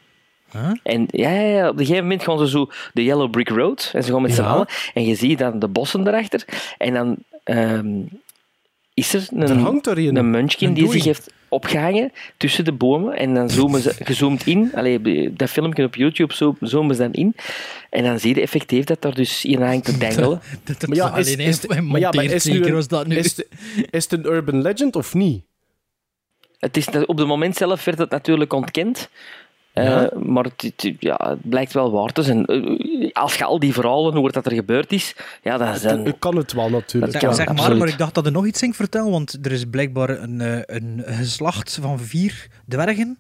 Huh? 0.52 0.72
En 0.84 1.06
ja, 1.08 1.30
ja, 1.32 1.42
ja, 1.42 1.68
op 1.70 1.74
een 1.80 1.86
gegeven 1.86 2.04
moment 2.04 2.24
gaan 2.24 2.38
ze 2.38 2.48
zo 2.50 2.70
de 2.94 3.04
Yellow 3.04 3.30
Brick 3.30 3.50
Road, 3.50 3.92
en 3.94 4.04
ze 4.04 4.12
gaan 4.12 4.22
met 4.22 4.34
z'n 4.34 4.42
Ja. 4.42 4.48
allen, 4.48 4.68
en 4.94 5.06
je 5.06 5.16
ziet 5.16 5.38
dan 5.40 5.60
de 5.60 5.68
bossen 5.68 6.08
erachter, 6.08 6.46
en 6.78 6.94
dan 6.94 7.16
ehm, 7.44 7.88
is 8.94 9.14
er 9.14 9.28
Er 9.38 9.50
een, 9.50 9.60
hangt 9.60 9.88
er 9.88 9.98
een. 9.98 10.16
een 10.16 10.30
munchkin 10.30 10.68
Een 10.68 10.74
die 10.74 10.92
zich 10.92 11.04
heeft 11.04 11.32
opgehangen 11.50 12.12
tussen 12.38 12.66
de 12.66 12.72
bomen. 12.72 13.18
En 13.18 13.34
dan 13.34 13.50
zoomen 13.50 13.82
ze 13.82 13.94
gezoomd 14.00 14.46
in. 14.48 14.72
Allee, 14.74 15.34
dat 15.34 15.50
filmpje 15.50 15.84
op 15.84 15.96
YouTube 15.96 16.34
zo- 16.34 16.56
zoomen 16.60 16.96
ze 16.96 17.02
dan 17.02 17.14
in. 17.14 17.36
En 17.90 18.04
dan 18.04 18.20
zie 18.20 18.36
je 18.36 18.42
effectief 18.42 18.84
dat 18.84 19.02
daar 19.02 19.14
dus 19.14 19.46
in 19.46 19.62
hangt 19.62 19.86
te 19.86 19.98
dangelen. 19.98 20.42
Dat, 20.64 20.80
dat 20.80 20.90
Maar 20.90 20.98
ja, 20.98 21.08
alleen 21.08 21.40
is, 21.40 21.60
is, 21.60 21.66
maar 21.68 21.78
ja, 21.78 21.82
maar 21.84 22.00
monteert 22.14 22.32
is, 22.32 22.46
nu 22.46 22.52
zeker 22.54 22.68
een, 22.68 22.74
was 22.76 22.88
dat 22.88 23.08
nu. 23.08 23.16
is, 23.16 23.36
het- 23.38 23.48
is 23.92 24.04
het 24.04 24.12
een 24.14 24.26
urban 24.32 24.62
legend 24.62 24.96
of 24.96 25.14
niet? 25.14 25.44
Het 26.60 26.78
is, 26.78 26.88
op 27.06 27.18
het 27.18 27.28
moment 27.28 27.56
zelf 27.56 27.84
werd 27.86 27.98
het 27.98 28.10
natuurlijk 28.10 28.54
ontkend. 28.54 29.10
Eh, 29.80 29.86
Ja. 29.86 30.10
maar 30.24 30.44
het, 30.44 30.62
het- 30.62 30.94
ja, 31.00 31.16
het 31.30 31.50
blijkt 31.50 31.74
wel 31.74 31.92
waar 31.92 32.12
te 32.12 32.24
zijn. 32.24 32.46
Eh, 32.46 33.10
Als 33.14 33.36
je 33.36 33.44
al 33.46 33.60
die 33.60 33.74
verhalen 33.74 34.16
hoort 34.16 34.34
dat 34.34 34.46
er 34.46 34.54
gebeurd 34.54 34.92
is, 34.92 35.16
ja, 35.44 35.58
dan 35.58 35.76
zijn... 35.76 36.06
Ik 36.06 36.16
kan 36.20 36.36
het 36.36 36.54
wel 36.54 36.70
natuurlijk. 36.70 37.12
Dat 37.12 37.22
Zeg, 37.22 37.22
kan, 37.22 37.36
zeg 37.36 37.46
maar, 37.48 37.56
absoluut. 37.58 37.80
maar 37.80 37.88
ik 37.88 37.98
dacht 37.98 38.14
dat 38.14 38.26
er 38.26 38.32
nog 38.32 38.46
iets 38.46 38.60
ging 38.60 38.76
vertellen, 38.76 39.12
want 39.12 39.38
er 39.42 39.52
is 39.52 39.66
blijkbaar 39.66 40.10
een, 40.10 40.42
eh, 40.42 40.60
een 40.66 41.04
geslacht 41.06 41.78
van 41.82 42.00
vier 42.00 42.48
dwergen, 42.68 43.18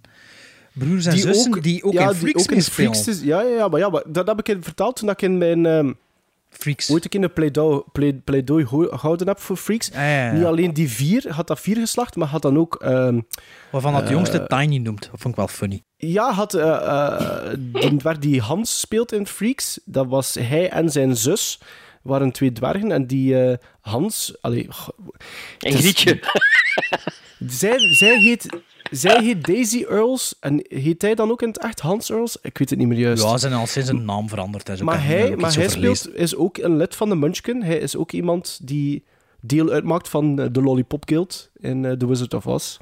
broers 0.73 1.05
en 1.05 1.17
zussen, 1.17 1.61
die 1.61 1.83
ook 1.83 1.93
ja, 1.93 2.01
in 2.01 2.07
die 2.07 2.17
Freaks 2.17 2.41
ook 2.43 2.51
in. 2.51 2.61
Freaks 2.61 3.07
is- 3.07 3.21
ja, 3.21 3.41
ja, 3.41 3.55
ja, 3.55 3.67
maar, 3.67 3.79
ja, 3.79 3.89
maar 3.89 4.03
dat 4.07 4.27
heb 4.27 4.39
ik 4.39 4.49
in- 4.49 4.63
verteld 4.63 4.95
toen 4.95 5.09
ik 5.09 5.21
in 5.21 5.37
mijn... 5.37 5.65
ehm 5.65 5.91
Freaks. 6.59 6.89
ooit 6.89 7.03
een 7.03 7.09
keer 7.09 7.23
een 7.23 7.33
pleidooi, 7.33 7.81
plei- 7.91 8.21
pleidooi 8.23 8.63
ho- 8.65 8.87
gehouden 8.97 9.27
heb 9.27 9.39
voor 9.39 9.57
Freaks. 9.57 9.89
Ah, 9.89 9.95
ja, 9.95 10.01
ja, 10.09 10.25
ja. 10.25 10.31
Niet 10.31 10.43
alleen 10.45 10.73
die 10.73 10.89
vier, 10.89 11.25
had 11.33 11.47
dat 11.47 11.59
vier 11.59 11.75
geslacht, 11.75 12.15
maar 12.15 12.27
had 12.27 12.41
dan 12.41 12.57
ook... 12.57 12.75
ehm, 12.75 13.19
Waarvan 13.71 13.93
dat 13.93 14.09
jongste 14.09 14.39
Eh, 14.39 14.59
Tiny 14.59 14.77
noemt. 14.77 15.01
Dat 15.01 15.19
vond 15.19 15.27
ik 15.33 15.35
wel 15.35 15.47
funny. 15.47 15.81
Ja, 15.97 16.31
had, 16.31 16.53
eh, 16.53 16.75
eh, 16.75 17.53
die, 17.59 17.99
waar 18.03 18.19
die 18.19 18.41
Hans 18.41 18.79
speelt 18.79 19.11
in 19.11 19.27
Freaks, 19.27 19.79
dat 19.85 20.07
was 20.07 20.33
hij 20.33 20.69
en 20.69 20.89
zijn 20.89 21.15
zus. 21.15 21.59
waren 22.01 22.31
twee 22.31 22.51
dwergen 22.51 22.91
en 22.91 23.07
die 23.07 23.43
eh, 23.43 23.57
Hans... 23.81 24.35
Allee, 24.41 24.65
goh, 24.69 24.89
En 25.59 25.71
het 25.73 25.73
is- 25.73 25.79
Grietje. 25.79 26.19
Zij, 27.47 27.93
zij, 27.93 28.19
heet, 28.19 28.49
zij 28.91 29.23
heet 29.23 29.45
Daisy 29.45 29.85
Earls 29.89 30.35
en 30.39 30.65
heet 30.67 31.01
hij 31.01 31.15
dan 31.15 31.31
ook 31.31 31.41
in 31.41 31.47
het 31.47 31.59
echt 31.59 31.79
Hans 31.79 32.09
Earls? 32.11 32.37
Ik 32.41 32.57
weet 32.57 32.69
het 32.69 32.79
niet 32.79 32.87
meer 32.87 32.99
juist. 32.99 33.23
Ja, 33.23 33.37
zijn 33.37 33.53
al 33.53 33.67
sinds 33.67 33.89
een 33.89 34.05
naam 34.05 34.29
veranderd. 34.29 34.69
en 34.69 34.77
zo. 34.77 34.83
Ik 34.83 34.89
Maar 34.89 35.05
hij, 35.05 35.35
maar 35.35 35.53
hij 35.53 35.69
speelt, 35.69 36.15
is 36.15 36.35
ook 36.35 36.57
een 36.57 36.77
lid 36.77 36.95
van 36.95 37.09
de 37.09 37.15
Munchkin. 37.15 37.63
Hij 37.63 37.77
is 37.77 37.95
ook 37.95 38.11
iemand 38.11 38.59
die 38.63 39.03
deel 39.41 39.69
uitmaakt 39.69 40.09
van 40.09 40.39
eh, 40.39 40.47
de 40.51 40.61
Lollipop 40.61 41.03
Guild 41.07 41.49
in 41.55 41.85
eh, 41.85 41.91
The 41.91 42.07
Wizard 42.07 42.33
of 42.33 42.47
Oz. 42.47 42.77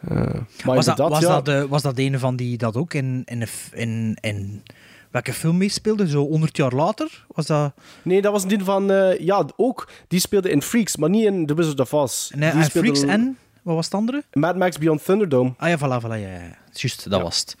Eh, 0.00 0.16
maar 0.64 0.74
Was, 0.74 0.84
dat, 0.84 0.98
was, 0.98 1.20
ja, 1.20 1.28
dat 1.28 1.44
de, 1.44 1.68
was 1.68 1.82
dat 1.82 2.00
van 2.12 2.36
die 2.36 2.56
dat 2.56 2.76
ook 2.76 2.94
in, 2.94 3.22
in, 3.24 3.42
een 3.42 3.48
in, 3.72 4.16
in 4.20 4.62
welke 5.10 5.32
film 5.32 5.56
meespeelde? 5.56 6.08
Zo 6.08 6.26
100 6.26 6.56
jaar 6.56 6.72
later? 6.72 7.26
Was 7.28 7.46
dat... 7.46 7.72
Nee, 8.02 8.22
dat 8.22 8.32
was 8.32 8.46
die 8.46 8.64
van... 8.64 8.86
ja, 9.18 9.46
ook. 9.56 9.88
Die 10.08 10.20
speelde 10.20 10.50
in 10.50 10.62
Freaks, 10.62 10.96
maar 10.96 11.10
niet 11.10 11.24
in 11.24 11.46
The 11.46 11.54
Wizard 11.54 11.80
of 11.80 11.94
Oz. 11.94 12.30
Nee, 12.30 12.52
die 12.52 12.62
speelde 12.64 12.88
Freaks 12.88 13.12
en... 13.12 13.38
Wat 13.66 13.74
was 13.74 13.84
het 13.84 13.94
andere? 13.94 14.24
Mad 14.32 14.56
Max 14.56 14.78
Beyond 14.78 15.04
Thunderdome. 15.04 15.54
Ah 15.58 15.68
ja, 15.68 15.78
voilà, 15.78 16.02
voilà. 16.02 16.18
Ja, 16.20 16.28
ja. 16.28 16.56
Juist, 16.72 17.10
dat 17.10 17.22
was 17.22 17.38
het. 17.38 17.56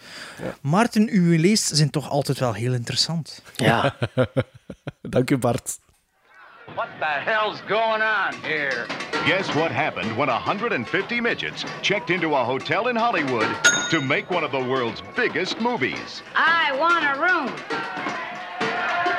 Maarten, 0.60 1.08
uw 1.10 1.38
leest 1.38 1.76
zijn 1.76 1.90
toch 1.90 2.10
altijd 2.10 2.38
wel 2.38 2.52
heel 2.52 2.72
interessant. 2.72 3.42
Ja. 3.56 3.96
Dank 5.14 5.30
u, 5.30 5.38
Bart. 5.38 5.78
What 6.74 6.88
the 6.98 7.30
hell's 7.30 7.60
going 7.68 8.02
on 8.02 8.34
here? 8.42 8.86
Guess 9.24 9.52
what 9.52 9.70
happened 9.70 10.16
when 10.16 10.28
150 10.28 11.20
midgets 11.20 11.64
checked 11.82 12.10
into 12.10 12.34
a 12.34 12.44
hotel 12.44 12.88
in 12.88 12.96
Hollywood 12.96 13.48
to 13.90 14.00
make 14.00 14.34
one 14.34 14.44
of 14.44 14.50
the 14.50 14.64
world's 14.68 15.02
biggest 15.14 15.60
movies? 15.60 16.22
I 16.36 16.78
want 16.78 17.04
a 17.04 17.14
room. 17.20 17.50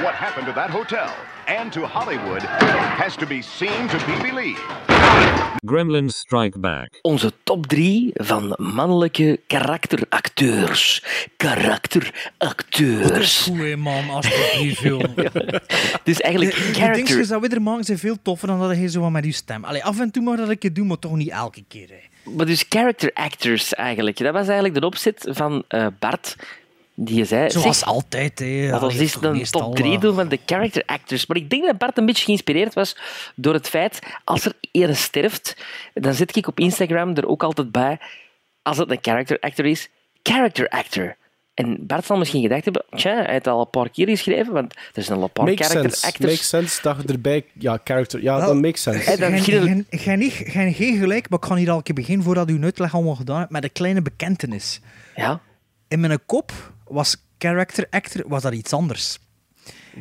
What 0.03 0.13
happened 0.13 0.47
to 0.47 0.53
that 0.53 0.69
hotel 0.69 1.09
and 1.47 1.71
to 1.71 1.81
Hollywood 1.85 2.41
has 2.97 3.15
to 3.15 3.25
be 3.25 3.41
seen 3.41 3.87
to 3.87 3.97
be 4.05 4.29
believed. 4.29 4.61
Gremlins 5.65 6.17
Strike 6.17 6.59
Back. 6.59 6.99
Onze 7.01 7.31
top 7.43 7.67
3 7.67 8.11
van 8.13 8.53
mannelijke 8.57 9.39
karakteracteurs. 9.47 11.03
Karakteracteurs. 11.37 13.07
Dat 13.07 13.17
is 13.17 13.37
goed, 13.37 13.57
hè, 13.57 13.75
man, 13.75 14.09
alsjeblieft, 14.09 14.81
joh. 14.87 15.03
Dus 16.03 16.21
eigenlijk 16.21 16.55
De, 16.55 16.61
de 16.61 16.73
character... 16.73 16.93
dingetjes 16.93 17.27
dat 17.27 17.41
we 17.41 17.47
er 17.47 17.61
maken 17.61 17.83
zijn 17.83 17.97
veel 17.97 18.17
toffer 18.21 18.47
dan 18.47 18.59
dat 18.59 18.77
je 18.77 18.89
zo 18.89 19.01
wat 19.01 19.11
met 19.11 19.25
je 19.25 19.31
stem. 19.31 19.63
Allee, 19.63 19.83
af 19.83 19.99
en 19.99 20.11
toe 20.11 20.23
mag 20.23 20.37
dat 20.37 20.49
ik 20.49 20.63
het 20.63 20.75
doen, 20.75 20.87
maar 20.87 20.99
toch 20.99 21.15
niet 21.15 21.29
elke 21.29 21.63
keer. 21.67 21.87
Hè. 21.89 22.31
Maar 22.35 22.45
dus 22.45 22.65
character 22.69 23.11
actors 23.13 23.73
eigenlijk. 23.73 24.17
Dat 24.17 24.33
was 24.33 24.45
eigenlijk 24.45 24.79
de 24.79 24.85
opzet 24.85 25.27
van 25.31 25.63
eh, 25.67 25.87
Bart. 25.99 26.35
Die 26.99 27.15
je 27.15 27.25
zei... 27.25 27.49
Zoals 27.49 27.79
zeg, 27.79 27.87
altijd. 27.87 28.39
Hè. 28.39 28.69
Dat 28.69 28.91
eens 28.93 29.11
toch 29.11 29.23
een 29.23 29.43
top 29.43 29.75
3 29.75 29.93
eh, 29.93 29.99
doen 30.01 30.15
van 30.15 30.27
de 30.27 30.39
character 30.45 30.83
actors. 30.85 31.25
Maar 31.25 31.37
ik 31.37 31.49
denk 31.49 31.65
dat 31.65 31.77
Bart 31.77 31.97
een 31.97 32.05
beetje 32.05 32.23
geïnspireerd 32.23 32.73
was 32.73 32.97
door 33.35 33.53
het 33.53 33.69
feit, 33.69 33.99
als 34.23 34.45
er 34.45 34.53
een 34.71 34.95
sterft, 34.95 35.55
dan 35.93 36.13
zet 36.13 36.35
ik 36.35 36.47
op 36.47 36.59
Instagram 36.59 37.15
er 37.15 37.27
ook 37.27 37.43
altijd 37.43 37.71
bij, 37.71 37.99
als 38.61 38.77
het 38.77 38.91
een 38.91 38.97
character 39.01 39.39
actor 39.39 39.65
is, 39.65 39.89
character 40.23 40.69
actor. 40.69 41.15
En 41.53 41.85
Bart 41.85 42.05
zal 42.05 42.17
misschien 42.17 42.41
gedacht 42.41 42.63
hebben, 42.63 42.85
tja, 42.89 43.11
hij 43.11 43.19
heeft 43.19 43.33
het 43.45 43.47
al 43.47 43.59
een 43.59 43.69
paar 43.69 43.89
keer 43.89 44.07
geschreven, 44.07 44.53
want 44.53 44.73
er 44.93 45.03
zijn 45.03 45.17
al 45.17 45.23
een 45.23 45.31
paar 45.31 45.45
Makes 45.45 45.67
character 45.67 45.91
sense. 45.91 46.07
actors. 46.07 46.31
Makes 46.31 46.49
sense 46.49 46.81
dat 46.81 46.97
je 47.01 47.07
erbij... 47.13 47.45
Ja, 47.53 47.79
character. 47.83 48.21
Ja, 48.21 48.39
dat 48.39 48.55
makes 48.55 48.81
sense. 48.81 48.99
Hey, 49.03 49.15
dan 49.17 49.39
Geen- 49.39 49.85
geen- 50.73 50.97
gelijk, 50.97 51.29
maar 51.29 51.39
ik 51.39 51.45
ga 51.45 51.55
hier 51.55 51.69
al 51.69 51.77
een 51.77 51.83
keer 51.83 51.95
beginnen 51.95 52.25
voordat 52.25 52.49
u 52.49 52.55
een 52.55 52.63
uitleg 52.63 52.93
allemaal 52.93 53.15
gedaan 53.15 53.39
hebt 53.39 53.51
met 53.51 53.63
een 53.63 53.71
kleine 53.71 54.01
bekentenis. 54.01 54.81
Ja? 55.15 55.39
In 55.87 55.99
mijn 55.99 56.19
kop 56.25 56.75
was 56.89 57.25
character 57.37 57.87
actor 57.89 58.23
was 58.27 58.41
dat 58.41 58.53
iets 58.53 58.73
anders. 58.73 59.19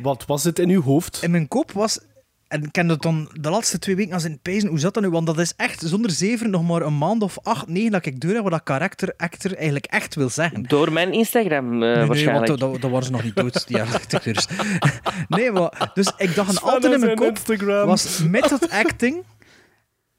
Wat 0.01 0.25
was 0.25 0.43
het 0.43 0.59
in 0.59 0.69
uw 0.69 0.81
hoofd? 0.81 1.23
In 1.23 1.31
mijn 1.31 1.47
kop 1.47 1.71
was... 1.71 1.99
En 2.47 2.63
ik 2.63 2.71
ken 2.71 2.87
dat 2.87 3.01
dan 3.01 3.29
de 3.33 3.49
laatste 3.49 3.79
twee 3.79 3.95
weken 3.95 4.13
als 4.13 4.23
in 4.23 4.39
pezen. 4.39 4.69
Hoe 4.69 4.79
zat 4.79 4.93
dat 4.93 5.03
nu? 5.03 5.09
Want 5.09 5.25
dat 5.25 5.39
is 5.39 5.53
echt 5.55 5.81
zonder 5.85 6.11
zeven 6.11 6.49
nog 6.49 6.67
maar 6.67 6.81
een 6.81 6.97
maand 6.97 7.23
of 7.23 7.37
acht, 7.43 7.67
negen 7.67 7.91
dat 7.91 8.05
ik 8.05 8.21
door 8.21 8.33
heb 8.33 8.43
wat 8.43 8.51
dat 8.51 8.61
character 8.63 9.13
actor 9.17 9.55
eigenlijk 9.55 9.85
echt 9.85 10.15
wil 10.15 10.29
zeggen. 10.29 10.63
Door 10.63 10.91
mijn 10.91 11.13
Instagram 11.13 11.73
eh, 11.73 11.79
Nee, 11.79 11.95
nee, 11.95 12.05
waarschijnlijk. 12.05 12.59
want 12.59 12.81
dat, 12.81 12.91
waren 12.91 13.05
ze 13.05 13.11
nog 13.11 13.23
niet 13.23 13.35
dood, 13.35 13.63
die 13.67 13.81
acteurs. 13.81 14.47
nee, 15.27 15.51
maar... 15.51 15.91
Dus 15.93 16.13
ik 16.17 16.35
dacht 16.35 16.55
Sven 16.55 16.71
altijd 16.71 16.93
in 16.93 16.99
mijn 16.99 17.15
kop... 17.15 17.27
Instagram. 17.27 17.87
Was 17.87 18.23
method 18.23 18.69
acting... 18.69 19.23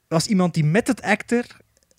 Was 0.07 0.27
iemand 0.27 0.53
die 0.53 0.63
method 0.63 1.01
actor 1.01 1.43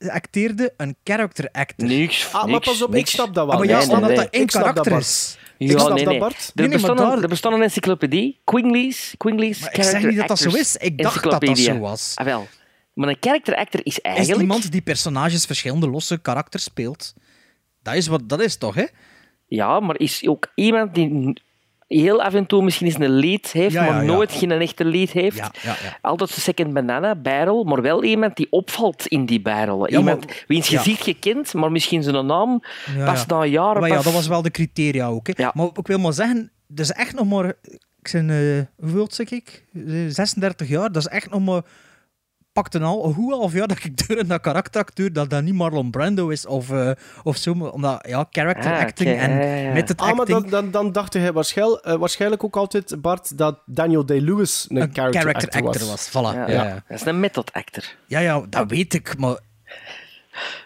acteerde 0.08 0.74
een 0.76 0.96
character 1.04 1.48
actor. 1.52 1.88
Niks, 1.88 2.32
Ah, 2.34 2.44
maar 2.46 2.60
pas 2.60 2.82
op, 2.82 2.88
ik 2.88 2.94
niks. 2.94 3.10
snap 3.10 3.34
dat 3.34 3.44
wel. 3.46 3.52
Ah, 3.52 3.58
maar 3.58 3.68
ja, 3.68 3.78
Nee, 3.78 4.00
nee. 4.00 4.16
dat 4.16 4.28
één 4.30 4.42
Ik 4.42 4.50
snap 4.50 4.62
dat, 4.64 4.72
karakter 4.72 4.92
Bart. 4.92 5.04
is. 5.04 5.38
Ja, 5.58 5.66
Ik 5.72 5.78
snap 5.78 5.88
nee, 5.94 6.04
dat, 6.04 6.12
nee. 6.12 6.18
Bart. 6.20 6.34
Er, 6.36 6.50
Nee, 6.54 6.66
nee, 6.68 6.76
bestond 6.76 6.98
daar- 6.98 7.22
er 7.22 7.28
bestond 7.28 7.54
een 7.54 7.62
encyclopedie, 7.62 8.40
Quingley's, 8.44 9.14
Quingley's 9.16 9.60
Maar 9.60 9.68
ik 9.68 9.74
zeg 9.74 9.84
Character 9.84 10.08
niet 10.10 10.18
dat 10.18 10.28
dat 10.28 10.38
zo 10.38 10.50
is. 10.58 10.76
Ik 10.76 11.02
dacht 11.02 11.22
dat 11.22 11.40
dat 11.40 11.58
zo 11.58 11.78
was. 11.78 12.12
Ah, 12.14 12.24
wel. 12.24 12.48
Maar 12.94 13.08
een 13.08 13.16
character 13.20 13.54
actor 13.56 13.80
is 13.86 13.94
Is 13.98 14.00
eigenlijk... 14.00 14.40
iemand 14.40 14.72
die 14.72 14.82
personages 14.82 15.44
verschillende 15.44 15.88
losse 15.90 16.18
karakters 16.18 16.64
speelt. 16.64 17.14
Dat 17.82 17.94
is, 17.94 18.06
wat, 18.06 18.28
dat 18.28 18.40
is 18.40 18.56
toch, 18.56 18.74
hè? 18.74 18.84
Ja, 19.46 19.80
maar 19.80 19.98
is 19.98 20.26
ook 20.26 20.46
iemand 20.54 20.94
die 20.94 21.42
heel 21.98 22.22
af 22.22 22.34
en 22.34 22.46
toe 22.46 22.62
misschien 22.62 22.86
eens 22.86 22.98
een 22.98 23.18
lead 23.18 23.46
heeft, 23.46 23.72
Ja, 23.72 23.84
ja, 23.84 23.92
maar 23.92 24.04
nooit 24.04 24.32
geen 24.32 24.50
echte 24.50 24.84
lead 24.84 25.10
heeft. 25.10 25.50
Altijd 26.00 26.30
een 26.36 26.42
second 26.42 26.72
banana, 26.72 27.14
barrel, 27.14 27.64
maar 27.64 27.82
wel 27.82 28.04
iemand 28.04 28.36
die 28.36 28.46
opvalt 28.50 29.06
in 29.06 29.26
die 29.26 29.40
barrel. 29.40 29.88
Iemand 29.88 30.26
maar- 30.26 30.44
wiens 30.46 30.68
gezicht 30.68 31.04
je 31.04 31.14
kent, 31.14 31.54
maar 31.54 31.72
misschien 31.72 32.02
zijn 32.02 32.26
naam 32.26 32.62
pas 33.04 33.26
na 33.26 33.44
jaren 33.44 33.80
Maar 33.80 33.88
ja, 33.90 33.94
pas... 33.94 34.04
dat 34.04 34.12
was 34.12 34.26
wel 34.26 34.42
de 34.42 34.50
criteria 34.50 35.06
ook. 35.06 35.26
Hè. 35.26 35.46
Maar 35.54 35.66
ik 35.74 35.86
wil 35.86 35.98
maar 35.98 36.12
zeggen, 36.12 36.50
dat 36.66 36.84
is 36.84 36.92
echt 36.92 37.14
nog 37.14 37.28
maar... 37.28 37.54
Ik 38.02 38.10
ben, 38.12 38.30
eh 38.30 38.84
hoeveel 38.84 39.06
zeg 39.10 39.30
ik? 39.30 39.64
Eh, 39.74 39.82
36 40.08 40.68
jaar. 40.68 40.92
Dat 40.92 41.02
is 41.02 41.08
echt 41.08 41.30
nog 41.30 41.44
maar... 41.44 41.62
Pakt 42.60 42.74
een 42.74 42.82
al, 42.82 43.12
goed 43.12 43.32
half 43.32 43.52
jaar 43.52 43.68
dat 43.68 43.84
ik 43.84 44.08
door 44.08 44.18
in 44.18 44.26
dat 44.26 44.40
karakteracteur, 44.40 45.12
dat 45.12 45.30
dat 45.30 45.42
niet 45.42 45.54
Marlon 45.54 45.90
Brando 45.90 46.28
is 46.28 46.46
of, 46.46 46.70
eh, 46.70 46.90
of 47.22 47.36
zo. 47.36 47.54
maar 47.54 47.70
Omdat, 47.70 48.06
ja, 48.08 48.26
character 48.30 48.72
Ah, 48.72 48.80
acting 48.80 49.18
en 49.18 49.30
ja, 49.30 49.42
ja, 49.42 49.54
ja. 49.54 49.72
met 49.72 49.88
het 49.88 50.00
Ah, 50.00 50.06
maar 50.06 50.18
acting... 50.18 50.40
dan, 50.40 50.50
dan, 50.50 50.70
dan 50.70 50.92
dacht 50.92 51.12
hij 51.12 51.32
waarschijnlijk, 51.32 51.84
eh, 51.84 51.94
waarschijnlijk 51.94 52.44
ook 52.44 52.56
altijd, 52.56 53.00
Bart, 53.00 53.38
dat 53.38 53.58
Daniel 53.66 54.06
Day-Lewis 54.06 54.66
een, 54.68 54.76
een 54.76 54.90
character, 54.92 55.20
character 55.20 55.48
actor 55.48 55.66
actor 55.66 55.88
was. 55.88 56.08
Voilà. 56.08 56.36
Ja. 56.36 56.50
ja. 56.50 56.82
Dat 56.88 57.00
is 57.00 57.06
een 57.06 57.20
method 57.20 57.52
actor. 57.52 57.84
Ja, 58.06 58.18
ja, 58.18 58.42
dat 58.48 58.70
weet 58.70 58.94
ik, 58.94 59.18
maar... 59.18 59.38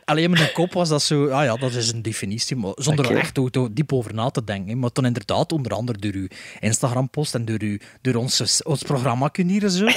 Alleen 0.04 0.30
met 0.30 0.40
een 0.40 0.52
kop 0.52 0.72
was 0.72 0.88
dat 0.88 1.02
zo... 1.02 1.28
Ah 1.28 1.44
ja, 1.44 1.56
dat 1.56 1.72
is 1.72 1.92
een 1.92 2.02
definitie, 2.02 2.56
maar 2.56 2.72
zonder 2.74 3.10
er 3.10 3.16
echt 3.16 3.38
ook 3.38 3.76
diep 3.76 3.92
over 3.92 4.14
na 4.14 4.30
te 4.30 4.44
denken. 4.44 4.68
hè. 4.68 4.74
Maar 4.74 4.90
dan 4.92 5.04
inderdaad, 5.04 5.52
onder 5.52 5.72
andere 5.72 5.98
door 5.98 6.12
uw 6.12 6.26
Instagram-post 6.60 7.34
en 7.34 7.44
door, 7.44 7.60
uw, 7.60 7.78
door 8.00 8.14
ons, 8.14 8.62
ons 8.62 8.82
programma 8.82 9.30
hier 9.32 9.62
en 9.62 9.70
zo. 9.70 9.84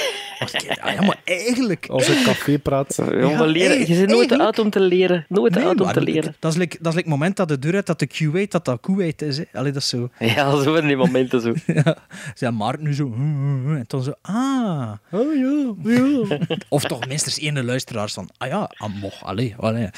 ah 0.81 0.93
ja, 0.93 1.01
maar 1.01 1.21
eigenlijk... 1.23 1.85
Onze 1.89 2.21
cafépraat. 2.25 2.95
Ja, 2.95 3.37
we 3.37 3.47
leren. 3.47 3.79
Je 3.79 3.97
bent 3.99 4.09
nooit 4.09 4.27
te 4.27 4.39
oud 4.39 4.59
om 4.59 4.69
te 4.69 4.79
leren. 4.79 5.25
Nooit 5.29 5.53
te 5.53 5.59
Nee, 5.59 5.67
oud 5.67 5.81
om 5.81 5.91
te 5.91 6.01
leren. 6.01 6.35
Dat 6.39 6.51
is 6.51 6.57
like, 6.57 6.77
dat 6.79 6.87
is 6.87 6.97
like 6.97 7.09
het 7.09 7.19
moment 7.19 7.37
dat 7.37 7.47
de 7.47 7.59
deur 7.59 7.75
uit 7.75 7.85
dat 7.85 7.99
de 7.99 8.07
Q8 8.07 8.47
dat 8.47 8.65
dat 8.65 8.79
Q8 8.91 9.15
is. 9.15 9.37
Hè. 9.37 9.43
Allee, 9.53 9.71
dat 9.71 9.81
is 9.81 9.89
zo. 9.89 10.09
Ja, 10.37 10.61
zo 10.63 10.73
van 10.73 10.87
die 10.87 10.95
momenten 10.95 11.41
zo. 11.41 11.53
Ja, 12.35 12.51
Maarten 12.51 12.83
nu 12.83 12.93
zo... 12.93 13.13
En 13.13 13.83
dan 13.87 14.03
zo... 14.03 14.13
Ah... 14.21 14.91
Oh 15.11 15.35
ja, 15.35 15.73
ja. 15.83 16.37
Of 16.69 16.83
toch 16.83 17.07
minstens 17.07 17.39
één 17.39 17.65
luisteraars 17.65 18.13
van, 18.13 18.29
ah 18.37 18.47
ja, 18.47 18.71
ah, 18.77 18.93
mocht, 19.01 19.23
allee, 19.23 19.55
allee. 19.57 19.89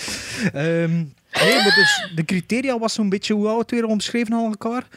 Ehm, 0.54 0.92
nee, 1.34 1.56
maar 1.56 1.74
dus 1.76 2.10
de 2.16 2.26
criteria 2.26 2.80
was 2.80 2.94
zo'n 2.94 3.10
beetje 3.10 3.34
hoe 3.34 3.48
oud 3.48 3.60
het 3.60 3.72
weer 3.72 3.86
omschreven 3.86 4.34
aan 4.34 4.46
elkaar. 4.46 4.88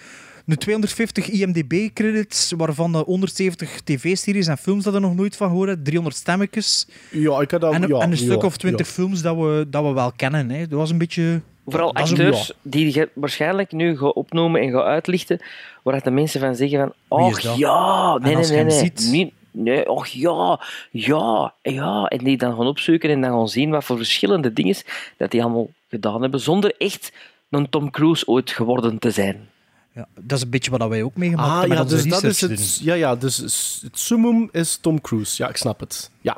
De 0.44 0.56
250 0.56 1.28
IMDb-credits, 1.28 2.52
waarvan 2.56 2.92
de 2.92 2.98
170 2.98 3.80
tv-series 3.84 4.46
en 4.46 4.58
films 4.58 4.84
dat 4.84 4.94
er 4.94 5.00
nog 5.00 5.14
nooit 5.14 5.36
van 5.36 5.48
horen, 5.50 5.82
300 5.82 6.16
stemmetjes. 6.16 6.86
Ja, 7.10 7.40
ik 7.40 7.50
had 7.50 7.60
dat... 7.60 7.72
En, 7.72 7.88
ja, 7.88 7.98
en 7.98 8.10
een 8.10 8.16
stuk 8.16 8.40
ja, 8.40 8.46
of 8.46 8.56
20 8.56 8.86
ja. 8.86 8.92
films 8.92 9.22
dat 9.22 9.36
we, 9.36 9.66
dat 9.70 9.84
we 9.84 9.92
wel 9.92 10.12
kennen. 10.16 10.50
Hè. 10.50 10.66
Dat 10.66 10.78
was 10.78 10.90
een 10.90 10.98
beetje... 10.98 11.40
Vooral 11.66 11.88
een- 11.88 11.94
acteurs 12.02 12.52
die 12.62 12.94
je 12.94 13.08
waarschijnlijk 13.14 13.72
nu 13.72 13.96
gaat 13.98 14.14
opnoemen 14.14 14.60
en 14.60 14.70
gaat 14.70 14.84
uitlichten, 14.84 15.40
waar 15.82 16.02
de 16.02 16.10
mensen 16.10 16.40
van 16.40 16.54
zeggen 16.56 16.92
van, 17.08 17.30
dat? 17.32 17.56
ja, 17.56 18.18
nee, 18.18 18.34
nee, 18.36 18.44
nee, 18.50 18.64
nee, 18.64 18.78
ziet- 18.78 19.08
niet, 19.10 19.32
nee, 19.52 19.88
och 19.88 20.06
ja, 20.06 20.60
ja, 20.90 21.54
ja, 21.62 22.06
en 22.06 22.24
die 22.24 22.36
dan 22.36 22.56
gaan 22.56 22.66
opzoeken 22.66 23.10
en 23.10 23.20
dan 23.20 23.30
gaan 23.30 23.48
zien 23.48 23.70
wat 23.70 23.84
voor 23.84 23.96
verschillende 23.96 24.52
dingen 24.52 24.76
dat 25.16 25.30
die 25.30 25.42
allemaal 25.42 25.68
gedaan 25.88 26.22
hebben, 26.22 26.40
zonder 26.40 26.74
echt 26.78 27.12
een 27.50 27.68
Tom 27.68 27.90
Cruise 27.90 28.26
ooit 28.26 28.50
geworden 28.50 28.98
te 28.98 29.10
zijn. 29.10 29.48
Ja, 29.94 30.08
dat 30.20 30.38
is 30.38 30.44
een 30.44 30.50
beetje 30.50 30.70
wat 30.70 30.88
wij 30.88 31.02
ook 31.02 31.16
meegemaakt 31.16 31.50
Ah, 31.50 31.58
hebben 31.60 31.76
ja, 31.76 31.84
dus 31.84 32.04
dat 32.04 32.22
is 32.22 32.40
het... 32.40 32.56
doen. 32.56 32.86
Ja, 32.86 32.94
ja, 32.94 33.16
dus 33.16 33.36
het 33.82 33.98
summum 33.98 34.48
is 34.52 34.76
Tom 34.76 35.00
Cruise. 35.00 35.42
Ja, 35.42 35.48
ik 35.48 35.56
snap 35.56 35.80
het. 35.80 36.10
Ja. 36.20 36.36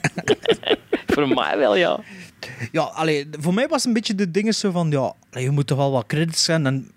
Voor 1.06 1.28
mij 1.28 1.58
wel, 1.58 1.76
ja. 1.76 2.00
Ja, 2.72 2.82
allee, 2.82 3.28
voor 3.40 3.54
mij 3.54 3.68
was 3.68 3.84
een 3.84 3.92
beetje 3.92 4.14
de 4.14 4.30
dingen 4.30 4.54
zo 4.54 4.70
van, 4.70 4.90
ja, 4.90 5.12
je 5.30 5.50
moet 5.50 5.66
toch 5.66 5.78
wel 5.78 5.90
wat 5.90 6.06
credits 6.06 6.44
zijn. 6.44 6.66
En 6.66 6.90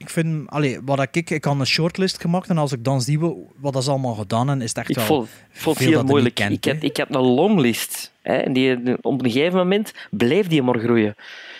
Ik 0.00 0.10
vind, 0.10 0.50
allee, 0.50 0.80
wat 0.84 1.00
ik, 1.00 1.30
ik 1.30 1.44
had 1.44 1.58
een 1.58 1.66
shortlist 1.66 2.20
gemaakt 2.20 2.48
en 2.48 2.58
als 2.58 2.72
ik 2.72 2.84
dan 2.84 3.00
zie 3.00 3.18
wat, 3.18 3.72
dat 3.72 3.82
is 3.82 3.88
allemaal 3.88 4.14
gedaan 4.14 4.50
en 4.50 4.62
is 4.62 4.68
het 4.68 4.78
echt 4.78 4.88
Ik 4.88 4.96
wel 4.96 5.04
vond, 5.04 5.28
vond 5.50 5.78
het 5.78 5.86
veel 5.86 5.96
heel 5.98 6.06
moeilijk. 6.06 6.34
kent, 6.34 6.52
ik, 6.52 6.72
had, 6.72 6.82
ik 6.82 6.96
had 6.96 7.14
een 7.14 7.20
longlist. 7.20 8.12
Hè, 8.22 8.36
en 8.36 8.52
die, 8.52 8.96
op 9.00 9.24
een 9.24 9.30
gegeven 9.30 9.58
moment 9.58 9.92
bleef 10.10 10.46
die 10.46 10.62
maar 10.62 10.78
groeien. 10.78 11.14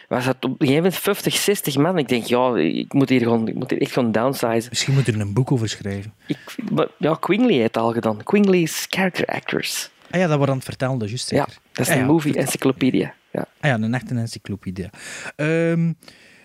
Was 0.08 0.24
dat 0.24 0.34
op 0.34 0.50
een 0.50 0.56
gegeven 0.58 0.82
moment 0.82 0.96
50, 0.96 1.36
60 1.36 1.76
man. 1.76 1.98
Ik 1.98 2.08
denk, 2.08 2.24
ja, 2.24 2.56
ik 2.56 2.92
moet 2.92 3.08
hier, 3.08 3.20
gewoon, 3.20 3.48
ik 3.48 3.54
moet 3.54 3.70
hier 3.70 3.80
echt 3.80 3.92
gewoon 3.92 4.12
downsizen. 4.12 4.66
Misschien 4.68 4.94
moet 4.94 5.06
je 5.06 5.12
er 5.12 5.20
een 5.20 5.32
boek 5.32 5.52
over 5.52 5.68
schrijven. 5.68 6.14
Ik, 6.26 6.38
maar, 6.72 6.88
ja, 6.98 7.14
Quingley 7.14 7.54
heeft 7.54 7.74
het 7.74 7.76
al 7.76 7.92
gedaan. 7.92 8.22
Quingley's 8.22 8.86
Character 8.88 9.26
Actors. 9.26 9.90
Ah 10.10 10.20
ja, 10.20 10.26
dat 10.26 10.36
wordt 10.36 10.50
aan 10.50 10.56
het 10.56 10.66
vertellen, 10.66 11.00
is 11.00 11.08
juist 11.08 11.30
Ja, 11.30 11.46
dat 11.72 11.86
is 11.86 11.88
Ah 11.88 11.94
een 11.94 12.00
ja, 12.00 12.06
movie 12.06 12.34
encyclopedia. 12.36 13.14
Ja. 13.32 13.46
Ah 13.60 13.70
ja, 13.70 13.74
een 13.74 13.94
echte 13.94 14.14
encyclopedie. 14.14 14.88
Ehm 15.36 15.92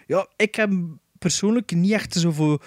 ja, 0.07 0.27
ik 0.35 0.55
heb 0.55 0.71
persoonlijk 1.25 1.75
niet 1.75 1.91
echt 1.91 2.13
zoveel... 2.13 2.59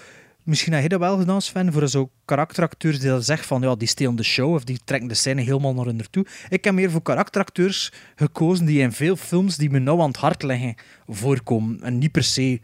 Misschien 0.43 0.73
heb 0.73 0.81
je 0.81 0.89
dat 0.89 0.99
wel 0.99 1.17
gedaan, 1.17 1.41
Sven, 1.41 1.73
voor 1.73 1.87
zo 1.87 2.09
karakteracteurs 2.25 2.99
die 2.99 3.09
dat 3.09 3.25
zeggen 3.25 3.47
van 3.47 3.61
ja, 3.61 3.75
die 3.75 3.87
stelen 3.87 4.15
de 4.15 4.23
show 4.23 4.53
of 4.53 4.63
die 4.63 4.79
trekken 4.83 5.07
de 5.07 5.13
scène 5.13 5.41
helemaal 5.41 5.73
naar 5.73 5.85
hun 5.85 5.95
naartoe. 5.95 6.25
Ik 6.49 6.63
heb 6.63 6.73
meer 6.73 6.91
voor 6.91 7.01
karakteracteurs 7.01 7.91
gekozen 8.15 8.65
die 8.65 8.81
in 8.81 8.91
veel 8.91 9.15
films 9.15 9.57
die 9.57 9.69
me 9.69 9.79
nou 9.79 9.99
aan 9.99 10.07
het 10.07 10.17
hart 10.17 10.43
liggen 10.43 10.75
voorkomen. 11.07 11.81
En 11.81 11.97
niet 11.97 12.11
per 12.11 12.23
se 12.23 12.59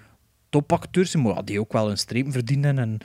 topacteurs, 0.49 1.15
maar 1.15 1.35
ja, 1.35 1.41
die 1.41 1.59
ook 1.59 1.73
wel 1.73 1.89
een 1.89 1.97
streep 1.97 2.31
verdienen. 2.31 2.79
En, 2.79 2.97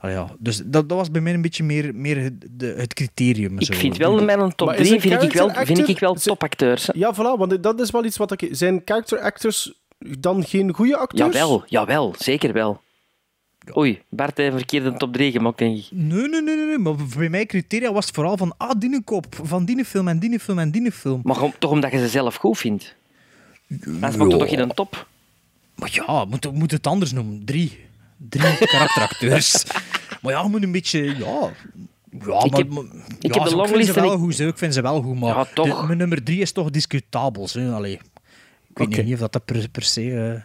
ja, 0.00 0.36
dus 0.38 0.56
dat, 0.64 0.88
dat 0.88 0.98
was 0.98 1.10
bij 1.10 1.20
mij 1.20 1.34
een 1.34 1.42
beetje 1.42 1.64
meer, 1.64 1.94
meer 1.94 2.22
het, 2.22 2.46
de, 2.50 2.74
het 2.76 2.94
criterium. 2.94 3.58
Ik 3.58 3.74
vind 3.74 3.96
wel 3.96 4.24
met 4.24 4.38
een 4.38 4.54
top 4.54 4.66
Maar 4.68 4.78
is 4.78 4.88
3 4.88 4.94
een 4.94 5.00
vind 5.00 5.22
ik 5.22 5.32
wel, 5.32 5.50
vind 5.50 5.88
ik 5.88 5.98
wel 5.98 6.14
topacteurs. 6.14 6.90
Ja, 6.92 7.14
voilà, 7.14 7.38
want 7.38 7.62
dat 7.62 7.80
is 7.80 7.90
wel 7.90 8.04
iets 8.04 8.16
wat 8.16 8.32
ik... 8.32 8.48
Zijn 8.50 8.82
character 8.84 9.18
actors 9.18 9.83
dan 9.98 10.44
geen 10.44 10.72
goede 10.74 10.96
acteurs? 10.96 11.34
Jawel, 11.34 11.62
jawel, 11.66 12.14
zeker 12.18 12.52
wel. 12.52 12.82
Oei, 13.76 14.02
Bart 14.08 14.36
heeft 14.36 14.52
een 14.52 14.58
verkeerde 14.58 14.92
top 14.96 15.12
3 15.12 15.32
gemaakt, 15.32 15.58
denk 15.58 15.76
ik. 15.76 15.86
Nee, 15.90 16.28
nee, 16.28 16.42
nee, 16.42 16.56
nee, 16.56 16.66
nee. 16.66 16.78
Maar 16.78 16.94
bij 17.16 17.28
mij 17.28 17.46
criteria 17.46 17.92
was 17.92 18.06
het 18.06 18.14
vooral 18.14 18.36
van, 18.36 18.54
ah, 18.56 18.70
die 18.78 19.02
kop, 19.04 19.26
van 19.42 19.64
die 19.64 19.84
film 19.84 20.08
en 20.08 20.18
die 20.18 20.38
film 20.40 20.58
en 20.58 20.70
die 20.70 20.92
film. 20.92 21.20
Maar 21.24 21.40
om- 21.42 21.54
toch 21.58 21.70
omdat 21.70 21.92
je 21.92 21.98
ze 21.98 22.08
zelf 22.08 22.34
goed 22.36 22.58
vindt. 22.58 22.94
Anders 23.86 24.00
maakt 24.16 24.30
het 24.30 24.30
toch 24.40 24.46
in 24.48 24.58
een 24.58 24.74
top? 24.74 25.06
Maar 25.74 25.88
ja, 25.92 26.24
moet, 26.24 26.52
moet 26.52 26.70
het 26.70 26.86
anders 26.86 27.12
noemen. 27.12 27.44
Drie. 27.44 27.78
Drie 28.28 28.56
karakteracteurs. 28.66 29.64
maar 30.22 30.32
ja, 30.32 30.48
moet 30.48 30.62
een 30.62 30.72
beetje, 30.72 31.02
ja... 31.04 31.50
Ja, 32.26 32.44
Ik 32.44 32.50
maar, 32.50 32.60
heb- 32.60 32.70
maar- 32.70 32.84
ik 33.20 33.34
ja, 33.34 33.40
heb 33.42 33.48
de 33.50 33.56
longlist 33.56 33.74
vind 33.74 33.84
ze 33.86 33.94
en 33.94 34.02
wel 34.02 34.12
ik- 34.12 34.18
goed, 34.18 34.38
ik 34.40 34.58
vind 34.58 34.74
ze 34.74 34.80
wel 34.82 35.02
goed, 35.02 35.20
maar 35.20 35.36
Ja, 35.36 35.44
toch. 35.54 35.80
de- 35.80 35.86
mijn 35.86 35.98
nummer 35.98 36.22
drie 36.24 36.40
is 36.40 36.52
toch 36.52 36.70
discutabel. 36.70 37.48
Zo. 37.48 37.72
Allee, 37.72 37.92
ik 37.92 38.00
weet 38.78 39.04
niet 39.04 39.14
of 39.14 39.20
dat, 39.20 39.32
dat 39.32 39.44
per, 39.44 39.68
per 39.70 39.82
se... 39.82 40.32
eh, 40.34 40.42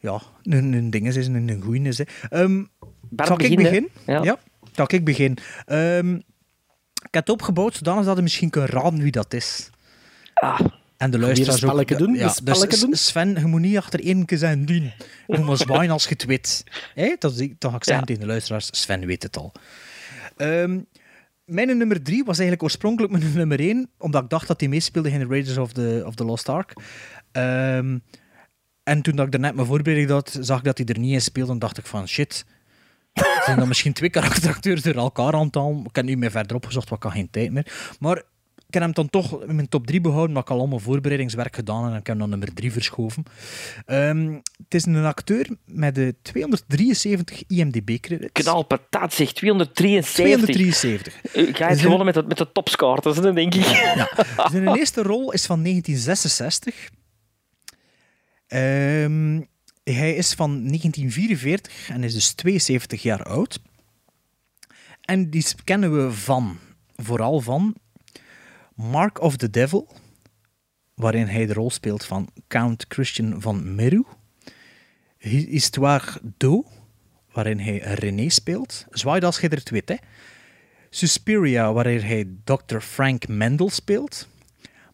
ja, 0.00 0.20
een, 0.42 0.72
een 0.72 0.90
ding 0.90 1.06
is, 1.06 1.16
is 1.16 1.26
een, 1.26 1.48
een 1.48 1.62
goeie 1.62 1.82
is. 1.82 1.98
Hè. 1.98 2.04
Ehm, 2.28 2.64
zal 3.16 3.32
ik 3.32 3.38
begin, 3.38 3.56
beginnen? 3.56 3.90
Ja. 4.06 4.22
ja, 4.22 4.38
zal 4.72 4.86
ik 4.88 5.04
beginnen? 5.04 5.38
Ehm, 5.66 6.14
ik 6.14 7.14
heb 7.14 7.26
het 7.26 7.28
opgebouwd 7.30 7.74
zodanig 7.74 8.04
dat 8.04 8.16
je 8.16 8.22
misschien 8.22 8.50
kunt 8.50 8.68
raden 8.70 9.02
wie 9.02 9.12
dat 9.12 9.34
is. 9.34 9.70
Ah, 10.34 10.60
En 10.96 11.10
de 11.10 11.18
luisteraars 11.18 11.64
ook. 11.64 11.70
spelletje 11.70 11.96
doen? 11.96 12.14
Ja, 12.14 12.34
dus 12.44 12.80
doen? 12.80 12.94
Sven, 12.94 13.34
je 13.34 13.46
moet 13.46 13.60
niet 13.60 13.76
achter 13.76 14.04
één 14.04 14.24
keer 14.24 14.38
zijn 14.38 14.64
dien. 14.64 14.82
Je 14.82 14.92
moet 15.26 15.44
maar 15.46 15.56
zwaaien 15.66 15.90
als 15.90 16.02
je 16.04 16.08
het 16.10 16.24
weet. 16.24 16.64
Hé, 16.94 17.14
dat, 17.18 17.38
is- 17.38 17.48
dat 17.58 17.70
ga 17.70 17.76
ik 17.76 17.84
zeggen 17.84 17.98
Ja. 17.98 18.04
tegen 18.04 18.20
de 18.20 18.26
luisteraars. 18.26 18.68
Sven 18.80 19.06
weet 19.06 19.22
het 19.22 19.36
al. 19.36 19.52
Ehm, 20.36 20.78
mijn 21.48 21.78
nummer 21.78 22.02
drie 22.02 22.24
was 22.24 22.38
eigenlijk 22.38 22.62
oorspronkelijk 22.62 23.12
mijn 23.12 23.34
nummer 23.42 23.60
één, 23.60 23.90
omdat 23.98 24.22
ik 24.22 24.28
dacht 24.28 24.48
dat 24.48 24.60
hij 24.60 24.68
meespeelde 24.68 25.10
in 25.10 25.18
de 25.18 25.26
Raiders 25.26 25.58
of 25.58 25.72
the, 25.72 26.02
of 26.06 26.14
the 26.14 26.24
Lost 26.24 26.48
Ark. 26.48 26.72
Ehm, 27.32 27.98
en 28.82 29.02
toen 29.02 29.16
dat 29.16 29.26
ik 29.26 29.34
er 29.34 29.40
net 29.40 29.54
mijn 29.54 29.66
voorbereiding 29.66 30.10
had, 30.10 30.38
zag 30.40 30.58
ik 30.58 30.64
dat 30.64 30.78
hij 30.78 30.86
er 30.86 30.98
niet 30.98 31.12
in 31.12 31.20
speelde 31.20 31.52
en 31.52 31.58
dacht 31.58 31.78
ik 31.78 31.86
van 31.86 32.08
shit. 32.08 32.44
Zijn 33.44 33.58
dan 33.58 33.68
misschien 33.68 33.92
twee 33.92 34.10
karakteracteurs 34.18 34.82
door 34.82 34.94
elkaar 34.94 35.32
aan 35.32 35.46
het 35.46 35.54
halen. 35.54 35.84
Ik 35.84 35.96
heb 35.96 36.04
nu 36.04 36.16
meer 36.16 36.30
verder 36.30 36.56
opgezocht, 36.56 36.88
want 36.88 37.04
ik 37.04 37.08
had 37.08 37.18
geen 37.18 37.30
tijd 37.30 37.52
meer. 37.52 37.96
Maar 38.00 38.22
ik 38.68 38.74
heb 38.74 38.82
hem 38.82 38.92
dan 38.92 39.10
toch 39.10 39.42
in 39.42 39.54
mijn 39.54 39.68
top 39.68 39.86
3 39.86 40.00
behouden, 40.00 40.32
maar 40.32 40.42
ik 40.42 40.50
al 40.50 40.66
mijn 40.66 40.80
voorbereidingswerk 40.80 41.54
gedaan 41.54 41.84
en 41.84 41.88
ik 41.88 41.94
heb 41.94 42.06
hem 42.06 42.18
dan 42.18 42.28
nummer 42.28 42.54
3 42.54 42.72
verschoven. 42.72 43.22
Ehm, 43.86 44.32
het 44.32 44.74
is 44.74 44.86
een 44.86 45.04
acteur 45.04 45.48
met 45.64 45.94
de 45.94 46.14
273 46.22 47.44
IMDb-credits. 47.46 48.32
knalpataat 48.32 49.12
zegt 49.12 49.34
273. 49.34 50.14
273. 50.14 51.34
Ik 51.34 51.56
ga 51.56 51.68
het 51.68 51.80
gewonnen 51.80 52.04
met 52.04 52.14
de, 52.14 52.22
met 52.22 52.38
de 52.38 52.52
topscorers, 52.52 53.16
hè, 53.16 53.32
denk 53.32 53.54
ik. 53.54 53.64
Ja. 53.64 54.10
Zijn 54.50 54.76
eerste 54.76 55.02
rol 55.02 55.32
is 55.32 55.46
van 55.46 55.62
1966. 55.62 56.90
Ehm, 58.46 59.40
hij 59.84 60.14
is 60.14 60.34
van 60.34 60.50
1944 60.50 61.90
en 61.90 62.04
is 62.04 62.14
dus 62.14 62.32
72 62.32 63.02
jaar 63.02 63.22
oud. 63.22 63.60
En 65.00 65.30
die 65.30 65.46
kennen 65.64 66.04
we 66.04 66.12
van, 66.12 66.58
vooral 66.96 67.40
van 67.40 67.74
Mark 68.78 69.20
of 69.20 69.36
the 69.36 69.50
Devil, 69.50 69.88
waarin 70.94 71.26
hij 71.26 71.46
de 71.46 71.52
rol 71.52 71.70
speelt 71.70 72.04
van 72.04 72.28
Count 72.48 72.84
Christian 72.88 73.40
van 73.40 73.74
Meru. 73.74 74.04
Histoire 75.18 76.20
d'eau, 76.36 76.64
waarin 77.32 77.58
hij 77.58 77.78
René 77.78 78.28
speelt. 78.28 78.86
Zwaai 78.90 79.20
als 79.20 79.40
je 79.40 79.48
het 79.48 79.70
weet, 79.70 79.88
hè. 79.88 79.94
Suspiria, 80.90 81.72
waarin 81.72 82.00
hij 82.00 82.28
Dr. 82.44 82.78
Frank 82.78 83.28
Mendel 83.28 83.70
speelt. 83.70 84.28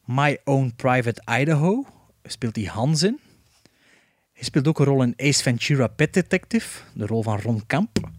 My 0.04 0.38
Own 0.44 0.72
Private 0.76 1.22
Idaho 1.40 1.86
speelt 2.22 2.56
hij 2.56 2.64
Hans 2.64 3.02
in. 3.02 3.20
Hij 4.32 4.44
speelt 4.44 4.68
ook 4.68 4.78
een 4.78 4.84
rol 4.84 5.02
in 5.02 5.14
Ace 5.16 5.42
Ventura 5.42 5.86
Pet 5.86 6.14
Detective, 6.14 6.80
de 6.94 7.06
rol 7.06 7.22
van 7.22 7.40
Ron 7.40 7.66
Camp. 7.66 8.10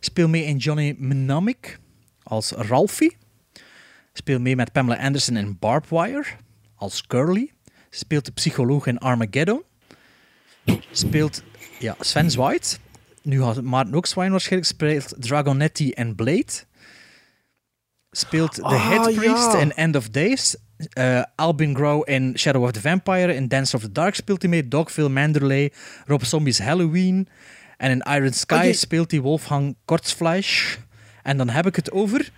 Speelt 0.00 0.30
mee 0.30 0.44
in 0.44 0.56
Johnny 0.56 0.94
Mnemonic 0.98 1.78
als 2.22 2.50
Ralphie. 2.50 3.16
Speelt 4.12 4.40
mee 4.40 4.56
met 4.56 4.72
Pamela 4.72 4.96
Anderson 5.02 5.36
in 5.36 5.56
Barbed 5.58 5.90
Wire 5.90 6.24
als 6.74 7.06
Curly. 7.06 7.52
Speelt 7.90 8.24
de 8.24 8.32
psycholoog 8.32 8.86
in 8.86 8.98
Armageddon. 8.98 9.62
Speelt 10.92 11.42
ja, 11.78 11.96
Sven 12.00 12.30
Zwaait. 12.30 12.80
Nu 13.22 13.42
gaat 13.42 13.62
Maarten 13.62 13.94
ook 13.94 14.08
waarschijnlijk. 14.14 14.64
Speelt 14.66 15.14
Dragonetti 15.18 15.90
en 15.92 16.14
Blade. 16.14 16.52
Speelt 18.10 18.54
de 18.54 18.62
Ah, 18.62 18.88
Head 18.88 19.14
Priest 19.14 19.52
ja. 19.52 19.58
in 19.60 19.72
End 19.72 19.96
of 19.96 20.08
Days. 20.08 20.56
Eh, 20.92 21.22
Albin 21.34 21.74
Grow 21.76 22.08
in 22.08 22.38
Shadow 22.38 22.62
of 22.62 22.70
the 22.70 22.80
Vampire. 22.80 23.34
In 23.34 23.48
Dance 23.48 23.76
of 23.76 23.82
the 23.82 23.92
Dark 23.92 24.14
speelt 24.14 24.42
hij 24.42 24.50
mee. 24.50 24.68
Dogville 24.68 25.08
Manderley. 25.08 25.72
Rob 26.06 26.22
Zombie's 26.22 26.58
Halloween. 26.58 27.28
En 27.76 27.90
in 27.90 28.14
Iron 28.14 28.32
Sky 28.32 28.54
Oh, 28.54 28.64
je- 28.64 28.72
speelt 28.72 29.10
hij 29.10 29.20
Wolfgang 29.20 29.76
Kortzfleisch. 29.84 30.76
En 31.22 31.36
dan 31.36 31.48
heb 31.48 31.66
ik 31.66 31.76
het 31.76 31.90
over... 31.92 32.32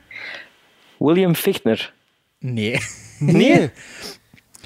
William 1.05 1.35
Fichtner. 1.35 1.93
Nee. 2.39 2.79
Nee? 3.19 3.71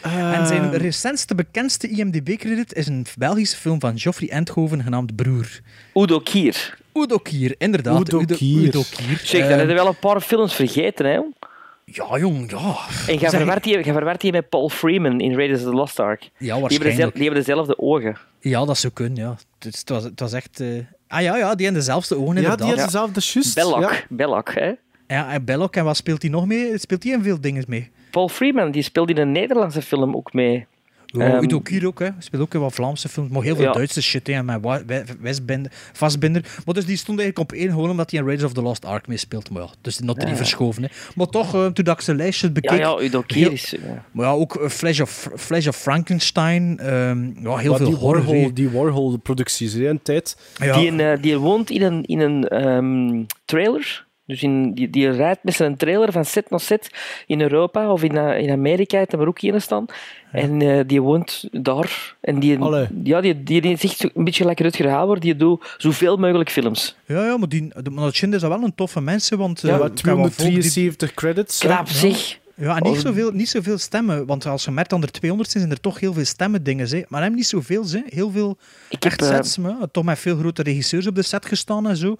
En 0.02 0.46
zijn 0.46 0.76
recentste, 0.76 1.34
bekendste 1.34 1.88
IMDb-credit 1.88 2.74
is 2.74 2.86
een 2.86 3.06
Belgische 3.18 3.56
film 3.56 3.80
van 3.80 3.98
Geoffrey 3.98 4.28
Enthoven 4.30 4.82
genaamd 4.82 5.16
Broer. 5.16 5.60
Udo 5.94 6.18
Kier. 6.18 6.78
Udo 6.94 7.18
Kier, 7.18 7.54
inderdaad. 7.58 8.00
Udo 8.00 8.18
Kier. 8.36 8.62
Udo 8.66 8.82
Kier. 8.90 9.20
Zeg, 9.24 9.40
Eh, 9.42 9.48
dan 9.48 9.58
heb 9.58 9.68
je 9.68 9.74
wel 9.74 9.86
een 9.86 9.98
paar 9.98 10.20
films 10.20 10.54
vergeten, 10.54 11.06
hè? 11.06 11.12
jong? 11.14 11.34
ja, 11.84 12.18
jong, 12.18 12.50
ja. 12.50 12.76
En 13.06 13.18
jij 13.18 13.30
verwart 13.30 13.62
die, 13.64 13.72
jij 13.84 13.92
verwart 13.92 14.20
die 14.20 14.32
met 14.32 14.48
Paul 14.48 14.68
Freeman 14.68 15.20
in 15.20 15.34
Raiders 15.34 15.60
of 15.62 15.68
the 15.70 15.74
Lost 15.74 15.98
Ark. 16.00 16.20
Ja, 16.22 16.28
Die 16.38 16.48
hebben, 16.50 16.60
waarschijnlijk. 16.60 16.96
dezelfde, 16.96 17.18
die 17.18 17.28
hebben 17.28 17.44
dezelfde 17.44 17.78
ogen. 17.78 18.16
Ja, 18.40 18.64
dat 18.64 18.78
zou 18.78 18.92
kunnen, 18.92 19.16
ja. 19.24 19.36
Het, 19.58 19.82
was, 19.86 20.04
het 20.04 20.20
was 20.20 20.32
echt... 20.32 20.60
eh, 20.60 20.68
Ah 21.08 21.22
ja, 21.22 21.36
ja, 21.36 21.54
die 21.54 21.64
hebben 21.64 21.84
dezelfde 21.84 22.14
ogen, 22.16 22.26
Ja, 22.26 22.32
inderdaad. 22.34 22.58
die 22.58 22.66
heeft 22.66 22.84
dezelfde 22.84 23.20
juist. 23.24 23.54
Belloc, 23.54 23.80
Ja. 23.80 23.92
Belloc, 24.08 24.54
hè? 24.54 24.72
Ja, 25.08 25.32
en 25.32 25.44
Belloc, 25.44 25.76
en 25.76 25.84
wat 25.84 25.96
speelt 25.96 26.22
hij 26.22 26.30
nog 26.30 26.46
mee? 26.46 26.78
Speelt 26.78 27.02
hij 27.02 27.12
in 27.12 27.22
veel 27.22 27.40
dingen 27.40 27.64
mee? 27.68 27.90
Paul 28.10 28.28
Freeman, 28.28 28.70
die 28.70 28.82
speelde 28.82 29.12
in 29.12 29.18
een 29.18 29.32
Nederlandse 29.32 29.82
film 29.82 30.16
ook 30.16 30.32
mee. 30.32 30.66
Ja, 31.06 31.32
Ehm, 31.34 31.44
Udo 31.44 31.60
Kier 31.60 31.86
ook, 31.86 31.98
hè. 31.98 32.08
Speelt 32.18 32.42
ook 32.42 32.54
in 32.54 32.60
wat 32.60 32.72
Vlaamse 32.74 33.08
films, 33.08 33.30
maar 33.30 33.42
heel 33.42 33.56
veel 33.56 33.64
Ja. 33.64 33.72
Duitse 33.72 34.02
shit, 34.02 34.26
hè, 34.26 34.42
met 34.42 34.60
Westbinder, 35.20 35.72
vastbinder. 35.92 36.42
Maar 36.64 36.74
dus 36.74 36.84
die 36.86 36.96
stond 36.96 37.18
eigenlijk 37.20 37.50
op 37.50 37.58
één, 37.58 37.70
gewoon 37.70 37.90
omdat 37.90 38.10
hij 38.10 38.20
in 38.20 38.26
Raiders 38.26 38.48
of 38.48 38.54
the 38.56 38.62
Lost 38.62 38.84
Ark 38.84 39.06
meespeelt. 39.06 39.50
Maar 39.50 39.62
ja, 39.62 39.68
dus 39.80 39.98
nog 39.98 40.16
drie 40.16 40.30
Ja. 40.30 40.36
verschoven, 40.36 40.82
hè. 40.82 40.88
Maar 41.14 41.26
toch, 41.26 41.54
eh, 41.54 41.66
toen 41.66 41.84
dat 41.84 41.94
ik 41.96 42.00
zijn 42.00 42.16
lijstje 42.16 42.46
Ja, 42.46 42.52
bekeek... 42.52 42.78
ja, 42.78 43.00
Udo 43.00 43.22
Kier 43.26 43.52
is... 43.52 43.70
ja. 43.70 44.04
Maar 44.12 44.26
ja, 44.26 44.32
ook 44.32 44.56
eh, 44.56 44.68
Flash 44.68 45.00
of, 45.00 45.28
Flash 45.36 45.66
of 45.66 45.76
Frankenstein. 45.76 46.78
ehm, 46.78 47.24
ja, 47.42 47.56
heel 47.56 47.70
Maar 47.70 47.78
veel 47.78 47.86
die 47.88 47.96
horror. 47.96 48.24
Warhol, 48.24 48.54
die 48.54 48.70
Warhol-producties, 48.70 49.72
hè, 49.72 49.88
een 49.88 50.02
tijd. 50.02 50.36
Ja. 50.58 50.78
Die, 50.78 51.02
eh, 51.02 51.22
die 51.22 51.38
woont 51.38 51.70
in 51.70 51.82
een, 51.82 52.02
in 52.04 52.20
een 52.20 52.48
ehm, 52.48 53.22
trailer. 53.44 54.05
Dus 54.26 54.42
in, 54.42 54.72
die, 54.74 54.90
die 54.90 55.10
rijdt 55.10 55.44
met 55.44 55.54
zijn 55.54 55.76
trailer 55.76 56.12
van 56.12 56.24
set 56.24 56.50
naar 56.50 56.60
set 56.60 56.90
in 57.26 57.40
Europa 57.40 57.90
of 57.92 58.02
in, 58.02 58.16
eh, 58.16 58.38
in 58.38 58.50
Amerika, 58.50 58.98
heeft 58.98 59.12
er 59.12 59.26
ook 59.28 59.40
in 59.40 59.60
staan. 59.60 59.86
En 60.32 60.62
eh, 60.62 60.80
die 60.86 61.02
woont 61.02 61.48
daar. 61.52 62.16
En 62.20 62.40
die, 62.40 62.58
Allee. 62.58 62.86
ja, 63.04 63.20
die, 63.20 63.42
die, 63.42 63.60
die 63.60 63.72
is 63.72 63.84
echt 63.84 63.96
zo- 63.98 64.08
een 64.14 64.24
beetje 64.24 64.44
lekker 64.44 64.64
Rutger 64.64 64.88
Hauer. 64.88 65.20
Die 65.20 65.36
doet 65.36 65.74
zoveel 65.78 66.16
mogelijk 66.16 66.50
films. 66.50 66.96
Ja, 67.06 67.24
ja, 67.24 67.36
maar, 67.36 67.48
die, 67.48 67.62
maar 67.90 68.04
dat 68.04 68.22
is 68.32 68.42
wel 68.42 68.62
een 68.62 68.74
toffe 68.74 69.00
mensen, 69.00 69.38
want... 69.38 69.64
eh, 69.64 69.70
Ja, 69.70 69.76
volk 69.76 69.88
die- 69.88 69.96
273 70.02 71.14
credits. 71.14 71.58
Knap, 71.58 71.88
zeg. 71.88 72.38
Ja, 72.56 72.76
en 72.76 72.82
niet 72.82 73.00
zoveel, 73.00 73.30
niet 73.30 73.48
zoveel 73.48 73.78
stemmen. 73.78 74.26
Want 74.26 74.46
als 74.46 74.64
je 74.64 74.70
merkt 74.70 74.90
dat 74.90 75.02
er 75.02 75.10
200 75.10 75.50
zijn, 75.50 75.62
zijn 75.62 75.74
er 75.76 75.82
toch 75.82 76.00
heel 76.00 76.12
veel 76.12 76.24
stemmen 76.24 76.62
dingen. 76.62 76.88
Hè. 76.88 77.02
Maar 77.08 77.22
hem 77.22 77.34
niet 77.34 77.46
zoveel. 77.46 77.84
Hè. 77.90 78.00
Heel 78.06 78.30
veel 78.30 78.58
Ik 78.88 79.04
echt 79.04 79.20
heb, 79.20 79.28
eh, 79.30 79.36
sets. 79.36 79.56
maar 79.58 79.74
toch 79.90 80.04
met 80.04 80.18
veel 80.18 80.36
grote 80.36 80.62
regisseurs 80.62 81.06
op 81.06 81.14
de 81.14 81.22
set 81.22 81.46
gestaan 81.46 81.88
en 81.88 81.96
zo. 81.96 82.12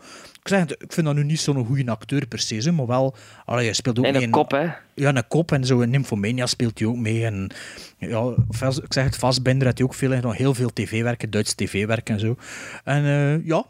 Ik, 0.43 0.49
zeg, 0.49 0.63
ik 0.63 0.93
vind 0.93 1.07
dat 1.07 1.15
nu 1.15 1.25
niet 1.25 1.41
zo'n 1.41 1.67
goede 1.67 1.91
acteur 1.91 2.27
per 2.27 2.39
se. 2.39 2.55
hè, 2.55 2.73
Maar 2.73 2.87
wel, 2.87 3.15
allee, 3.45 3.65
hij 3.65 3.75
speelt 3.75 3.99
ook 3.99 4.05
En 4.05 4.23
een 4.23 4.31
kop, 4.31 4.51
hè. 4.51 4.69
Ja, 4.95 5.15
een 5.15 5.29
kop. 5.29 5.53
En 5.53 5.65
zo 5.65 5.81
in 5.81 5.91
Nymphomania 5.91 6.47
speelt 6.47 6.79
hij 6.79 6.89
ook 6.89 6.97
mee. 6.97 7.25
En 7.25 7.51
ja, 7.99 8.35
ik 8.83 8.93
zeg 8.93 9.05
het, 9.05 9.17
Vastbinder 9.17 9.67
had 9.67 9.79
hij 9.79 9.87
ook 9.87 9.95
veel, 9.95 10.13
en 10.13 10.23
nog 10.23 10.37
heel 10.37 10.55
veel 10.55 10.73
tv-werken, 10.73 11.31
Duits 11.31 11.55
tv-werk 11.55 12.09
en 12.09 12.21
zo. 12.21 12.37
En 12.85 13.05
eh, 13.05 13.47
ja, 13.47 13.65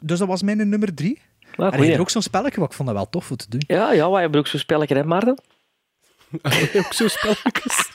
dus 0.00 0.18
dat 0.18 0.28
was 0.28 0.42
mijn 0.42 0.68
nummer 0.68 0.94
drie. 0.94 1.20
Ja, 1.56 1.70
en 1.72 1.78
hij 1.78 1.90
had 1.90 1.98
ook 1.98 2.10
zo'n 2.10 2.22
spelletje, 2.22 2.60
wat 2.60 2.70
ik 2.70 2.76
vond 2.76 2.88
dat 2.88 2.96
wel 2.96 3.08
tof 3.10 3.30
om 3.30 3.36
te 3.36 3.46
doen. 3.48 3.62
Ja, 3.66 3.92
ja, 3.92 4.10
wij 4.10 4.20
hebben 4.20 4.40
ook 4.40 4.46
zo'n 4.46 4.60
spelletje, 4.60 4.94
hè, 4.94 5.04
Maarten? 5.04 5.38
ook 6.78 6.92
zo 6.92 7.08
spelletjes. 7.08 7.90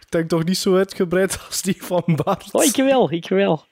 ik 0.00 0.06
denk 0.08 0.28
toch 0.28 0.44
niet 0.44 0.58
zo 0.58 0.76
uitgebreid 0.76 1.38
als 1.46 1.62
die 1.62 1.82
van 1.82 2.02
Bart. 2.24 2.52
Oh, 2.52 2.64
ik 2.64 2.76
wel, 2.76 3.12
ik 3.12 3.28
wel. 3.28 3.64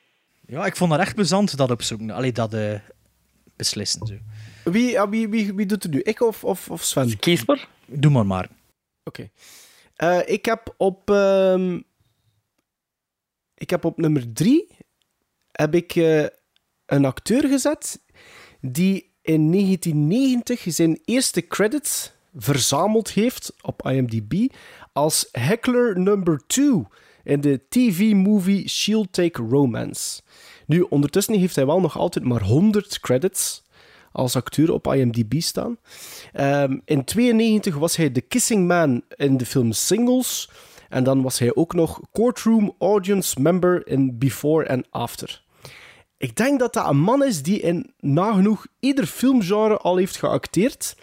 Ja, 0.46 0.66
ik 0.66 0.76
vond 0.76 0.90
dat 0.90 1.00
echt 1.00 1.14
plezant, 1.14 1.56
dat 1.56 1.70
opzoeken. 1.70 2.10
Allee, 2.10 2.32
dat 2.32 2.54
eh, 2.54 2.74
beslissen. 3.56 4.06
Zo. 4.06 4.14
Wie, 4.70 5.00
wie, 5.08 5.28
wie, 5.28 5.54
wie 5.54 5.66
doet 5.66 5.82
het 5.82 5.92
nu? 5.92 6.00
Ik 6.00 6.20
of, 6.20 6.44
of, 6.44 6.70
of 6.70 6.82
Sven? 6.82 7.18
Kies 7.18 7.44
maar. 7.44 7.68
Doe 7.86 8.10
maar 8.10 8.26
maar. 8.26 8.48
Oké. 9.04 9.30
Eh, 9.96 10.18
ik 10.24 10.44
heb 10.44 10.74
op... 10.76 11.10
ehm, 11.10 11.80
ik 13.54 13.70
heb 13.70 13.84
op 13.84 13.96
nummer 13.96 14.32
drie 14.32 14.76
heb 15.52 15.74
ik 15.74 15.94
eh, 15.94 16.26
een 16.86 17.04
acteur 17.04 17.48
gezet 17.48 18.00
die 18.60 19.12
in 19.22 19.52
1990 19.52 20.64
zijn 20.66 21.00
eerste 21.04 21.46
credits 21.46 22.12
verzameld 22.34 23.10
heeft 23.10 23.52
op 23.60 23.88
IMDb 23.88 24.52
als 24.92 25.28
Heckler 25.32 25.98
number 25.98 26.40
2 26.46 26.82
in 27.24 27.40
de 27.40 27.60
TV-movie 27.68 28.68
Shield 28.68 29.12
Take 29.12 29.42
Romance. 29.42 30.20
Nu, 30.66 30.80
ondertussen 30.80 31.38
heeft 31.38 31.56
hij 31.56 31.66
wel 31.66 31.80
nog 31.80 31.98
altijd 31.98 32.24
maar 32.24 32.42
100 32.42 33.00
credits 33.00 33.62
als 34.12 34.36
acteur 34.36 34.72
op 34.72 34.94
IMDb 34.94 35.40
staan. 35.40 35.76
Ehm, 36.32 36.78
in 36.84 37.04
92 37.04 37.76
was 37.76 37.96
hij 37.96 38.12
de 38.12 38.20
Kissing 38.20 38.66
Man 38.66 39.02
in 39.16 39.36
de 39.36 39.46
film 39.46 39.72
Singles. 39.72 40.50
En 40.88 41.04
dan 41.04 41.22
was 41.22 41.38
hij 41.38 41.54
ook 41.54 41.74
nog 41.74 42.00
Courtroom 42.12 42.74
Audience 42.78 43.40
Member 43.40 43.86
in 43.86 44.18
Before 44.18 44.68
and 44.68 44.86
After. 44.90 45.42
Ik 46.16 46.36
denk 46.36 46.58
dat 46.58 46.72
dat 46.72 46.88
een 46.88 47.00
man 47.00 47.24
is 47.24 47.42
die 47.42 47.60
in 47.60 47.92
nagenoeg 47.98 48.66
ieder 48.80 49.06
filmgenre 49.06 49.76
al 49.76 49.96
heeft 49.96 50.16
geacteerd. 50.16 50.96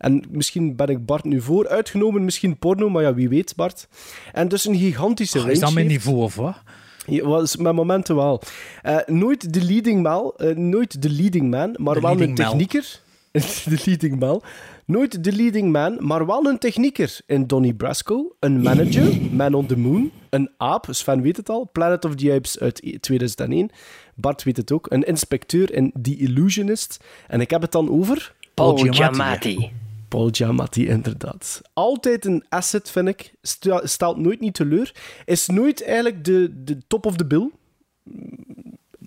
En 0.00 0.24
misschien 0.30 0.76
ben 0.76 0.88
ik 0.88 1.06
Bart 1.06 1.24
nu 1.24 1.40
voor 1.40 1.68
uitgenomen, 1.68 2.24
misschien 2.24 2.58
porno, 2.58 2.88
maar 2.88 3.02
ja, 3.02 3.14
wie 3.14 3.28
weet, 3.28 3.56
Bart. 3.56 3.88
En 4.32 4.48
dus 4.48 4.66
een 4.66 4.76
gigantische 4.78 5.38
Ah, 5.38 5.48
is 5.48 5.52
dat 5.52 5.62
range 5.62 5.74
mijn 5.74 5.88
heeft. 5.90 6.04
niveau 6.04 6.22
of 6.22 6.34
wat? 6.34 6.54
Ja, 7.06 7.24
was 7.24 7.56
met 7.56 7.72
momenten 7.72 8.16
wel. 8.16 8.42
Eh, 8.82 8.96
nooit 9.06 9.52
de 9.52 9.64
leading 9.64 10.02
man, 10.02 10.32
eh, 10.36 10.56
nooit 10.56 11.02
de 11.02 11.10
leading 11.10 11.50
man, 11.50 11.74
maar 11.78 11.94
De 11.94 12.00
wel 12.00 12.20
een 12.20 12.34
technieker. 12.34 13.00
de 13.64 13.82
leading 13.84 14.18
man. 14.18 14.42
Nooit 14.84 15.24
de 15.24 15.32
leading 15.32 15.72
man, 15.72 15.96
maar 16.00 16.26
wel 16.26 16.46
een 16.46 16.58
technieker. 16.58 17.18
In 17.26 17.46
Donnie 17.46 17.74
Brasco, 17.74 18.36
een 18.38 18.60
manager, 18.60 19.16
Man 19.32 19.54
on 19.54 19.66
the 19.66 19.78
Moon, 19.78 20.10
een 20.30 20.50
aap, 20.56 20.86
Sven 20.90 21.22
weet 21.22 21.36
het 21.36 21.48
al, 21.48 21.68
Planet 21.72 22.04
of 22.04 22.14
the 22.14 22.32
Apes 22.32 22.58
uit 22.58 22.96
2001. 23.00 23.70
Bart 24.14 24.42
weet 24.42 24.56
het 24.56 24.72
ook, 24.72 24.86
een 24.90 25.02
inspecteur 25.02 25.74
in 25.74 25.92
The 26.02 26.16
Illusionist. 26.16 27.04
En 27.28 27.40
ik 27.40 27.50
heb 27.50 27.62
het 27.62 27.72
dan 27.72 27.90
over... 27.90 28.34
Paul 28.54 28.76
Giamatti. 28.76 29.70
Paul 30.10 30.28
Giamatti, 30.32 30.88
inderdaad. 30.88 31.60
Altijd 31.72 32.24
een 32.24 32.44
asset, 32.48 32.90
vind 32.90 33.08
ik. 33.08 33.32
Stelt 33.82 34.16
nooit 34.16 34.40
niet 34.40 34.54
teleur. 34.54 34.92
Is 35.24 35.46
nooit 35.46 35.84
eigenlijk 35.84 36.24
de, 36.24 36.62
de 36.64 36.78
top 36.88 37.06
of 37.06 37.16
the 37.16 37.26
bill. 37.26 37.50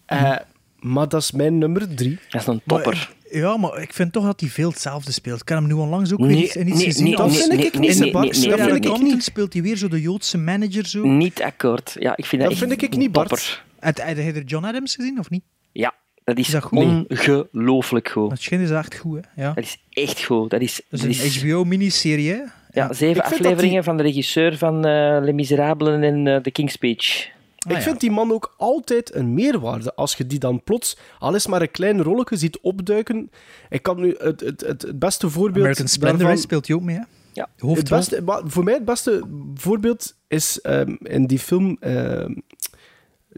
Eh, 0.06 0.36
maar 0.80 1.08
dat 1.10 1.22
is 1.22 1.32
mijn 1.32 1.58
nummer 1.58 1.96
drie. 1.96 2.20
Dat 2.30 2.42
is 2.42 2.48
een 2.48 2.62
topper. 2.68 3.12
Ja, 3.32 3.58
maar 3.58 3.82
ik 3.82 3.94
vind 3.94 4.12
toch 4.14 4.26
dat 4.26 4.40
hij 4.40 4.50
veel 4.50 4.70
hetzelfde 4.70 5.12
speelt. 5.12 5.42
Ik 5.42 5.48
heb 5.50 5.58
hem 5.58 5.68
nu 5.68 5.74
onlangs 5.74 6.14
ook 6.14 6.20
Nee, 6.20 6.28
weer 6.30 6.44
iets, 6.44 6.56
in 6.56 6.68
iets 6.68 6.78
nee, 6.78 6.86
gezien. 6.86 7.04
nee, 7.04 7.16
Dat 7.16 7.36
vind 7.36 7.48
nee, 7.52 7.66
ik 7.66 7.74
nee, 7.80 7.90
niet, 7.90 8.00
nee, 8.00 8.12
Bart. 8.12 8.32
nee, 8.32 8.40
nee, 8.40 8.50
Dat 8.50 8.60
nee, 8.60 8.70
vind 8.82 8.86
ik 8.86 9.02
niet. 9.02 9.24
speelt 9.24 9.54
hij 9.54 9.62
weer 9.62 9.78
zo 9.78 9.88
de 9.88 10.02
Joodse 10.02 10.38
manager. 10.38 10.86
Zo. 10.86 11.06
Niet 11.08 11.42
akkoord. 11.42 11.96
Ja, 12.00 12.18
ik 12.18 12.26
vind 12.26 12.42
dat, 12.42 12.52
Dat 12.52 12.60
vind 12.60 12.82
ik 12.82 12.98
niet, 12.98 13.12
Bart. 13.12 13.30
topper. 13.30 13.64
Heb 13.80 13.98
heb 13.98 14.36
je 14.36 14.44
John 14.44 14.66
Adams 14.66 14.96
gezien 14.96 15.20
of 15.20 15.30
niet? 15.30 15.44
Ja, 15.72 15.94
dat 16.24 16.38
is, 16.38 16.46
Is 16.46 16.52
dat 16.54 16.64
goed? 16.64 16.80
ongelooflijk 17.10 18.10
goed. 18.10 18.30
Dat 18.30 18.42
schijnt 18.42 18.64
is 18.64 18.70
echt 18.72 18.96
goed, 18.98 19.20
hè? 19.36 19.42
Ja. 19.44 19.54
Dat 19.54 19.64
is 19.64 19.78
echt 19.90 20.24
goed. 20.24 20.50
Dat 20.50 20.62
is, 20.62 20.82
Dat 20.90 21.04
is 21.04 21.24
is- 21.24 21.42
een 21.42 21.50
HBO-miniserie, 21.50 22.30
hè? 22.32 22.42
ja, 22.72 22.94
zeven 22.94 23.24
afleveringen 23.24 23.74
die- 23.74 23.84
van 23.84 23.98
de 23.98 24.04
regisseur 24.04 24.58
van 24.58 24.86
eh 24.86 25.18
Les 25.22 25.34
Miserables 25.34 26.04
en 26.04 26.28
eh, 26.28 26.36
The 26.42 26.52
King's 26.52 26.74
Speech. 26.74 27.32
Ah, 27.66 27.72
ik 27.72 27.78
ja. 27.78 27.84
vind 27.84 28.00
die 28.00 28.12
man 28.12 28.32
ook 28.32 28.54
altijd 28.58 29.16
een 29.16 29.34
meerwaarde. 29.34 29.96
Als 29.96 30.16
je 30.16 30.28
die 30.28 30.40
dan 30.40 30.64
plots, 30.64 30.98
al 31.20 31.36
is 31.36 31.48
maar 31.48 31.62
een 31.62 31.72
klein 31.72 32.02
rolletje, 32.02 32.36
ziet 32.38 32.60
opduiken. 32.62 33.32
Ik 33.70 33.84
kan 33.84 34.00
nu 34.02 34.16
het, 34.18 34.40
het, 34.40 34.62
het, 34.62 34.82
het 34.82 35.00
beste 35.00 35.30
voorbeeld 35.30 35.58
American 35.66 35.88
Splendor 35.88 36.20
daarvan- 36.20 36.38
speelt 36.38 36.68
hij 36.68 36.76
ook 36.76 36.82
mee, 36.82 36.96
hè? 36.96 37.02
Ja. 37.34 37.50
Het 37.58 37.90
beste, 37.90 38.42
voor 38.46 38.64
mij 38.64 38.74
het 38.74 38.86
beste 38.86 39.24
voorbeeld 39.56 40.16
is 40.28 40.62
ehm, 40.62 40.96
in 41.04 41.26
die 41.28 41.40
film 41.40 41.78
ehm, 41.80 42.34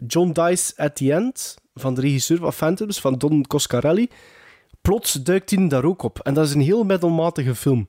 John 0.06 0.30
Dice 0.32 0.72
at 0.76 0.96
the 0.96 1.12
End, 1.12 1.54
van 1.80 1.94
de 1.94 2.00
regisseur 2.00 2.38
van 2.38 2.52
Phantoms, 2.52 3.00
van 3.00 3.14
Don 3.14 3.46
Coscarelli. 3.46 4.08
Plots 4.80 5.12
duikt 5.12 5.50
hij 5.50 5.68
daar 5.68 5.84
ook 5.84 6.02
op. 6.02 6.18
En 6.18 6.34
dat 6.34 6.46
is 6.46 6.54
een 6.54 6.60
heel 6.60 6.84
middelmatige 6.84 7.54
film. 7.54 7.86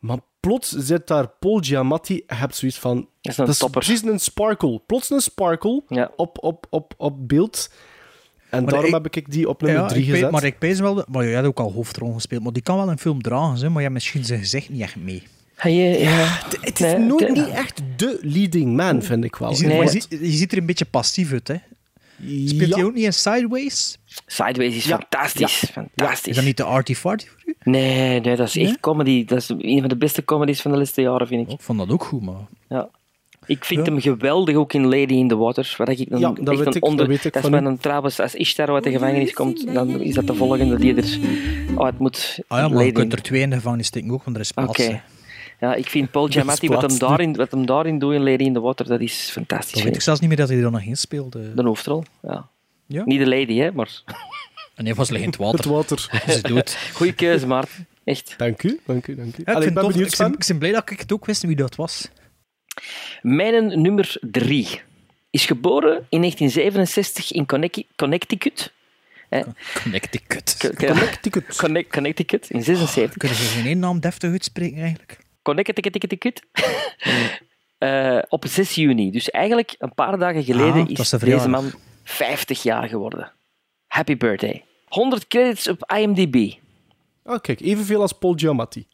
Maar 0.00 0.18
plots 0.40 0.70
zit 0.70 1.06
daar 1.06 1.28
Paul 1.28 1.58
Giamatti. 1.60 2.14
Je 2.14 2.34
hebt 2.34 2.56
zoiets 2.56 2.78
van... 2.78 2.96
Dat 2.96 3.06
is 3.32 3.36
een 3.38 3.44
dat 3.44 3.54
is 3.54 3.60
topper. 3.60 3.80
precies 3.84 4.02
een 4.04 4.18
sparkle. 4.20 4.80
Plots 4.86 5.10
een 5.10 5.20
sparkle 5.20 5.82
Ja. 5.88 6.10
op, 6.16 6.38
op, 6.44 6.66
op, 6.70 6.94
op 6.96 7.28
beeld. 7.28 7.70
En 8.50 8.62
Maar 8.62 8.70
daarom 8.72 8.88
ik- 8.88 8.94
heb 9.04 9.16
ik 9.16 9.30
die 9.32 9.48
op 9.48 9.62
nummer 9.62 9.80
Ja, 9.82 9.88
3 9.88 10.00
ik 10.02 10.06
weet- 10.06 10.14
gezet. 10.16 10.30
maar 10.32 10.44
ik 10.44 10.58
pees 10.58 10.80
wel... 10.80 11.04
Maar 11.10 11.24
je 11.26 11.34
hebt 11.34 11.46
ook 11.46 11.58
al 11.60 11.72
hoofdrol 11.72 12.12
gespeeld, 12.12 12.42
maar 12.42 12.52
die 12.52 12.62
kan 12.62 12.76
wel 12.76 12.90
een 12.90 12.98
film 12.98 13.22
dragen, 13.22 13.56
hè, 13.58 13.64
maar 13.68 13.76
je 13.76 13.80
hebt 13.82 13.92
misschien 13.94 14.24
zijn 14.24 14.38
gezicht 14.40 14.68
niet 14.70 14.80
echt 14.80 14.96
mee. 14.96 15.22
Ga 15.54 15.68
je, 15.68 15.98
ja, 15.98 16.38
Het 16.60 16.80
is 16.80 16.92
Nee, 16.92 16.98
nooit 16.98 17.32
niet 17.32 17.48
echt 17.48 17.80
de 17.96 18.18
leading 18.22 18.76
man, 18.76 19.02
vind 19.02 19.24
ik 19.24 19.36
wel. 19.36 19.50
Je 19.50 19.56
ziet, 19.56 19.66
Nee. 19.66 19.80
je, 19.82 19.88
ziet, 19.88 20.06
je 20.10 20.30
ziet 20.30 20.52
er 20.52 20.58
een 20.58 20.66
beetje 20.66 20.84
passief 20.84 21.32
uit, 21.32 21.48
hè? 21.48 21.56
Speelt 22.44 22.68
Ja. 22.70 22.74
hij 22.76 22.84
ook 22.84 22.94
niet 22.94 23.04
in 23.04 23.12
Sideways? 23.12 23.98
Sideways 24.26 24.76
is 24.76 24.84
Ja. 24.84 24.96
fantastisch. 24.98 25.64
Fantastisch. 25.72 26.26
Is 26.28 26.34
dat 26.36 26.44
niet 26.44 26.56
de 26.56 26.62
arty 26.64 26.94
farty 26.94 27.26
voor 27.26 27.42
u? 27.46 27.54
Nee, 27.62 28.20
nee, 28.20 28.36
dat 28.36 28.46
is 28.48 28.56
echt 28.56 28.66
Nee? 28.66 28.80
comedy. 28.80 29.24
Dat 29.24 29.38
is 29.38 29.48
een 29.58 29.80
van 29.80 29.88
de 29.88 29.96
beste 29.96 30.24
comedies 30.24 30.60
van 30.60 30.70
de 30.70 30.76
laatste 30.76 31.00
jaren, 31.00 31.26
vind 31.26 31.46
ik. 31.46 31.52
Ik 31.54 31.60
vond 31.60 31.78
dat 31.78 31.90
ook 31.90 32.04
goed, 32.04 32.22
maar... 32.22 32.46
Ja. 32.68 32.88
Ik 33.46 33.64
vind 33.64 33.86
Ja. 33.86 33.92
hem 33.92 34.00
geweldig 34.00 34.54
ook 34.56 34.72
in 34.72 34.84
Lady 34.84 35.12
in 35.14 35.28
the 35.28 35.36
Water. 35.36 35.74
Waar 35.76 35.88
ik 35.90 36.10
dan 36.10 36.20
Ja, 36.20 36.30
dat 36.40 36.54
echt 36.54 36.66
een 36.66 36.72
ik- 36.72 36.84
onder... 36.84 36.98
dat 36.98 37.08
weet 37.08 37.24
ik 37.34 37.42
is 37.44 37.50
een, 37.50 37.78
trouwens, 37.78 38.20
als 38.20 38.34
Ishtar 38.34 38.68
uit 38.74 38.84
de 38.84 38.90
gevangenis 38.90 39.32
komt, 39.32 39.74
dan 39.74 40.00
is 40.00 40.14
dat 40.14 40.26
de 40.26 40.34
volgende 40.34 40.78
die 40.78 40.94
er... 40.94 41.18
Oh, 41.76 41.84
het 41.86 41.98
moet... 41.98 42.38
Ah 42.48 42.58
ja, 42.58 42.68
maar 42.68 42.84
je 42.84 42.92
kunt 42.92 43.12
in- 43.12 43.18
er 43.18 43.22
twee 43.22 43.40
in 43.40 43.50
de 43.50 43.56
gevangenis 43.56 43.86
steken 43.86 44.10
ook, 44.10 44.24
want 44.24 44.36
er 44.36 44.42
is 44.42 44.52
plaats. 44.52 44.88
Ja, 45.60 45.74
ik 45.74 45.86
vind 45.90 46.10
Paul 46.10 46.26
Giamatti, 46.26 46.68
wat 46.68 46.82
hem, 46.82 46.98
daarin, 46.98 47.34
wat 47.36 47.50
hem 47.50 47.66
daarin 47.66 47.98
doet 47.98 48.12
in 48.14 48.22
Lady 48.22 48.42
in 48.44 48.52
the 48.52 48.60
Water, 48.60 48.86
dat 48.86 49.00
is 49.00 49.28
fantastisch. 49.32 49.66
Dan 49.72 49.74
weet 49.74 49.82
vind 49.82 49.94
ik 49.96 50.02
zelfs 50.02 50.20
niet 50.20 50.28
meer 50.28 50.38
dat 50.38 50.48
hij 50.48 50.58
er 50.62 50.70
nog 50.70 50.82
in 50.82 50.96
speelde. 50.96 51.54
De 51.54 51.62
hoofdrol, 51.62 52.04
ja. 52.22 52.48
Ja? 52.86 53.02
Niet 53.04 53.18
de 53.18 53.28
lady, 53.28 53.56
hè, 53.58 53.72
maar... 53.72 54.02
En 54.74 54.84
hij 54.84 54.94
was 54.94 55.10
liggen 55.10 55.32
in 55.32 55.44
het 55.46 55.52
Het 55.56 55.64
water. 55.64 55.96
water. 56.10 56.32
Ze 56.32 56.42
doet. 56.42 56.76
Goeie 56.92 57.12
keuze, 57.12 57.46
Maarten. 57.46 57.86
Echt. 58.04 58.34
Dank 58.36 58.62
u, 58.62 58.80
dank 58.86 59.06
u, 59.06 59.14
dank 59.14 59.36
u. 59.36 59.42
Ja, 59.44 59.52
ik, 59.52 59.56
Allee, 59.56 59.62
vind 59.62 59.68
ik 59.68 59.74
ben 59.74 59.82
tof, 59.82 59.92
benieuwd, 59.92 60.12
ik, 60.12 60.18
ben, 60.18 60.32
ik 60.32 60.44
ben 60.46 60.58
blij 60.58 60.72
dat 60.72 60.90
ik 60.90 61.00
het 61.00 61.12
ook 61.12 61.26
wist 61.26 61.42
wie 61.42 61.56
dat 61.56 61.74
was. 61.76 62.08
Mijn 63.22 63.82
nummer 63.82 64.16
drie 64.20 64.80
is 65.30 65.46
geboren 65.46 66.06
in 66.08 66.18
1967 66.20 67.32
in 67.32 67.46
Connecti- 67.46 67.86
Connecticut. 67.96 68.72
Connecticut. 69.82 70.72
Connecticut. 70.76 71.56
Connect- 71.56 71.92
Connecticut, 71.92 72.50
in 72.50 72.62
76. 72.62 73.16
Kunnen 73.16 73.38
ze 73.38 73.44
geen 73.44 73.66
één 73.66 73.78
naam 73.78 74.00
deftig 74.00 74.30
uitspreken, 74.30 74.80
eigenlijk? 74.80 75.18
Connecticut. 75.42 76.42
Eh, 77.78 78.18
op 78.28 78.44
6 78.46 78.74
juni. 78.74 79.10
Dus 79.10 79.30
eigenlijk 79.30 79.74
een 79.78 79.94
paar 79.94 80.18
dagen 80.18 80.44
geleden 80.44 80.82
Ah, 80.82 80.90
is 80.90 80.98
is 80.98 81.10
de 81.10 81.18
deze 81.18 81.48
man 81.48 81.70
50 82.04 82.62
jaar 82.62 82.88
geworden. 82.88 83.32
Happy 83.86 84.16
birthday. 84.16 84.64
100 84.88 85.26
credits 85.26 85.68
op 85.68 85.92
IMDb. 85.96 86.52
Oh, 87.24 87.38
kijk, 87.40 87.60
evenveel 87.60 88.00
als 88.00 88.12
Paul 88.12 88.32
Giamatti. 88.36 88.86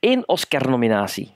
Eén 0.00 0.28
Oscar-nominatie. 0.28 1.30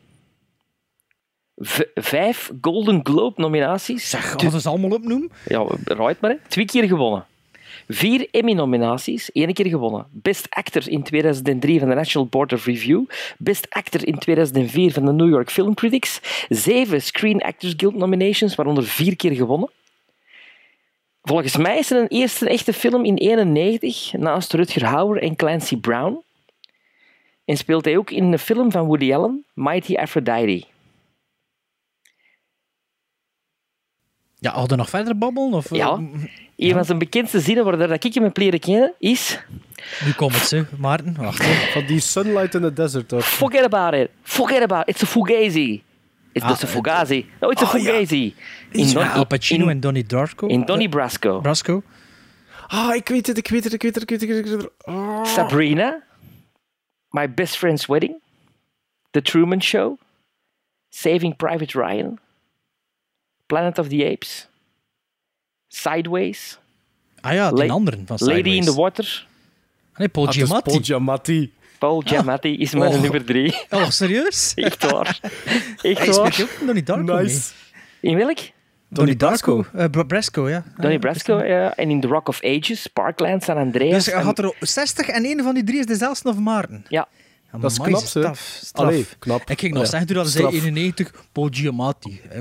V- 1.56 1.80
vijf 1.94 2.50
Golden 2.60 3.00
Globe-nominaties. 3.02 4.10
Zeg, 4.10 4.30
gaan 4.30 4.50
we 4.50 4.60
ze 4.60 4.68
allemaal 4.68 4.90
opnoemen? 4.90 5.30
Ja, 5.44 5.64
right 5.84 6.20
maar. 6.20 6.30
Hè. 6.30 6.36
Twee 6.48 6.64
keer 6.64 6.84
gewonnen. 6.84 7.26
Vier 7.88 8.28
Emmy-nominaties, 8.30 9.32
één 9.32 9.52
keer 9.52 9.66
gewonnen. 9.66 10.06
Best 10.10 10.46
Actor 10.50 10.88
in 10.88 11.02
2003 11.02 11.78
van 11.78 11.88
de 11.88 11.94
National 11.94 12.26
Board 12.26 12.52
of 12.52 12.64
Review. 12.64 13.04
Best 13.38 13.66
Actor 13.70 14.06
in 14.06 14.18
2004 14.18 14.92
van 14.92 15.04
de 15.04 15.12
New 15.12 15.28
York 15.28 15.50
Film 15.50 15.74
Critics. 15.74 16.20
Zeven 16.48 17.02
Screen 17.02 17.42
Actors 17.42 17.74
Guild 17.76 17.94
nominations, 17.94 18.54
waaronder 18.54 18.84
vier 18.84 19.16
keer 19.16 19.34
gewonnen. 19.34 19.70
Volgens 21.22 21.56
mij 21.56 21.78
is 21.78 21.90
er 21.90 22.00
een 22.00 22.08
eerste 22.08 22.48
echte 22.48 22.72
film 22.72 23.04
in 23.04 23.16
91, 23.16 24.12
naast 24.12 24.52
Rutger 24.52 24.84
Hauer 24.84 25.22
en 25.22 25.36
Clancy 25.36 25.76
Brown. 25.76 26.22
En 27.44 27.56
speelt 27.56 27.84
hij 27.84 27.96
ook 27.96 28.10
in 28.10 28.30
de 28.30 28.38
film 28.38 28.70
van 28.70 28.86
Woody 28.86 29.14
Allen, 29.14 29.44
Mighty 29.54 29.94
Aphrodite. 29.96 30.66
Ja, 34.38 34.52
hadden 34.52 34.78
nog 34.78 34.88
verder 34.88 35.18
babbelen? 35.18 35.52
Of, 35.52 35.70
eh, 35.70 35.78
Ja. 35.78 36.00
Een 36.56 36.72
van 36.72 36.84
zijn 36.84 36.98
bekendste 36.98 37.40
zinnen 37.40 37.64
waar 37.64 37.76
dat 37.78 38.04
ik 38.04 38.14
hem 38.14 38.22
heb 38.22 38.36
leren 38.36 38.60
kennen 38.60 38.94
is... 38.98 39.38
Nu 40.04 40.12
komt 40.12 40.34
het, 40.34 40.42
ze, 40.48 40.64
Maarten. 40.78 41.16
Wacht. 41.18 41.42
hè. 41.44 41.70
Van 41.72 41.86
die 41.86 42.00
Sunlight 42.00 42.54
in 42.54 42.60
the 42.60 42.72
Desert, 42.72 43.08
toch? 43.08 43.24
Forget 43.28 43.64
about 43.64 43.94
it. 43.94 44.10
Forget 44.22 44.62
about 44.62 44.88
it. 44.88 44.94
It's 44.94 45.02
a 45.02 45.06
fugazi. 45.06 45.82
It's 46.32 46.44
Ah, 46.44 46.48
just 46.48 46.64
a 46.64 46.66
fugazi. 46.66 47.26
No, 47.40 47.48
it's 47.50 47.62
a 47.62 47.64
oh, 47.64 47.72
ja. 47.72 47.78
fugazi. 47.92 48.34
Iets 48.72 48.92
Don- 48.92 49.02
met 49.02 49.12
Al 49.12 49.26
Pacino 49.26 49.68
en 49.68 49.80
Donnie 49.80 50.04
Darko. 50.04 50.46
in 50.46 50.64
Donnie 50.64 50.88
Brasco. 50.88 51.40
Brasco. 51.40 51.82
Ah, 52.66 52.94
ik 52.94 53.08
weet 53.08 53.26
het, 53.26 53.38
ik 53.38 53.48
weet 53.48 53.64
het, 53.64 53.72
ik 53.72 53.82
weet 53.82 53.94
het, 53.94 54.02
ik 54.02 54.08
weet 54.10 54.20
het. 54.20 54.30
Ik 54.38 54.44
weet 54.44 54.62
het. 54.62 54.70
Ah. 54.84 55.24
Sabrina. 55.24 56.02
My 57.10 57.34
Best 57.34 57.56
Friend's 57.56 57.86
Wedding. 57.86 58.14
The 59.10 59.22
Truman 59.22 59.62
Show. 59.62 59.98
Saving 60.90 61.36
Private 61.36 61.78
Ryan. 61.80 62.18
Planet 63.46 63.78
of 63.78 63.88
the 63.88 64.10
Apes. 64.12 64.48
Sideways. 65.74 66.58
Ah 67.20 67.32
ja, 67.32 67.50
die 67.52 67.66
La- 67.66 67.72
anderen 67.72 68.02
van 68.06 68.16
Lady 68.20 68.34
in 68.34 68.44
Sideways. 68.44 68.66
the 68.66 68.74
Water. 68.80 69.26
Nee, 69.96 70.08
Paul 70.08 70.26
Ah, 70.26 70.30
is 70.34 70.36
Giamatti. 70.42 70.70
Paul 70.70 70.82
Giamatti. 70.82 71.52
Paul 71.78 72.02
Giamatti 72.06 72.56
is 72.56 72.72
mijn 72.74 72.92
Oh. 72.94 73.00
nummer 73.00 73.24
drie. 73.24 73.54
Oh, 73.70 73.88
serieus? 73.90 74.52
Echt 74.54 74.90
waar. 74.90 75.18
Echt 75.22 75.82
Hij 75.82 75.94
speelt 75.94 76.16
waar. 76.16 76.26
ook 76.26 76.48
in 76.60 76.66
Donnie 76.66 76.82
Darko 76.82 77.16
Nice. 77.16 77.52
In 78.00 78.16
welk? 78.16 78.38
Donnie 78.88 79.16
Darko. 79.16 79.64
Eh, 79.74 79.84
Bra- 79.90 80.02
Brasco, 80.02 80.48
ja. 80.48 80.64
Donnie 80.76 80.94
Ah, 80.94 81.00
Brasco. 81.00 81.44
ja. 81.44 81.74
En 81.76 81.90
in 81.90 82.00
The 82.00 82.06
Rock 82.06 82.28
of 82.28 82.42
Ages. 82.44 82.86
Parkland, 82.86 83.42
San 83.42 83.56
Andreas. 83.56 83.92
Dus 83.94 84.06
hij 84.06 84.14
en- 84.14 84.24
had 84.24 84.38
er 84.38 84.54
60 84.60 85.06
en 85.08 85.24
een 85.24 85.42
van 85.42 85.54
die 85.54 85.64
drie 85.64 85.78
is 85.78 85.86
dezelfde 85.86 86.28
of 86.28 86.38
Maarten. 86.38 86.84
Ja. 86.88 87.08
Dat 87.60 87.70
is 87.70 87.78
knap, 87.78 88.00
hè? 88.00 88.06
straf, 88.06 88.58
straf. 88.62 88.86
Allee, 88.86 89.06
knap. 89.18 89.50
Ik 89.50 89.60
ging 89.60 89.72
nog 89.72 89.82
Ja, 89.82 89.88
zeggen 89.88 90.06
toen 90.06 90.16
dat 90.16 90.26
ze 90.26 90.32
straf. 90.38 90.52
91 90.52 91.10
Paul 91.32 91.48
Giamatti. 91.50 92.20
hè. 92.28 92.40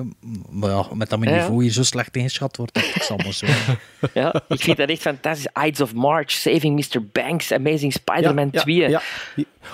Maar 0.50 0.70
ja, 0.70 0.86
met 0.94 1.10
dat 1.10 1.20
mijn 1.20 1.32
Ja. 1.32 1.38
niveau 1.42 1.64
hier 1.64 1.72
zo 1.72 1.84
slecht 1.84 2.16
ingeschat 2.16 2.58
wordt, 2.58 2.74
dat 2.74 2.84
is 2.96 3.10
allemaal 3.10 3.34
zo. 3.34 3.46
Ja, 4.14 4.42
ik 4.48 4.62
vind 4.62 4.78
dat 4.78 4.90
echt 4.90 5.02
fantastisch. 5.02 5.48
Ides 5.66 5.82
of 5.82 5.94
March, 5.94 6.32
Saving 6.32 6.76
Mr. 6.94 7.06
Banks, 7.12 7.52
Amazing 7.52 7.94
Spider-Man 7.94 8.50
2, 8.52 8.76
Ja, 8.76 8.88
ja. 8.88 9.02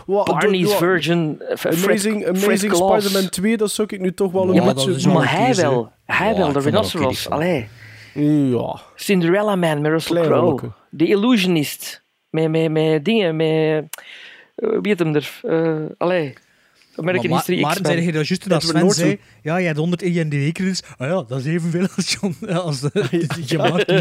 Wa- 0.06 0.24
Barney's 0.24 0.74
Version, 0.74 1.42
eh, 1.42 1.58
Fred, 1.58 1.84
Amazing, 1.84 2.28
Amazing. 2.28 2.76
Spider-Man 2.76 3.30
2, 3.30 3.58
dat 3.58 3.72
zou 3.72 3.88
ik 3.92 4.00
nu 4.00 4.14
toch 4.14 4.32
wel 4.32 4.56
een 4.56 4.64
beetje... 4.74 5.10
maar 5.10 5.32
hij 5.32 5.56
wel. 5.56 5.92
Hij 6.06 6.36
wel, 6.36 6.52
de 6.52 6.60
Rhinoceros. 6.60 7.30
Allee. 7.30 7.68
Ja. 8.14 8.80
Cinderella 8.96 9.56
Man 9.56 9.82
met 9.82 9.92
Russell 9.92 10.22
Crowe. 10.22 10.72
The 10.98 11.06
Illusionist. 11.08 12.04
Met, 12.30 12.50
met, 12.50 12.72
met 12.72 13.06
dingen, 13.06 13.36
met... 13.36 13.86
eh, 14.60 14.70
Wie 14.82 14.92
het 14.92 15.00
hem 15.00 15.16
er? 15.16 15.40
eh 15.44 15.86
allee. 15.98 16.34
American 16.96 17.30
Maar, 17.30 17.38
History 17.38 17.62
maar, 17.62 17.72
X-Men. 17.74 17.92
zei 17.92 18.06
je 18.06 18.12
dat 18.12 18.28
juist 18.28 18.42
toen 18.42 18.52
dat 18.52 18.64
Edward 18.64 18.94
Sven 18.94 19.06
zei, 19.06 19.20
ja, 19.42 19.58
je 19.58 19.66
hebt 19.66 19.78
100 19.78 20.02
IND-credits. 20.02 20.82
Ah 20.98 21.08
ja, 21.08 21.24
dat 21.28 21.40
is 21.40 21.46
evenveel 21.46 21.88
als, 21.96 22.12
John, 22.22 22.46
als 22.52 22.80
de, 22.80 22.90
de 22.94 23.26
Giamatti. 23.46 23.94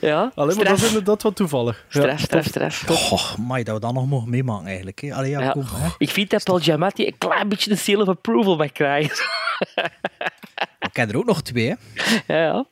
Ja, 0.00 0.32
Alleen 0.34 0.56
maar 0.56 0.64
dat 0.64 0.72
is 0.72 0.78
straf. 0.78 0.86
inderdaad 0.88 1.22
wat 1.22 1.36
toevallig. 1.36 1.84
Ja, 1.88 2.00
Straf, 2.00 2.20
straf, 2.20 2.72
straf. 2.74 3.12
Oh, 3.12 3.36
maar 3.46 3.64
dat 3.64 3.74
we 3.74 3.80
dat 3.80 3.92
nog 3.92 4.06
mogen 4.06 4.30
meemaken 4.30 4.66
eigenlijk. 4.66 5.00
Hè. 5.00 5.14
Allee, 5.14 5.30
ja, 5.30 5.40
Ja. 5.40 5.50
kom. 5.50 5.64
Hè. 5.74 5.88
Ik 5.98 6.10
vind 6.10 6.30
dat 6.30 6.44
Paul 6.44 6.58
Giamatti 6.58 7.06
een 7.06 7.18
klein 7.18 7.48
beetje 7.48 7.70
een 7.70 7.78
seal 7.78 8.00
of 8.00 8.08
approval 8.08 8.56
mag 8.56 8.72
krijgen. 8.72 9.24
Ik 10.80 10.90
ken 10.92 11.08
er 11.08 11.16
ook 11.16 11.26
nog 11.26 11.42
twee. 11.42 11.68
Hè. 11.68 11.74
ja, 12.34 12.42
ja. 12.42 12.66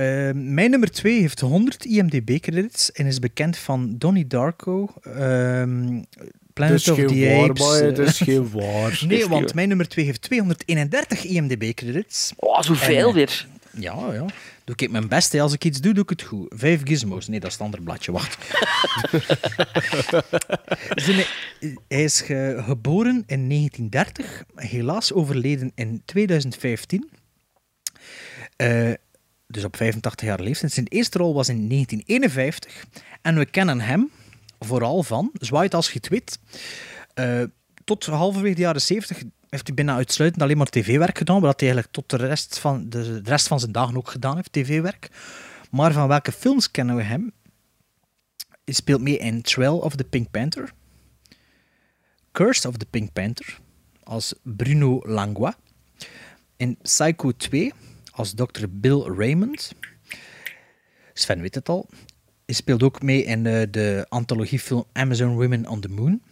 Eh, 0.00 0.30
mijn 0.34 0.70
nummer 0.70 0.90
2 0.90 1.20
heeft 1.20 1.40
100 1.40 1.84
IMDb-credits 1.84 2.92
en 2.92 3.06
is 3.06 3.18
bekend 3.18 3.56
van 3.58 3.94
Donnie 3.98 4.26
Darko, 4.26 4.88
ehm 5.02 5.94
Het 5.94 6.06
Planet 6.52 6.76
is 6.80 6.88
of 6.88 6.96
geen 6.96 7.06
the 7.06 7.36
waar, 7.36 7.48
Apes. 7.50 7.80
eh, 7.80 7.86
het 7.86 7.98
is 7.98 8.18
geen 8.18 8.50
waar. 8.50 9.02
nee, 9.08 9.28
want 9.28 9.54
mijn 9.54 9.68
nummer 9.68 9.88
2 9.88 10.04
heeft 10.04 10.22
231 10.22 11.24
IMDb-credits. 11.24 12.32
Oh, 12.36 12.60
zoveel 12.60 12.96
En, 12.96 13.06
eh, 13.08 13.14
weer. 13.14 13.46
Ja, 13.70 14.12
ja. 14.12 14.24
Doe 14.64 14.74
ik 14.76 14.90
mijn 14.90 15.08
best. 15.08 15.32
hè. 15.32 15.40
Als 15.40 15.52
ik 15.52 15.64
iets 15.64 15.80
doe, 15.80 15.92
doe 15.94 16.02
ik 16.02 16.10
het 16.10 16.22
goed. 16.22 16.52
Vijf 16.56 16.80
gizmos. 16.84 17.28
Nee, 17.28 17.40
dat 17.40 17.48
is 17.48 17.54
het 17.54 17.62
andere 17.64 17.82
bladje. 17.82 18.12
Wacht. 18.12 18.38
Zijn- 21.04 21.24
Hij 21.88 22.04
is 22.04 22.20
ge- 22.20 22.62
geboren 22.66 23.24
in 23.26 23.48
1930, 23.48 24.44
helaas 24.54 25.12
overleden 25.12 25.72
in 25.74 26.02
2015. 26.04 27.10
Eh, 28.56 28.90
dus 29.50 29.64
op 29.64 29.76
85 29.76 30.26
jaar 30.26 30.40
leeftijd. 30.40 30.72
Zijn 30.72 30.86
eerste 30.86 31.18
rol 31.18 31.34
was 31.34 31.48
in 31.48 31.68
1951. 31.68 32.84
En 33.22 33.38
we 33.38 33.46
kennen 33.46 33.80
hem 33.80 34.10
vooral 34.58 35.02
van 35.02 35.30
Zwaait 35.32 35.74
als 35.74 35.92
het 35.92 36.08
weet. 36.08 36.38
Eh, 37.14 37.42
tot 37.84 38.06
halverwege 38.06 38.54
de 38.54 38.60
jaren 38.60 38.80
70 38.80 39.22
heeft 39.48 39.66
hij 39.66 39.74
bijna 39.74 39.94
uitsluitend 39.94 40.42
alleen 40.42 40.56
maar 40.56 40.66
tv-werk 40.66 41.18
gedaan, 41.18 41.40
wat 41.40 41.60
hij 41.60 41.68
eigenlijk 41.70 41.92
tot 41.92 42.20
de 42.20 42.26
rest, 42.26 42.58
van 42.58 42.88
de, 42.88 43.22
de 43.22 43.30
rest 43.30 43.46
van 43.46 43.60
zijn 43.60 43.72
dagen 43.72 43.96
ook 43.96 44.10
gedaan 44.10 44.36
heeft, 44.36 44.52
tv-werk. 44.52 45.10
Maar 45.70 45.92
van 45.92 46.08
welke 46.08 46.32
films 46.32 46.70
kennen 46.70 46.96
we 46.96 47.02
hem? 47.02 47.32
Hij 48.64 48.74
speelt 48.74 49.00
mee 49.00 49.18
in 49.18 49.42
Trail 49.42 49.78
of 49.78 49.96
the 49.96 50.04
Pink 50.04 50.30
Panther, 50.30 50.72
Curse 52.32 52.68
of 52.68 52.76
the 52.76 52.86
Pink 52.86 53.12
Panther, 53.12 53.58
als 54.02 54.34
Bruno 54.42 55.00
Langlois, 55.04 55.54
in 56.56 56.78
Psycho 56.82 57.32
2 57.32 57.72
als 58.20 58.34
Dr. 58.34 58.64
Bill 58.70 59.00
Raymond. 59.00 59.72
Sven 61.12 61.40
weet 61.40 61.54
het 61.54 61.68
al. 61.68 61.88
Hij 62.46 62.54
speelt 62.54 62.82
ook 62.82 63.02
mee 63.02 63.24
in 63.24 63.42
de, 63.42 63.68
de 63.70 64.06
anthologiefilm 64.08 64.84
Amazon 64.92 65.34
Women 65.34 65.68
on 65.68 65.80
the 65.80 65.88
Moon. 65.88 66.22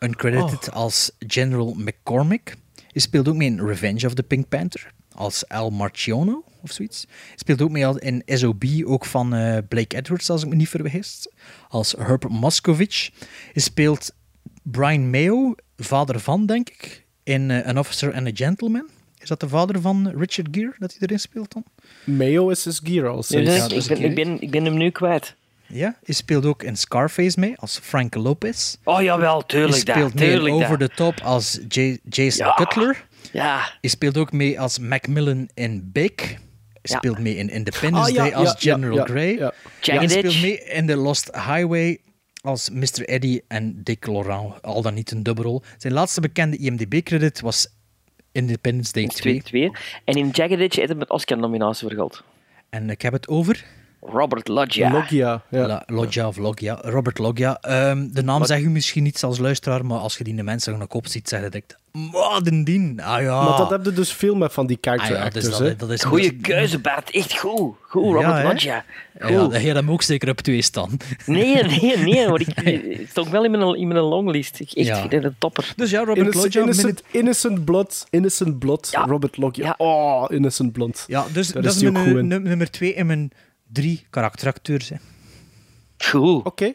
Uncredited 0.00 0.72
als 0.72 1.10
General 1.18 1.74
McCormick. 1.74 2.56
Hij 2.92 3.00
speelt 3.00 3.28
ook 3.28 3.34
mee 3.34 3.48
in 3.48 3.66
Revenge 3.66 4.06
of 4.06 4.14
the 4.14 4.22
Pink 4.22 4.48
Panther 4.48 4.92
als 5.12 5.48
Al 5.48 5.70
Marciano 5.70 6.44
of 6.62 6.72
zoiets. 6.72 7.06
Hij 7.08 7.36
speelt 7.36 7.62
ook 7.62 7.70
mee 7.70 8.00
in 8.00 8.22
SOB, 8.26 8.64
ook 8.84 9.04
van 9.04 9.34
eh, 9.34 9.58
Blake 9.68 9.96
Edwards, 9.96 10.30
als 10.30 10.42
ik 10.42 10.48
me 10.48 10.54
niet 10.54 10.68
vergis, 10.68 11.28
als 11.68 11.94
Herb 11.98 12.28
Moscovich. 12.28 13.10
Hij 13.52 13.62
speelt 13.62 14.14
Brian 14.62 15.10
Mayo, 15.10 15.54
vader 15.76 16.20
van, 16.20 16.46
denk 16.46 16.68
ik, 16.68 17.06
in 17.22 17.50
eh, 17.50 17.66
An 17.66 17.78
Officer 17.78 18.14
and 18.14 18.26
a 18.26 18.30
Gentleman. 18.34 18.88
Is 19.26 19.32
dat 19.38 19.40
de 19.50 19.56
vader 19.56 19.80
van 19.80 20.08
Richard 20.16 20.48
Gere 20.50 20.74
dat 20.78 20.90
hij 20.90 20.98
erin 21.00 21.20
speelt 21.20 21.52
dan? 21.52 21.64
Mayo 22.04 22.48
is 22.48 22.64
his 22.64 22.80
gear 22.84 23.08
al 23.08 23.16
Ja, 23.16 23.22
sinds. 23.22 23.50
dus 23.50 23.58
dat 23.58 23.70
is 23.72 23.86
ik, 23.88 23.98
ben, 23.98 24.04
ik, 24.08 24.14
ben, 24.14 24.40
ik 24.40 24.50
ben 24.50 24.64
hem 24.64 24.76
nu 24.76 24.90
kwijt. 24.90 25.34
Ja, 25.66 25.96
hij 26.04 26.14
speelt 26.14 26.44
ook 26.46 26.62
in 26.62 26.76
Scarface 26.76 27.40
mee 27.40 27.56
als 27.58 27.78
Frank 27.82 28.14
Lopez. 28.14 28.76
Oh 28.84 29.02
jawel, 29.02 29.34
Hij 29.38 29.46
tuurlijk 29.46 29.86
dat. 29.86 29.96
speelt 29.96 30.14
mee 30.14 30.24
in 30.30 30.34
Tuurlijk 30.34 30.54
Over 30.54 30.78
dat. 30.78 30.88
the 30.90 30.94
Top 30.96 31.20
als 31.20 31.60
J- 31.68 31.98
Jason 32.08 32.46
Ja. 32.46 32.54
Cutler. 32.54 33.06
Ja, 33.32 33.56
Hij 33.80 33.90
speelt 33.90 34.16
ook 34.16 34.32
mee 34.32 34.60
als 34.60 34.78
Macmillan 34.78 35.48
in 35.54 35.90
Big. 35.92 36.12
Hij 36.16 36.38
Ja. 36.82 36.96
speelt 36.96 37.18
mee 37.18 37.36
in 37.36 37.48
Independence 37.50 38.12
ja, 38.12 38.22
Day 38.22 38.32
als 38.34 38.48
ja, 38.48 38.54
ja, 38.58 38.74
General 38.74 38.96
ja, 38.96 39.04
Grey. 39.04 39.36
ja. 39.36 39.52
Hij 39.80 40.08
speelt 40.08 40.40
mee 40.42 40.58
in 40.64 40.86
The 40.86 40.96
Lost 40.96 41.30
Highway 41.34 41.98
als 42.40 42.70
Mr. 42.70 43.08
Eddie 43.08 43.44
en 43.48 43.80
Dick 43.82 44.06
Laurent. 44.06 44.62
Al 44.62 44.82
dan 44.82 44.94
niet 44.94 45.10
een 45.10 45.22
dubbelrol. 45.22 45.62
Zijn 45.76 45.92
laatste 45.92 46.20
bekende 46.20 46.56
IMDb-credit 46.56 47.40
was 47.40 47.68
Independence 48.36 48.92
Day 48.92 49.06
2. 49.06 49.42
2 49.42 49.70
En 50.04 50.14
in 50.14 50.28
Jagged 50.28 50.58
Edge 50.58 50.78
heeft 50.78 50.88
hij 50.88 50.98
met 50.98 51.10
Oscar-nominatie 51.10 51.86
voor 51.86 51.96
gehad. 51.96 52.22
En 52.70 52.90
ik 52.90 53.02
heb 53.02 53.12
het 53.12 53.28
over... 53.28 53.64
Robert 54.12 54.48
Loggia. 54.48 54.90
Logia. 54.92 55.42
Ja. 55.50 55.66
La- 55.66 55.82
Loggia 55.86 56.26
of 56.28 56.36
Loggia, 56.36 56.78
Robert 56.82 57.18
Loggia. 57.18 57.58
Ehm, 57.60 58.06
de 58.10 58.22
naam 58.22 58.44
zeg 58.44 58.60
je 58.60 58.68
misschien 58.68 59.02
niet 59.02 59.22
als 59.22 59.38
luisteraar, 59.38 59.86
maar 59.86 59.98
als 59.98 60.16
je 60.18 60.24
die 60.24 60.34
de 60.34 60.42
mensen 60.42 60.72
de 60.80 60.86
kop 60.86 61.06
ziet, 61.06 61.28
zeg 61.28 61.42
je 61.42 61.48
direct, 61.48 61.76
een 62.46 62.64
dien. 62.64 63.00
Ah 63.02 63.22
ja. 63.22 63.42
Maar 63.44 63.56
dat 63.58 63.70
heb 63.70 63.84
je 63.84 63.92
dus 63.92 64.12
veel 64.12 64.34
met 64.34 64.52
van 64.52 64.66
die 64.66 64.78
Ah 64.80 64.92
character 64.92 65.16
ja, 65.16 65.24
dat 65.24 65.34
actors. 65.34 65.58
dat, 65.58 65.78
dat 65.78 65.90
Goeie 66.04 66.36
keuze, 66.36 66.78
Bart. 66.78 67.10
Echt 67.10 67.38
goed. 67.38 67.74
Goed, 67.82 68.02
Robert 68.04 68.22
Ja? 68.36 68.42
Loggia. 68.42 68.84
Ja, 69.20 69.26
Goed. 69.26 69.52
dat 69.52 69.62
je 69.62 69.72
hem 69.72 69.90
ook 69.90 70.02
zeker 70.02 70.28
op 70.30 70.40
twee 70.40 70.62
staan. 70.62 70.96
Nee, 71.26 71.62
nee, 71.62 71.96
nee. 71.98 72.28
Maar 72.28 72.40
ik, 72.40 72.48
het 72.98 73.08
stond 73.10 73.28
wel 73.28 73.44
in 73.44 73.50
mijn, 73.50 73.74
in 73.76 73.88
mijn 73.88 74.00
longlist. 74.00 74.60
Ik 74.60 74.70
echt, 74.72 74.86
Ja. 74.86 74.94
ik 74.94 75.00
vind 75.00 75.12
het 75.12 75.24
een 75.24 75.34
topper. 75.38 75.72
Dus 75.76 75.90
ja, 75.90 75.98
Robert 75.98 76.18
Innocent, 76.18 76.44
Loggia. 76.44 76.60
innocent, 76.60 77.02
innocent 77.10 77.64
Blood. 77.64 78.06
Innocent 78.10 78.58
Blood. 78.58 78.88
Ja. 78.90 79.04
Robert 79.06 79.36
Logia. 79.36 79.64
Ja. 79.64 79.74
Oh, 79.86 80.24
Innocent 80.28 80.72
Blood. 80.72 81.04
Ja, 81.06 81.24
dus 81.32 81.48
dat 81.48 81.64
is 81.64 81.74
is 81.76 81.82
mijn 81.82 81.94
in. 81.94 82.26
num- 82.26 82.42
nummer 82.42 82.70
twee 82.70 82.94
en 82.94 83.06
mijn 83.06 83.30
drie 83.72 84.06
karakteracteurs. 84.10 84.88
Hè. 84.88 84.96
Goed. 85.98 86.44
Oké. 86.44 86.74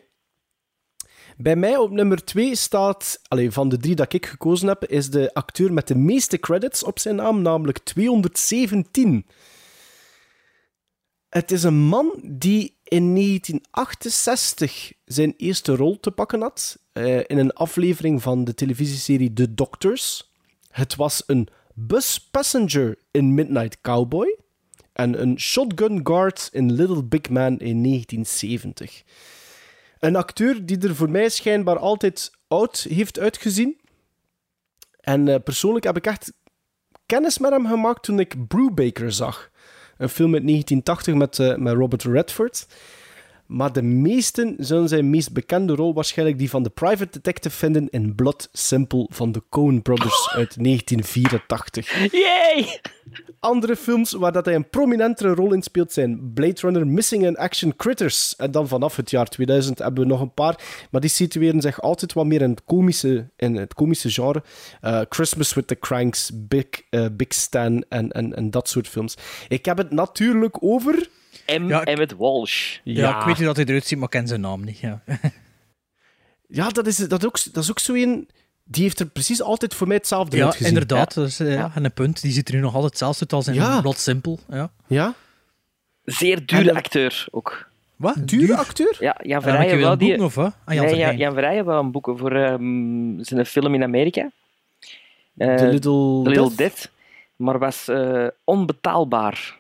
Bij 1.38 1.56
mij 1.56 1.78
op 1.78 1.92
nummer 1.92 2.24
2 2.24 2.56
staat, 2.56 3.22
allee, 3.28 3.52
van 3.52 3.70
de 3.70 3.78
drie 3.78 3.96
dat 3.96 4.14
ik 4.14 4.26
gekozen 4.26 4.68
heb, 4.68 4.86
is 4.86 5.10
de 5.10 5.34
acteur 5.34 5.74
met 5.74 5.88
de 5.88 5.96
meeste 5.96 6.40
credits 6.40 6.84
op 6.84 7.00
zijn 7.00 7.16
naam, 7.16 7.42
namelijk 7.42 7.80
217. 7.80 9.26
Het 11.30 11.52
is 11.52 11.64
een 11.64 11.80
man 11.80 12.20
die 12.24 12.80
in 12.84 13.16
1968 13.16 14.92
zijn 15.06 15.34
eerste 15.38 15.76
rol 15.76 16.00
te 16.00 16.12
pakken 16.12 16.42
had 16.42 16.80
eh, 16.92 17.18
in 17.18 17.38
een 17.38 17.54
aflevering 17.54 18.22
van 18.22 18.44
de 18.44 18.54
televisieserie 18.54 19.34
The 19.34 19.54
Doctors. 19.54 20.32
Het 20.70 20.96
was 20.96 21.24
een 21.26 21.48
bus 21.74 22.30
passenger 22.32 22.98
in 23.12 23.34
Midnight 23.34 23.82
Cowboy 23.82 24.38
en 24.94 25.22
een 25.22 25.40
shotgun 25.40 26.00
guard 26.04 26.50
in 26.52 26.72
Little 26.72 27.04
Big 27.04 27.30
Man 27.30 27.60
in 27.60 27.84
1970. 27.84 29.04
Een 30.00 30.16
acteur 30.16 30.66
die 30.66 30.80
er 30.80 30.96
voor 30.96 31.10
mij 31.10 31.30
schijnbaar 31.30 31.78
altijd 31.78 32.32
oud 32.48 32.86
heeft 32.90 33.20
uitgezien. 33.20 33.80
En 35.00 35.28
eh, 35.28 35.44
persoonlijk 35.44 35.86
heb 35.86 35.98
ik 35.98 36.06
echt 36.06 36.34
kennis 37.06 37.38
met 37.38 37.52
hem 37.52 37.68
gemaakt 37.68 38.04
toen 38.04 38.20
ik 38.20 38.48
Brubaker 38.48 39.12
zag. 39.12 39.50
Een 39.98 40.10
film 40.10 40.34
uit 40.34 40.44
1980 40.44 41.14
met, 41.14 41.40
eh, 41.40 41.56
met 41.56 41.74
Robert 41.74 42.04
Redford. 42.04 42.68
Maar 43.52 43.74
de 43.74 43.82
meesten 43.82 44.56
zullen 44.58 44.88
zijn 44.88 45.10
meest 45.10 45.34
bekende 45.34 45.76
rol 45.76 45.94
waarschijnlijk 45.94 46.38
die 46.38 46.50
van 46.50 46.64
de 46.64 46.70
private 46.70 47.10
detective 47.12 47.56
vinden 47.56 47.90
in 47.90 48.16
Blood 48.16 48.50
Simple 48.52 49.08
van 49.10 49.32
de 49.32 49.44
Coen 49.50 49.82
Brothers 49.82 50.30
uit 50.40 50.64
1984. 50.64 52.12
Yay! 52.12 52.80
Andere 53.40 53.76
films 53.76 54.12
waar 54.12 54.32
dat 54.32 54.46
hij 54.46 54.56
een 54.56 54.70
prominentere 54.70 55.34
rol 55.34 55.54
in 55.54 55.62
speelt 55.62 55.92
zijn 55.92 56.34
Blade 56.34 56.62
Runner, 56.62 56.88
Missing 56.88 57.26
in 57.26 57.38
Action, 57.38 57.76
Critters. 57.76 58.36
En 58.36 58.52
dan 58.52 58.68
vanaf 58.68 58.96
het 58.96 59.10
jaar 59.10 59.28
2000 59.28 59.80
hebben 59.80 60.04
we 60.04 60.10
nog 60.10 60.22
een 60.22 60.34
paar, 60.34 60.88
maar 60.92 61.02
die 61.02 61.10
situeren 61.10 61.62
zich 61.62 61.82
altijd 61.82 62.14
wat 62.14 62.26
meer 62.26 62.42
in 62.42 62.50
het 62.50 62.64
komische, 62.64 63.30
in 63.36 63.56
het 63.56 63.74
komische 63.74 64.12
genre. 64.12 64.44
Eh, 64.82 65.02
Christmas 65.10 65.54
with 65.54 65.68
the 65.68 65.80
Cranks, 65.80 66.32
Big, 66.34 66.66
eh, 66.90 67.06
Big 67.12 67.34
Stan 67.34 67.84
en, 67.90 68.12
en, 68.12 68.36
en 68.36 68.50
dat 68.50 68.70
soort 68.70 68.88
films. 68.88 69.18
Ik 69.48 69.66
heb 69.66 69.78
het 69.78 69.92
natuurlijk 69.92 70.58
over... 70.64 71.10
M. 71.60 71.68
Ja, 71.68 71.84
Emmett 71.84 72.16
Walsh. 72.18 72.78
Ja, 72.84 73.20
ik 73.20 73.26
weet 73.26 73.38
niet 73.38 73.46
dat 73.46 73.56
hij 73.56 73.66
eruit 73.66 73.86
ziet, 73.86 73.98
maar 73.98 74.08
ik 74.08 74.20
ken 74.20 74.28
zijn 74.28 74.42
naam 74.42 74.64
niet. 74.64 74.80
Ja. 74.80 75.02
Ja, 76.54 76.70
dat 76.70 76.88
is, 76.88 76.98
dat, 76.98 77.26
ook, 77.26 77.54
dat 77.54 77.64
is 77.64 77.70
ook 77.70 77.80
zo 77.80 77.94
een... 77.94 78.30
Die 78.64 78.84
heeft 78.84 79.00
er 79.00 79.06
precies 79.06 79.42
altijd 79.42 79.74
voor 79.74 79.88
mij 79.88 79.98
hetzelfde 79.98 80.38
Ja, 80.38 80.44
uitgezien. 80.44 80.68
inderdaad. 80.68 81.14
Dat 81.14 81.28
is, 81.28 81.40
eh, 81.40 81.54
ja. 81.54 81.72
en 81.76 81.86
een 81.86 81.94
punt. 81.94 82.22
Die 82.22 82.32
ziet 82.32 82.48
er 82.48 82.56
nu 82.56 82.60
nog 82.60 82.74
altijd 82.74 82.92
hetzelfde 82.92 83.22
uit 83.22 83.34
als 83.34 83.48
in 83.48 83.54
Ja. 83.54 83.82
Blood 83.82 84.00
Simple. 84.00 84.38
Ja. 84.50 84.72
Ja? 84.88 85.14
Zeer 86.04 86.46
dure 86.46 86.62
En, 86.62 86.70
eh, 86.70 86.76
acteur 86.76 87.28
ook. 87.32 87.70
Wat? 87.96 88.28
Dure 88.28 88.58
acteur? 88.58 88.96
Ja, 89.00 89.18
Jan 89.22 89.42
wil 89.42 89.54
wel 89.54 89.92
een 89.92 89.98
die... 89.98 90.08
boeken, 90.08 90.26
of? 90.26 90.38
Ah, 90.38 90.52
Jan 90.66 90.86
nee, 90.86 90.96
Jan, 90.96 91.34
Verheyen. 91.34 91.56
Jan 91.56 91.66
wel 91.66 91.80
een 91.80 91.92
boeken 91.92 92.18
voor 92.18 92.36
ehm, 92.36 93.24
zijn 93.24 93.46
film 93.46 93.74
in 93.74 93.84
Amerika. 93.84 94.32
Eh, 95.38 95.56
The 95.56 95.68
Little 95.68 96.22
The 96.24 96.30
Little 96.30 96.56
Death? 96.56 96.58
Death. 96.58 96.92
Maar 97.36 97.60
was 97.60 97.88
eh, 97.88 98.28
onbetaalbaar. 98.44 99.58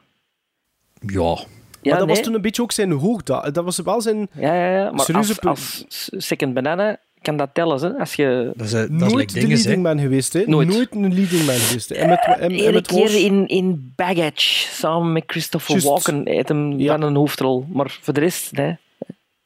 Ja. 1.00 1.38
Ja, 1.82 1.90
maar 1.90 2.00
dat 2.00 2.08
was 2.10 2.22
toen 2.22 2.34
een 2.34 2.42
beetje 2.42 2.62
ook 2.62 2.72
zijn 2.72 2.92
hoogte. 2.92 3.50
Dat 3.52 3.64
was 3.64 3.78
wel 3.78 4.02
zijn... 4.02 4.28
Ja, 4.34 4.54
ja, 4.54 4.76
ja. 4.78 4.92
Maar 4.92 5.06
serieuze 5.06 5.42
als, 5.42 5.84
als 5.88 6.10
second 6.18 6.54
banana 6.54 7.00
kan 7.22 7.38
dat 7.38 7.50
tellen, 7.54 7.82
hè? 7.82 8.00
Als 8.00 8.14
je... 8.14 8.52
Dat 8.56 8.66
is, 8.68 8.74
eh, 8.74 8.80
dat 8.82 8.90
is 8.92 8.98
Nooit 8.98 9.14
like 9.16 9.34
de 9.34 9.40
dinges, 9.40 9.60
hè. 9.64 9.66
leading 9.66 9.84
man 9.88 10.00
geweest, 10.00 10.34
hè? 10.34 10.44
Nooit. 10.46 10.92
een 10.92 11.14
leading 11.14 11.46
man 11.46 11.56
geweest. 11.56 11.90
hè. 11.90 11.96
En 11.96 12.10
met, 12.10 12.24
en, 12.40 12.52
en 12.52 12.74
met 12.74 12.88
keer 12.88 13.24
in, 13.24 13.48
in 13.48 13.94
Baggage, 13.96 14.68
samen 14.72 15.12
met 15.12 15.24
Christopher. 15.28 15.82
Walken, 15.82 16.28
heeft 16.28 16.48
hem 16.48 16.80
Ja. 16.80 16.92
van 16.94 17.02
een 17.02 17.16
hoofdrol. 17.16 17.66
Maar 17.70 17.98
voor 18.02 18.14
de 18.14 18.20
rest, 18.20 18.52
nee. 18.52 18.78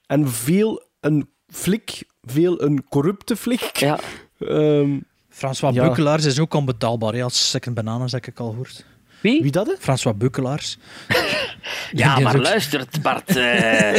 En 0.08 0.30
veel 0.30 0.84
een 1.00 1.30
flik, 1.50 2.04
veel 2.24 2.62
een 2.62 2.84
corrupte 2.90 3.36
flik. 3.36 3.70
Ja. 3.78 4.00
Ehm, 4.40 4.90
François 5.30 5.76
Ja. 5.76 6.16
Is 6.18 6.40
ook 6.40 6.54
onbetaalbaar, 6.54 7.14
hè, 7.14 7.24
als 7.24 7.50
second 7.50 7.76
bananas, 7.76 8.12
heb 8.12 8.26
ik 8.26 8.40
al 8.40 8.50
gehoord. 8.50 8.86
Wie? 9.22 9.42
wie 9.42 9.52
dat? 9.52 9.68
hè? 9.68 9.74
François 9.80 10.18
Beukelaars. 10.18 10.78
Ja, 11.92 12.18
is 12.18 12.24
maar 12.24 12.36
ook- 12.36 12.42
luistert, 12.44 13.02
Bart. 13.02 13.36
eh, 13.36 13.96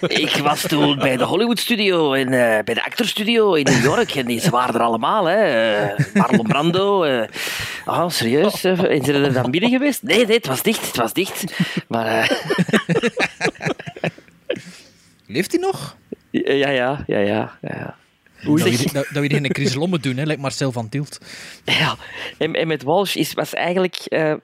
ik 0.00 0.36
was 0.42 0.60
toen 0.60 0.98
bij 0.98 1.16
de 1.16 1.24
Hollywood 1.24 1.58
Studio 1.58 2.12
en 2.12 2.26
eh, 2.26 2.64
bij 2.64 2.74
de 2.74 2.84
Actor 2.84 3.06
Studio 3.06 3.52
in 3.54 3.64
New 3.64 3.82
York. 3.84 4.14
En 4.14 4.26
die, 4.26 4.40
ze 4.40 4.50
waren 4.50 4.74
er 4.74 4.80
allemaal, 4.80 5.24
hè. 5.24 5.36
Eh, 5.86 6.04
Marlon 6.14 6.46
Brando. 6.46 7.02
eh. 7.02 7.28
Ah, 7.84 8.10
serieus? 8.10 8.64
En 8.64 9.04
zijn 9.04 9.24
er 9.24 9.32
dan 9.32 9.50
binnen 9.50 9.70
geweest? 9.70 10.02
Nee, 10.02 10.26
nee, 10.26 10.36
het 10.36 10.46
was 10.46 10.62
dicht. 10.62 10.86
Het 10.86 10.96
was 10.96 11.12
dicht. 11.12 11.44
Maar 11.88 12.40
Leeft 15.26 15.52
hij 15.52 15.60
nog? 15.60 15.96
ja, 16.30 16.52
ja, 16.54 16.70
ja, 17.06 17.18
ja, 17.18 17.58
ja. 17.60 17.96
Dat 18.44 18.62
we, 18.62 18.88
dat, 18.92 19.06
dat 19.12 19.22
we 19.22 19.28
in 19.28 19.44
een 19.44 19.52
crisis 19.52 19.76
moet 19.76 20.02
doen, 20.02 20.16
hè, 20.16 20.24
lijkt 20.24 20.42
Marcel 20.42 20.72
van 20.72 20.88
Tielt. 20.88 21.18
Ja, 21.64 21.96
en, 22.38 22.54
en 22.54 22.66
met 22.66 22.82
Walsh 22.82 23.14
is, 23.16 23.32
was 23.34 23.54
eigenlijk 23.54 23.96
eh, 23.96 24.34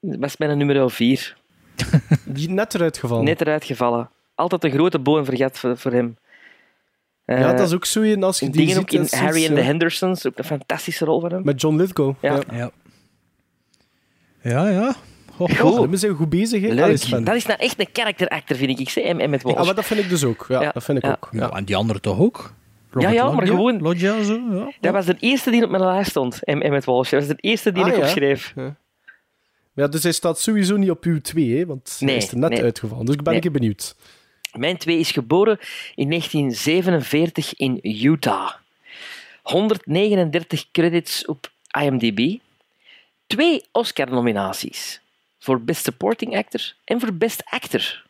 was 0.00 0.36
mijn 0.36 0.58
nummer 0.58 0.90
4. 0.90 1.36
Die 2.24 2.50
net 2.50 2.74
eruit 2.74 2.98
gevallen. 2.98 3.24
Net 3.24 3.40
eruit 3.40 3.64
gevallen. 3.64 4.10
Altijd 4.34 4.64
een 4.64 4.70
grote 4.70 4.98
boon 4.98 5.24
vergat 5.24 5.58
voor, 5.58 5.78
voor 5.78 5.92
hem. 5.92 6.16
ja, 7.26 7.34
Eh, 7.36 7.56
dat 7.56 7.60
is 7.68 7.74
ook 7.74 7.84
zo 7.84 8.00
een 8.00 8.22
als 8.22 8.38
je 8.38 8.44
die 8.50 8.54
dingen 8.54 8.74
ziet. 8.74 8.82
ook 8.82 8.90
in 8.92 9.18
Harry 9.18 9.44
and 9.46 9.54
the 9.54 9.60
ja. 9.60 9.66
Hendersons, 9.66 10.26
ook 10.26 10.38
een 10.38 10.44
fantastische 10.44 11.04
rol 11.04 11.20
van 11.20 11.30
hem. 11.32 11.44
Met 11.44 11.60
John 11.60 11.76
Lithgow. 11.76 12.14
Ja. 12.20 12.32
Ja. 12.34 12.42
Ja. 12.56 12.70
Ja, 14.42 14.68
ja. 14.68 14.94
Ho, 15.36 15.46
ho. 15.58 15.68
Oh, 15.70 15.88
we 15.90 15.96
zijn 15.96 16.14
goed 16.14 16.28
bezig? 16.28 16.62
Leuk. 16.62 16.80
Allee. 16.80 17.22
Dat 17.24 17.34
is 17.34 17.46
nou 17.46 17.58
echt 17.60 17.80
een 17.80 17.88
character 17.92 18.28
actor, 18.28 18.56
vind 18.56 18.70
ik. 18.70 18.78
ik 18.78 18.88
zeg, 18.88 19.04
en, 19.04 19.20
en 19.20 19.30
met 19.30 19.42
Walsh. 19.42 19.56
Ja, 19.58 19.64
maar 19.64 19.74
dat 19.74 19.84
vind 19.84 20.00
ik 20.00 20.08
dus 20.08 20.24
ook. 20.24 20.44
Ja, 20.48 20.62
Ja, 20.62 20.70
dat 20.72 20.84
vind 20.84 20.98
ik 20.98 21.04
ja. 21.04 21.10
ook. 21.10 21.28
Ja. 21.32 21.40
Ja, 21.40 21.50
en 21.50 21.64
die 21.64 21.76
andere 21.76 22.00
toch 22.00 22.18
ook? 22.18 22.52
Ja, 22.98 23.10
ja, 23.10 23.30
maar 23.30 23.46
gewoon- 23.46 23.80
Loggia, 23.80 24.22
zo, 24.22 24.40
ja. 24.50 24.72
Dat 24.80 24.92
was 24.92 25.06
de 25.06 25.16
eerste 25.20 25.50
die 25.50 25.64
op 25.64 25.70
mijn 25.70 25.82
lijst 25.84 26.10
stond, 26.10 26.44
en, 26.44 26.62
en 26.62 26.70
met 26.70 26.84
Walsh. 26.84 27.10
Dat 27.10 27.20
was 27.26 27.28
de 27.36 27.42
eerste 27.42 27.72
die 27.72 27.82
Ah, 27.84 27.88
ik 27.88 27.96
opschreef. 27.96 28.54
Ja, 29.74 29.88
dus 29.88 30.02
hij 30.02 30.12
staat 30.12 30.40
sowieso 30.40 30.76
niet 30.76 30.90
op 30.90 31.04
uw 31.04 31.20
2, 31.20 31.56
hè? 31.58 31.66
Want 31.66 31.96
Nee, 32.00 32.14
hij 32.14 32.24
is 32.24 32.30
er 32.30 32.38
net 32.38 32.50
nee. 32.50 32.62
uitgevallen. 32.62 33.04
Dus 33.06 33.14
ik 33.14 33.22
ben 33.22 33.32
Nee. 33.32 33.50
benieuwd. 33.50 33.94
Mijn 34.52 34.76
twee 34.76 34.98
is 34.98 35.10
geboren 35.10 35.58
in 35.94 36.08
1947 36.08 37.54
in 37.54 37.78
Utah. 37.82 38.52
139 39.42 40.70
credits 40.72 41.26
op 41.26 41.50
IMDb. 41.80 42.38
Twee 43.26 43.64
Oscar-nominaties. 43.72 45.00
Voor 45.38 45.60
Best 45.62 45.84
Supporting 45.84 46.36
Actor 46.36 46.74
en 46.84 47.00
voor 47.00 47.12
Best 47.14 47.42
Actor. 47.44 48.04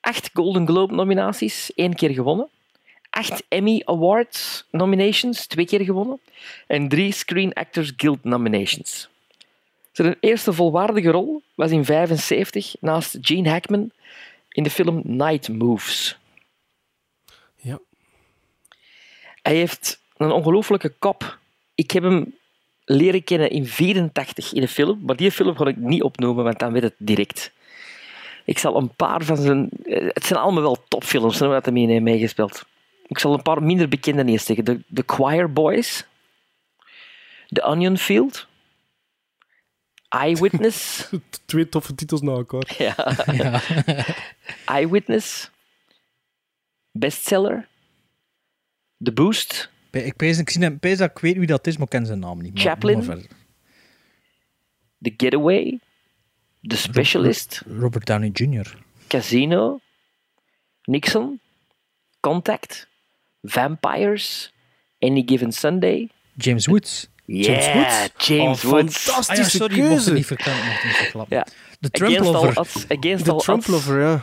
Acht 0.00 0.30
Golden 0.32 0.66
Globe-nominaties, 0.66 1.72
één 1.74 1.94
keer 1.94 2.10
gewonnen. 2.10 2.48
Acht 3.16 3.42
Emmy 3.48 3.82
Awards 3.84 4.64
nominations, 4.70 5.46
twee 5.46 5.66
keer 5.66 5.84
gewonnen. 5.84 6.20
En 6.66 6.88
drie 6.88 7.12
Screen 7.12 7.52
Actors 7.52 7.92
Guild 7.96 8.24
nominations. 8.24 9.08
Zijn 9.92 10.16
eerste 10.20 10.52
volwaardige 10.52 11.10
rol 11.10 11.42
was 11.54 11.70
in 11.70 11.84
75 11.84 12.74
naast 12.80 13.18
Gene 13.20 13.48
Hackman 13.50 13.90
in 14.48 14.62
de 14.62 14.70
film 14.70 15.00
Night 15.04 15.48
Moves. 15.48 16.18
Ja. 17.56 17.78
Hij 19.42 19.54
heeft 19.54 20.00
een 20.16 20.30
ongelooflijke 20.30 20.92
kop. 20.98 21.38
Ik 21.74 21.90
heb 21.90 22.02
hem 22.02 22.34
leren 22.84 23.24
kennen 23.24 23.50
in 23.50 23.66
84 23.66 24.52
in 24.52 24.62
een 24.62 24.68
film, 24.68 25.00
maar 25.06 25.16
die 25.16 25.30
film 25.32 25.56
ga 25.56 25.66
ik 25.66 25.76
niet 25.76 26.02
opnoemen, 26.02 26.44
want 26.44 26.58
dan 26.58 26.72
weet 26.72 26.82
het 26.82 26.94
direct. 26.98 27.52
Ik 28.44 28.58
zal 28.58 28.76
een 28.76 28.94
paar 28.94 29.24
van 29.24 29.36
zijn... 29.36 29.68
eh, 29.84 30.08
Het 30.12 30.24
zijn 30.26 30.38
allemaal 30.38 30.62
wel 30.62 30.84
topfilms, 30.88 31.38
hè, 31.38 31.46
wat 31.46 31.64
hij 31.64 31.74
mee 31.74 31.86
heeft 31.86 32.02
meegespeeld. 32.02 32.64
Ik 33.06 33.18
zal 33.18 33.32
een 33.34 33.42
paar 33.42 33.62
minder 33.62 33.88
bekende 33.88 34.24
eerst 34.24 34.46
zeggen. 34.46 34.64
The, 34.64 34.82
The 34.94 35.02
Choir 35.06 35.52
Boys. 35.52 36.06
The 37.48 37.62
Onion 37.62 37.98
Field. 37.98 38.46
Eyewitness. 40.08 41.08
Twee 41.46 41.68
toffe 41.68 41.94
titels 41.94 42.22
na 42.22 42.32
elkaar. 42.32 42.74
Ja. 42.78 43.62
Eyewitness. 44.66 45.50
Bestseller. 46.90 47.68
The 49.02 49.12
Boost. 49.12 49.70
Ik 49.90 50.16
pees, 50.16 50.38
ik, 50.38 50.50
zie 50.50 50.62
hem, 50.62 50.78
pees 50.78 50.98
dat 50.98 51.10
ik 51.10 51.18
weet 51.18 51.36
wie 51.36 51.46
dat 51.46 51.66
is, 51.66 51.74
maar 51.76 51.84
ik 51.84 51.90
ken 51.90 52.06
zijn 52.06 52.18
naam 52.18 52.42
niet. 52.42 52.54
Maar, 52.54 52.62
Chaplin. 52.62 53.04
maar. 53.04 53.18
The 55.00 55.14
Getaway. 55.16 55.80
The 56.62 56.76
Specialist. 56.76 57.62
Robert 57.66 58.06
Downey 58.06 58.30
Jr. 58.32 58.78
Casino. 59.08 59.80
Nixon. 60.84 61.40
Contact. 62.20 62.88
Vampires. 63.44 64.52
Any 64.98 65.22
Given 65.26 65.52
Sunday. 65.52 66.08
James 66.36 66.66
Woods. 66.66 67.08
Yeah, 67.26 68.06
James 68.18 68.64
Oh, 68.64 68.70
Woods. 68.70 68.96
fantastische 68.96 69.32
Ah 69.32 69.36
ja, 69.36 69.44
sorry, 69.58 69.78
mocht 69.78 69.88
keuze. 69.90 70.12
niet 70.12 70.26
verklappen. 70.26 70.64
mocht 70.64 70.76
het 70.76 70.84
niet 70.84 70.94
verklappen. 70.96 71.36
Ja. 71.36 71.46
De 71.80 71.90
Trump 71.90 72.10
Against 72.12 72.34
All 72.34 72.42
Lover. 72.44 72.58
Odds. 72.60 72.84
Against 72.88 73.24
De 73.24 73.30
All 73.32 73.38
Trump 73.38 73.58
Odds 73.58 73.68
Lover, 73.70 74.00
ja. 74.00 74.22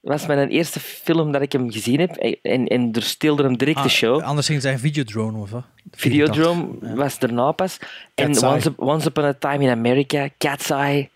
was 0.00 0.26
mijn 0.26 0.48
eerste 0.48 0.80
film 0.80 1.32
dat 1.32 1.42
ik 1.42 1.52
hem 1.52 1.70
gezien 1.72 2.00
heb. 2.00 2.10
En, 2.42 2.66
en 2.66 2.92
er 2.92 3.02
steelde 3.02 3.42
hem 3.42 3.56
direct 3.56 3.76
de 3.76 3.82
Ah, 3.82 3.88
show. 3.90 4.20
Anders 4.22 4.46
ging 4.46 4.62
zijn 4.62 4.78
Videodrome 4.78 5.38
of 5.38 5.50
wat? 5.50 5.64
Videodrome 5.90 6.94
was 6.94 7.18
daarna 7.18 7.52
pas. 7.52 7.78
En. 8.14 8.44
Once, 8.44 8.72
Once 8.76 9.08
Upon 9.08 9.24
a 9.24 9.32
Time 9.32 9.64
in 9.64 9.70
America, 9.70 10.28
Cat's 10.38 10.70
Eye. 10.70 11.08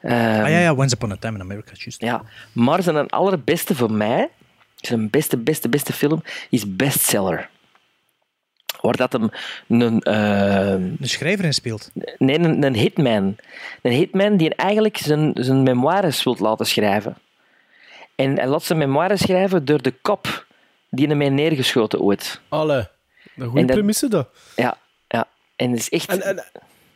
Ehm, 0.00 0.14
Ah 0.14 0.48
ja, 0.50 0.58
ja, 0.58 0.74
Once 0.74 0.94
Upon 0.94 1.12
a 1.12 1.16
Time 1.16 1.34
in 1.34 1.40
America, 1.40 1.72
juist. 1.74 2.00
ja. 2.00 2.22
Maar 2.52 2.82
zijn 2.82 3.08
allerbeste 3.08 3.74
voor 3.74 3.92
mij, 3.92 4.28
zijn 4.86 5.10
beste, 5.10 5.36
beste, 5.36 5.68
beste 5.68 5.92
film, 5.92 6.22
is 6.50 6.76
Bestseller. 6.76 7.48
Waar 8.80 8.96
dat 8.96 9.12
hem 9.12 9.30
een, 9.68 10.00
ehm, 10.00 10.88
De 10.98 11.08
schrijver 11.08 11.44
in 11.44 11.54
speelt. 11.54 11.90
nee, 12.18 12.38
een, 12.38 12.62
een 12.62 12.74
hitman. 12.74 13.36
Een 13.82 13.92
hitman 13.92 14.36
die 14.36 14.54
eigenlijk 14.54 14.96
zijn, 14.96 15.30
zijn 15.34 15.62
memoires 15.62 16.22
wilt 16.22 16.40
laten 16.40 16.66
schrijven. 16.66 17.16
En 18.14 18.36
hij 18.38 18.46
laat 18.48 18.62
zijn 18.62 18.78
memoires 18.78 19.20
schrijven 19.20 19.64
door 19.64 19.82
de 19.82 19.90
kop 20.02 20.46
die 20.90 21.06
hem 21.08 21.20
heeft 21.20 21.32
neergeschoten 21.32 22.00
ooit. 22.00 22.40
Alle. 22.48 22.90
Een 23.36 23.46
goede 23.46 23.64
dat- 23.64 23.76
premisse, 23.76 24.08
dat. 24.08 24.28
Ja, 24.56 24.78
ja. 25.08 25.28
En 25.56 25.70
het 25.70 25.78
is 25.80 25.88
echt... 25.90 26.08
En, 26.08 26.22
en, 26.22 26.44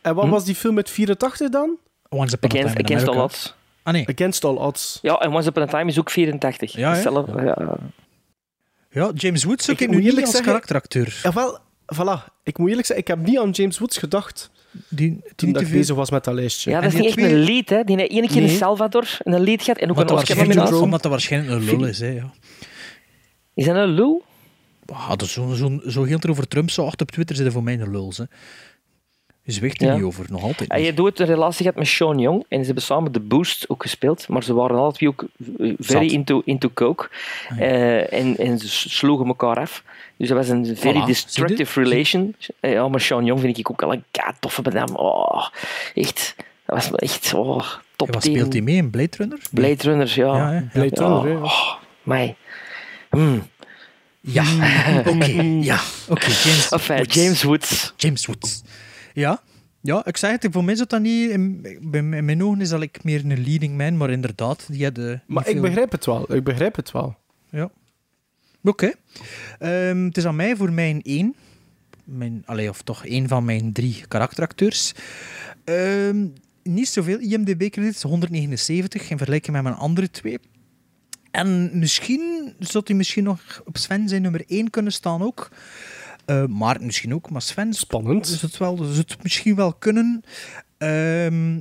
en 0.01 0.15
wat 0.15 0.29
was 0.29 0.45
die 0.45 0.55
film 0.55 0.73
met 0.73 0.89
84 0.89 1.49
dan? 1.49 1.77
Once 2.09 2.35
Upon 2.35 2.49
a 2.49 2.53
Against, 2.53 2.75
Time 2.75 2.79
in 2.79 2.85
against 2.85 3.07
all 3.07 3.13
America. 3.15 3.37
Ah 3.85 3.93
nee. 3.93 4.07
Against 4.07 4.43
All 4.43 4.55
Odds. 4.55 4.99
Ja, 5.01 5.17
en 5.17 5.33
Once 5.33 5.49
Upon 5.49 5.63
a 5.63 5.65
Time 5.65 5.85
is 5.85 5.99
ook 5.99 6.09
84. 6.09 6.71
Ja, 6.71 6.93
hè? 6.95 7.01
Ja. 7.01 7.77
Ja, 8.89 9.11
James 9.15 9.43
Woods 9.43 9.69
ook 9.69 9.79
Ik 9.79 9.79
nu 9.79 9.87
moet 9.87 9.95
niet 9.95 10.05
eerlijk 10.05 10.25
als 10.25 10.35
zeggen- 10.35 10.51
karakteracteur. 10.51 11.19
Jawel, 11.23 11.59
voilà. 11.95 12.33
Ik 12.43 12.57
moet 12.57 12.69
eerlijk 12.69 12.87
zeggen, 12.87 13.05
ik 13.05 13.07
heb 13.07 13.27
niet 13.27 13.39
aan 13.39 13.49
James 13.49 13.77
Woods 13.77 13.97
gedacht 13.97 14.49
Die, 14.89 15.21
toen 15.35 15.51
dat 15.51 15.61
ik 15.61 15.71
bezig 15.71 15.95
was 15.95 16.09
met 16.11 16.23
dat 16.23 16.33
lijstje. 16.33 16.69
Ja, 16.71 16.81
dat 16.81 16.93
is 16.93 16.99
niet 16.99 17.07
echt 17.07 17.17
een 17.17 17.39
lied, 17.39 17.69
hè. 17.69 17.83
Die 17.83 18.07
één 18.07 18.27
keer 18.27 18.41
in. 18.41 18.49
Salvador 18.49 19.17
een 19.19 19.39
lied 19.41 19.61
gehad 19.61 19.79
en 19.79 19.89
ook 19.89 19.97
een 19.97 20.09
Oscar 20.09 20.37
nominatie. 20.37 20.75
omdat 20.75 21.01
dat 21.01 21.11
waarschijnlijk 21.11 21.53
een 21.53 21.65
lul 21.65 21.85
is. 21.85 21.99
Hè, 21.99 22.07
ja. 22.07 22.33
Is 23.53 23.65
dat 23.65 23.75
een 23.75 23.87
lul? 23.89 24.23
Ah, 24.85 25.09
dat 25.09 25.21
is 25.21 25.31
zo, 25.31 25.53
zo, 25.53 25.79
zo 25.87 26.03
heel 26.03 26.17
er 26.19 26.29
over 26.29 26.47
Trump 26.47 26.69
zo 26.69 26.85
acht 26.85 27.01
op 27.01 27.11
Twitter 27.11 27.35
zitten 27.35 27.53
voor 27.53 27.63
mij 27.63 27.73
een 27.79 27.91
lul. 27.91 28.13
Hè. 28.15 28.23
Je 29.47 29.51
zwicht 29.51 29.81
er 29.81 29.87
Ja. 29.87 29.95
niet 29.95 30.03
over, 30.03 30.25
nog 30.29 30.43
altijd 30.43 30.69
En 30.69 30.81
je 30.81 30.93
doet 30.93 31.19
een 31.19 31.25
relatie 31.25 31.61
gehad 31.65 31.75
met 31.79 31.87
Sean 31.87 32.19
Young 32.19 32.45
en 32.49 32.59
ze 32.59 32.65
hebben 32.65 32.83
samen 32.83 33.11
de 33.11 33.19
Boost 33.19 33.69
ook 33.69 33.81
gespeeld, 33.81 34.27
maar 34.27 34.43
ze 34.43 34.53
waren 34.53 34.93
twee 34.93 35.09
ook 35.09 35.21
eh, 35.21 35.73
very 35.79 36.03
Zat. 36.03 36.11
into, 36.11 36.41
into 36.45 36.69
coke 36.73 37.09
Eh, 37.59 38.13
en, 38.13 38.37
en 38.37 38.59
ze 38.59 38.89
sloegen 38.89 39.27
elkaar 39.27 39.59
af. 39.59 39.83
Dus 40.17 40.27
dat 40.27 40.37
was 40.37 40.47
een 40.49 40.77
very 40.77 41.01
Voilà, 41.01 41.05
destructive 41.05 41.81
relation. 41.83 42.35
Eh, 42.59 42.71
Ja, 42.71 42.87
maar 42.87 42.99
Sean 43.01 43.25
Young 43.25 43.39
vind 43.41 43.57
ik 43.57 43.71
ook 43.71 43.83
al 43.83 43.93
een 43.93 44.03
ka 44.11 44.35
toffe. 44.39 44.61
Oh, 44.95 45.47
echt. 45.93 46.35
Dat 46.65 46.75
was 46.75 46.91
echt 46.91 47.33
oh, 47.33 47.65
top 47.95 48.13
wat 48.13 48.21
10. 48.21 48.31
speelt 48.33 48.53
hij 48.53 48.61
mee 48.61 48.75
in 48.75 48.89
Blade 48.89 49.17
Runner? 49.17 49.39
Blade 49.51 49.83
Runners, 49.83 50.15
ja. 50.15 50.51
Ja? 50.51 50.63
Blade 50.73 50.89
Ja. 50.93 51.07
Runner, 51.07 51.29
ja. 51.31 51.37
Oh, 51.43 51.73
mij. 52.03 52.35
Hmm. 53.09 53.47
Ja, 54.21 54.43
oké. 55.05 55.41
Ja, 55.61 55.79
oké. 56.09 56.25
James, 56.25 56.69
Enfin, 56.71 56.95
Woods. 56.97 57.15
James 57.15 57.43
Woods. 57.43 57.93
James 57.97 58.25
Woods. 58.25 58.63
Ja, 59.15 59.41
ja 59.81 60.05
ik 60.05 60.17
zeg 60.17 60.31
het, 60.41 60.47
voor 60.51 60.63
mij 60.63 60.75
zit 60.75 60.89
dat 60.89 61.01
niet... 61.01 61.29
In, 61.29 61.61
mijn 62.25 62.43
ogen 62.43 62.61
is 62.61 62.69
dat 62.69 62.79
like 62.79 62.99
meer 63.03 63.19
een 63.25 63.43
leading 63.43 63.77
man, 63.77 63.97
maar 63.97 64.09
inderdaad, 64.09 64.65
die 64.71 64.83
had... 64.83 64.97
eh, 64.97 65.13
Maar 65.27 65.45
ik 65.47 65.51
veel- 65.51 65.61
begrijp 65.61 65.91
het 65.91 66.05
wel. 66.05 66.33
Ik 66.35 66.43
begrijp 66.43 66.75
het 66.75 66.91
wel. 66.91 67.15
Ja. 67.49 67.69
Oké. 68.63 68.91
Ehm, 69.59 70.03
het 70.05 70.17
is 70.17 70.25
aan 70.25 70.35
mij 70.35 70.55
voor 70.55 70.71
mijn 70.71 71.01
één. 71.01 71.35
Mijn, 72.03 72.43
allee, 72.45 72.69
of 72.69 72.81
toch 72.81 73.05
één 73.05 73.27
van 73.27 73.45
mijn 73.45 73.73
drie 73.73 74.03
karakteracteurs. 74.07 74.93
Ehm, 75.63 76.25
niet 76.63 76.87
zoveel 76.87 77.19
IMDb-credits, 77.19 78.01
179 78.01 79.09
in 79.09 79.17
vergelijking 79.17 79.53
met 79.55 79.63
mijn 79.63 79.75
andere 79.75 80.11
twee. 80.11 80.39
En 81.31 81.79
misschien 81.79 82.53
zou 82.59 82.83
hij 82.87 82.95
misschien 82.95 83.23
nog 83.23 83.61
op 83.65 83.77
Sven 83.77 84.09
zijn 84.09 84.21
nummer 84.21 84.43
1 84.47 84.69
kunnen 84.69 84.91
staan 84.91 85.21
ook. 85.21 85.49
Eh, 86.25 86.45
maar 86.45 86.77
misschien 86.81 87.13
ook, 87.13 87.29
maar 87.29 87.41
Sven... 87.41 87.73
Spannend. 87.73 88.27
Zou 88.27 88.41
het, 88.41 88.57
wel, 88.57 88.77
zou 88.77 88.97
het 88.97 89.23
misschien 89.23 89.55
wel 89.55 89.73
kunnen. 89.73 90.23
Ehm, 90.77 91.59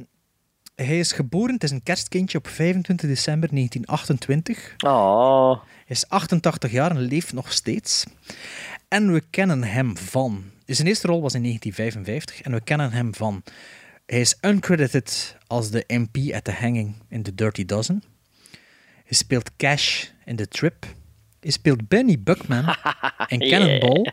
hij 0.74 0.98
is 0.98 1.12
geboren, 1.12 1.54
het 1.54 1.62
is 1.62 1.70
een 1.70 1.82
kerstkindje 1.82 2.38
op 2.38 2.48
25 2.48 3.08
december 3.08 3.48
1928. 3.48 4.74
Oh. 4.86 5.50
Hij 5.60 5.96
is 5.96 6.08
88 6.08 6.70
jaar 6.70 6.90
en 6.90 7.00
leeft 7.00 7.32
nog 7.32 7.52
steeds. 7.52 8.04
En 8.88 9.12
we 9.12 9.22
kennen 9.30 9.62
hem 9.62 9.96
van... 9.96 10.44
Zijn 10.66 10.88
eerste 10.88 11.06
rol 11.06 11.22
was 11.22 11.34
in 11.34 11.42
1955 11.42 12.46
en 12.46 12.52
we 12.52 12.60
kennen 12.60 12.92
hem 12.92 13.14
van... 13.14 13.42
Hij 14.06 14.20
is 14.20 14.38
uncredited 14.40 15.36
als 15.46 15.70
de 15.70 15.84
MP 15.86 16.32
at 16.34 16.44
the 16.44 16.52
Hanging 16.52 16.94
in 17.08 17.22
The 17.22 17.34
Dirty 17.34 17.64
Dozen. 17.64 18.02
Hij 19.04 19.16
speelt 19.16 19.56
Cash 19.56 20.04
in 20.24 20.36
The 20.36 20.48
Trip. 20.48 20.86
Hij 21.40 21.50
speelt 21.50 21.88
Benny 21.88 22.20
Buckman 22.20 22.64
in 23.26 23.38
Cannonball. 23.38 24.12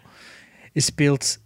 Hij 0.72 0.82
speelt 0.82 1.40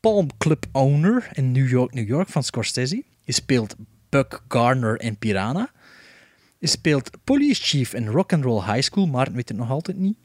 Palm 0.00 0.28
Club 0.38 0.66
Owner 0.72 1.28
in 1.32 1.52
New 1.52 1.68
York, 1.68 1.94
New 1.94 2.08
York 2.08 2.28
van 2.28 2.42
Scorsese. 2.42 3.02
Hij 3.24 3.34
speelt 3.34 3.74
Buck 4.08 4.42
Garner 4.48 5.00
in 5.00 5.18
Piranha. 5.18 5.70
Hij 6.58 6.68
speelt 6.68 7.10
Police 7.24 7.62
Chief 7.62 7.94
in 7.94 8.06
Rock'n'Roll 8.06 8.64
High 8.64 8.80
School. 8.80 9.06
Maarten 9.06 9.34
weet 9.34 9.48
het 9.48 9.58
nog 9.58 9.70
altijd 9.70 9.96
niet. 9.96 10.16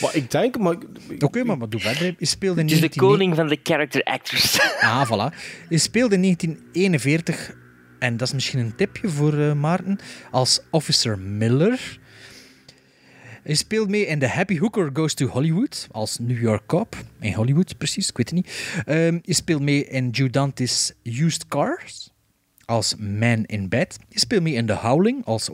Maar 0.00 0.16
ik 0.16 0.30
denk... 0.30 0.58
Maar... 0.58 0.76
Oké, 1.18 1.44
maar, 1.44 1.58
maar 1.58 1.68
doe 1.68 1.80
verder. 1.80 2.14
Hij 2.18 2.26
speelde 2.26 2.60
in 2.60 2.66
Het 2.66 2.74
is 2.74 2.80
de 2.80 2.86
19... 2.86 3.02
koning 3.02 3.34
van 3.34 3.48
de 3.48 3.58
character 3.62 4.02
actors. 4.02 4.58
Ah, 4.80 5.06
voilà. 5.06 5.36
Hij 5.68 5.78
speelde 5.78 6.14
in 6.14 6.22
1941, 6.22 7.54
en 7.98 8.16
dat 8.16 8.28
is 8.28 8.34
misschien 8.34 8.60
een 8.60 8.74
tipje 8.74 9.08
voor 9.08 9.38
eh, 9.38 9.52
Maarten, 9.52 9.98
als 10.30 10.60
Officer 10.70 11.18
Miller. 11.18 11.99
Hij 13.50 13.58
speelt 13.58 13.88
mee 13.88 14.06
in 14.06 14.18
The 14.18 14.26
Happy 14.26 14.58
Hooker 14.58 14.90
Goes 14.92 15.14
to 15.14 15.26
Hollywood, 15.26 15.88
als 15.90 16.18
New 16.18 16.40
York 16.40 16.66
Cop. 16.66 16.96
In 17.20 17.32
Hollywood, 17.32 17.78
precies, 17.78 18.08
ik 18.08 18.16
weet 18.16 18.30
het 18.30 18.38
niet. 18.38 18.82
Ehm 18.86 19.18
hij 19.22 19.34
speelt 19.34 19.62
mee 19.62 19.84
in 19.84 20.10
Joe 20.10 20.30
Dante's 20.30 20.92
Used 21.02 21.48
Cars, 21.48 22.10
als 22.64 22.94
Man 22.96 23.44
in 23.44 23.68
Bed. 23.68 23.98
Hij 24.08 24.18
speelt 24.18 24.42
mee 24.42 24.54
in 24.54 24.66
The 24.66 24.72
Howling, 24.74 25.24
als 25.24 25.48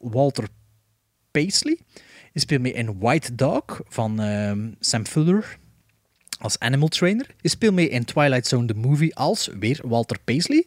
Walter, 0.00 0.48
Paisley. 1.30 1.78
Hij 2.32 2.42
speelt 2.42 2.60
mee 2.60 2.72
in 2.72 2.98
White 2.98 3.34
Dog, 3.34 3.80
van 3.88 4.20
ehm, 4.20 4.70
Sam 4.80 5.06
Fuller, 5.06 5.58
als 6.42 6.58
animal 6.58 6.88
trainer. 6.88 7.26
Hij 7.40 7.50
speelt 7.50 7.74
mee 7.74 7.88
in 7.88 8.04
Twilight 8.04 8.46
Zone 8.46 8.66
the 8.66 8.74
Movie 8.74 9.16
als 9.16 9.48
weer 9.58 9.80
Walter 9.84 10.18
Paisley. 10.24 10.66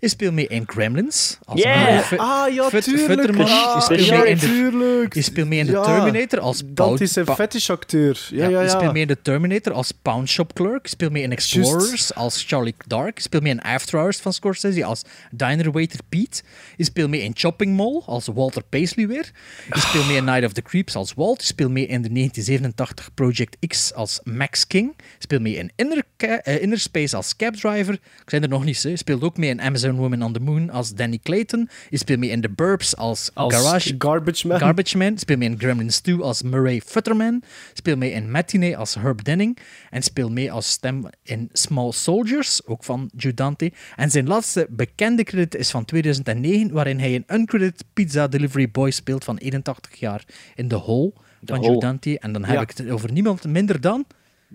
Hij 0.00 0.08
speelt 0.08 0.32
mee 0.32 0.46
in 0.46 0.62
Gremlins 0.66 1.38
als 1.44 1.62
Yeah! 1.62 2.12
Ah, 2.16 2.54
ja, 2.54 2.80
tuurlijk. 2.80 3.38
Ah, 3.38 3.72
hij 3.72 3.80
speelt 3.82 4.04
ja, 4.06 4.18
mee 4.18 4.28
in 4.28 4.38
de, 4.38 5.06
hij 5.08 5.22
speelt 5.22 5.48
mee 5.48 5.58
in 5.58 5.66
de 5.66 5.72
Ja, 5.72 5.82
Terminator 5.82 6.40
als 6.40 6.62
Dat 6.66 7.00
is 7.00 7.16
een 7.16 7.26
fetishacteur. 7.26 8.28
Ja, 8.30 8.42
ja, 8.42 8.48
ja. 8.48 8.58
hij 8.58 8.68
speelt 8.68 8.92
mee 8.92 9.02
in 9.02 9.08
de 9.08 9.22
Terminator 9.22 9.72
als 9.72 9.92
Pound 10.02 10.28
Shop 10.28 10.52
Clerk. 10.52 10.80
Hij 10.82 10.90
speelt 10.90 11.12
mee 11.12 11.22
in 11.22 11.32
Explorers 11.32 12.14
als 12.14 12.44
Charlie 12.46 12.74
Dark. 12.86 13.14
Hij 13.14 13.22
speelt 13.22 13.42
mee 13.42 13.52
in 13.52 13.60
After 13.60 13.98
Hours 13.98 14.16
van 14.16 14.32
Scorsese 14.32 14.84
als 14.84 15.02
Diner 15.30 15.72
Waiter 15.72 16.00
Pete. 16.08 16.42
Hij 16.76 16.84
speelt 16.84 17.10
mee 17.10 17.22
in 17.22 17.32
Chopping 17.34 17.76
Mall 17.76 18.02
als 18.06 18.26
Walter 18.26 18.62
Paisley 18.68 19.06
weer. 19.06 19.30
Hij 19.68 19.80
speelt 19.80 20.06
mee 20.06 20.16
in 20.16 20.24
Night 20.24 20.44
of 20.44 20.52
the 20.52 20.62
Creeps 20.62 20.94
als 20.94 21.14
Walt. 21.14 21.36
Hij 21.36 21.46
speelt 21.46 21.70
mee 21.70 21.86
in 21.86 22.02
de 22.02 22.12
1987 22.12 23.14
Project 23.14 23.56
X 23.66 23.94
als 23.94 24.20
Max 24.24 24.66
King. 24.66 24.94
Speelt 25.18 25.42
mee 25.42 25.54
in 25.54 25.70
Inner, 25.76 26.02
eh, 26.16 26.62
Inner 26.62 26.78
Space 26.78 27.16
als 27.16 27.36
Cab 27.36 27.54
Driver. 27.54 27.94
Ik 27.94 28.00
zijn 28.30 28.42
er 28.42 28.48
nog 28.48 28.64
niet. 28.64 28.82
Hij 28.82 28.96
speelt 28.96 29.22
ook 29.22 29.36
mee 29.36 29.50
in 29.50 29.60
Amazon 29.60 29.96
Woman 29.96 30.22
on 30.22 30.32
the 30.32 30.40
Moon 30.40 30.70
als 30.70 30.94
Danny 30.94 31.18
Clayton. 31.22 31.68
Hij 31.88 31.98
speelt 31.98 32.18
mee 32.18 32.30
in 32.30 32.40
The 32.40 32.50
Burbs 32.50 32.96
als, 32.96 33.30
Als 33.34 33.54
Garage 33.54 33.94
Garbage 33.98 34.46
Man. 34.46 34.58
Garbage 34.58 34.98
Man. 34.98 35.18
Speelt 35.18 35.38
mee 35.38 35.48
in 35.48 35.58
Gremlins 35.58 36.00
2 36.00 36.20
als 36.20 36.42
Murray 36.42 36.80
Futterman. 36.86 37.42
Speelt 37.72 37.98
mee 37.98 38.10
in 38.10 38.30
Matinee 38.30 38.76
als 38.76 38.94
Herb 38.94 39.24
Denning. 39.24 39.58
En 39.90 40.02
speelt 40.02 40.30
mee 40.32 40.52
als 40.52 40.70
stem 40.70 41.04
in 41.22 41.48
Small 41.52 41.92
Soldiers, 41.92 42.66
ook 42.66 42.84
van 42.84 43.10
Joe 43.16 43.34
Dante. 43.34 43.72
En 43.96 44.10
zijn 44.10 44.26
laatste 44.26 44.66
bekende 44.70 45.24
credit 45.24 45.54
is 45.54 45.70
van 45.70 45.84
2009, 45.84 46.72
waarin 46.72 46.98
hij 46.98 47.14
een 47.14 47.24
uncredited 47.28 47.84
pizza 47.92 48.28
delivery 48.28 48.70
boy 48.70 48.90
speelt 48.90 49.24
van 49.24 49.36
81 49.36 49.94
jaar 49.94 50.24
in 50.54 50.68
The 50.68 50.74
Hole 50.74 51.12
van 51.44 51.58
Hole. 51.64 51.78
Dante. 51.80 52.18
En 52.18 52.32
dan 52.32 52.44
heb 52.44 52.54
Ja. 52.54 52.60
ik 52.60 52.72
het 52.76 52.90
over 52.90 53.12
niemand 53.12 53.44
minder 53.44 53.80
dan 53.80 54.04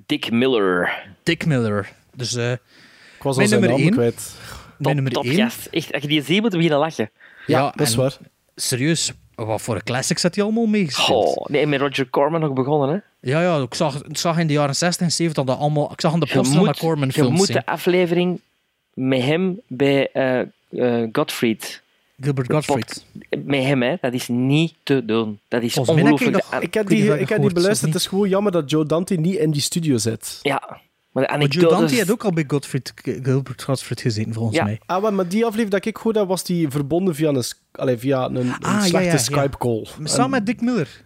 Dick 0.05 0.31
Miller. 0.31 1.03
Dick 1.23 1.45
Miller. 1.45 1.89
Dus 2.15 2.35
eh, 2.35 2.51
Ik 2.51 2.59
was 3.23 3.31
al 3.31 3.35
Mijn 3.35 3.47
zijn 3.47 3.61
nummer 3.61 3.79
één. 3.79 3.91
kwijt. 3.91 4.33
mijn 4.77 4.77
Top, 4.83 4.93
nummer 4.93 5.11
top 5.11 5.23
1. 5.23 5.35
gast. 5.35 5.65
Echt, 5.71 5.93
als 5.93 6.01
je 6.01 6.07
die 6.07 6.21
ziet, 6.23 6.41
moet 6.41 6.51
je 6.51 6.57
beginnen 6.57 6.79
lachen. 6.79 7.09
Ja, 7.45 7.73
dat 7.75 7.87
is 7.87 7.95
waar. 7.95 8.17
Serieus, 8.55 9.11
wat 9.35 9.61
voor 9.61 9.75
een 9.75 9.83
classics 9.83 10.23
had 10.23 10.35
hij 10.35 10.43
allemaal 10.43 10.65
meegespeeld? 10.65 11.37
Oh, 11.37 11.45
nee, 11.45 11.67
met 11.67 11.79
Roger 11.79 12.09
Corman 12.09 12.39
nog 12.41 12.53
begonnen, 12.53 12.89
hè. 12.89 13.29
Ja, 13.29 13.41
ja, 13.41 13.57
ik 13.61 13.73
zag, 13.73 14.03
ik 14.03 14.17
zag 14.17 14.37
in 14.37 14.47
de 14.47 14.53
jaren 14.53 14.75
60 14.75 15.05
en 15.05 15.11
70 15.11 15.43
dat 15.43 15.57
allemaal. 15.59 15.91
Ik 15.91 16.01
zag 16.01 16.13
aan 16.13 16.19
de 16.19 16.25
Je 16.29 16.33
poster 16.33 16.53
van 16.55 16.63
de 16.63 16.69
moet, 16.69 16.79
Corman 16.79 17.07
je 17.07 17.13
films 17.13 17.37
moet 17.37 17.47
zien. 17.47 17.55
de 17.55 17.65
aflevering 17.65 18.41
met 18.93 19.21
hem 19.21 19.59
bij 19.67 20.09
eh 20.11 20.39
eh 20.69 21.07
Gottfried. 21.11 21.81
Gilbert 22.21 22.51
Gottfried. 22.53 23.05
Met 23.45 23.63
hem, 23.63 23.81
hè. 23.81 23.95
Dat 24.01 24.13
is 24.13 24.27
niet 24.27 24.73
te 24.83 25.05
doen. 25.05 25.39
Dat 25.47 25.61
is 25.63 25.73
Volgens 25.73 25.95
mij 25.95 26.05
heb 26.05 26.13
ik 26.13 26.19
ongelooflijk. 26.21 26.51
nog- 26.53 26.61
Ik 26.63 26.73
heb 26.73 26.87
die, 26.87 27.13
ik 27.13 27.19
ik 27.19 27.29
heb 27.29 27.41
die 27.41 27.53
beluisterd. 27.53 27.93
Het 27.93 28.01
is 28.01 28.07
gewoon 28.07 28.29
jammer 28.29 28.51
dat 28.51 28.69
Joe 28.69 28.85
Dante 28.85 29.15
niet 29.15 29.35
in 29.35 29.51
die 29.51 29.61
studio 29.61 29.97
zit. 29.97 30.39
Ja, 30.41 30.79
maar 31.11 31.27
de 31.27 31.37
Maar 31.37 31.47
Joe. 31.47 31.69
Dante 31.69 31.97
had 31.97 32.11
ook 32.11 32.23
al 32.23 32.31
bij 32.31 32.43
Godfried, 32.47 32.93
Gilbert 33.03 33.63
Gottfried 33.63 34.01
gezeten, 34.01 34.33
volgens 34.33 34.57
Ja. 34.57 34.63
mij. 34.63 34.79
Ah, 34.85 35.11
maar, 35.11 35.27
die 35.27 35.41
aflevering 35.45 35.69
dat 35.71 35.85
ik 35.85 35.97
hoorde, 35.97 36.25
was 36.25 36.43
die 36.43 36.69
verbonden 36.69 37.15
via 37.15 37.29
een, 37.29 37.43
allee, 37.71 37.97
via 37.97 38.25
een, 38.25 38.35
een 38.35 38.53
Ah, 38.59 38.81
slechte 38.83 39.05
ja, 39.07 39.11
ja. 39.11 39.17
Skype-call. 39.17 39.85
Samen 40.03 40.29
met 40.29 40.45
Dick 40.45 40.61
Miller. 40.61 41.05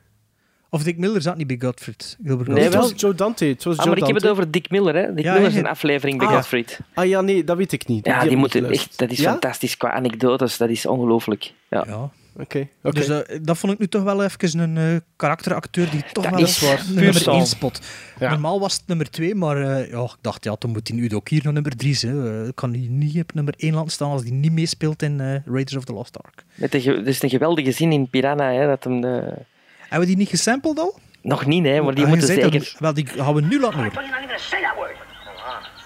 Of 0.73 0.83
Dick 0.83 0.97
Miller 0.97 1.21
zat 1.21 1.37
niet 1.37 1.47
bij 1.47 1.57
Godfried. 1.59 2.17
Gilbert 2.23 2.47
Nee, 2.49 2.57
Gottfried. 2.57 2.81
het 2.83 2.91
was 2.91 3.01
Joe 3.01 3.15
Dante. 3.15 3.45
Het 3.45 3.63
was 3.63 3.77
Ah, 3.77 3.85
Joe 3.85 3.93
maar 3.93 3.97
ik 4.03 4.13
heb 4.13 4.21
het 4.21 4.31
over 4.31 4.51
Dick 4.51 4.69
Miller, 4.69 4.95
hè. 4.95 5.13
Dick 5.13 5.23
Ja, 5.25 5.33
Miller 5.33 5.47
is 5.47 5.55
een 5.55 5.67
aflevering 5.67 6.17
bij 6.17 6.27
Ah. 6.27 6.33
Gottfried. 6.33 6.79
Ah 6.93 7.07
ja, 7.07 7.21
nee, 7.21 7.43
dat 7.43 7.57
weet 7.57 7.71
ik 7.71 7.87
niet. 7.87 8.05
Ja, 8.05 8.23
die 8.23 8.37
moeten 8.37 8.69
echt... 8.69 8.97
Dat 8.99 9.11
is 9.11 9.17
Ja? 9.19 9.31
fantastisch 9.31 9.77
qua 9.77 9.91
anekdotes. 9.91 10.57
Dat 10.57 10.69
is 10.69 10.85
ongelooflijk. 10.85 11.53
Ja. 11.69 11.83
Ja. 11.87 12.09
Oké, 12.39 12.67
oké. 12.83 12.95
Dus 12.99 13.07
eh, 13.07 13.39
dat 13.41 13.57
vond 13.57 13.73
ik 13.73 13.79
nu 13.79 13.87
toch 13.87 14.03
wel 14.03 14.23
even 14.23 14.59
een 14.59 14.77
eh, 14.77 14.99
karakteracteur 15.15 15.89
die 15.89 16.03
toch 16.11 16.23
Dat 16.23 16.33
wel 16.33 16.41
is 16.43 16.61
eens 16.61 16.87
nummer. 16.87 17.27
1 17.29 17.45
spot. 17.45 17.81
Ja. 18.19 18.29
Normaal 18.29 18.59
was 18.59 18.73
het 18.73 18.83
nummer 18.87 19.09
2, 19.09 19.35
maar 19.35 19.57
eh, 19.57 19.91
ja, 19.91 20.01
ik 20.03 20.15
dacht, 20.21 20.43
ja, 20.43 20.55
dan 20.59 20.71
moet 20.71 20.87
hij 20.87 20.97
nu 20.97 21.15
ook 21.15 21.29
hier 21.29 21.41
nog 21.43 21.53
nummer 21.53 21.75
3 21.77 21.93
zijn. 21.93 22.45
Ik 22.47 22.55
kan 22.55 22.71
die 22.71 22.89
niet 22.89 23.21
op 23.21 23.33
nummer 23.33 23.53
1 23.57 23.73
laten 23.73 23.91
staan 23.91 24.11
als 24.11 24.21
hij 24.21 24.31
niet 24.31 24.51
meespeelt 24.51 25.01
in 25.03 25.19
eh, 25.19 25.27
Raiders 25.45 25.75
of 25.75 25.83
the 25.83 25.93
Lost 25.93 26.17
Ark. 26.23 26.43
Er 26.59 27.07
is 27.07 27.21
een 27.23 27.29
geweldige 27.29 27.71
zin 27.71 27.91
in 27.91 28.09
Piranha, 28.09 28.51
hè, 28.53 28.67
dat 28.67 28.83
hem... 28.83 29.01
De... 29.01 29.33
Hebben 29.91 29.99
we 30.09 30.15
die 30.15 30.17
niet 30.25 30.29
gesampled 30.29 30.79
al? 30.79 30.99
Nog 31.21 31.45
niet, 31.45 31.65
hè, 31.65 31.81
maar 31.81 31.93
die 31.95 32.03
Ah, 32.03 32.09
moeten 32.09 32.27
dat- 32.27 32.51
zeker... 32.51 32.75
Wel, 32.79 32.93
die 32.93 33.05
gaan 33.07 33.33
we 33.33 33.41
nu 33.41 33.59
laten 33.59 33.77
horen. 33.79 33.91
You're 33.93 34.07
not 34.07 34.17
even 34.17 34.21
gonna 34.21 34.37
say 34.37 34.61
that 34.61 34.75
word. 34.75 34.95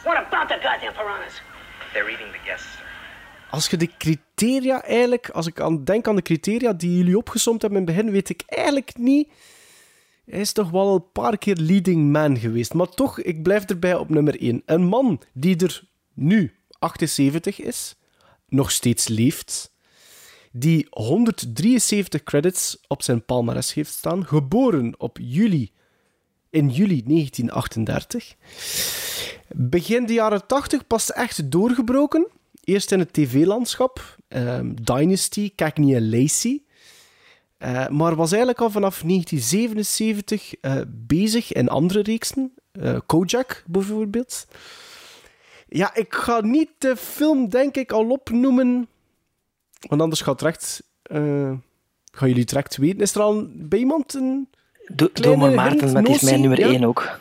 What 0.03 0.15
about 0.15 0.47
the 0.47 0.53
goddamn 0.67 0.93
piranhas? 0.93 1.41
They're 1.93 2.09
eating 2.09 2.31
the 2.31 2.39
guests, 2.45 2.71
sir. 2.71 2.83
als 3.49 3.67
je 3.67 3.77
de 3.77 3.89
criteria 3.97 4.83
eigenlijk, 4.83 5.29
als 5.29 5.47
ik 5.47 5.59
aan, 5.59 5.83
denk 5.83 6.07
aan 6.07 6.15
de 6.15 6.21
criteria 6.21 6.73
die 6.73 6.97
jullie 6.97 7.17
opgesomd 7.17 7.61
hebben 7.61 7.79
in 7.79 7.85
het 7.87 7.95
begin, 7.95 8.11
weet 8.11 8.29
ik 8.29 8.43
eigenlijk 8.47 8.97
niet. 8.97 9.29
Hij 10.25 10.39
is 10.39 10.51
toch 10.51 10.69
wel 10.69 10.95
een 10.95 11.11
paar 11.11 11.37
keer 11.37 11.55
leading 11.55 12.11
man 12.11 12.37
geweest. 12.37 12.73
Maar 12.73 12.89
toch, 12.89 13.19
ik 13.19 13.43
blijf 13.43 13.65
erbij 13.65 13.95
op 13.95 14.09
nummer 14.09 14.41
1. 14.41 14.61
Een 14.65 14.83
man 14.85 15.21
die 15.33 15.57
er 15.57 15.83
nu 16.13 16.55
78 16.79 17.59
is, 17.61 17.95
nog 18.47 18.71
steeds 18.71 19.07
leeft, 19.07 19.74
die 20.57 20.87
173 20.89 22.23
credits 22.23 22.77
op 22.87 23.03
zijn 23.03 23.25
palmarès 23.25 23.73
heeft 23.73 23.93
staan, 23.93 24.25
geboren 24.25 24.93
op 24.97 25.17
juli, 25.21 25.71
in 26.49 26.69
juli 26.69 27.03
1938. 27.03 28.35
Begin 29.47 30.05
de 30.05 30.13
jaren 30.13 30.47
80 30.47 30.87
pas 30.87 31.11
echt 31.11 31.51
doorgebroken. 31.51 32.27
Eerst 32.63 32.91
in 32.91 32.99
het 32.99 33.13
tv-landschap, 33.13 34.17
ehm, 34.27 34.73
Dynasty, 34.81 35.51
Cagney 35.55 35.95
en 35.95 36.09
Lacey. 36.09 36.63
Eh, 37.57 37.87
maar 37.87 38.15
was 38.15 38.29
eigenlijk 38.29 38.61
al 38.61 38.69
vanaf 38.69 39.03
1977 39.03 40.55
eh, 40.61 40.81
bezig 40.87 41.53
in 41.53 41.69
andere 41.69 42.01
reeksen. 42.01 42.53
Eh, 42.71 42.97
Kojak 43.05 43.63
bijvoorbeeld. 43.67 44.47
Ja, 45.67 45.95
ik 45.95 46.13
ga 46.13 46.41
niet 46.41 46.69
de 46.77 46.95
film, 46.95 47.49
denk 47.49 47.75
ik, 47.75 47.91
al 47.91 48.09
opnoemen. 48.09 48.87
Want 49.79 50.01
anders 50.01 50.21
gaat 50.21 50.39
het 50.39 50.49
recht. 50.49 50.83
eh, 51.01 51.51
gaan 52.11 52.27
jullie 52.27 52.39
het 52.39 52.49
direct 52.49 52.77
weten. 52.77 52.99
Is 52.99 53.15
er 53.15 53.21
al 53.21 53.47
bij 53.53 53.79
iemand 53.79 54.13
een. 54.13 54.49
Doe 55.13 55.35
maar 55.37 55.51
Maarten, 55.51 55.95
het 55.95 56.07
is 56.09 56.21
mijn 56.21 56.39
nummer 56.41 56.59
Ja? 56.59 56.67
1 56.67 56.83
ook. 56.83 57.19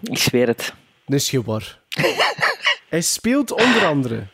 Ik 0.00 0.18
zweer 0.18 0.46
het. 0.46 0.74
Dat 1.06 1.20
is 1.20 1.30
waar. 1.30 1.82
Hij 2.88 3.00
speelt 3.00 3.50
onder 3.52 3.84
andere 3.86 4.26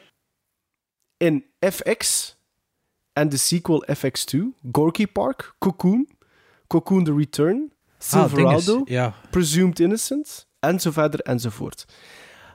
in 1.17 1.45
FX 1.61 2.35
en 3.13 3.29
de 3.29 3.37
sequel 3.37 3.85
FX2, 3.97 4.39
Gorky 4.73 5.07
Park, 5.07 5.55
Cocoon, 5.59 6.09
Cocoon 6.67 7.05
The 7.05 7.15
Return, 7.15 7.73
Silverado, 7.99 8.75
dinges, 8.75 8.89
ja. 8.89 9.15
Presumed 9.31 9.81
Innocent, 9.81 10.47
en 10.61 10.81
zo 10.81 10.91
verder 10.91 11.21
enzovoort. 11.21 11.85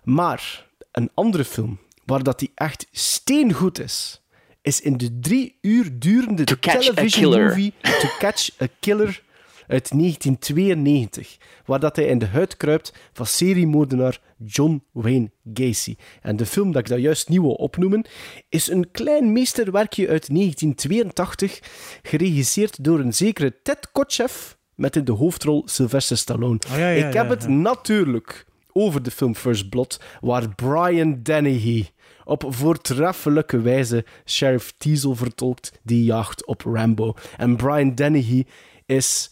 Maar 0.03 0.65
een 0.91 1.11
andere 1.13 1.45
film 1.45 1.79
waar 2.05 2.23
dat 2.23 2.39
die 2.39 2.51
echt 2.55 2.87
steengoed 2.91 3.79
is, 3.79 4.21
is 4.67 4.81
in 4.81 4.97
de 4.97 5.19
drie 5.19 5.57
uur 5.61 5.99
durende 5.99 6.43
Catch 6.43 6.67
a 6.67 6.79
television 6.79 7.31
Killer. 7.31 7.47
movie 7.47 7.73
To 7.81 8.07
Catch 8.19 8.49
a 8.61 8.67
Killer 8.79 9.21
uit 9.67 9.89
1992, 9.89 11.37
waar 11.65 11.79
dat 11.79 11.95
hij 11.95 12.05
in 12.05 12.19
de 12.19 12.25
huid 12.25 12.57
kruipt 12.57 12.93
van 13.13 13.25
seriemoordenaar 13.25 14.19
John 14.45 14.83
Wayne 14.91 15.31
Gacy. 15.53 15.95
En 16.21 16.35
de 16.35 16.45
film 16.45 16.71
dat 16.71 16.81
ik 16.81 16.87
daar 16.87 16.99
juist 16.99 17.29
niet 17.29 17.39
wil 17.39 17.53
opnoemen, 17.53 18.05
is 18.49 18.67
een 18.67 18.91
klein 18.91 19.31
meesterwerkje 19.31 20.07
uit 20.07 20.27
1982, 20.27 21.59
geregisseerd 22.01 22.83
door 22.83 22.99
een 22.99 23.13
zekere 23.13 23.61
Ted 23.63 23.91
Kotcheff, 23.91 24.57
met 24.75 24.95
in 24.95 25.05
de 25.05 25.11
hoofdrol 25.11 25.63
Sylvester 25.65 26.17
Stallone. 26.17 26.59
Oh, 26.71 26.77
ja, 26.77 26.89
ja, 26.89 27.07
ik 27.07 27.13
heb 27.13 27.25
ja, 27.25 27.29
het 27.29 27.47
natuurlijk 27.47 28.45
over 28.71 29.03
de 29.03 29.11
film 29.11 29.35
First 29.35 29.69
Blood, 29.69 29.99
waar 30.21 30.55
Brian 30.55 31.23
Dennehy 31.23 31.85
op 32.27 32.45
voortreffelijke 32.47 33.61
wijze 33.61 34.05
Sheriff 34.25 34.73
Teasel 34.77 35.15
vertolkt 35.15 35.71
die 35.83 36.03
jaagt 36.03 36.45
op 36.45 36.61
Rambo. 36.61 37.13
En 37.37 37.55
Brian 37.55 37.95
Dennehy 37.95 38.45
is... 38.85 39.31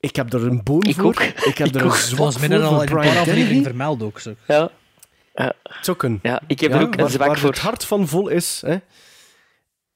Ik 0.00 0.16
heb 0.16 0.32
er 0.32 0.46
een 0.46 0.62
boon 0.62 0.82
Ik 0.82 0.94
voor. 0.94 1.04
ook. 1.04 1.20
Ik 1.20 1.58
heb 1.58 1.66
Ik 1.68 1.74
er 1.74 1.84
ook. 1.84 1.90
een 1.92 1.96
Het 1.96 2.00
zwak 2.06 2.18
was 2.18 2.32
voor, 2.32 2.40
midden 2.48 2.68
al 2.68 2.82
in 2.82 2.88
een 2.96 3.24
Brian 3.24 3.62
vermeld 3.62 4.02
ook. 4.02 4.18
Zo. 4.18 4.34
Ja. 4.46 4.70
Ja. 5.34 5.52
Zoeken. 5.80 6.18
Ja, 6.22 6.42
ik 6.46 6.60
heb 6.60 6.72
er 6.74 6.80
ook 6.80 6.94
een 6.94 7.00
waar, 7.00 7.10
zwak 7.10 7.26
waar 7.26 7.38
voor. 7.38 7.48
het 7.50 7.58
hart 7.58 7.84
van 7.84 8.08
vol 8.08 8.28
is. 8.28 8.62
Hè. 8.66 8.76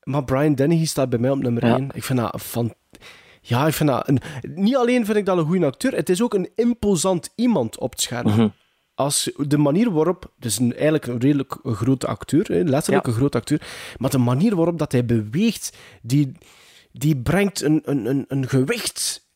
Maar 0.03 0.25
Brian 0.25 0.55
Dennehy 0.55 0.85
staat 0.87 1.09
bij 1.09 1.19
mij 1.19 1.31
op 1.31 1.39
nummer 1.39 1.67
Ja. 1.67 1.77
1. 1.77 1.89
Ik 1.95 2.05
vind 2.05 2.19
dat 2.19 2.43
van... 2.43 2.75
Ja, 3.41 3.67
ik 3.67 3.75
vind 3.75 3.89
dat... 3.89 4.09
Een... 4.09 4.21
Niet 4.55 4.77
alleen 4.77 5.05
vind 5.05 5.17
ik 5.19 5.27
dat 5.27 5.39
een 5.39 5.45
goede 5.47 5.67
acteur, 5.67 5.93
het 5.95 6.09
is 6.09 6.23
ook 6.23 6.35
een 6.35 6.51
imposant 6.55 7.33
iemand 7.35 7.79
op 7.79 7.91
het 7.91 8.01
scherm. 8.01 8.27
Mhm. 8.27 8.49
Als 8.95 9.31
de 9.37 9.59
manier 9.59 9.93
waarop... 9.93 10.33
Het 10.37 10.45
is 10.45 10.59
een, 10.59 10.73
eigenlijk 10.73 11.07
een 11.07 11.19
redelijk 11.21 11.57
grote 11.65 12.07
acteur, 12.07 12.45
hè, 12.47 12.61
letterlijk 12.63 13.07
Ja. 13.07 13.13
een 13.13 13.19
grote 13.19 13.37
acteur. 13.39 13.61
Maar 13.99 14.11
de 14.11 14.19
manier 14.19 14.57
waarop 14.57 14.79
dat 14.79 14.93
hij 14.93 15.05
beweegt, 15.05 15.77
die, 16.03 16.33
die 16.93 17.17
brengt 17.17 17.63
een, 17.63 17.81
een, 17.85 18.07
een, 18.07 18.25
een 18.29 18.49
gewicht 18.49 19.27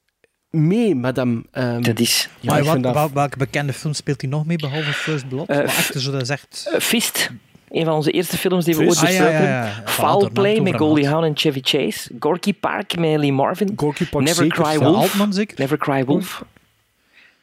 mee 0.51 0.94
met 0.94 1.16
hem. 1.16 1.47
Ehm, 1.51 1.82
Dat 1.82 1.98
is... 2.01 2.28
ja, 2.40 2.51
maar 2.51 2.59
ik 2.59 2.64
wat, 2.64 2.72
vind 2.72 2.85
dat- 2.85 2.94
wel- 2.94 3.12
welke 3.12 3.36
bekende 3.39 3.72
film 3.72 3.94
speelt 3.94 4.20
hij 4.20 4.30
nog 4.30 4.47
mee, 4.47 4.56
behalve 4.56 4.93
First 4.93 5.28
Blood? 5.28 5.48
Echt, 5.48 5.94
zo 6.01 6.10
dat 6.12 6.20
is 6.22 6.28
echt... 6.28 6.76
Fist. 6.78 7.30
Een 7.68 7.85
van 7.85 7.94
onze 7.94 8.10
eerste 8.10 8.36
films 8.36 8.64
die 8.64 8.76
we 8.76 8.86
ooit? 8.86 8.97
Ah, 8.97 9.02
ja, 9.02 9.09
besproken 9.09 9.32
ja, 9.32 9.40
ja. 9.43 9.64
hebben. 9.64 9.93
Foul 9.93 10.30
Play 10.30 10.60
met 10.60 10.76
Goldie 10.76 11.09
Hawn 11.09 11.24
en 11.24 11.36
Chevy 11.36 11.60
Chase. 11.62 12.10
Gorky 12.20 12.55
Park 12.55 12.98
met 12.98 13.18
Lee 13.18 13.32
Marvin. 13.32 13.72
Gorky 13.76 14.06
Park 14.09 14.24
Never 14.24 14.43
zeker, 14.44 14.62
Cry. 14.62 14.78
Wolf. 14.78 14.97
Altman 14.97 15.32
zeker? 15.32 15.59
Never 15.59 15.78
Cry 15.78 16.05
Wolf. 16.05 16.44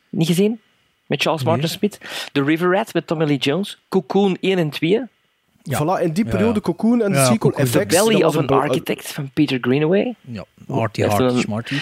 Niet 0.10 0.28
gezien? 0.28 0.60
Met 1.08 1.22
Charles 1.22 1.44
Nee. 1.44 1.52
Martin 1.52 1.70
Smith. 1.70 2.00
The 2.32 2.44
River 2.44 2.72
Rat 2.72 2.94
met 2.94 3.08
Tommy 3.08 3.26
Lee 3.26 3.38
Jones. 3.38 3.78
Cocoon 3.90 4.38
1 4.42 4.58
en 4.58 4.70
2. 4.70 5.02
Ja. 5.64 5.82
Voilà, 5.84 6.02
in 6.04 6.14
die 6.14 6.26
periode 6.26 6.54
ja. 6.54 6.60
Cocoon 6.60 7.02
en 7.02 7.12
de 7.12 7.18
sequel 7.26 7.38
Cocoon. 7.38 7.66
FX. 7.68 7.72
The 7.72 7.86
Belly 7.86 8.24
of 8.24 8.38
an 8.38 8.48
Architect 8.48 9.12
van 9.12 9.30
Peter 9.34 9.58
Greenaway. 9.62 10.16
Ja, 10.22 10.46
Artie 10.68 11.04
een- 11.04 11.40
Smarty. 11.40 11.80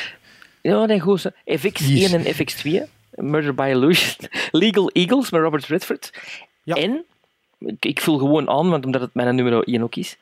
Ja, 0.62 0.86
nee, 0.86 1.00
goed. 1.00 1.22
zo. 1.22 1.30
FX 1.46 1.82
1 1.82 2.14
en 2.26 2.34
FX 2.36 2.54
2. 2.54 2.84
Murder 3.16 3.54
by 3.56 3.68
Illusion. 3.72 4.30
Legal 4.52 4.90
Eagles 4.90 5.32
met 5.32 5.42
Robert 5.42 5.66
Redford. 5.66 6.14
Ja. 6.64 6.76
En, 6.76 7.04
ik, 7.60 7.86
ik 7.86 8.02
vul 8.02 8.18
gewoon 8.18 8.50
aan, 8.50 8.70
want 8.70 8.86
omdat 8.86 9.02
het 9.02 9.14
mijn 9.14 9.36
nummer 9.36 9.64
1 9.64 9.84
ook 9.84 9.96
is. 9.96 10.18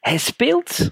Hij 0.00 0.18
speelt... 0.18 0.90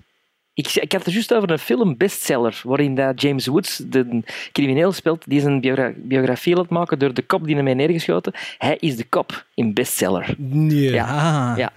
Ik, 0.55 0.75
ik 0.75 0.93
had 0.93 1.05
het 1.05 1.13
juist 1.15 1.35
over 1.35 1.51
een 1.51 1.59
film 1.59 1.97
bestseller, 1.97 2.61
waarin 2.65 2.95
dat 2.95 3.21
James 3.21 3.47
Woods 3.47 3.83
de 3.87 4.23
crimineel 4.53 4.93
speelt, 4.93 5.23
die 5.27 5.41
zijn 5.41 5.61
biogra- 5.61 5.93
biografie 5.97 6.55
laat 6.57 6.69
maken 6.69 6.99
door 6.99 7.15
de 7.15 7.23
kop 7.23 7.45
die 7.47 7.57
hem 7.57 7.65
heeft 7.67 7.79
neergeschoten. 7.79 8.33
Hij 8.59 8.77
is 8.81 8.97
de 8.97 9.05
kop 9.05 9.45
in 9.55 9.75
bestseller. 9.75 10.35
Nee. 10.39 10.93
Ja. 10.93 11.05
Ah. 11.53 11.59
Ja. 11.59 11.73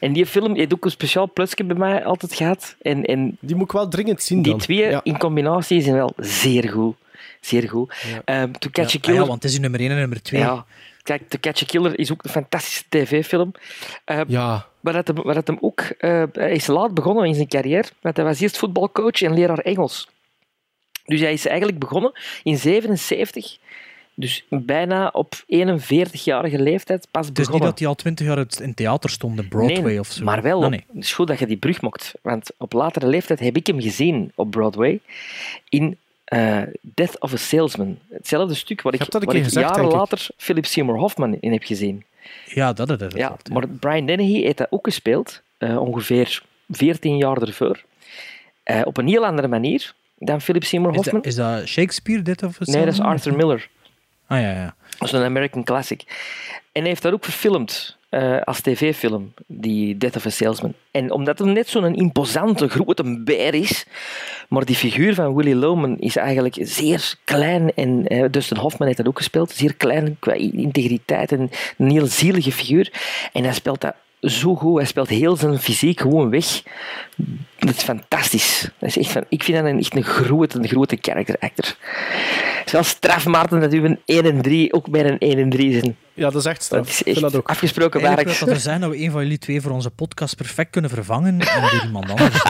En 0.00 0.12
die 0.12 0.26
film 0.26 0.54
heeft 0.56 0.74
ook 0.74 0.84
een 0.84 0.90
speciaal 0.90 1.30
plusje 1.32 1.64
bij 1.64 1.76
mij 1.76 2.04
altijd 2.04 2.34
gehad. 2.34 2.76
En, 2.82 3.04
en 3.04 3.36
Die 3.40 3.56
moet 3.56 3.64
ik 3.64 3.72
wel 3.72 3.88
dringend 3.88 4.22
zien 4.22 4.42
die 4.42 4.50
dan. 4.52 4.60
twee 4.60 4.78
Ja. 4.78 5.00
in 5.02 5.18
combinatie 5.18 5.82
zijn 5.82 5.94
wel 5.94 6.12
zeer 6.16 6.68
goed. 6.68 6.96
Zeer 7.40 7.68
goed. 7.68 7.94
Ehm, 8.24 8.50
To 8.52 8.68
Catch 8.72 8.94
a 8.94 8.98
Ja, 9.02 9.12
ja, 9.12 9.26
want 9.26 9.42
het 9.42 9.52
is 9.52 9.58
nummer 9.58 9.80
1 9.80 9.90
en 9.90 9.96
nummer 9.96 10.22
2. 10.22 10.40
Ja, 10.40 10.64
kijk, 11.02 11.28
To 11.28 11.38
Catch 11.40 11.62
a 11.62 11.66
Killer 11.66 11.98
is 11.98 12.12
ook 12.12 12.24
een 12.24 12.30
fantastische 12.30 12.84
tv-film. 12.88 13.52
Eh, 14.04 14.20
Ja. 14.26 14.66
maar 14.80 14.92
dat 14.92 15.06
hem, 15.06 15.16
maar 15.24 15.34
dat 15.34 15.46
hem 15.46 15.58
ook... 15.60 15.80
eh, 15.80 16.22
hij 16.32 16.52
is 16.52 16.66
laat 16.66 16.94
begonnen 16.94 17.24
in 17.24 17.34
zijn 17.34 17.48
carrière, 17.48 17.88
want 18.00 18.16
hij 18.16 18.24
was 18.24 18.40
eerst 18.40 18.58
voetbalcoach 18.58 19.22
en 19.22 19.34
leraar 19.34 19.58
Engels. 19.58 20.08
Dus 21.04 21.20
hij 21.20 21.32
is 21.32 21.46
eigenlijk 21.46 21.78
begonnen 21.78 22.12
in 22.42 22.56
77, 22.58 23.56
dus 24.14 24.44
bijna 24.48 25.08
op 25.12 25.34
41-jarige 25.46 26.58
leeftijd 26.62 27.06
pas 27.10 27.26
Het 27.26 27.38
is 27.38 27.38
niet 27.38 27.46
begonnen. 27.46 27.68
dat 27.68 27.78
hij 27.78 27.88
al 27.88 27.94
20 27.94 28.26
jaar 28.26 28.46
in 28.62 28.74
theater 28.74 29.10
stond, 29.10 29.36
de 29.36 29.48
Broadway 29.48 29.80
Nee, 29.82 30.00
of 30.00 30.06
zo. 30.06 30.24
Maar 30.24 30.42
wel, 30.42 30.62
op- 30.62 30.70
nee. 30.70 30.84
het 30.94 31.04
is 31.04 31.12
goed 31.12 31.26
dat 31.26 31.38
je 31.38 31.46
die 31.46 31.56
brug 31.56 31.80
maakt. 31.80 32.14
Want 32.22 32.50
op 32.58 32.72
latere 32.72 33.06
leeftijd 33.06 33.40
heb 33.40 33.56
ik 33.56 33.66
hem 33.66 33.80
gezien 33.80 34.32
op 34.34 34.50
Broadway 34.50 35.00
in 35.68 35.98
eh, 36.30 36.62
Death 36.80 37.20
of 37.20 37.32
a 37.32 37.36
Salesman. 37.36 37.98
Hetzelfde 38.10 38.54
stuk 38.54 38.82
waar 38.82 38.94
ik, 38.94 39.00
gezegd, 39.02 39.54
jaren 39.54 39.84
ik. 39.84 39.92
later 39.92 40.28
Philip 40.36 40.66
Seymour 40.66 40.98
Hoffman 40.98 41.36
in 41.40 41.52
heb 41.52 41.62
gezien. 41.62 42.04
Ja, 42.46 42.72
dat 42.72 42.90
is 42.90 42.96
het. 43.00 43.16
Ja, 43.16 43.36
maar 43.52 43.68
Brian 43.68 44.06
Dennehy 44.06 44.42
heeft 44.42 44.56
dat 44.56 44.66
ook 44.70 44.86
gespeeld, 44.86 45.42
eh, 45.58 45.80
ongeveer 45.80 46.42
14 46.68 47.16
jaar 47.16 47.42
ervoor. 47.42 47.84
Eh, 48.62 48.80
op 48.84 48.96
een 48.96 49.08
heel 49.08 49.26
andere 49.26 49.48
manier 49.48 49.94
dan 50.18 50.40
Philip 50.40 50.64
Seymour 50.64 50.90
Is 50.90 50.96
Hoffman. 50.96 51.22
dat, 51.22 51.30
is 51.30 51.36
dat 51.36 51.66
Shakespeare, 51.66 52.22
dit 52.22 52.42
of 52.42 52.60
nee, 52.60 52.84
dat 52.84 52.92
is 52.92 53.00
Arthur 53.00 53.36
Miller. 53.36 53.68
Ah 54.26 54.40
ja, 54.40 54.50
ja. 54.50 54.74
Dat 54.98 55.08
is 55.08 55.12
een 55.12 55.24
American 55.24 55.64
classic. 55.64 56.02
En 56.72 56.80
hij 56.80 56.88
heeft 56.88 57.02
dat 57.02 57.12
ook 57.12 57.24
verfilmd 57.24 57.96
eh, 58.10 58.40
als 58.40 58.60
tv-film, 58.60 59.32
die 59.46 59.96
Death 59.96 60.16
of 60.16 60.26
a 60.26 60.30
Salesman. 60.30 60.74
En 60.90 61.10
omdat 61.10 61.38
het 61.38 61.48
net 61.48 61.68
zo'n 61.68 61.94
imposante, 61.94 62.68
grote 62.68 63.22
beer 63.24 63.54
is, 63.54 63.86
maar 64.48 64.64
die 64.64 64.76
figuur 64.76 65.14
van 65.14 65.34
Willy 65.34 65.54
Loman 65.54 65.98
is 65.98 66.16
eigenlijk 66.16 66.56
zeer 66.60 67.14
klein, 67.24 67.72
en 67.74 68.06
eh, 68.06 68.24
Dustin 68.30 68.56
Hoffman 68.56 68.86
heeft 68.86 68.98
dat 68.98 69.08
ook 69.08 69.16
gespeeld, 69.16 69.50
zeer 69.50 69.74
klein 69.74 70.16
qua 70.18 70.32
integriteit 70.32 71.32
en 71.32 71.50
een 71.78 71.90
heel 71.90 72.06
zielige 72.06 72.52
figuur. 72.52 72.92
En 73.32 73.44
hij 73.44 73.54
speelt 73.54 73.80
dat 73.80 73.94
zo 74.20 74.54
goed, 74.56 74.76
hij 74.76 74.86
speelt 74.86 75.08
heel 75.08 75.36
zijn 75.36 75.58
fysiek 75.58 76.00
gewoon 76.00 76.30
weg. 76.30 76.62
Dat 77.58 77.76
is 77.76 77.82
fantastisch. 77.82 78.70
Dat 78.78 78.88
is 78.88 78.98
echt 78.98 79.10
van, 79.12 79.24
ik 79.28 79.42
vind 79.42 79.58
dat 79.58 79.66
een, 79.66 79.78
echt 79.78 79.96
een 79.96 80.04
grote, 80.04 80.58
een 80.58 80.68
grote 80.68 80.98
character 81.00 81.36
actor. 81.38 81.76
Wel 82.72 82.82
straf, 82.82 83.24
dat 83.24 83.74
u 83.74 83.84
een 83.84 84.00
1 84.04 84.24
en 84.24 84.42
3 84.42 84.72
ook 84.72 84.90
bij 84.90 85.04
een 85.04 85.18
1 85.18 85.38
en 85.38 85.50
3 85.50 85.80
zijn. 85.80 85.96
Ja, 86.20 86.30
dat 86.30 86.34
is 86.40 86.44
echt 86.44 86.62
straf. 86.62 86.80
Dat 86.80 86.88
is 86.90 86.98
Ik 86.98 87.04
vind 87.04 87.16
echt 87.16 87.32
dat 87.32 87.36
ook. 87.40 87.48
afgesproken 87.48 88.00
werk. 88.00 88.24
wil 88.24 88.34
dat 88.38 88.48
er 88.48 88.60
zijn 88.60 88.80
dat 88.80 88.90
we 88.90 88.98
een 88.98 89.10
van 89.10 89.22
jullie 89.22 89.38
twee 89.38 89.60
voor 89.60 89.70
onze 89.72 89.90
podcast 89.90 90.36
perfect 90.36 90.70
kunnen 90.70 90.90
vervangen 90.90 91.40
en 91.40 91.60
door 91.60 91.82
iemand 91.84 92.10
anders. 92.10 92.42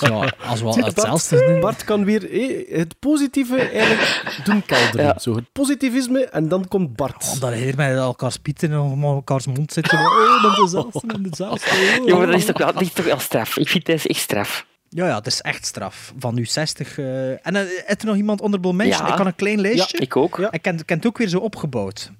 ja, 0.00 0.32
als 0.46 0.60
we 0.60 0.66
al 0.66 0.74
Bart, 0.74 0.86
hetzelfde 0.86 1.46
doen. 1.46 1.60
Bart 1.60 1.84
kan 1.84 2.04
weer 2.04 2.30
eh, 2.32 2.78
het 2.78 2.98
positieve 2.98 3.56
eigenlijk 3.56 4.40
doen 4.44 4.62
kelderen. 4.66 5.04
Ja. 5.04 5.18
Zo, 5.18 5.34
het 5.34 5.52
positivisme 5.52 6.24
en 6.24 6.48
dan 6.48 6.68
komt 6.68 6.96
Bart. 6.96 7.30
Omdat 7.32 7.52
hier 7.52 7.76
met 7.76 7.96
elkaar 7.96 8.32
spieten 8.32 8.70
en 8.70 8.78
om 8.78 9.04
elkaars 9.04 9.46
mond 9.46 9.72
zitten. 9.72 9.98
Oh, 9.98 10.42
dat 10.42 10.52
is 10.52 10.58
dezelfde 10.64 11.00
en 11.14 11.22
dezelfde. 11.22 11.70
Oh. 12.00 12.06
Ja, 12.08 12.16
maar 12.16 12.26
dat 12.26 12.34
is 12.36 12.44
toch 12.44 12.58
wel, 12.58 12.72
dat 12.72 12.82
is 12.82 12.92
toch 12.92 13.04
wel 13.04 13.18
straf. 13.18 13.56
Ik 13.56 13.68
vind 13.68 13.86
deze 13.86 14.08
echt 14.08 14.20
straf. 14.20 14.66
Ja, 14.88 15.06
ja, 15.06 15.16
het 15.16 15.26
is 15.26 15.40
echt 15.40 15.66
straf. 15.66 16.12
Van 16.18 16.34
nu 16.34 16.44
60. 16.44 16.98
eh, 16.98 17.30
En 17.46 17.54
uh, 17.54 17.60
heeft 17.84 18.00
er 18.00 18.06
nog 18.06 18.16
iemand 18.16 18.40
honorable 18.40 18.72
mention? 18.72 19.04
Ja. 19.06 19.10
Ik 19.10 19.16
kan 19.16 19.26
een 19.26 19.34
klein 19.34 19.60
lijstje. 19.60 19.98
Ik 19.98 20.16
ook. 20.16 20.38
Ik 20.38 20.62
ken, 20.62 20.84
ken 20.84 20.96
het 20.96 21.06
ook 21.06 21.18
weer 21.18 21.28
zo 21.28 21.38
opgebouwd. 21.38 22.10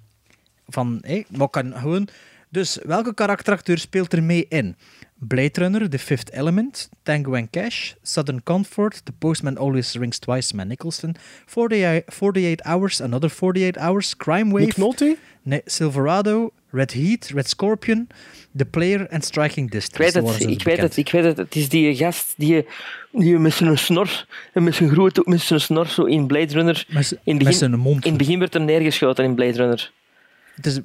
Van, 0.70 0.98
hé, 1.02 1.22
maar 1.36 1.48
kan 1.48 1.72
gewoon... 1.76 2.08
Dus, 2.52 2.78
welke 2.82 3.14
karakteracteur 3.14 3.78
speelt 3.78 4.12
er 4.12 4.22
mee 4.22 4.46
in? 4.48 4.76
Blade 5.20 5.60
Runner, 5.60 5.88
The 5.88 5.98
Fifth 5.98 6.30
Element, 6.30 6.88
Tango 7.02 7.34
and 7.34 7.50
Cash, 7.50 7.94
Southern 8.02 8.42
Comfort, 8.42 9.04
The 9.04 9.12
Postman 9.12 9.56
Always 9.56 9.94
Rings 9.94 10.18
Twice, 10.18 10.56
Man 10.56 10.68
Nicholson, 10.68 11.16
48, 11.46 12.04
48 12.08 12.60
Hours, 12.64 13.00
Another 13.00 13.28
48 13.28 13.76
Hours, 13.76 14.16
Crime 14.16 14.50
Wave... 14.52 14.64
Nick 14.64 14.76
Nolte? 14.76 15.16
Nee, 15.42 15.62
Silverado, 15.64 16.52
Red 16.70 16.92
Heat, 16.92 17.30
Red 17.34 17.48
Scorpion, 17.48 18.08
The 18.56 18.64
Player 18.64 19.06
en 19.06 19.22
Striking 19.22 19.70
Distance. 19.70 20.02
Ik 20.08 20.12
weet 20.12 20.24
Dat 20.24 20.34
het, 20.38 20.50
ik 20.50 20.62
weet 20.62 20.78
het, 20.78 20.96
ik 20.96 21.10
weet 21.10 21.24
het. 21.24 21.36
Het 21.36 21.56
is 21.56 21.68
die 21.68 21.96
gast 21.96 22.34
die, 22.36 22.66
die 23.12 23.38
met 23.38 23.54
zijn 23.54 23.78
snor 23.78 24.26
en 24.52 24.64
met 24.64 24.74
zijn 24.74 24.90
grote 24.90 25.22
met 25.24 25.40
zijn 25.40 25.60
snor 25.60 25.86
zo 25.86 26.04
in 26.04 26.26
Blade 26.26 26.52
Runner. 26.52 26.86
Met 26.88 27.18
in 27.24 27.38
begin, 27.38 27.54
zijn 27.54 27.78
mond. 27.78 28.04
In 28.04 28.10
het 28.10 28.18
begin 28.18 28.38
werd 28.38 28.52
hem 28.52 28.64
neergeschoten 28.64 29.24
in 29.24 29.34
Blade 29.34 29.56
Runner. 29.56 29.92
Het 30.62 30.66
is 30.66 30.80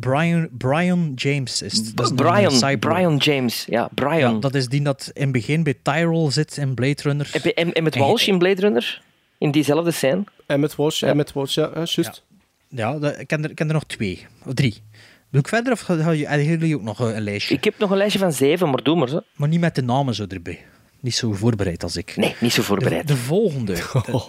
Brian, 0.00 0.48
Brian 0.58 1.12
James. 1.14 1.62
Is 1.62 1.76
het. 1.76 1.96
Dat 1.96 2.06
is 2.06 2.12
Brian. 2.14 2.78
Brian 2.78 3.16
James. 3.16 3.64
Ja, 3.68 3.88
Brian. 3.94 4.34
Ja, 4.34 4.40
dat 4.40 4.54
is 4.54 4.68
die 4.68 4.82
dat 4.82 5.10
in 5.14 5.22
het 5.22 5.32
begin 5.32 5.62
bij 5.62 5.74
Tyrell 5.82 6.30
zit 6.30 6.56
in 6.56 6.74
Blade 6.74 7.02
Runner. 7.02 7.30
En, 7.54 7.72
en, 7.72 7.82
met 7.82 7.96
Walsh 7.96 8.26
in 8.28 8.38
Blade 8.38 8.60
Runner. 8.60 9.02
In 9.38 9.50
diezelfde 9.50 9.90
scène. 9.90 10.24
En 10.46 10.60
met 10.60 10.74
Walsh, 10.76 11.02
en 11.02 11.16
met 11.16 11.32
Walsh, 11.32 11.54
ja, 11.54 11.68
eh, 11.68 11.84
juist. 11.84 12.22
Ja, 12.68 12.98
dat- 12.98 13.18
ik, 13.20 13.26
ken 13.26 13.44
er, 13.44 13.50
ik 13.50 13.56
ken 13.56 13.66
er 13.68 13.72
nog 13.74 13.84
twee. 13.84 14.26
Of 14.46 14.54
drie. 14.54 14.82
Doe 15.30 15.40
ik 15.40 15.48
verder 15.48 15.72
of 15.72 15.80
ga- 15.80 15.96
ga 16.02 16.10
je- 16.10 16.26
hebben 16.26 16.46
jullie 16.46 16.74
ook 16.76 16.82
nog 16.82 17.00
eh, 17.08 17.14
een 17.16 17.22
lijstje? 17.22 17.54
Ik 17.54 17.64
heb 17.64 17.78
nog 17.78 17.90
een 17.90 17.96
lijstje 17.96 18.18
van 18.18 18.32
zeven, 18.32 18.70
maar 18.70 18.82
doe 18.82 18.96
maar 18.96 19.08
zo. 19.08 19.20
Maar 19.36 19.48
niet 19.48 19.60
met 19.60 19.74
de 19.74 19.82
namen 19.82 20.14
zo 20.14 20.24
erbij. 20.28 20.64
Niet 21.04 21.14
zo 21.14 21.32
voorbereid 21.32 21.82
als 21.82 21.96
ik. 21.96 22.16
Nee, 22.16 22.34
niet 22.40 22.52
zo 22.52 22.62
voorbereid. 22.62 23.06
De, 23.08 23.14
de 23.14 23.20
volgende. 23.20 23.74
De- 24.04 24.24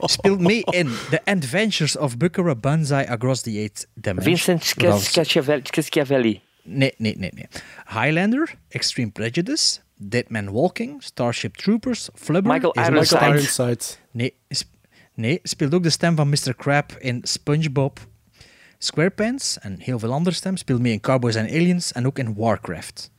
speelt 0.00 0.40
mee 0.40 0.62
in 0.64 0.90
The 1.10 1.24
Adventures 1.24 1.96
of 1.96 2.16
Buccara 2.16 2.54
Banzai 2.54 3.06
Across 3.06 3.42
the 3.42 3.50
Eighth 3.50 3.86
Dimension. 3.94 4.36
Vincent 4.36 4.64
Schiavelli. 5.84 6.40
Nee, 6.62 6.94
nee, 6.96 7.16
nee, 7.18 7.30
nee. 7.34 7.46
Highlander, 7.86 8.54
Extreme 8.68 9.10
Prejudice, 9.10 9.78
Dead 9.96 10.28
Man 10.28 10.50
Walking, 10.50 11.02
Starship 11.02 11.56
Troopers, 11.56 12.08
Flubber. 12.14 12.52
Michael 12.52 12.74
Ironside. 12.74 13.78
Nee, 14.12 14.34
sp- 14.48 14.74
nee, 15.14 15.40
speelt 15.42 15.74
ook 15.74 15.82
de 15.82 15.90
stem 15.90 16.16
van 16.16 16.28
Mr. 16.28 16.54
Crab 16.56 16.96
in 16.98 17.20
SpongeBob 17.22 18.06
SquarePants 18.78 19.58
en 19.58 19.76
heel 19.80 19.98
veel 19.98 20.12
andere 20.12 20.36
stemmen. 20.36 20.60
Speelt 20.60 20.80
mee 20.80 20.92
in 20.92 21.00
Cowboys 21.00 21.36
and 21.36 21.48
Aliens 21.48 21.92
en 21.92 22.06
ook 22.06 22.18
in 22.18 22.34
Warcraft. 22.34 23.10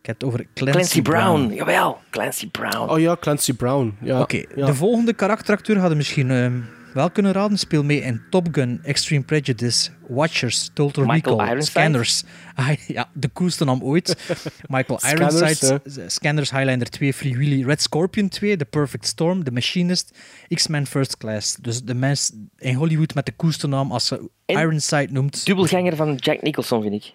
Ik 0.00 0.06
heb 0.06 0.20
het 0.20 0.24
over 0.24 0.46
Clancy, 0.54 0.72
Clancy 0.78 1.02
Brown. 1.02 1.52
Jawel, 1.54 1.98
Clancy 2.10 2.50
Brown. 2.50 2.90
Oh 2.90 2.98
ja, 3.00 3.16
Clancy 3.20 3.54
Brown. 3.54 3.96
Ja. 4.00 4.20
Oké, 4.20 4.42
ja. 4.54 4.66
de 4.66 4.74
volgende 4.74 5.12
karakteracteur 5.12 5.78
hadden 5.78 5.96
misschien 5.96 6.30
ehm, 6.30 6.60
wel 6.94 7.10
kunnen 7.10 7.32
raden. 7.32 7.58
Speelt 7.58 7.84
mee 7.84 8.00
in 8.00 8.22
Top 8.30 8.48
Gun, 8.52 8.80
Extreme 8.82 9.22
Prejudice, 9.24 9.90
Watchers, 10.08 10.70
Total 10.74 11.04
Michael 11.04 11.36
Recall, 11.36 11.46
Ironside? 11.52 11.70
Scanners. 11.80 12.22
Ah, 12.54 12.76
ja, 12.86 13.08
de 13.14 13.30
coolste 13.32 13.64
naam 13.64 13.82
ooit. 13.82 14.16
Michael 14.68 14.98
Scanners, 14.98 15.34
Ironside, 15.40 15.80
S- 16.08 16.14
Scanners, 16.14 16.50
Highlander 16.50 16.90
2, 16.90 17.12
Free 17.14 17.36
Willy, 17.36 17.64
Red 17.64 17.82
Scorpion 17.82 18.28
2, 18.28 18.56
The 18.56 18.64
Perfect 18.64 19.06
Storm, 19.06 19.44
The 19.44 19.50
Machinist, 19.50 20.18
X-Men 20.48 20.86
First 20.86 21.16
Class. 21.16 21.56
Dus 21.60 21.82
de 21.82 21.94
mens 21.94 22.32
in 22.58 22.74
Hollywood 22.74 23.14
met 23.14 23.26
de 23.26 23.32
coolste 23.36 23.66
naam 23.66 23.92
als 23.92 24.06
ze 24.06 24.28
En- 24.46 24.58
Ironside 24.58 25.08
noemt. 25.12 25.44
Dubbelganger 25.46 25.96
van 25.96 26.14
Jack 26.14 26.42
Nicholson, 26.42 26.82
vind 26.82 26.94
ik. 26.94 27.12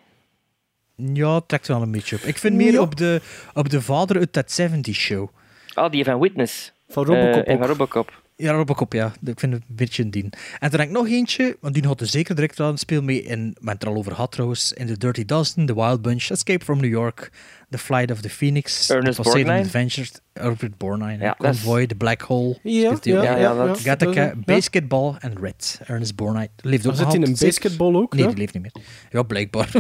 Ja, 0.95 1.41
trekt 1.47 1.67
wel 1.67 1.81
een 1.81 1.91
beetje 1.91 2.15
op. 2.15 2.21
Ik 2.21 2.37
vind 2.37 2.55
meer 2.55 2.71
Ja. 2.73 2.81
op, 2.81 2.95
de, 2.95 3.21
op 3.53 3.69
de 3.69 3.81
vader 3.81 4.17
uit 4.17 4.33
dat 4.33 4.51
70 4.51 4.95
show. 4.95 5.27
Ah, 5.73 5.91
die 5.91 6.03
van 6.03 6.19
Witness. 6.19 6.73
Van 6.89 7.05
Robocop 7.05 7.43
Eh, 7.43 7.57
van 7.57 7.67
Robocop. 7.67 8.23
Ja, 8.37 8.51
Robocop, 8.51 8.93
ja. 8.93 9.13
Ik 9.25 9.39
vind 9.39 9.53
het 9.53 9.61
een 9.69 9.75
beetje 9.75 10.03
een 10.03 10.11
dien. 10.11 10.29
En 10.59 10.69
dan 10.69 10.79
heb 10.79 10.89
ik 10.89 10.95
nog 10.95 11.07
eentje, 11.07 11.57
want 11.61 11.73
die 11.73 11.85
had 11.85 12.01
er 12.01 12.07
zeker 12.07 12.35
direct 12.35 12.59
aan. 12.59 12.77
Speel 12.77 13.01
mee 13.01 13.23
in, 13.23 13.39
we 13.47 13.53
hebben 13.53 13.69
het 13.73 13.83
er 13.83 13.89
al 13.89 13.95
over 13.95 14.11
gehad 14.11 14.31
trouwens, 14.31 14.73
in 14.73 14.87
The 14.87 14.97
Dirty 14.97 15.25
Dozen, 15.25 15.65
The 15.65 15.75
Wild 15.75 16.01
Bunch, 16.01 16.29
Escape 16.29 16.63
from 16.65 16.79
New 16.81 16.89
York, 16.91 17.31
The 17.69 17.77
Flight 17.77 18.11
of 18.11 18.21
the 18.21 18.29
Phoenix, 18.29 18.89
Ernest 18.89 19.15
The 19.15 19.21
Poseidon 19.21 19.43
Borgnine. 19.51 19.65
Adventures, 19.65 20.11
Ernest 20.33 20.77
Borgnine, 20.77 21.17
Ja, 21.23 21.35
Convoy, 21.37 21.87
The 21.87 21.95
Black 21.95 22.21
Hole, 22.21 22.57
Ja, 22.63 22.97
ja, 23.01 23.23
Ja, 23.23 23.37
ja, 23.37 23.53
dat- 23.65 23.79
Gattaca. 23.79 24.33
Basketball 24.45 25.15
en 25.19 25.33
Red. 25.41 25.79
Ernest 25.85 26.15
Borgnine. 26.15 26.49
Leeft 26.61 26.79
ook 26.81 26.85
Maar 26.87 26.95
zit 26.95 27.05
nog 27.05 27.13
hij 27.15 27.23
in 27.23 27.27
een 27.31 27.37
basketball 27.39 27.95
ook? 27.95 28.13
Nee, 28.13 28.27
die 28.27 28.37
leeft 28.37 28.53
niet 28.53 28.61
meer. 28.63 28.83
Ja, 29.09 29.23
blijkbaar. 29.23 29.69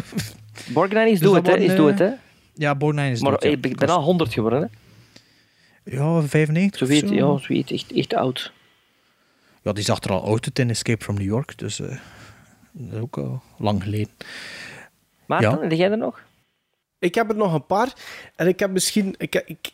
Borgnine 0.73 1.05
is 1.09 1.19
Dus 1.19 1.19
doe 1.19 1.33
dat 1.35 1.45
het, 1.47 1.55
hè. 1.55 1.61
Is 1.61 1.75
doe 1.75 1.87
het, 1.89 1.99
hè. 1.99 2.09
ja, 2.53 2.75
Borgnine 2.75 3.11
is 3.11 3.21
Maar 3.21 3.31
dood, 3.31 3.43
ja. 3.43 3.49
ik 3.49 3.77
ben 3.77 3.89
al 3.89 4.01
100 4.01 4.33
geworden, 4.33 4.61
hè. 4.61 4.67
Ja, 5.97 6.21
95 6.21 6.81
of 6.81 6.87
Zoiets, 6.87 7.07
zo. 7.09 7.13
ja, 7.15 7.37
zoiets. 7.37 7.71
Echt, 7.71 7.91
echt 7.91 8.13
oud. 8.13 8.51
Ja, 9.61 9.73
die 9.73 9.83
zag 9.83 10.01
er 10.03 10.11
al 10.11 10.23
oud 10.23 10.45
uit 10.45 10.59
in 10.59 10.69
Escape 10.69 11.03
from 11.03 11.15
New 11.15 11.25
York, 11.25 11.57
dus 11.57 11.79
eh, 11.79 11.87
dat 12.71 12.93
is 12.93 12.99
ook 12.99 13.17
al 13.17 13.41
lang 13.57 13.83
geleden. 13.83 14.09
Maarten, 15.25 15.49
Ja. 15.51 15.59
heb 15.61 15.71
jij 15.71 15.91
er 15.91 15.97
nog? 15.97 16.21
Ik 16.99 17.15
heb 17.15 17.29
er 17.29 17.35
nog 17.35 17.53
een 17.53 17.65
paar. 17.65 17.93
En 18.35 18.47
ik 18.47 18.59
heb 18.59 18.71
misschien... 18.71 19.15
Ik, 19.17 19.43
ik, 19.45 19.71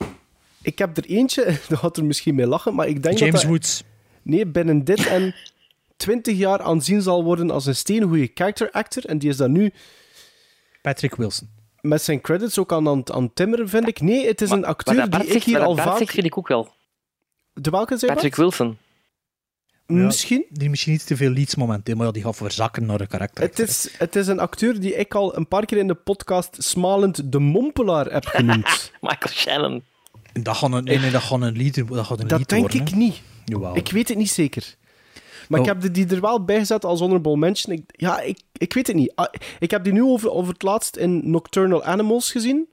ik 0.61 0.77
heb 0.77 0.97
er 0.97 1.05
eentje, 1.05 1.43
daar 1.69 1.77
gaat 1.77 1.97
er 1.97 2.05
misschien 2.05 2.35
mee 2.35 2.47
lachen, 2.47 2.75
maar 2.75 2.87
ik 2.87 3.03
denk 3.03 3.17
James 3.17 3.31
dat 3.33 3.41
dat, 3.41 3.49
Woods. 3.49 3.83
Nee, 4.21 4.45
binnen 4.45 4.83
dit 4.83 5.07
en 5.07 5.35
20 5.97 6.37
jaar 6.37 6.61
aanzien 6.61 7.01
zal 7.01 7.23
worden 7.23 7.51
als 7.51 7.65
een 7.65 7.75
steengoede 7.75 8.31
character 8.33 8.71
actor. 8.71 9.05
En 9.05 9.17
die 9.17 9.29
is 9.29 9.37
dan 9.37 9.51
nu 9.51 9.71
Patrick 10.81 11.15
Wilson. 11.15 11.49
met 11.81 12.01
zijn 12.01 12.21
credits 12.21 12.57
ook 12.57 12.71
aan, 12.71 12.87
aan, 12.87 13.13
aan 13.13 13.33
timmeren, 13.33 13.69
vind 13.69 13.87
ik. 13.87 14.01
Nee, 14.01 14.27
het 14.27 14.41
is 14.41 14.49
een 14.49 14.65
acteur 14.65 14.95
Maar 14.95 15.09
die 15.09 15.29
ik 15.29 15.43
hier 15.43 15.59
al 15.59 15.75
vaak... 15.75 15.97
zegt 15.97 16.11
vind 16.11 16.25
ik 16.25 16.37
ook 16.37 16.47
wel. 16.47 16.73
De 17.53 17.69
welke 17.69 17.97
zei 17.97 18.13
Patrick 18.13 18.35
Bart? 18.35 18.57
Wilson. 18.57 18.77
Misschien. 19.85 20.45
Die 20.49 20.69
misschien 20.69 20.93
iets 20.93 21.03
te 21.03 21.15
veel 21.15 21.29
leads 21.31 21.55
momenteel, 21.55 21.95
maar 21.95 22.05
ja, 22.05 22.11
die 22.11 22.23
gaat 22.23 22.35
verzakken 22.35 22.85
naar 22.85 23.01
een 23.01 23.07
karakter. 23.07 23.43
Het 23.43 23.59
is, 23.59 23.89
het 23.97 24.15
is 24.15 24.27
een 24.27 24.39
acteur 24.39 24.79
die 24.79 24.95
ik 24.95 25.15
al 25.15 25.37
een 25.37 25.47
paar 25.47 25.65
keer 25.65 25.77
in 25.77 25.87
de 25.87 25.93
podcast 25.95 26.63
smalend 26.63 27.31
de 27.31 27.39
mompelaar 27.39 28.05
heb 28.05 28.25
genoemd. 28.25 28.91
Michael 29.01 29.33
Shannon. 29.33 29.83
Dat 30.33 30.55
gaat 30.55 30.71
een, 30.71 30.83
nee, 30.83 30.99
nee, 30.99 31.11
dat 31.11 31.21
gaat 31.21 31.41
een 31.41 31.57
lied, 31.57 31.87
dat 31.87 32.05
gaat 32.05 32.19
een 32.19 32.27
dat 32.27 32.39
lied 32.39 32.49
denk 32.49 32.61
worden, 32.61 32.87
ik 32.87 32.95
niet. 32.95 33.21
Jawel. 33.45 33.75
Ik 33.75 33.91
weet 33.91 34.07
het 34.07 34.17
niet 34.17 34.31
zeker. 34.31 34.75
Maar 35.51 35.59
Oh. 35.59 35.65
ik 35.65 35.71
heb 35.71 35.81
de- 35.81 35.91
die 35.91 36.07
er 36.15 36.21
wel 36.21 36.43
bij 36.45 36.57
gezet 36.59 36.85
als 36.85 36.99
honorable 36.99 37.37
mention. 37.37 37.75
Ik, 37.75 37.83
ja, 37.87 38.19
ik, 38.21 38.39
ik 38.53 38.73
weet 38.73 38.87
het 38.87 38.95
niet. 38.95 39.11
Ah, 39.15 39.25
Ik 39.59 39.71
heb 39.71 39.83
die 39.83 39.93
nu 39.93 40.03
over, 40.03 40.31
over 40.31 40.53
het 40.53 40.63
laatst 40.63 40.95
in 40.95 41.29
Nocturnal 41.31 41.83
Animals 41.83 42.31
gezien. 42.31 42.67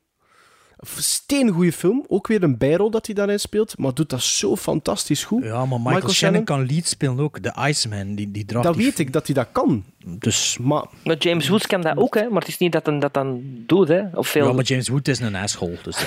Een 0.79 1.03
steengoede 1.03 1.73
film. 1.73 2.05
Ook 2.09 2.27
weer 2.27 2.43
een 2.43 2.59
bijrol 2.59 2.91
dat 2.91 3.07
hij 3.07 3.15
daarin 3.15 3.41
speelt. 3.41 3.79
Maar 3.79 3.95
doet 3.95 4.11
dat 4.11 4.23
zo 4.23 4.57
fantastisch 4.57 5.25
goed. 5.25 5.45
Ja, 5.45 5.65
maar 5.65 5.81
Michael, 5.81 6.11
Shannon 6.11 6.45
kan 6.45 6.67
lead 6.67 6.87
spelen 6.87 7.21
ook. 7.21 7.43
De 7.43 7.55
Iceman, 7.69 8.15
die, 8.15 8.31
die 8.31 8.45
draagt 8.45 8.65
Dat 8.65 8.75
die 8.75 8.85
weet 8.85 8.99
ik, 8.99 9.13
dat 9.13 9.27
hij 9.27 9.35
dat 9.35 9.49
kan. 9.53 9.85
Dus, 10.05 10.59
Maar 10.61 10.85
Maar 11.05 11.17
James 11.17 11.49
Woods 11.49 11.67
kan 11.67 11.81
dat 11.81 11.97
ook, 11.97 12.15
hè. 12.15 12.29
Maar 12.29 12.41
het 12.41 12.49
is 12.49 12.59
niet 12.59 12.73
dat 12.73 12.87
hij 12.87 12.99
dat 12.99 13.15
dan 13.15 13.43
doet, 13.67 13.89
hè. 13.89 14.03
Of 14.15 14.29
veel... 14.29 14.47
ja, 14.47 14.53
maar 14.53 14.65
James 14.65 14.89
Wood 14.89 15.09
is 15.09 15.21
een 15.21 15.35
asshole. 15.35 15.79
Dus, 15.83 15.97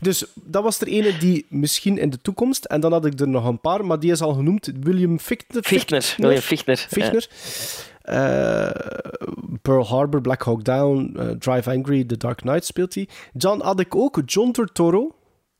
Dus 0.00 0.24
dat 0.34 0.62
was 0.62 0.80
er 0.80 0.86
ene 0.86 1.18
die 1.18 1.46
misschien 1.48 1.98
in 1.98 2.10
de 2.10 2.20
toekomst, 2.20 2.64
en 2.64 2.80
dan 2.80 2.92
had 2.92 3.06
ik 3.06 3.20
er 3.20 3.28
nog 3.28 3.44
een 3.44 3.60
paar, 3.60 3.84
maar 3.84 4.00
die 4.00 4.10
is 4.10 4.20
al 4.20 4.34
genoemd, 4.34 4.72
William 4.80 5.18
Fichtner. 5.18 5.62
Fichtner. 5.62 6.14
William 6.16 6.40
Fichtner. 6.40 6.86
Fichtner. 6.88 7.28
Eh, 8.08 8.70
Pearl 9.62 9.86
Harbor, 9.86 10.20
Black 10.20 10.42
Hawk 10.42 10.64
Down, 10.64 11.16
eh, 11.18 11.26
Drive 11.38 11.70
Angry, 11.70 12.04
The 12.04 12.16
Dark 12.16 12.38
Knight 12.40 12.64
speelt 12.64 12.94
hij. 12.94 13.08
Dan 13.32 13.62
had 13.62 13.80
ik 13.80 13.94
ook 13.94 14.22
John 14.26 14.50
Turturro 14.50 15.14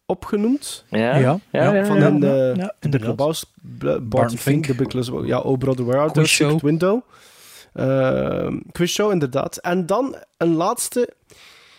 opgenoemd. 0.07 0.85
Ja, 0.91 0.99
ja, 0.99 1.17
ja. 1.19 1.41
ja, 1.51 1.75
ja, 1.75 1.85
van 1.85 1.97
ja. 1.97 2.07
eh, 2.29 2.57
ja, 2.57 2.67
The 2.67 2.75
inderdaad. 2.81 3.09
Lebowski, 3.09 3.51
Barton 3.63 4.09
Barton 4.09 4.39
Fink, 4.39 4.65
Fink. 4.65 4.79
The 4.79 4.85
Big 4.85 4.93
Les- 4.93 5.27
ja, 5.29 5.39
Oh 5.39 5.59
Brother, 5.59 5.85
Where 5.85 6.01
Art 6.01 6.15
Thou? 6.15 6.59
Window. 6.63 7.01
Eh, 7.73 8.53
quiz 8.73 8.93
show, 8.93 9.13
inderdaad. 9.13 9.57
En 9.57 9.87
dan 9.87 10.17
een 10.37 10.55
laatste. 10.55 11.15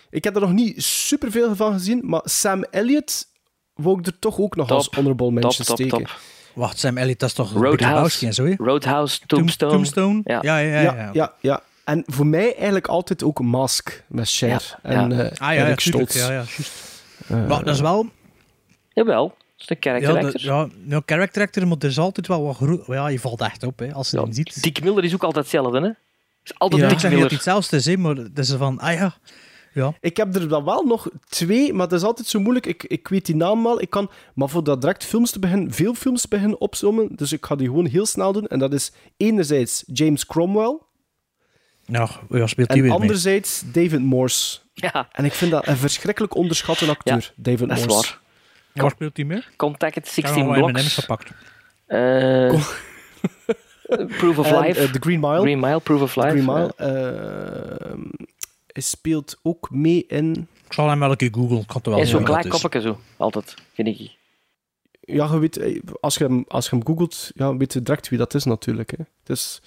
Ik 0.09 0.23
heb 0.23 0.35
er 0.35 0.41
nog 0.41 0.51
niet 0.53 0.83
superveel 0.83 1.55
van 1.55 1.73
gezien, 1.73 2.01
maar 2.05 2.21
Sam 2.23 2.63
Elliott 2.63 3.27
wou 3.73 3.99
ik 3.99 4.05
er 4.05 4.19
toch 4.19 4.39
ook 4.39 4.55
nog 4.55 4.67
Top. 4.67 4.77
als 4.77 4.89
honorable 4.95 5.25
Top, 5.25 5.33
mention 5.33 5.65
top, 5.65 5.75
steken. 5.75 5.97
top. 5.97 6.09
Wacht, 6.53 6.79
Sam 6.79 6.97
Elliott, 6.97 7.19
dat 7.19 7.29
is 7.29 7.35
toch 7.35 7.53
Roadhouse. 7.53 8.25
en 8.25 8.33
zo, 8.33 8.45
hè? 8.45 8.53
Roadhouse, 8.57 9.19
Tombstone. 9.25 9.71
Tombstone. 9.71 10.21
Ja. 10.23 10.39
Ja, 10.41 10.57
ja, 10.57 10.79
ja. 10.81 11.09
Ja, 11.13 11.33
ja, 11.41 11.61
En 11.83 12.03
voor 12.07 12.27
mij 12.27 12.53
eigenlijk 12.55 12.87
altijd 12.87 13.23
ook 13.23 13.41
Mask 13.41 14.03
met 14.07 14.29
Cher 14.29 14.49
Ja, 14.49 14.89
en 14.89 15.09
ja. 15.09 15.23
eh 15.23 15.31
Ah 15.37 15.53
ja, 15.53 15.65
Eric 15.65 15.79
ja, 15.79 15.91
tuurlijk, 15.91 16.11
Stoltz. 16.11 16.15
ja, 16.15 16.25
ja, 16.27 16.33
juist. 16.33 16.71
Eh, 17.27 17.47
maar 17.47 17.63
dat 17.63 17.73
is 17.75 17.81
wel... 17.81 18.09
Jawel. 18.93 19.27
Dat 19.27 19.37
is 19.57 19.69
een 19.69 19.77
character 19.79 20.13
Ja, 20.13 20.19
de, 20.19 20.25
actor. 20.27 20.41
ja, 20.41 20.67
ja, 20.87 21.01
character 21.05 21.41
actor, 21.41 21.67
maar 21.67 21.77
er 21.79 21.89
is 21.89 21.97
altijd 21.99 22.27
wel 22.27 22.43
wat 22.43 22.55
groe... 22.55 22.83
Ja, 22.87 23.07
je 23.07 23.19
valt 23.19 23.41
echt 23.41 23.63
op, 23.63 23.79
hè, 23.79 23.93
als 23.93 24.09
je 24.09 24.17
Ja, 24.17 24.23
hem 24.23 24.33
ziet. 24.33 24.63
Dick 24.63 24.83
Miller 24.83 25.03
is 25.03 25.13
ook 25.13 25.23
altijd 25.23 25.43
hetzelfde, 25.45 25.79
hè. 25.81 25.89
is 26.43 26.53
altijd 26.57 26.81
Ja, 26.81 26.87
Dick 26.87 26.95
ik 26.97 27.01
zeg 27.03 27.11
niet 27.11 27.21
dat 27.21 27.31
hetzelfde 27.31 27.77
is, 27.77 27.85
hè, 27.85 27.97
maar 27.97 28.15
het 28.15 28.39
is 28.39 28.51
van, 28.51 28.79
ah 28.79 28.93
ja. 28.93 29.13
Ja. 29.73 29.93
Ik 30.01 30.17
heb 30.17 30.35
er 30.35 30.47
dan 30.47 30.63
wel 30.65 30.83
nog 30.83 31.07
twee, 31.29 31.73
maar 31.73 31.87
dat 31.87 31.99
is 31.99 32.05
altijd 32.05 32.27
zo 32.27 32.39
moeilijk. 32.39 32.65
Ik, 32.65 32.83
ik 32.83 33.07
weet 33.07 33.25
die 33.25 33.35
naam 33.35 33.63
wel. 33.63 33.81
Ik 33.81 33.89
kan, 33.89 34.09
maar 34.33 34.49
voor 34.49 34.63
dat 34.63 34.81
direct 34.81 35.05
films 35.05 35.31
te 35.31 35.39
beginnen, 35.39 35.71
veel 35.73 35.93
films 35.93 36.21
te 36.21 36.27
beginnen 36.27 36.61
opzommen. 36.61 37.07
Dus 37.15 37.31
ik 37.31 37.45
ga 37.45 37.55
die 37.55 37.67
gewoon 37.67 37.85
heel 37.85 38.05
snel 38.05 38.33
doen. 38.33 38.47
En 38.47 38.59
dat 38.59 38.73
is 38.73 38.91
enerzijds 39.17 39.83
James 39.93 40.25
Cromwell. 40.25 40.77
Ja, 41.85 42.09
ja 42.29 42.47
speelt 42.47 42.67
die 42.69 42.77
En 42.77 42.83
weer 42.83 42.91
mee. 42.91 42.91
anderzijds 43.01 43.63
David 43.71 43.99
Morse. 44.01 44.59
Ja, 44.73 45.07
En 45.11 45.25
ik 45.25 45.33
vind 45.33 45.51
dat 45.51 45.67
een 45.67 45.77
verschrikkelijk 45.77 46.35
onderschatte 46.35 46.89
acteur, 46.89 47.33
David 47.35 47.67
dat 47.69 47.77
is 47.77 47.85
Morse. 47.85 48.11
waar. 48.11 48.19
Waar 48.73 48.91
speelt 48.91 49.15
hij 49.17 49.25
mee? 49.25 49.43
Contact 49.55 49.95
Ik 49.95 50.03
heb 50.03 50.13
16 50.13 50.45
nog 50.45 50.55
wel 50.55 50.67
M&M's 50.67 50.71
Blocks. 50.73 50.93
gepakt. 50.93 51.31
Eh, 51.85 52.63
Proof 54.17 54.37
of 54.37 54.47
En, 54.51 54.59
Life. 54.61 54.79
eh, 54.79 54.91
The 54.91 54.99
Green 54.99 55.19
Mile. 55.19 55.39
Green 55.41 55.59
Mile, 55.59 55.79
Proof 55.79 56.01
of 56.01 56.15
Life. 56.15 56.29
Green 56.29 56.45
Mile. 56.45 56.73
ja. 56.77 57.95
Eh, 58.79 58.85
speelt 58.85 59.37
ook 59.43 59.69
mee 59.71 60.05
in... 60.07 60.47
Ik 60.65 60.73
zal 60.73 60.89
hem 60.89 60.99
wel 60.99 61.11
een 61.11 61.17
keer 61.17 61.33
googlen. 61.33 61.59
Ik 61.59 61.67
kan 61.67 61.75
het 61.77 61.85
wel 61.85 61.99
is 61.99 62.09
zo'n 62.09 62.23
klein 62.23 62.49
koppetje 62.49 62.81
zo, 62.81 62.99
altijd, 63.17 63.53
vind 63.73 63.87
ik. 63.87 64.17
Ja, 65.01 65.29
je 65.31 65.39
weet, 65.39 65.57
eh, 65.57 65.79
als 66.01 66.15
je 66.15 66.23
hem, 66.23 66.45
als 66.47 66.69
je 66.69 66.75
hem 66.75 66.85
googelt, 66.85 67.31
ja, 67.35 67.57
weet 67.57 67.73
je 67.73 67.81
direct 67.83 68.09
wie 68.09 68.17
dat 68.17 68.33
is 68.33 68.43
natuurlijk. 68.43 68.91
Hè. 68.91 69.03
Dus, 69.23 69.61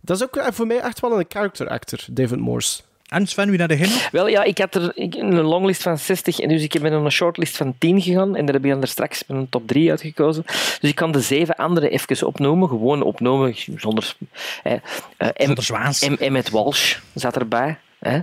dat 0.00 0.16
is 0.16 0.22
ook 0.22 0.36
eh, 0.36 0.46
voor 0.52 0.66
mij 0.66 0.80
echt 0.80 1.00
wel 1.00 1.18
een 1.18 1.24
character 1.28 1.68
actor, 1.68 1.98
David 2.10 2.38
Morse. 2.38 2.82
En 3.08 3.26
Sven, 3.26 3.48
wie 3.48 3.58
naar 3.58 3.68
de 3.68 3.74
heen? 3.74 4.00
Wel 4.12 4.26
ja, 4.28 4.42
ik 4.42 4.58
had 4.58 4.74
er 4.74 4.92
een 4.94 5.40
longlist 5.40 5.82
van 5.82 5.98
60 5.98 6.38
en 6.38 6.48
dus 6.48 6.62
ik 6.62 6.80
ben 6.80 6.92
een 6.92 7.10
shortlist 7.10 7.56
van 7.56 7.74
10 7.78 8.00
gegaan 8.02 8.36
en 8.36 8.44
daar 8.44 8.54
heb 8.54 8.64
ik 8.64 8.70
dan 8.70 8.80
er 8.80 8.88
straks 8.88 9.24
met 9.26 9.36
een 9.36 9.48
top 9.48 9.66
3 9.66 9.90
uitgekozen. 9.90 10.42
Dus 10.46 10.78
ik 10.90 10.94
kan 10.94 11.12
de 11.12 11.20
zeven 11.20 11.56
andere 11.56 11.88
even 11.88 12.26
opnoemen, 12.26 12.68
gewoon 12.68 13.02
opnomen, 13.02 13.54
zonder... 13.76 14.16
Eh, 14.62 14.72
eh, 15.16 15.28
M- 15.28 15.44
Zonder 15.44 15.64
zwaans. 15.64 16.08
M- 16.08 16.12
Emmett 16.18 16.50
Walsh 16.50 16.98
zat 17.14 17.36
erbij. 17.36 17.78
Hè. 17.98 18.20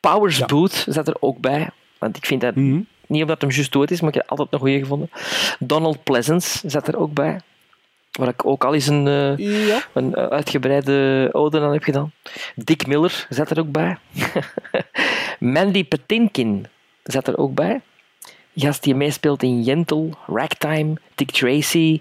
Powers 0.00 0.44
Booth 0.44 0.84
zat 0.88 1.08
er 1.08 1.16
ook 1.20 1.38
bij, 1.38 1.70
want 1.98 2.16
ik 2.16 2.26
vind 2.26 2.40
dat... 2.40 2.54
Mhm. 2.54 2.80
Niet 3.06 3.22
omdat 3.22 3.40
hem 3.40 3.50
juist 3.50 3.72
dood 3.72 3.90
is, 3.90 4.00
maar 4.00 4.08
ik 4.08 4.14
heb 4.14 4.28
altijd 4.30 4.48
een 4.52 4.58
goeie 4.58 4.78
gevonden. 4.78 5.10
Donald 5.58 6.02
Pleasance 6.02 6.68
zat 6.68 6.88
er 6.88 6.98
ook 6.98 7.12
bij. 7.12 7.40
Waar 8.10 8.28
ik 8.28 8.46
ook 8.46 8.64
al 8.64 8.74
eens 8.74 8.86
een, 8.86 9.06
eh, 9.06 9.66
Ja. 9.66 9.82
een 9.92 10.14
eh, 10.14 10.26
uitgebreide 10.26 11.28
ode 11.32 11.60
aan 11.60 11.72
heb 11.72 11.82
gedaan. 11.82 12.12
Dick 12.54 12.86
Miller 12.86 13.26
zat 13.28 13.50
er 13.50 13.58
ook 13.58 13.72
bij. 13.72 13.96
Mandy 15.38 15.84
Patinkin 15.84 16.66
zat 17.02 17.28
er 17.28 17.38
ook 17.38 17.54
bij. 17.54 17.80
Gast 18.54 18.82
die 18.82 18.94
meespeelt 18.94 19.42
in 19.42 19.62
Yentl, 19.62 20.08
Ragtime, 20.26 20.94
Dick 21.14 21.30
Tracy. 21.30 22.00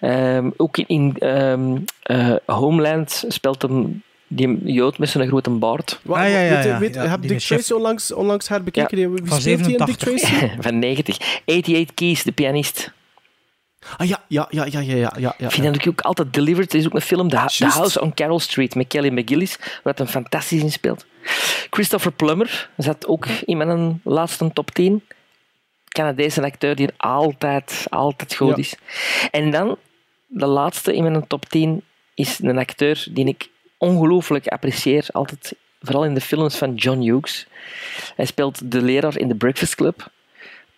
Ehm, 0.00 0.50
ook 0.56 0.76
in, 0.76 0.86
in 0.86 1.16
ehm, 1.18 1.76
eh, 2.02 2.36
Homeland 2.46 3.24
speelt 3.28 3.62
hem 3.62 4.02
die 4.28 4.58
jood 4.72 4.98
met 4.98 5.08
zijn 5.08 5.28
grote 5.28 5.50
baard. 5.50 6.00
Ah, 6.08 6.16
ja, 6.16 6.24
ja, 6.26 6.50
weet 6.54 6.62
je- 6.62 6.68
ja, 6.68 6.78
weet- 6.78 6.94
ja, 6.94 7.06
heb 7.06 7.20
die 7.20 7.30
Dick 7.30 7.38
chef. 7.40 7.48
Tracy 7.58 7.72
onlangs, 7.72 8.12
onlangs 8.12 8.48
herbekeken? 8.48 8.98
Ja. 8.98 9.08
Wie 9.08 9.22
Van 9.24 9.40
speelt 9.40 9.60
hij 9.60 9.70
in 9.74 9.84
Dick 9.84 9.98
87. 10.00 10.28
Tracy? 10.38 10.50
Van 10.68 10.78
90. 10.78 11.16
88 11.46 11.94
Keys, 11.94 12.22
de 12.22 12.32
pianist. 12.32 12.92
Ah 13.96 14.08
ja, 14.08 14.24
ja, 14.28 14.46
ja, 14.50 14.64
ja, 14.64 14.80
ja, 14.80 14.94
ja, 14.96 15.12
ja, 15.18 15.34
ja. 15.38 15.46
Ik 15.46 15.50
vind 15.52 15.74
dat 15.74 15.88
ook 15.88 16.00
altijd 16.00 16.32
Delivered. 16.34 16.72
Er 16.72 16.78
is 16.78 16.86
ook 16.86 16.94
een 16.94 17.00
film, 17.00 17.28
The. 17.28 17.36
House 17.58 18.00
on 18.00 18.14
Carroll 18.14 18.38
Street, 18.38 18.74
met 18.74 18.86
Kelly 18.86 19.08
McGillis, 19.08 19.56
waar 19.58 19.92
het 19.92 20.00
een 20.00 20.08
fantastisch 20.08 20.60
in 20.62 20.72
speelt. 20.72 21.06
Christopher 21.70 22.12
Plummer 22.12 22.70
zat 22.76 23.06
ook 23.06 23.26
in 23.26 23.56
mijn 23.56 24.00
laatste 24.04 24.50
top 24.52 24.70
10. 24.70 25.02
Canadese 25.88 26.42
acteur 26.42 26.76
die 26.76 26.88
altijd, 26.96 27.86
altijd 27.88 28.34
goed 28.34 28.48
Ja. 28.48 28.56
is. 28.56 28.74
En 29.30 29.50
dan, 29.50 29.76
de 30.26 30.46
laatste 30.46 30.94
in 30.94 31.02
mijn 31.02 31.26
top 31.26 31.44
10 31.48 31.82
is 32.14 32.38
een 32.42 32.58
acteur 32.58 33.06
die 33.10 33.26
ik 33.26 33.48
ongelooflijk 33.78 34.46
apprecieer, 34.46 35.06
altijd, 35.12 35.52
vooral 35.80 36.04
in 36.04 36.14
de 36.14 36.20
films 36.20 36.56
van 36.56 36.74
John 36.74 37.00
Hughes. 37.00 37.46
Hij 38.16 38.24
speelt 38.24 38.70
de 38.70 38.82
leraar 38.82 39.18
in 39.18 39.28
The 39.28 39.34
Breakfast 39.34 39.74
Club. 39.74 40.10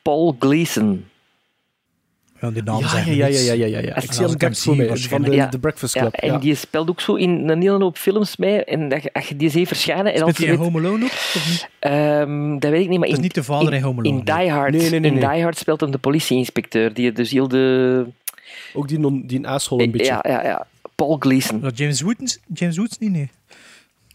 Paul 0.03 0.37
Gleason. 0.39 1.07
Ja, 2.41 2.51
die 2.51 2.63
naam 2.63 2.81
Ja, 2.81 2.89
zegt 2.89 3.07
ja, 3.07 3.13
ja, 3.13 3.27
ja, 3.27 3.53
ja, 3.53 3.67
ja, 3.67 3.79
ja. 3.79 3.97
Ik 3.97 4.03
ik 4.03 4.13
zie 4.13 4.27
hem 4.27 4.55
voor 4.55 4.77
mij, 4.77 4.97
van 4.97 5.23
de, 5.23 5.47
de 5.51 5.59
Breakfast 5.59 5.95
Ja, 5.95 6.01
Club. 6.01 6.15
en 6.15 6.33
ja. 6.33 6.39
die 6.39 6.55
speelt 6.55 6.89
ook 6.91 7.01
zo 7.01 7.15
in 7.15 7.49
een 7.49 7.61
hele 7.63 7.79
hoop 7.79 7.97
films 7.97 8.37
mee. 8.37 8.65
En 8.65 8.89
dat 8.89 9.03
je- 9.03 9.13
als 9.13 9.29
je 9.29 9.37
die 9.37 9.51
ziet 9.51 9.67
verschijnen... 9.67 10.15
En 10.15 10.23
als 10.23 10.37
je 10.37 10.45
hij 10.45 10.53
in 10.55 10.59
weet, 10.61 10.73
Home 10.73 10.79
Alone 10.87 11.05
ook? 11.05 11.11
Of 11.11 11.47
niet? 11.49 11.69
Ehm, 11.79 12.59
dat 12.59 12.71
weet 12.71 12.83
ik 12.83 12.89
niet, 12.89 12.99
maar 12.99 13.09
Dat 13.09 13.09
is 13.09 13.15
in, 13.17 13.21
niet 13.23 13.35
de 13.35 13.43
vader 13.43 13.73
in 13.75 13.83
Home 13.83 14.01
Alone, 14.01 14.17
In 14.19 14.25
Die 14.25 14.51
Hard, 14.51 14.71
Nee, 14.73 14.91
nee, 14.91 15.01
nee, 15.01 15.11
in. 15.11 15.17
Die 15.31 15.43
Hard 15.43 15.59
speelt 15.59 15.81
hem 15.81 15.91
de 15.91 15.99
politieinspecteur, 15.99 16.95
die 16.95 17.13
dus 17.13 17.31
heel 17.31 17.49
de... 17.49 18.07
Ook 18.75 18.89
die, 18.89 18.99
non, 18.99 19.27
die 19.27 19.47
asshole 19.49 19.83
een 19.83 19.91
beetje. 19.91 20.07
Ja, 20.07 20.25
ja, 20.29 20.43
ja. 20.45 20.67
Paul 20.99 21.17
Gleason. 21.19 21.69
James 21.75 22.01
Woods, 22.01 22.39
James 22.55 22.77
Woods 22.77 22.99
niet, 22.99 23.11
nee. 23.11 23.31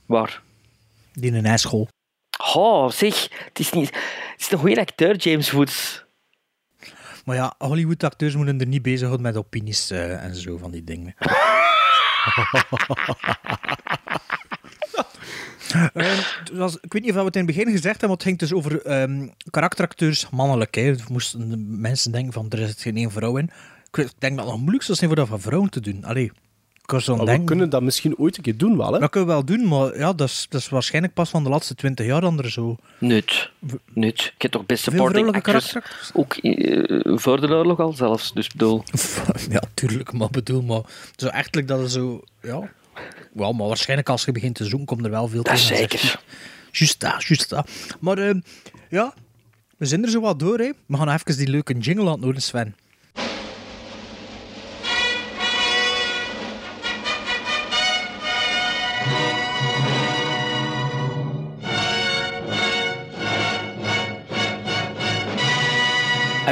Waar? 0.06 0.42
Die 1.14 1.26
in 1.32 1.36
een 1.36 1.46
ijsschool. 1.46 1.88
Oh, 2.56 2.90
zeg. 2.90 3.28
Het 3.48 3.60
is, 3.60 3.72
niet, 3.72 3.90
het 4.32 4.42
is 4.42 4.52
een 4.52 4.58
goede 4.58 4.80
acteur, 4.80 5.16
James 5.16 5.52
Woods. 5.52 6.04
Maar 7.26 7.36
ja, 7.36 7.54
Hollywood-acteurs 7.58 8.36
moeten 8.36 8.60
er 8.60 8.68
niet 8.68 8.82
bezighouden 8.82 9.22
met 9.26 9.38
opinies 9.38 9.90
eh, 9.92 10.24
en 10.24 10.36
zo 10.36 10.58
van 10.58 10.72
die 10.72 10.84
dingen. 10.84 11.16
Het 15.94 16.50
was- 16.52 16.78
ik 16.82 16.94
weet 16.94 17.02
niet 17.02 17.12
of 17.12 17.18
we 17.18 17.24
het 17.24 17.36
in 17.36 17.46
het 17.46 17.56
begin 17.56 17.72
gezegd 17.72 17.84
hebben, 18.02 18.08
maar 18.08 18.18
het 18.18 18.24
ging 18.28 18.38
dus 18.40 18.54
over 18.54 18.82
ehm, 18.86 19.28
karakteracteurs, 19.50 20.30
mannelijk. 20.30 20.76
Hè. 20.76 20.96
Moesten 21.10 21.50
de 21.50 21.58
mensen 21.58 22.12
denken 22.12 22.34
van, 22.34 22.46
er 22.50 22.60
is 22.60 22.74
geen 22.78 22.98
één 22.98 23.12
vrouw 23.12 23.38
in. 23.38 23.50
Ik 23.92 23.96
denk 23.96 24.12
dat 24.20 24.46
het 24.46 24.46
nog 24.46 24.58
moeilijk 24.60 24.84
zou 24.84 24.98
zijn 24.98 25.10
voor 25.10 25.20
dat 25.20 25.28
van 25.28 25.42
vrouwen 25.42 25.70
te 25.70 25.80
doen. 25.80 26.04
Allee, 26.04 26.32
aan 26.86 27.18
Maar 27.18 27.28
het 27.28 27.40
we 27.40 27.44
kunnen 27.44 27.70
dat 27.70 27.82
misschien 27.82 28.18
ooit 28.18 28.38
een 28.38 28.44
keer 28.44 28.58
doen, 28.58 28.78
wel, 28.78 28.94
hè? 28.94 29.00
Dat 29.00 29.10
kunnen 29.10 29.30
we 29.30 29.36
wel 29.36 29.46
doen, 29.46 29.68
maar 29.68 29.98
ja, 29.98 30.14
dat 30.14 30.28
is, 30.28 30.46
dat 30.50 30.62
is 30.62 30.70
waarschijnlijk 30.70 31.14
pas 31.14 31.30
van 31.30 31.44
de 31.44 31.50
laatste 31.50 31.76
twintig 31.76 32.06
jaar 32.06 32.24
er 32.24 32.52
zo... 32.52 32.78
Nut. 33.00 33.50
Nut. 33.94 34.32
Ik 34.36 34.42
heb 34.42 34.52
toch 34.52 34.66
best 34.66 34.84
Veel 34.84 34.94
supporting 34.94 35.32
actors. 35.32 35.76
Ook 36.14 36.34
eh, 36.34 37.18
voor 37.18 37.42
de 37.42 37.48
oorlog 37.48 37.80
al 37.80 37.94
zelfs. 37.94 38.34
Dus 38.34 38.46
ik 38.46 38.52
bedoel... 38.52 38.84
Ja, 39.50 39.62
tuurlijk, 39.74 40.14
maar 40.14 40.30
bedoel, 40.30 40.62
maar 40.62 40.82
zo 41.16 41.28
echtelijk 41.28 41.68
dat 41.68 41.80
het 41.80 41.92
zo, 41.92 42.22
ja. 42.42 42.72
Wel, 43.34 43.54
maar 43.54 43.68
waarschijnlijk 43.68 44.10
als 44.10 44.26
je 44.26 44.32
begint 44.32 44.56
te 44.56 44.66
zoeken, 44.66 44.86
komt 44.86 45.06
er 45.06 45.12
wel 45.12 45.28
veel 45.28 45.44
Dat 45.44 45.68
tegen. 45.68 45.78
zeker. 45.78 46.22
Juist 46.72 47.00
dat, 47.00 47.24
juist 47.24 47.50
dat. 47.50 47.70
Maar 48.00 48.18
eh, 48.18 48.36
ja, 48.90 49.14
we 49.78 49.86
zijn 49.86 50.04
er 50.04 50.10
zo 50.10 50.20
wat 50.22 50.40
door, 50.40 50.60
hè. 50.60 50.72
We 50.86 50.98
gaan 50.98 51.10
even 51.10 51.38
die 51.38 51.48
leuke 51.48 51.78
jingle 51.78 52.04
laten 52.04 52.24
horen, 52.24 52.42
Sven. 52.42 52.76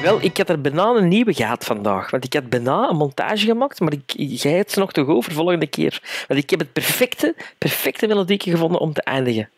Ah, 0.02 0.08
wel, 0.08 0.24
ik 0.24 0.38
had 0.38 0.50
er 0.50 0.62
bijna 0.62 0.84
een 0.86 1.08
nieuwe 1.08 1.34
gehad 1.34 1.66
vandaag. 1.66 2.10
Want 2.12 2.24
ik 2.26 2.34
had 2.34 2.50
bijna 2.50 2.90
een 2.90 2.96
montage 2.96 3.46
gemaakt, 3.46 3.80
maar 3.80 3.94
ik, 3.94 4.14
jij 4.16 4.54
het 4.58 4.76
nog 4.76 4.92
te 4.92 5.04
go 5.04 5.22
voor 5.22 5.34
volgende 5.34 5.68
keer. 5.68 6.02
Want 6.28 6.44
ik 6.44 6.50
heb 6.50 6.60
het 6.60 6.74
perfecte, 6.74 7.36
perfecte 7.58 8.08
melodieke 8.08 8.50
gevonden 8.50 8.82
om 8.82 8.94
te 8.94 9.02
eindigen. 9.02 9.50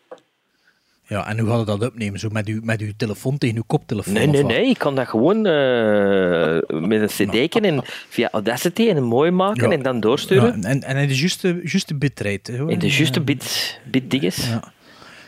Ja, 1.07 1.27
en 1.27 1.39
hoe 1.39 1.49
gaat 1.49 1.59
je 1.59 1.65
dat 1.65 1.83
opnemen? 1.83 2.19
Zo 2.19 2.29
met 2.29 2.47
uw, 2.47 2.59
met 2.63 2.81
uw 2.81 2.91
telefoon 2.97 3.37
tegen 3.37 3.55
uw 3.55 3.63
koptelefoon? 3.67 4.13
Nee, 4.13 4.27
nee, 4.27 4.43
nee. 4.43 4.65
Ik 4.69 4.77
kan 4.77 4.95
dat 4.95 5.07
gewoon 5.07 5.45
eh, 5.45 6.59
met 6.69 7.01
een 7.01 7.07
cd'tje 7.27 7.59
en 7.61 7.81
via 8.09 8.29
Audacity 8.31 8.89
en 8.89 9.03
mooi 9.03 9.31
maken 9.31 9.69
Ja. 9.69 9.75
en 9.75 9.81
dan 9.83 9.99
doorsturen. 9.99 10.61
Ja, 10.61 10.67
en, 10.67 10.83
en 10.83 10.97
in 10.97 11.07
de 11.07 11.17
juiste, 11.17 11.59
juiste 11.63 11.95
bitrate. 11.95 12.57
hoor. 12.57 12.71
In 12.71 12.79
de 12.79 12.89
juiste 12.89 13.21
bit, 13.21 13.79
dinges. 14.03 14.47
Ja, 14.49 14.73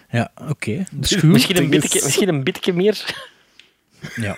ja 0.09 0.31
oké. 0.49 0.83
Misschien, 0.91 1.57
een 1.57 1.69
bitje, 1.69 2.01
misschien 2.03 2.27
een 2.27 2.43
bitje 2.43 2.73
meer. 2.73 3.15
Ja. 4.15 4.37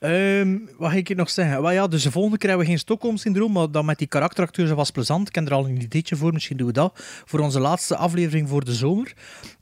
Ehm, 0.00 0.58
wat 0.78 0.90
ga 0.90 0.96
ik 0.96 1.08
hier 1.08 1.16
nog 1.16 1.30
zeggen? 1.30 1.62
Wel 1.62 1.70
ja, 1.70 1.86
dus 1.86 2.02
de 2.02 2.10
volgende 2.10 2.38
keer 2.38 2.48
hebben 2.48 2.66
we 2.66 2.72
geen 2.72 2.82
Stockholm-syndroom, 2.82 3.52
maar 3.52 3.70
dan 3.70 3.84
met 3.84 3.98
die 3.98 4.06
karakteracteurs 4.06 4.68
dat 4.68 4.76
was 4.76 4.90
plezant. 4.90 5.28
Ik 5.28 5.34
heb 5.34 5.46
er 5.46 5.54
al 5.54 5.64
een 5.64 5.82
ideetje 5.82 6.16
voor, 6.16 6.32
misschien 6.32 6.56
doen 6.56 6.66
we 6.66 6.72
dat. 6.72 6.92
Voor 7.24 7.40
onze 7.40 7.60
laatste 7.60 7.96
aflevering 7.96 8.48
voor 8.48 8.64
de 8.64 8.74
zomer. 8.74 9.12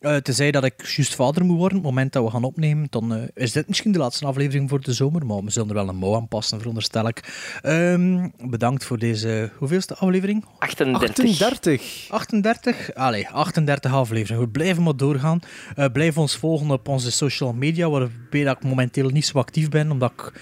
Eh 0.00 0.16
tenzij 0.16 0.50
dat 0.50 0.64
ik 0.64 0.86
juist 0.86 1.14
vader 1.14 1.44
moet 1.44 1.56
worden, 1.56 1.78
op 1.78 1.84
het 1.84 1.92
moment 1.92 2.12
dat 2.12 2.24
we 2.24 2.30
gaan 2.30 2.44
opnemen, 2.44 2.86
dan 2.90 3.14
eh, 3.14 3.22
is 3.34 3.52
dit 3.52 3.68
misschien 3.68 3.92
de 3.92 3.98
laatste 3.98 4.26
aflevering 4.26 4.68
voor 4.68 4.80
de 4.80 4.92
zomer, 4.92 5.26
maar 5.26 5.44
we 5.44 5.50
zullen 5.50 5.68
er 5.68 5.74
wel 5.74 5.88
een 5.88 5.96
mouw 5.96 6.14
aanpassen, 6.14 6.58
veronderstel 6.58 7.08
ik. 7.08 7.22
Ehm, 7.62 8.28
bedankt 8.50 8.84
voor 8.84 8.98
deze, 8.98 9.50
hoeveelste 9.56 9.94
aflevering? 9.94 10.44
38. 10.58 11.24
38. 11.24 12.06
38? 12.10 12.94
Allee, 12.94 13.28
38 13.28 13.92
afleveringen. 13.92 14.44
We 14.44 14.50
blijven 14.50 14.82
maar 14.82 14.96
doorgaan. 14.96 15.40
Eh 15.74 15.86
blijf 15.92 16.18
ons 16.18 16.36
volgen 16.36 16.70
op 16.70 16.88
onze 16.88 17.10
social 17.10 17.52
media, 17.52 17.90
waarbij 17.90 18.44
dat 18.44 18.56
ik 18.56 18.64
momenteel 18.64 19.08
niet 19.08 19.26
zo 19.26 19.38
actief 19.38 19.68
ben, 19.68 19.89
omdat 19.90 20.12
ik 20.16 20.32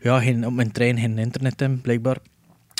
ja, 0.00 0.20
geen, 0.20 0.46
op 0.46 0.52
mijn 0.52 0.72
trein 0.72 0.98
geen 0.98 1.18
internet 1.18 1.60
heb, 1.60 1.82
blijkbaar. 1.82 2.16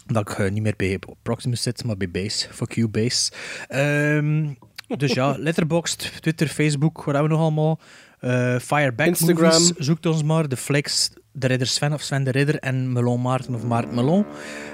Omdat 0.08 0.30
ik 0.30 0.38
eh, 0.38 0.50
niet 0.50 0.62
meer 0.62 0.74
bij 0.76 0.98
Proximus 1.22 1.62
zit, 1.62 1.84
maar 1.84 1.96
bij 1.96 2.10
Base. 2.10 2.48
Fuck 2.52 2.72
you, 2.72 2.88
Base. 2.88 3.32
Ehm, 3.68 4.48
dus 4.96 5.12
ja, 5.12 5.34
Letterboxd, 5.38 6.12
Twitter, 6.20 6.48
Facebook, 6.48 6.96
wat 6.96 7.14
hebben 7.14 7.22
we 7.22 7.28
nog 7.28 7.40
allemaal? 7.40 7.80
Eh 8.18 8.58
Fireback 8.58 9.06
Instagram. 9.06 9.50
Movies, 9.50 9.72
zoekt 9.76 10.06
ons 10.06 10.22
maar. 10.22 10.48
De 10.48 10.56
Flex, 10.56 11.10
de 11.32 11.46
Ridder 11.46 11.66
Sven 11.66 11.92
of 11.92 12.02
Sven 12.02 12.24
de 12.24 12.30
Ridder 12.30 12.58
en 12.58 12.92
Melon 12.92 13.20
Maarten 13.20 13.54
of 13.54 13.64
Maarten 13.64 13.94
Melon. 13.94 14.24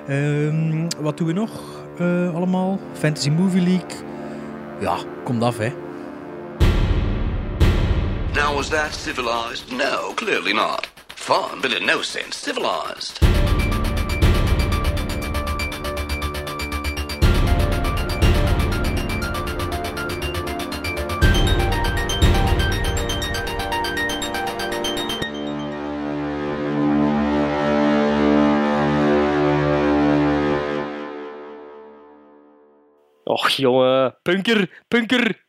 Ehm, 0.09 0.87
wat 0.99 1.17
doen 1.17 1.27
we 1.27 1.33
nog 1.33 1.85
eh, 1.99 2.35
allemaal? 2.35 2.81
Fantasy 2.93 3.31
Movie 3.31 3.63
League. 3.63 4.07
Ja, 4.81 4.99
komt 5.25 5.43
af, 5.43 5.59
hè. 5.59 5.73
Now, 8.35 8.55
was 8.55 8.69
that 8.69 8.95
civilized? 8.95 9.73
No, 9.73 10.13
clearly 10.15 10.53
not. 10.53 10.98
Fun, 11.21 11.61
but 11.61 11.73
in 11.73 11.85
no 11.85 12.03
sense 12.03 12.37
civilized. 12.37 13.19
Och 33.27 33.59
jongen, 33.59 34.13
punker, 34.25 34.67
punker. 34.91 35.48